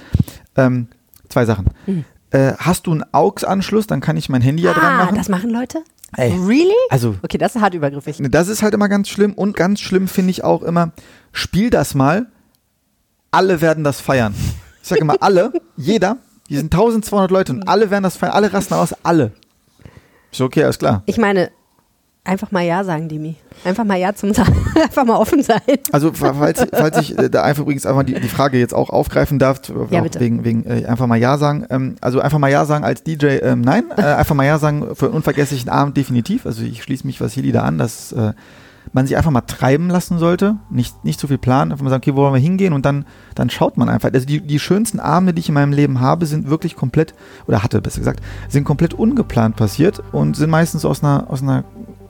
Ähm, 0.55 0.87
zwei 1.29 1.45
Sachen. 1.45 1.65
Mhm. 1.87 2.05
Äh, 2.29 2.53
hast 2.59 2.85
du 2.87 2.91
einen 2.91 3.03
AUX-Anschluss, 3.11 3.87
dann 3.87 3.99
kann 4.01 4.17
ich 4.17 4.29
mein 4.29 4.41
Handy 4.41 4.61
ja 4.63 4.73
dran 4.73 4.83
Ah, 4.99 5.05
machen. 5.05 5.15
das 5.17 5.29
machen 5.29 5.49
Leute? 5.49 5.79
Ey, 6.15 6.31
Really? 6.39 6.71
also 6.89 7.15
Okay, 7.21 7.37
das 7.37 7.55
ist 7.55 7.61
hart 7.61 7.73
übergriffig. 7.73 8.17
das 8.29 8.47
ist 8.47 8.61
halt 8.63 8.73
immer 8.73 8.87
ganz 8.87 9.09
schlimm 9.09 9.33
und 9.33 9.55
ganz 9.57 9.81
schlimm 9.81 10.07
finde 10.07 10.31
ich 10.31 10.43
auch 10.43 10.63
immer, 10.63 10.91
spiel 11.33 11.69
das 11.69 11.95
mal, 11.95 12.27
alle 13.31 13.59
werden 13.61 13.83
das 13.83 13.99
feiern. 13.99 14.33
Ich 14.81 14.87
sage 14.87 15.01
immer 15.01 15.15
alle, 15.21 15.51
jeder, 15.75 16.17
hier 16.47 16.59
sind 16.59 16.73
1200 16.73 17.29
Leute 17.29 17.51
und 17.51 17.67
alle 17.67 17.89
werden 17.89 18.03
das 18.03 18.15
feiern, 18.15 18.33
alle 18.33 18.53
rasten 18.53 18.75
aus, 18.75 18.93
alle. 19.03 19.33
Ist 20.31 20.39
okay, 20.41 20.63
alles 20.63 20.79
klar. 20.79 21.03
Ich 21.07 21.17
meine, 21.17 21.51
einfach 22.27 22.51
mal 22.51 22.61
Ja 22.63 22.83
sagen, 22.83 23.07
Dimi. 23.09 23.35
Einfach 23.63 23.83
mal 23.85 23.97
Ja 23.97 24.13
zum 24.13 24.33
Sagen. 24.33 24.53
Einfach 24.75 25.05
mal 25.05 25.15
offen 25.17 25.41
sein. 25.41 25.61
Also 25.91 26.13
fa- 26.13 26.33
falls, 26.35 26.65
falls 26.71 26.97
ich 26.99 27.17
äh, 27.17 27.29
da 27.29 27.41
einfach 27.41 27.63
übrigens 27.63 27.85
einfach 27.87 28.03
die, 28.03 28.13
die 28.13 28.27
Frage 28.27 28.59
jetzt 28.59 28.73
auch 28.73 28.89
aufgreifen 28.91 29.39
darf, 29.39 29.61
Ja, 29.89 30.03
wegen, 30.19 30.43
wegen 30.43 30.63
äh, 30.65 30.85
einfach 30.85 31.07
mal 31.07 31.15
Ja 31.17 31.37
sagen. 31.39 31.65
Ähm, 31.71 31.95
also 32.01 32.19
einfach 32.19 32.37
mal 32.37 32.51
Ja 32.51 32.65
sagen 32.65 32.83
als 32.83 33.01
DJ, 33.03 33.25
ähm, 33.41 33.61
nein, 33.61 33.85
äh, 33.97 34.01
einfach 34.03 34.35
mal 34.35 34.45
Ja 34.45 34.59
sagen 34.59 34.95
für 34.95 35.05
einen 35.07 35.15
unvergesslichen 35.15 35.69
Abend 35.69 35.97
definitiv. 35.97 36.45
Also 36.45 36.61
ich 36.63 36.83
schließe 36.83 37.07
mich 37.07 37.19
Vassili 37.19 37.51
da 37.51 37.63
an, 37.63 37.77
dass 37.79 38.11
äh, 38.11 38.33
man 38.93 39.05
sich 39.07 39.17
einfach 39.17 39.31
mal 39.31 39.41
treiben 39.41 39.89
lassen 39.89 40.17
sollte, 40.17 40.55
nicht, 40.69 41.03
nicht 41.03 41.19
zu 41.19 41.27
viel 41.27 41.37
planen, 41.37 41.71
einfach 41.71 41.83
mal 41.83 41.89
sagen, 41.89 42.03
okay, 42.03 42.13
wo 42.15 42.21
wollen 42.21 42.33
wir 42.35 42.39
hingehen 42.39 42.71
und 42.73 42.85
dann, 42.85 43.05
dann 43.35 43.49
schaut 43.49 43.77
man 43.77 43.89
einfach. 43.89 44.13
Also 44.13 44.25
die, 44.25 44.39
die 44.39 44.59
schönsten 44.59 44.99
Abende, 45.01 45.33
die 45.33 45.39
ich 45.41 45.49
in 45.49 45.55
meinem 45.55 45.73
Leben 45.73 45.99
habe, 45.99 46.25
sind 46.25 46.49
wirklich 46.49 46.75
komplett, 46.77 47.13
oder 47.47 47.63
hatte 47.63 47.81
besser 47.81 47.99
gesagt, 47.99 48.21
sind 48.47 48.63
komplett 48.63 48.93
ungeplant 48.93 49.55
passiert 49.57 50.01
und 50.13 50.37
sind 50.37 50.49
meistens 50.49 50.85
aus 50.85 51.03
einer, 51.03 51.25
aus 51.29 51.41
einer 51.41 51.65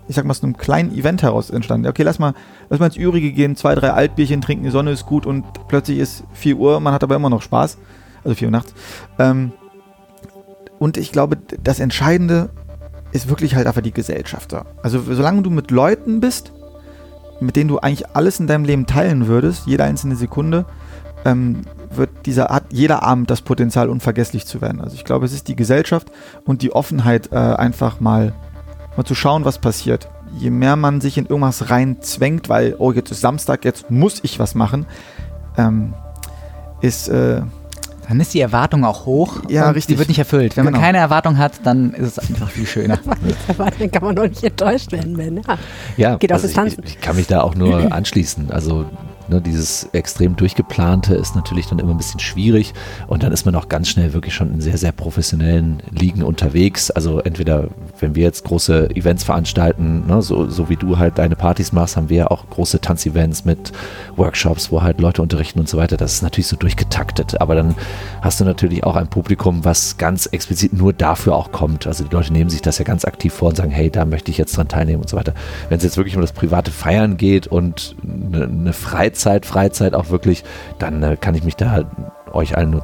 ich 0.07 0.15
sag 0.15 0.25
mal, 0.25 0.31
aus 0.31 0.43
einem 0.43 0.57
kleinen 0.57 0.95
Event 0.95 1.21
heraus 1.21 1.49
entstanden. 1.49 1.87
Okay, 1.87 2.03
lass 2.03 2.19
mal, 2.19 2.33
lass 2.69 2.79
mal 2.79 2.87
ins 2.87 2.95
Übrige 2.95 3.31
gehen, 3.31 3.55
zwei, 3.55 3.75
drei 3.75 3.91
Altbierchen 3.91 4.41
trinken, 4.41 4.63
die 4.63 4.69
Sonne 4.69 4.91
ist 4.91 5.05
gut 5.05 5.25
und 5.25 5.45
plötzlich 5.67 5.99
ist 5.99 6.23
4 6.33 6.57
Uhr, 6.57 6.79
man 6.79 6.93
hat 6.93 7.03
aber 7.03 7.15
immer 7.15 7.29
noch 7.29 7.41
Spaß. 7.41 7.77
Also 8.23 8.35
4 8.35 8.47
Uhr 8.47 8.51
nachts. 8.51 8.73
Ähm, 9.19 9.51
und 10.79 10.97
ich 10.97 11.11
glaube, 11.11 11.37
das 11.63 11.79
Entscheidende 11.79 12.49
ist 13.11 13.29
wirklich 13.29 13.55
halt 13.55 13.67
einfach 13.67 13.81
die 13.81 13.91
Gesellschaft. 13.91 14.55
Also 14.81 15.01
solange 15.01 15.41
du 15.41 15.49
mit 15.49 15.71
Leuten 15.71 16.19
bist, 16.19 16.53
mit 17.39 17.55
denen 17.55 17.67
du 17.67 17.79
eigentlich 17.79 18.07
alles 18.15 18.39
in 18.39 18.47
deinem 18.47 18.65
Leben 18.65 18.85
teilen 18.85 19.27
würdest, 19.27 19.65
jede 19.65 19.83
einzelne 19.83 20.15
Sekunde, 20.15 20.65
ähm, 21.25 21.61
wird 21.89 22.09
dieser 22.25 22.49
hat 22.49 22.65
jeder 22.71 23.03
Abend 23.03 23.29
das 23.29 23.41
Potenzial, 23.41 23.89
unvergesslich 23.89 24.45
zu 24.45 24.61
werden. 24.61 24.81
Also 24.81 24.95
ich 24.95 25.05
glaube, 25.05 25.25
es 25.25 25.33
ist 25.33 25.47
die 25.47 25.55
Gesellschaft 25.55 26.11
und 26.45 26.61
die 26.61 26.73
Offenheit, 26.73 27.31
äh, 27.31 27.35
einfach 27.35 27.99
mal, 27.99 28.33
mal 28.97 29.05
zu 29.05 29.15
schauen, 29.15 29.45
was 29.45 29.59
passiert. 29.59 30.07
Je 30.37 30.49
mehr 30.49 30.75
man 30.75 30.99
sich 31.01 31.17
in 31.17 31.25
irgendwas 31.25 31.69
reinzwängt, 31.69 32.49
weil, 32.49 32.75
oh, 32.77 32.91
jetzt 32.91 33.11
ist 33.11 33.21
Samstag, 33.21 33.63
jetzt 33.65 33.89
muss 33.89 34.19
ich 34.23 34.39
was 34.39 34.55
machen, 34.55 34.85
ähm, 35.57 35.93
ist, 36.81 37.07
äh, 37.09 37.41
Dann 38.09 38.19
ist 38.21 38.33
die 38.33 38.39
Erwartung 38.39 38.85
auch 38.85 39.05
hoch 39.05 39.41
Ja, 39.49 39.67
und 39.67 39.75
richtig. 39.75 39.95
die 39.95 39.99
wird 39.99 40.07
nicht 40.09 40.19
erfüllt. 40.19 40.55
Wenn 40.55 40.63
man 40.63 40.73
Genau. 40.73 40.85
keine 40.85 40.97
Erwartung 40.99 41.37
hat, 41.37 41.53
dann 41.63 41.93
ist 41.93 42.17
es 42.17 42.19
einfach 42.29 42.49
viel 42.49 42.65
schöner. 42.65 42.99
Dann 43.57 43.91
kann 43.91 44.01
man 44.03 44.15
doch 44.15 44.23
nicht 44.27 44.43
enttäuscht 44.43 44.91
werden, 44.93 45.17
Ben. 45.17 45.37
Ja. 45.45 45.57
Ja, 45.97 46.15
Geht 46.15 46.31
auf 46.31 46.37
also 46.43 46.47
ich, 46.47 46.53
Distanzen. 46.53 46.83
ich, 46.85 46.91
ich 46.95 47.01
kann 47.01 47.15
mich 47.17 47.27
da 47.27 47.41
auch 47.41 47.53
nur 47.55 47.91
anschließen. 47.91 48.49
Also 48.51 48.85
ne, 49.29 49.41
dieses 49.41 49.89
extrem 49.93 50.35
durchgeplante 50.35 51.15
ist 51.15 51.35
natürlich 51.35 51.67
dann 51.67 51.79
immer 51.79 51.91
ein 51.91 51.97
bisschen 51.97 52.19
schwierig 52.19 52.73
und 53.07 53.23
dann 53.23 53.31
ist 53.31 53.45
man 53.45 53.55
auch 53.55 53.69
ganz 53.69 53.89
schnell 53.89 54.13
wirklich 54.13 54.33
schon 54.33 54.53
in 54.53 54.61
sehr, 54.61 54.77
sehr 54.77 54.91
professionellen 54.91 55.81
Ligen 55.91 56.23
unterwegs. 56.23 56.91
Also 56.91 57.19
entweder, 57.19 57.67
wenn 57.99 58.15
wir 58.15 58.23
jetzt 58.23 58.43
große 58.45 58.95
Events 58.95 59.23
veranstalten, 59.23 60.07
ne, 60.07 60.21
so, 60.21 60.49
so 60.49 60.69
wie 60.69 60.75
du 60.75 60.97
halt 60.97 61.17
deine 61.17 61.35
Partys 61.35 61.71
machst, 61.71 61.97
haben 61.97 62.09
wir 62.09 62.31
auch 62.31 62.49
große 62.49 62.79
Tanzevents 62.79 63.45
mit 63.45 63.71
Workshops, 64.15 64.71
wo 64.71 64.81
halt 64.81 64.99
Leute 64.99 65.21
unterrichten 65.21 65.59
und 65.59 65.69
so 65.69 65.77
weiter. 65.77 65.97
Das 65.97 66.13
ist 66.13 66.21
natürlich 66.21 66.47
so 66.47 66.55
durchgetaktet, 66.55 67.41
aber 67.41 67.55
dann 67.55 67.75
hast 68.21 68.39
du 68.39 68.45
natürlich 68.45 68.83
auch 68.83 68.95
ein 68.95 69.07
Publikum, 69.07 69.65
was 69.65 69.97
ganz 69.97 70.25
explizit 70.27 70.73
nur 70.73 70.93
dafür 70.93 71.35
auch 71.35 71.51
kommt. 71.51 71.87
Also 71.87 72.03
die 72.03 72.13
Leute 72.13 72.33
nehmen 72.33 72.49
sich 72.49 72.61
das 72.61 72.77
ja 72.77 72.85
ganz 72.85 73.05
aktiv 73.05 73.33
vor 73.33 73.49
und 73.49 73.55
sagen, 73.55 73.71
hey, 73.71 73.89
da 73.89 74.05
möchte 74.05 74.31
ich 74.31 74.37
jetzt 74.37 74.55
dran 74.57 74.67
teilnehmen 74.67 75.01
und 75.01 75.09
so 75.09 75.17
weiter. 75.17 75.33
Wenn 75.69 75.77
es 75.77 75.83
jetzt 75.83 75.97
wirklich 75.97 76.15
um 76.15 76.21
das 76.21 76.31
private 76.31 76.71
Feiern 76.71 77.17
geht 77.17 77.47
und 77.47 77.95
eine, 78.03 78.45
eine 78.45 78.73
Freizeit, 78.73 79.16
Freizeit 79.45 79.93
auch 79.93 80.09
wirklich, 80.09 80.43
dann 80.79 81.03
äh, 81.03 81.17
kann 81.19 81.35
ich 81.35 81.43
mich 81.43 81.55
da 81.55 81.85
euch 82.31 82.57
allen 82.57 82.71
nur 82.71 82.83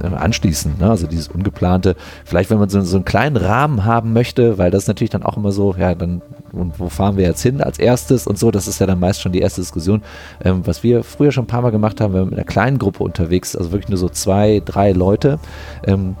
äh, 0.00 0.06
anschließen. 0.06 0.76
Ne? 0.78 0.90
Also 0.90 1.06
dieses 1.06 1.28
ungeplante, 1.28 1.96
vielleicht 2.24 2.50
wenn 2.50 2.58
man 2.58 2.68
so, 2.68 2.80
so 2.82 2.96
einen 2.96 3.04
kleinen 3.04 3.36
Rahmen 3.36 3.84
haben 3.84 4.12
möchte, 4.12 4.58
weil 4.58 4.70
das 4.70 4.86
natürlich 4.86 5.10
dann 5.10 5.22
auch 5.22 5.36
immer 5.36 5.52
so, 5.52 5.74
ja, 5.78 5.94
dann, 5.94 6.22
und 6.52 6.78
wo 6.78 6.88
fahren 6.88 7.16
wir 7.16 7.24
jetzt 7.24 7.42
hin 7.42 7.60
als 7.60 7.78
erstes 7.78 8.26
und 8.26 8.38
so, 8.38 8.50
das 8.50 8.68
ist 8.68 8.78
ja 8.80 8.86
dann 8.86 9.00
meist 9.00 9.20
schon 9.20 9.32
die 9.32 9.40
erste 9.40 9.60
Diskussion. 9.60 10.02
Ähm, 10.44 10.62
was 10.64 10.82
wir 10.82 11.04
früher 11.04 11.32
schon 11.32 11.44
ein 11.44 11.48
paar 11.48 11.62
Mal 11.62 11.70
gemacht 11.70 12.00
haben, 12.00 12.12
wenn 12.14 12.20
wir 12.20 12.26
mit 12.26 12.34
einer 12.34 12.44
kleinen 12.44 12.78
Gruppe 12.78 13.02
unterwegs, 13.02 13.56
also 13.56 13.72
wirklich 13.72 13.88
nur 13.88 13.98
so 13.98 14.08
zwei, 14.08 14.62
drei 14.64 14.92
Leute, 14.92 15.38
ähm, 15.86 16.16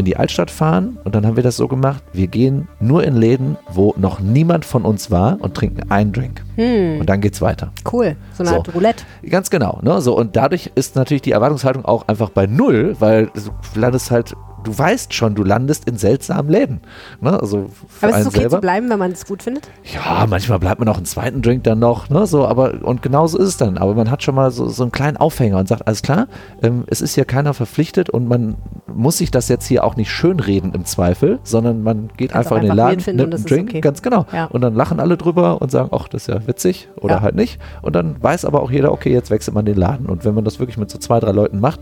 in 0.00 0.04
die 0.04 0.16
Altstadt 0.16 0.50
fahren 0.50 0.98
und 1.04 1.14
dann 1.14 1.24
haben 1.26 1.36
wir 1.36 1.42
das 1.42 1.56
so 1.56 1.68
gemacht, 1.68 2.02
wir 2.12 2.26
gehen 2.26 2.68
nur 2.80 3.04
in 3.04 3.14
Läden, 3.14 3.56
wo 3.72 3.94
noch 3.96 4.18
niemand 4.20 4.64
von 4.64 4.84
uns 4.84 5.10
war 5.10 5.38
und 5.40 5.54
trinken 5.54 5.90
einen 5.90 6.12
Drink. 6.12 6.42
Und 6.56 7.06
dann 7.06 7.20
geht's 7.20 7.40
weiter. 7.40 7.72
Cool. 7.90 8.16
So 8.34 8.42
eine 8.42 8.50
So. 8.50 8.56
Art 8.56 8.74
Roulette. 8.74 9.04
Ganz 9.28 9.48
genau. 9.48 9.78
Ne? 9.82 10.00
So, 10.02 10.16
und 10.16 10.36
dadurch 10.36 10.70
ist 10.74 10.94
natürlich 10.96 11.22
die 11.22 11.30
Erwartungshaltung 11.32 11.84
auch 11.86 12.06
einfach 12.08 12.28
bei 12.30 12.46
null, 12.46 12.96
weil 12.98 13.30
du 13.34 13.80
landest 13.80 14.10
halt, 14.10 14.34
du 14.64 14.76
weißt 14.76 15.12
schon, 15.14 15.34
du 15.34 15.44
landest 15.44 15.88
in 15.88 15.96
seltsamen 15.96 16.50
Läden. 16.50 16.80
Ne? 17.20 17.40
Also 17.40 17.70
Aber 18.00 18.12
es 18.12 18.20
ist 18.20 18.26
okay 18.28 18.38
selber. 18.40 18.56
zu 18.56 18.60
bleiben, 18.60 18.90
wenn 18.90 18.98
man 18.98 19.12
es 19.12 19.26
gut 19.26 19.42
findet. 19.42 19.68
Ja, 19.94 20.26
manchmal 20.28 20.58
bleibt 20.58 20.78
man 20.80 20.88
auch 20.88 20.96
einen 20.96 21.06
zweiten 21.06 21.42
Drink 21.42 21.64
dann 21.64 21.78
noch, 21.78 22.08
ne, 22.10 22.26
so, 22.26 22.46
aber, 22.46 22.82
und 22.82 23.02
genauso 23.02 23.38
ist 23.38 23.48
es 23.48 23.56
dann. 23.56 23.78
Aber 23.78 23.94
man 23.94 24.10
hat 24.10 24.22
schon 24.22 24.34
mal 24.34 24.50
so, 24.50 24.68
so 24.68 24.82
einen 24.82 24.92
kleinen 24.92 25.16
Aufhänger 25.16 25.58
und 25.58 25.68
sagt, 25.68 25.86
alles 25.86 26.02
klar, 26.02 26.28
ähm, 26.62 26.84
es 26.88 27.00
ist 27.00 27.14
hier 27.14 27.24
keiner 27.24 27.54
verpflichtet 27.54 28.10
und 28.10 28.28
man 28.28 28.56
muss 28.92 29.18
sich 29.18 29.30
das 29.30 29.48
jetzt 29.48 29.66
hier 29.66 29.84
auch 29.84 29.96
nicht 29.96 30.10
schönreden 30.10 30.74
im 30.74 30.84
Zweifel, 30.84 31.38
sondern 31.42 31.82
man 31.82 32.10
geht 32.16 32.34
einfach 32.34 32.52
auch 32.52 32.56
in 32.56 32.62
den 32.62 32.70
einfach 32.72 32.90
Laden, 32.90 33.16
nimmt 33.16 33.34
einen 33.34 33.44
Drink, 33.44 33.70
okay. 33.70 33.80
ganz 33.80 34.02
genau. 34.02 34.26
Ja. 34.32 34.46
Und 34.46 34.60
dann 34.60 34.74
lachen 34.74 35.00
alle 35.00 35.16
drüber 35.16 35.60
und 35.62 35.70
sagen, 35.70 35.90
ach, 35.92 36.08
das 36.08 36.22
ist 36.22 36.26
ja 36.28 36.46
witzig 36.46 36.88
oder 36.96 37.16
Ja. 37.16 37.20
halt 37.22 37.34
nicht. 37.34 37.58
Und 37.82 37.94
dann 37.96 38.22
weiß 38.22 38.44
aber 38.44 38.62
auch 38.62 38.70
jeder, 38.70 38.92
okay, 38.92 39.12
jetzt 39.12 39.30
wechselt 39.30 39.54
man 39.54 39.64
den 39.64 39.76
Laden. 39.76 40.06
Und 40.06 40.24
wenn 40.24 40.34
man 40.34 40.44
das 40.44 40.58
wirklich 40.58 40.76
mit 40.76 40.90
so 40.90 40.98
zwei, 40.98 41.20
drei 41.20 41.32
Leuten 41.32 41.60
macht, 41.60 41.80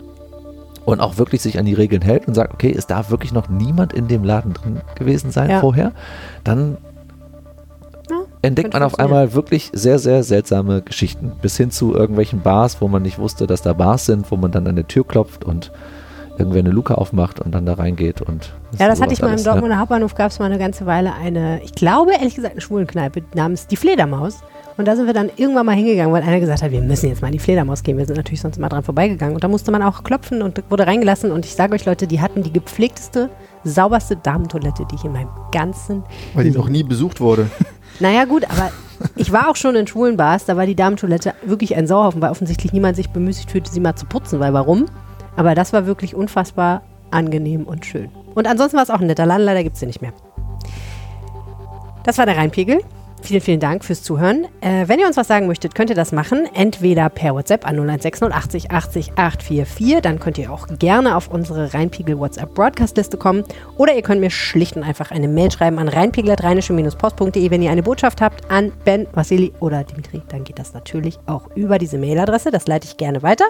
und 0.88 1.00
auch 1.00 1.18
wirklich 1.18 1.42
sich 1.42 1.58
an 1.58 1.66
die 1.66 1.74
Regeln 1.74 2.00
hält 2.00 2.26
und 2.28 2.34
sagt, 2.34 2.54
okay, 2.54 2.74
es 2.76 2.86
darf 2.86 3.10
wirklich 3.10 3.30
noch 3.32 3.50
niemand 3.50 3.92
in 3.92 4.08
dem 4.08 4.24
Laden 4.24 4.54
drin 4.54 4.80
gewesen 4.94 5.30
sein 5.30 5.50
Ja. 5.50 5.60
vorher, 5.60 5.92
dann 6.44 6.78
Ja, 8.10 8.16
entdeckt 8.40 8.72
man 8.72 8.82
auf 8.82 8.98
einmal 8.98 9.34
wirklich 9.34 9.70
sehr, 9.74 9.98
sehr 9.98 10.22
seltsame 10.22 10.80
Geschichten. 10.80 11.32
Bis 11.42 11.58
hin 11.58 11.70
zu 11.70 11.94
irgendwelchen 11.94 12.40
Bars, 12.40 12.80
wo 12.80 12.88
man 12.88 13.02
nicht 13.02 13.18
wusste, 13.18 13.46
dass 13.46 13.60
da 13.60 13.74
Bars 13.74 14.06
sind, 14.06 14.30
wo 14.30 14.36
man 14.36 14.50
dann 14.50 14.66
an 14.66 14.76
der 14.76 14.88
Tür 14.88 15.06
klopft 15.06 15.44
und 15.44 15.70
irgendwer 16.38 16.60
eine 16.60 16.70
Luke 16.70 16.96
aufmacht 16.96 17.40
und 17.40 17.52
dann 17.52 17.66
da 17.66 17.74
reingeht. 17.74 18.22
Und 18.22 18.52
Ja, 18.78 18.88
das 18.88 19.00
hatte 19.00 19.12
ich 19.12 19.20
mal 19.20 19.36
im 19.36 19.42
Dortmunder 19.42 19.78
Hauptbahnhof, 19.78 20.14
gab 20.14 20.30
es 20.30 20.38
mal 20.38 20.46
eine 20.46 20.58
ganze 20.58 20.86
Weile 20.86 21.14
eine, 21.14 21.62
ich 21.62 21.72
glaube 21.72 22.12
ehrlich 22.12 22.34
gesagt 22.34 22.52
eine 22.52 22.60
Schwulenkneipe 22.60 23.22
namens 23.34 23.66
Die 23.66 23.76
Fledermaus. 23.76 24.40
Und 24.76 24.86
da 24.86 24.94
sind 24.94 25.06
wir 25.06 25.12
dann 25.12 25.28
irgendwann 25.34 25.66
mal 25.66 25.74
hingegangen, 25.74 26.12
weil 26.12 26.22
einer 26.22 26.38
gesagt 26.38 26.62
hat, 26.62 26.70
wir 26.70 26.80
müssen 26.80 27.08
jetzt 27.08 27.20
mal 27.20 27.28
in 27.28 27.32
die 27.32 27.40
Fledermaus 27.40 27.82
gehen. 27.82 27.98
Wir 27.98 28.06
sind 28.06 28.16
natürlich 28.16 28.40
sonst 28.40 28.58
immer 28.58 28.68
dran 28.68 28.84
vorbeigegangen. 28.84 29.34
Und 29.34 29.42
da 29.42 29.48
musste 29.48 29.72
man 29.72 29.82
auch 29.82 30.04
klopfen 30.04 30.40
und 30.40 30.62
wurde 30.70 30.86
reingelassen. 30.86 31.32
Und 31.32 31.44
ich 31.44 31.54
sage 31.56 31.74
euch 31.74 31.84
Leute, 31.84 32.06
die 32.06 32.20
hatten 32.20 32.44
die 32.44 32.52
gepflegteste, 32.52 33.28
sauberste 33.64 34.14
Damentoilette, 34.14 34.86
die 34.88 34.94
ich 34.94 35.04
in 35.04 35.12
meinem 35.12 35.30
ganzen 35.50 36.04
weil 36.32 36.44
die 36.44 36.52
noch 36.52 36.68
nie 36.68 36.84
besucht 36.84 37.20
wurde. 37.20 37.50
naja, 37.98 38.24
gut, 38.24 38.44
aber 38.48 38.70
ich 39.16 39.32
war 39.32 39.48
auch 39.50 39.56
schon 39.56 39.74
in 39.74 39.88
schwulen 39.88 40.16
Bars, 40.16 40.44
da 40.44 40.56
war 40.56 40.64
die 40.64 40.76
Damentoilette 40.76 41.34
wirklich 41.44 41.74
ein 41.74 41.88
Sauhaufen, 41.88 42.22
weil 42.22 42.30
offensichtlich 42.30 42.72
niemand 42.72 42.94
sich 42.94 43.10
bemüßigt 43.10 43.50
fühlte, 43.50 43.72
sie 43.72 43.80
mal 43.80 43.96
zu 43.96 44.06
putzen, 44.06 44.38
weil 44.38 44.52
warum? 44.52 44.86
Aber 45.38 45.54
das 45.54 45.72
war 45.72 45.86
wirklich 45.86 46.16
unfassbar 46.16 46.82
angenehm 47.12 47.62
und 47.62 47.86
schön. 47.86 48.10
Und 48.34 48.48
ansonsten 48.48 48.76
war 48.76 48.82
es 48.82 48.90
auch 48.90 49.00
ein 49.00 49.06
netter 49.06 49.24
Laden, 49.24 49.44
leider 49.44 49.62
gibt 49.62 49.74
es 49.74 49.80
den 49.80 49.86
nicht 49.86 50.02
mehr. 50.02 50.12
Das 52.02 52.18
war 52.18 52.26
der 52.26 52.36
Rheinpegel. 52.36 52.80
Vielen, 53.22 53.40
vielen 53.40 53.60
Dank 53.60 53.84
fürs 53.84 54.02
Zuhören. 54.02 54.46
Äh, 54.60 54.88
wenn 54.88 54.98
ihr 55.00 55.06
uns 55.06 55.16
was 55.16 55.28
sagen 55.28 55.46
möchtet, 55.48 55.74
könnt 55.74 55.90
ihr 55.90 55.96
das 55.96 56.12
machen. 56.12 56.48
Entweder 56.54 57.08
per 57.08 57.34
WhatsApp 57.34 57.66
an 57.66 57.76
0160 57.76 58.32
80 58.32 58.70
80 58.70 59.12
844. 59.16 60.00
Dann 60.00 60.18
könnt 60.18 60.38
ihr 60.38 60.50
auch 60.52 60.66
gerne 60.78 61.16
auf 61.16 61.28
unsere 61.28 61.74
Rheinpegel 61.74 62.18
WhatsApp 62.18 62.54
Broadcast-Liste 62.54 63.16
kommen. 63.16 63.44
Oder 63.76 63.94
ihr 63.94 64.02
könnt 64.02 64.20
mir 64.20 64.30
schlicht 64.30 64.76
und 64.76 64.82
einfach 64.82 65.10
eine 65.10 65.28
Mail 65.28 65.50
schreiben 65.50 65.78
an 65.78 65.88
rheinpegel.rheinische-post.de. 65.88 67.50
Wenn 67.50 67.62
ihr 67.62 67.70
eine 67.70 67.82
Botschaft 67.82 68.20
habt 68.20 68.50
an 68.50 68.72
Ben, 68.84 69.06
Vasili 69.12 69.52
oder 69.60 69.84
Dimitri, 69.84 70.22
dann 70.28 70.44
geht 70.44 70.58
das 70.58 70.72
natürlich 70.72 71.18
auch 71.26 71.50
über 71.54 71.78
diese 71.78 71.98
Mailadresse. 71.98 72.50
Das 72.50 72.66
leite 72.66 72.86
ich 72.86 72.96
gerne 72.96 73.22
weiter. 73.22 73.44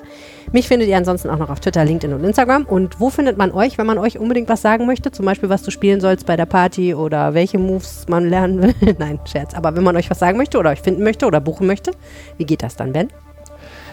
Mich 0.51 0.67
findet 0.67 0.89
ihr 0.89 0.97
ansonsten 0.97 1.31
auch 1.31 1.39
noch 1.39 1.51
auf 1.51 1.61
Twitter, 1.61 1.85
LinkedIn 1.85 2.17
und 2.17 2.25
Instagram. 2.25 2.65
Und 2.65 3.01
wo 3.01 3.11
findet 3.11 3.37
man 3.37 3.53
euch, 3.53 3.79
wenn 3.79 3.87
man 3.87 3.99
euch 3.99 4.19
unbedingt 4.19 4.49
was 4.49 4.63
sagen 4.63 4.87
möchte? 4.87 5.13
Zum 5.13 5.27
Beispiel, 5.27 5.51
was 5.51 5.63
du 5.63 5.71
spielen 5.71 6.01
sollst 6.01 6.27
bei 6.27 6.37
der 6.37 6.47
Party 6.47 6.95
oder 6.95 7.35
welche 7.35 7.59
Moves 7.59 8.07
man 8.09 8.29
lernen 8.29 8.63
will? 8.63 8.75
Nein, 8.99 9.21
Scherz. 9.25 9.55
Aber 9.59 9.75
wenn 9.77 9.83
man 9.83 9.97
euch 9.97 10.09
was 10.09 10.21
sagen 10.21 10.39
möchte 10.39 10.57
oder 10.57 10.71
euch 10.71 10.81
finden 10.81 11.03
möchte 11.03 11.27
oder 11.27 11.41
buchen 11.41 11.67
möchte, 11.67 11.91
wie 12.37 12.45
geht 12.47 12.63
das 12.63 12.77
dann, 12.77 12.93
Ben? 12.93 13.09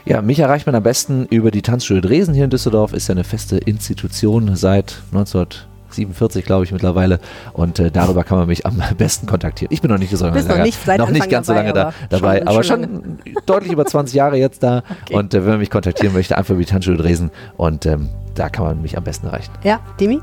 Ja, 0.06 0.22
mich 0.22 0.38
erreicht 0.40 0.68
man 0.68 0.76
am 0.76 0.84
besten 0.84 1.26
über 1.31 1.49
die 1.49 1.64
Tanzschule 1.64 2.02
Dresden 2.02 2.35
hier 2.35 2.44
in 2.44 2.52
Düsseldorf. 2.52 2.94
Ist 2.94 3.07
ja 3.07 3.14
eine 3.14 3.23
feste 3.23 3.57
Institution 3.57 4.56
seit 4.56 5.02
1947, 5.11 6.45
glaube 6.45 6.64
ich, 6.65 6.72
mittlerweile. 6.72 7.19
Und 7.53 7.80
äh, 7.80 7.90
darüber 7.90 8.23
kann 8.23 8.38
man 8.38 8.48
mich 8.48 8.68
am 8.68 8.80
besten 8.99 9.26
kontaktieren. 9.26 9.73
Ich 9.73 9.81
bin 9.81 9.90
noch 9.90 9.98
nicht 9.98 10.15
so 10.15 10.23
lange, 10.23 10.35
Bist 10.38 10.48
noch 10.48 10.60
nicht 10.60 10.85
noch 10.99 11.10
nicht 11.10 11.27
ganz 11.31 11.48
dabei, 11.48 11.61
so 11.61 11.64
lange 11.65 11.73
da, 11.73 11.81
aber 11.88 11.94
dabei, 12.10 12.38
schon- 12.38 12.48
aber 12.48 12.64
schon 12.64 12.81
schon 12.84 13.19
deutlich 13.48 13.72
über 13.72 13.85
20 13.85 14.14
Jahre 14.15 14.38
jetzt 14.38 14.61
da. 14.61 14.84
Und 15.11 15.34
äh, 15.34 15.41
wenn 15.44 15.49
man 15.53 15.60
mich 15.60 15.72
kontaktieren 15.72 16.14
möchte, 16.14 16.38
einfach 16.38 16.52
über 16.53 16.61
die 16.61 16.69
Tanzschule 16.69 16.98
Dresden. 16.98 17.31
Und 17.57 17.88
ähm, 17.88 18.10
da 18.35 18.49
kann 18.49 18.65
man 18.65 18.81
mich 18.84 18.98
am 18.99 19.03
besten 19.03 19.26
erreichen. 19.26 19.52
Ja, 19.64 19.80
Demi? 19.99 20.22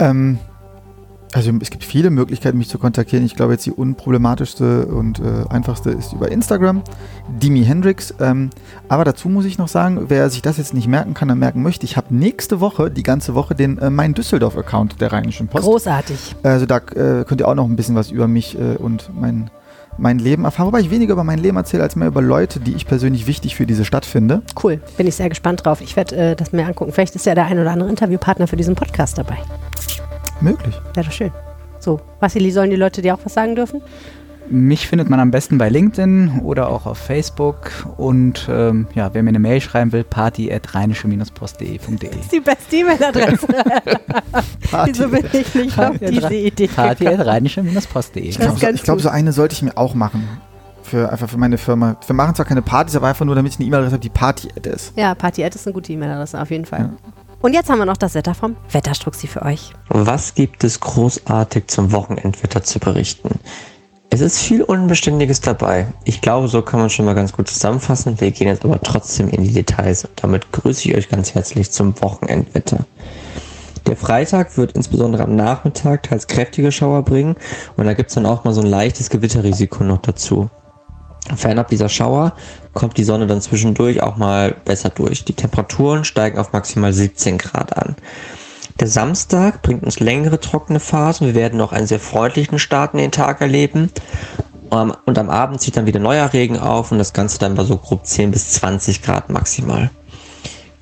Ähm, 0.00 0.38
Also 1.34 1.52
es 1.60 1.70
gibt 1.70 1.84
viele 1.84 2.10
Möglichkeiten, 2.10 2.56
mich 2.56 2.68
zu 2.68 2.78
kontaktieren. 2.78 3.24
Ich 3.24 3.36
glaube 3.36 3.52
jetzt 3.52 3.66
die 3.66 3.72
unproblematischste 3.72 4.86
und 4.86 5.20
äh, 5.20 5.48
einfachste 5.50 5.90
ist 5.90 6.12
über 6.12 6.30
Instagram, 6.30 6.82
Dimi 7.28 7.64
Hendrix. 7.64 8.14
Ähm, 8.20 8.50
aber 8.88 9.04
dazu 9.04 9.28
muss 9.28 9.44
ich 9.44 9.58
noch 9.58 9.68
sagen, 9.68 10.06
wer 10.08 10.30
sich 10.30 10.42
das 10.42 10.56
jetzt 10.56 10.72
nicht 10.72 10.88
merken 10.88 11.14
kann, 11.14 11.28
dann 11.28 11.38
merken 11.38 11.62
möchte, 11.62 11.84
ich 11.84 11.96
habe 11.96 12.14
nächste 12.14 12.60
Woche, 12.60 12.90
die 12.90 13.02
ganze 13.02 13.34
Woche, 13.34 13.54
den 13.54 13.78
äh, 13.78 13.90
Mein 13.90 14.14
Düsseldorf-Account 14.14 15.00
der 15.00 15.12
Rheinischen 15.12 15.48
Post. 15.48 15.64
Großartig. 15.64 16.36
Also 16.42 16.64
da 16.64 16.78
äh, 16.78 17.24
könnt 17.24 17.40
ihr 17.40 17.48
auch 17.48 17.54
noch 17.54 17.66
ein 17.66 17.76
bisschen 17.76 17.94
was 17.94 18.10
über 18.10 18.26
mich 18.26 18.58
äh, 18.58 18.76
und 18.76 19.10
mein, 19.14 19.50
mein 19.98 20.18
Leben 20.18 20.44
erfahren. 20.44 20.68
Wobei 20.68 20.80
ich 20.80 20.90
weniger 20.90 21.12
über 21.12 21.24
mein 21.24 21.38
Leben 21.38 21.58
erzähle, 21.58 21.82
als 21.82 21.94
mehr 21.94 22.08
über 22.08 22.22
Leute, 22.22 22.58
die 22.58 22.72
ich 22.72 22.86
persönlich 22.86 23.26
wichtig 23.26 23.54
für 23.54 23.66
diese 23.66 23.84
Stadt 23.84 24.06
finde. 24.06 24.42
Cool. 24.62 24.80
Bin 24.96 25.06
ich 25.06 25.16
sehr 25.16 25.28
gespannt 25.28 25.66
drauf. 25.66 25.82
Ich 25.82 25.94
werde 25.94 26.16
äh, 26.16 26.36
das 26.36 26.52
mir 26.52 26.66
angucken. 26.66 26.92
Vielleicht 26.92 27.14
ist 27.14 27.26
ja 27.26 27.34
der 27.34 27.44
ein 27.44 27.58
oder 27.58 27.70
andere 27.70 27.90
Interviewpartner 27.90 28.46
für 28.46 28.56
diesen 28.56 28.74
Podcast 28.74 29.18
dabei. 29.18 29.36
Möglich. 30.40 30.74
Wäre 30.94 31.06
doch 31.06 31.12
schön. 31.12 31.32
So, 31.80 32.00
Vassili, 32.20 32.50
sollen 32.50 32.70
die 32.70 32.76
Leute 32.76 33.02
dir 33.02 33.14
auch 33.14 33.20
was 33.24 33.34
sagen 33.34 33.54
dürfen? 33.54 33.82
Mich 34.50 34.88
findet 34.88 35.10
man 35.10 35.20
am 35.20 35.30
besten 35.30 35.58
bei 35.58 35.68
LinkedIn 35.68 36.40
oder 36.42 36.70
auch 36.70 36.86
auf 36.86 36.96
Facebook. 36.96 37.70
Und 37.98 38.48
ähm, 38.50 38.86
ja, 38.94 39.12
wer 39.12 39.22
mir 39.22 39.28
eine 39.28 39.38
Mail 39.38 39.60
schreiben 39.60 39.92
will, 39.92 40.04
party.rheinische-post.de. 40.04 41.78
Das 41.78 42.16
ist 42.16 42.32
die 42.32 42.40
beste 42.40 42.76
E-Mail-Adresse. 42.76 43.46
Wieso 44.86 45.08
bin 45.08 45.24
ich 45.32 45.54
nicht 45.54 45.78
auf 45.78 45.98
diese 45.98 46.34
Idee 46.34 46.68
Party.rheinische-post.de. 46.68 48.22
Ich 48.22 48.38
glaube, 48.38 48.58
so, 48.58 48.68
ich 48.68 48.82
glaub, 48.82 49.00
so 49.00 49.10
eine 49.10 49.32
sollte 49.32 49.52
ich 49.52 49.62
mir 49.62 49.76
auch 49.76 49.94
machen. 49.94 50.26
Für, 50.82 51.12
einfach 51.12 51.28
für 51.28 51.36
meine 51.36 51.58
Firma. 51.58 51.96
Wir 52.06 52.14
machen 52.14 52.34
zwar 52.34 52.46
keine 52.46 52.62
Partys, 52.62 52.96
aber 52.96 53.08
einfach 53.08 53.26
nur, 53.26 53.34
damit 53.34 53.52
ich 53.52 53.58
eine 53.58 53.66
E-Mail-Adresse 53.68 53.92
habe, 53.96 54.02
die 54.02 54.08
Party-Ad 54.08 54.70
ist. 54.70 54.94
Ja, 54.96 55.14
Party-Ad 55.14 55.54
ist 55.54 55.66
eine 55.66 55.74
gute 55.74 55.92
E-Mail-Adresse, 55.92 56.40
auf 56.40 56.50
jeden 56.50 56.64
Fall. 56.64 56.80
Ja. 56.80 56.90
Und 57.40 57.52
jetzt 57.52 57.70
haben 57.70 57.78
wir 57.78 57.86
noch 57.86 57.96
das 57.96 58.14
Wetter 58.14 58.34
vom 58.34 58.56
Wetterstruxi 58.70 59.28
für 59.28 59.42
euch. 59.42 59.72
Was 59.88 60.34
gibt 60.34 60.64
es 60.64 60.80
großartig 60.80 61.68
zum 61.68 61.92
Wochenendwetter 61.92 62.64
zu 62.64 62.80
berichten? 62.80 63.38
Es 64.10 64.20
ist 64.20 64.40
viel 64.40 64.62
Unbeständiges 64.62 65.40
dabei. 65.40 65.86
Ich 66.04 66.20
glaube, 66.20 66.48
so 66.48 66.62
kann 66.62 66.80
man 66.80 66.90
schon 66.90 67.04
mal 67.04 67.14
ganz 67.14 67.32
gut 67.32 67.48
zusammenfassen. 67.48 68.20
Wir 68.20 68.32
gehen 68.32 68.48
jetzt 68.48 68.64
aber 68.64 68.80
trotzdem 68.80 69.28
in 69.28 69.44
die 69.44 69.52
Details. 69.52 70.04
Und 70.04 70.12
damit 70.22 70.50
grüße 70.50 70.88
ich 70.88 70.96
euch 70.96 71.08
ganz 71.08 71.34
herzlich 71.34 71.70
zum 71.70 72.00
Wochenendwetter. 72.00 72.86
Der 73.86 73.96
Freitag 73.96 74.56
wird 74.56 74.72
insbesondere 74.72 75.22
am 75.22 75.36
Nachmittag 75.36 76.02
teils 76.02 76.26
kräftige 76.26 76.72
Schauer 76.72 77.02
bringen 77.04 77.36
und 77.76 77.86
da 77.86 77.94
gibt 77.94 78.10
es 78.10 78.14
dann 78.16 78.26
auch 78.26 78.44
mal 78.44 78.52
so 78.52 78.60
ein 78.60 78.66
leichtes 78.66 79.08
Gewitterrisiko 79.08 79.82
noch 79.82 80.02
dazu. 80.02 80.50
Fernab 81.36 81.68
dieser 81.68 81.88
Schauer 81.88 82.34
kommt 82.74 82.96
die 82.96 83.04
Sonne 83.04 83.26
dann 83.26 83.40
zwischendurch 83.40 84.02
auch 84.02 84.16
mal 84.16 84.54
besser 84.64 84.90
durch. 84.90 85.24
Die 85.24 85.34
Temperaturen 85.34 86.04
steigen 86.04 86.38
auf 86.38 86.52
maximal 86.52 86.92
17 86.92 87.38
Grad 87.38 87.76
an. 87.76 87.96
Der 88.80 88.86
Samstag 88.86 89.62
bringt 89.62 89.82
uns 89.82 89.98
längere 89.98 90.38
trockene 90.38 90.78
Phasen. 90.78 91.26
Wir 91.26 91.34
werden 91.34 91.58
noch 91.58 91.72
einen 91.72 91.86
sehr 91.86 91.98
freundlichen 91.98 92.58
Start 92.58 92.94
in 92.94 93.00
den 93.00 93.10
Tag 93.10 93.40
erleben. 93.40 93.90
Und 94.70 95.18
am 95.18 95.30
Abend 95.30 95.60
zieht 95.60 95.76
dann 95.76 95.86
wieder 95.86 95.98
neuer 95.98 96.32
Regen 96.32 96.58
auf 96.58 96.92
und 96.92 96.98
das 96.98 97.12
Ganze 97.12 97.38
dann 97.38 97.54
bei 97.54 97.64
so 97.64 97.76
grob 97.78 98.06
10 98.06 98.30
bis 98.30 98.50
20 98.50 99.02
Grad 99.02 99.30
maximal. 99.30 99.90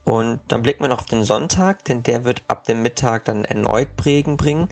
Und 0.05 0.41
dann 0.49 0.63
blicken 0.63 0.85
wir 0.85 0.89
noch 0.89 1.01
auf 1.01 1.07
den 1.07 1.25
Sonntag, 1.25 1.85
denn 1.85 2.03
der 2.03 2.25
wird 2.25 2.43
ab 2.49 2.65
dem 2.65 2.83
Mittag 2.83 3.25
dann 3.25 3.45
erneut 3.45 3.89
Regen 4.05 4.37
bringen 4.37 4.69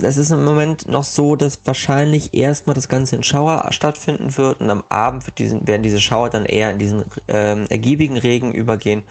es 0.00 0.16
ist 0.16 0.30
im 0.30 0.44
Moment 0.44 0.88
noch 0.88 1.04
so, 1.04 1.36
dass 1.36 1.60
wahrscheinlich 1.64 2.34
erstmal 2.34 2.74
das 2.74 2.88
Ganze 2.88 3.16
in 3.16 3.22
Schauer 3.22 3.66
stattfinden 3.70 4.36
wird 4.36 4.60
und 4.60 4.70
am 4.70 4.84
Abend 4.88 5.38
diesen, 5.38 5.66
werden 5.66 5.82
diese 5.82 6.00
Schauer 6.00 6.30
dann 6.30 6.44
eher 6.44 6.70
in 6.70 6.78
diesen 6.78 7.04
ähm, 7.28 7.66
ergiebigen 7.68 8.16
Regen 8.16 8.52
übergehen 8.52 9.02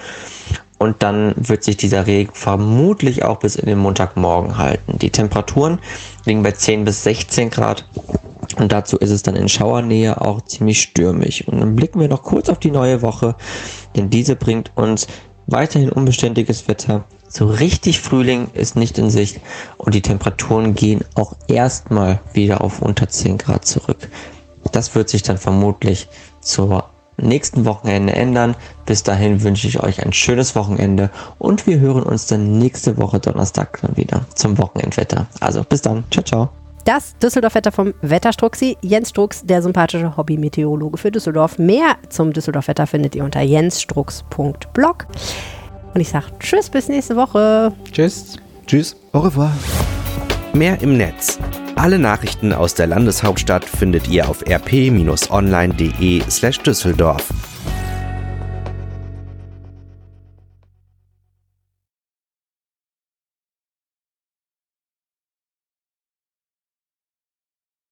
und 0.77 1.03
dann 1.03 1.33
wird 1.37 1.63
sich 1.63 1.77
dieser 1.77 2.07
Regen 2.07 2.31
vermutlich 2.33 3.23
auch 3.23 3.37
bis 3.37 3.55
in 3.55 3.67
den 3.67 3.77
Montagmorgen 3.77 4.57
halten. 4.57 4.97
Die 4.97 5.11
Temperaturen 5.11 5.79
liegen 6.25 6.41
bei 6.41 6.51
10 6.51 6.85
bis 6.85 7.03
16 7.03 7.51
Grad 7.51 7.85
und 8.57 8.71
dazu 8.71 8.97
ist 8.97 9.11
es 9.11 9.21
dann 9.21 9.35
in 9.35 9.47
Schauernähe 9.47 10.19
auch 10.19 10.41
ziemlich 10.41 10.81
stürmisch. 10.81 11.47
Und 11.47 11.59
dann 11.59 11.75
blicken 11.75 11.99
wir 11.99 12.07
noch 12.07 12.23
kurz 12.23 12.49
auf 12.49 12.59
die 12.59 12.71
neue 12.71 13.01
Woche, 13.01 13.35
denn 13.95 14.09
diese 14.09 14.35
bringt 14.35 14.71
uns 14.75 15.07
weiterhin 15.47 15.91
unbeständiges 15.91 16.67
Wetter 16.67 17.03
so 17.31 17.47
richtig 17.47 18.01
Frühling 18.01 18.49
ist 18.53 18.75
nicht 18.75 18.97
in 18.97 19.09
Sicht 19.09 19.39
und 19.77 19.95
die 19.95 20.01
Temperaturen 20.01 20.75
gehen 20.75 21.05
auch 21.15 21.33
erstmal 21.47 22.19
wieder 22.33 22.61
auf 22.61 22.81
unter 22.81 23.07
10 23.07 23.37
Grad 23.37 23.65
zurück. 23.65 24.09
Das 24.73 24.95
wird 24.95 25.07
sich 25.07 25.23
dann 25.23 25.37
vermutlich 25.37 26.09
zur 26.41 26.89
nächsten 27.15 27.65
Wochenende 27.65 28.13
ändern. 28.13 28.55
Bis 28.85 29.03
dahin 29.03 29.43
wünsche 29.43 29.67
ich 29.67 29.81
euch 29.81 30.05
ein 30.05 30.11
schönes 30.11 30.55
Wochenende 30.55 31.09
und 31.39 31.67
wir 31.67 31.79
hören 31.79 32.03
uns 32.03 32.27
dann 32.27 32.57
nächste 32.57 32.97
Woche 32.97 33.19
Donnerstag 33.19 33.79
dann 33.81 33.95
wieder 33.95 34.25
zum 34.35 34.57
Wochenendwetter. 34.57 35.27
Also 35.39 35.63
bis 35.63 35.81
dann. 35.81 36.03
Ciao, 36.11 36.23
ciao. 36.23 36.49
Das 36.83 37.15
Düsseldorf-Wetter 37.19 37.71
vom 37.71 37.93
Wetterstruxi. 38.01 38.75
Jens 38.81 39.09
Strux, 39.09 39.45
der 39.45 39.61
sympathische 39.61 40.17
Hobby-Meteorologe 40.17 40.97
für 40.97 41.11
Düsseldorf. 41.11 41.59
Mehr 41.59 41.95
zum 42.09 42.33
Düsseldorf-Wetter 42.33 42.87
findet 42.87 43.15
ihr 43.15 43.23
unter 43.23 43.41
jensstrux.blog. 43.41 45.07
Und 45.93 46.01
ich 46.01 46.09
sage 46.09 46.27
Tschüss, 46.39 46.69
bis 46.69 46.87
nächste 46.87 47.15
Woche. 47.15 47.73
Tschüss. 47.91 48.37
Tschüss. 48.65 48.95
Au 49.11 49.19
revoir. 49.19 49.51
Mehr 50.53 50.81
im 50.81 50.97
Netz. 50.97 51.39
Alle 51.75 51.97
Nachrichten 51.97 52.53
aus 52.53 52.75
der 52.75 52.87
Landeshauptstadt 52.87 53.65
findet 53.65 54.07
ihr 54.07 54.29
auf 54.29 54.45
rp-online.de 54.47 56.21
slash 56.29 56.59
Düsseldorf. 56.59 57.29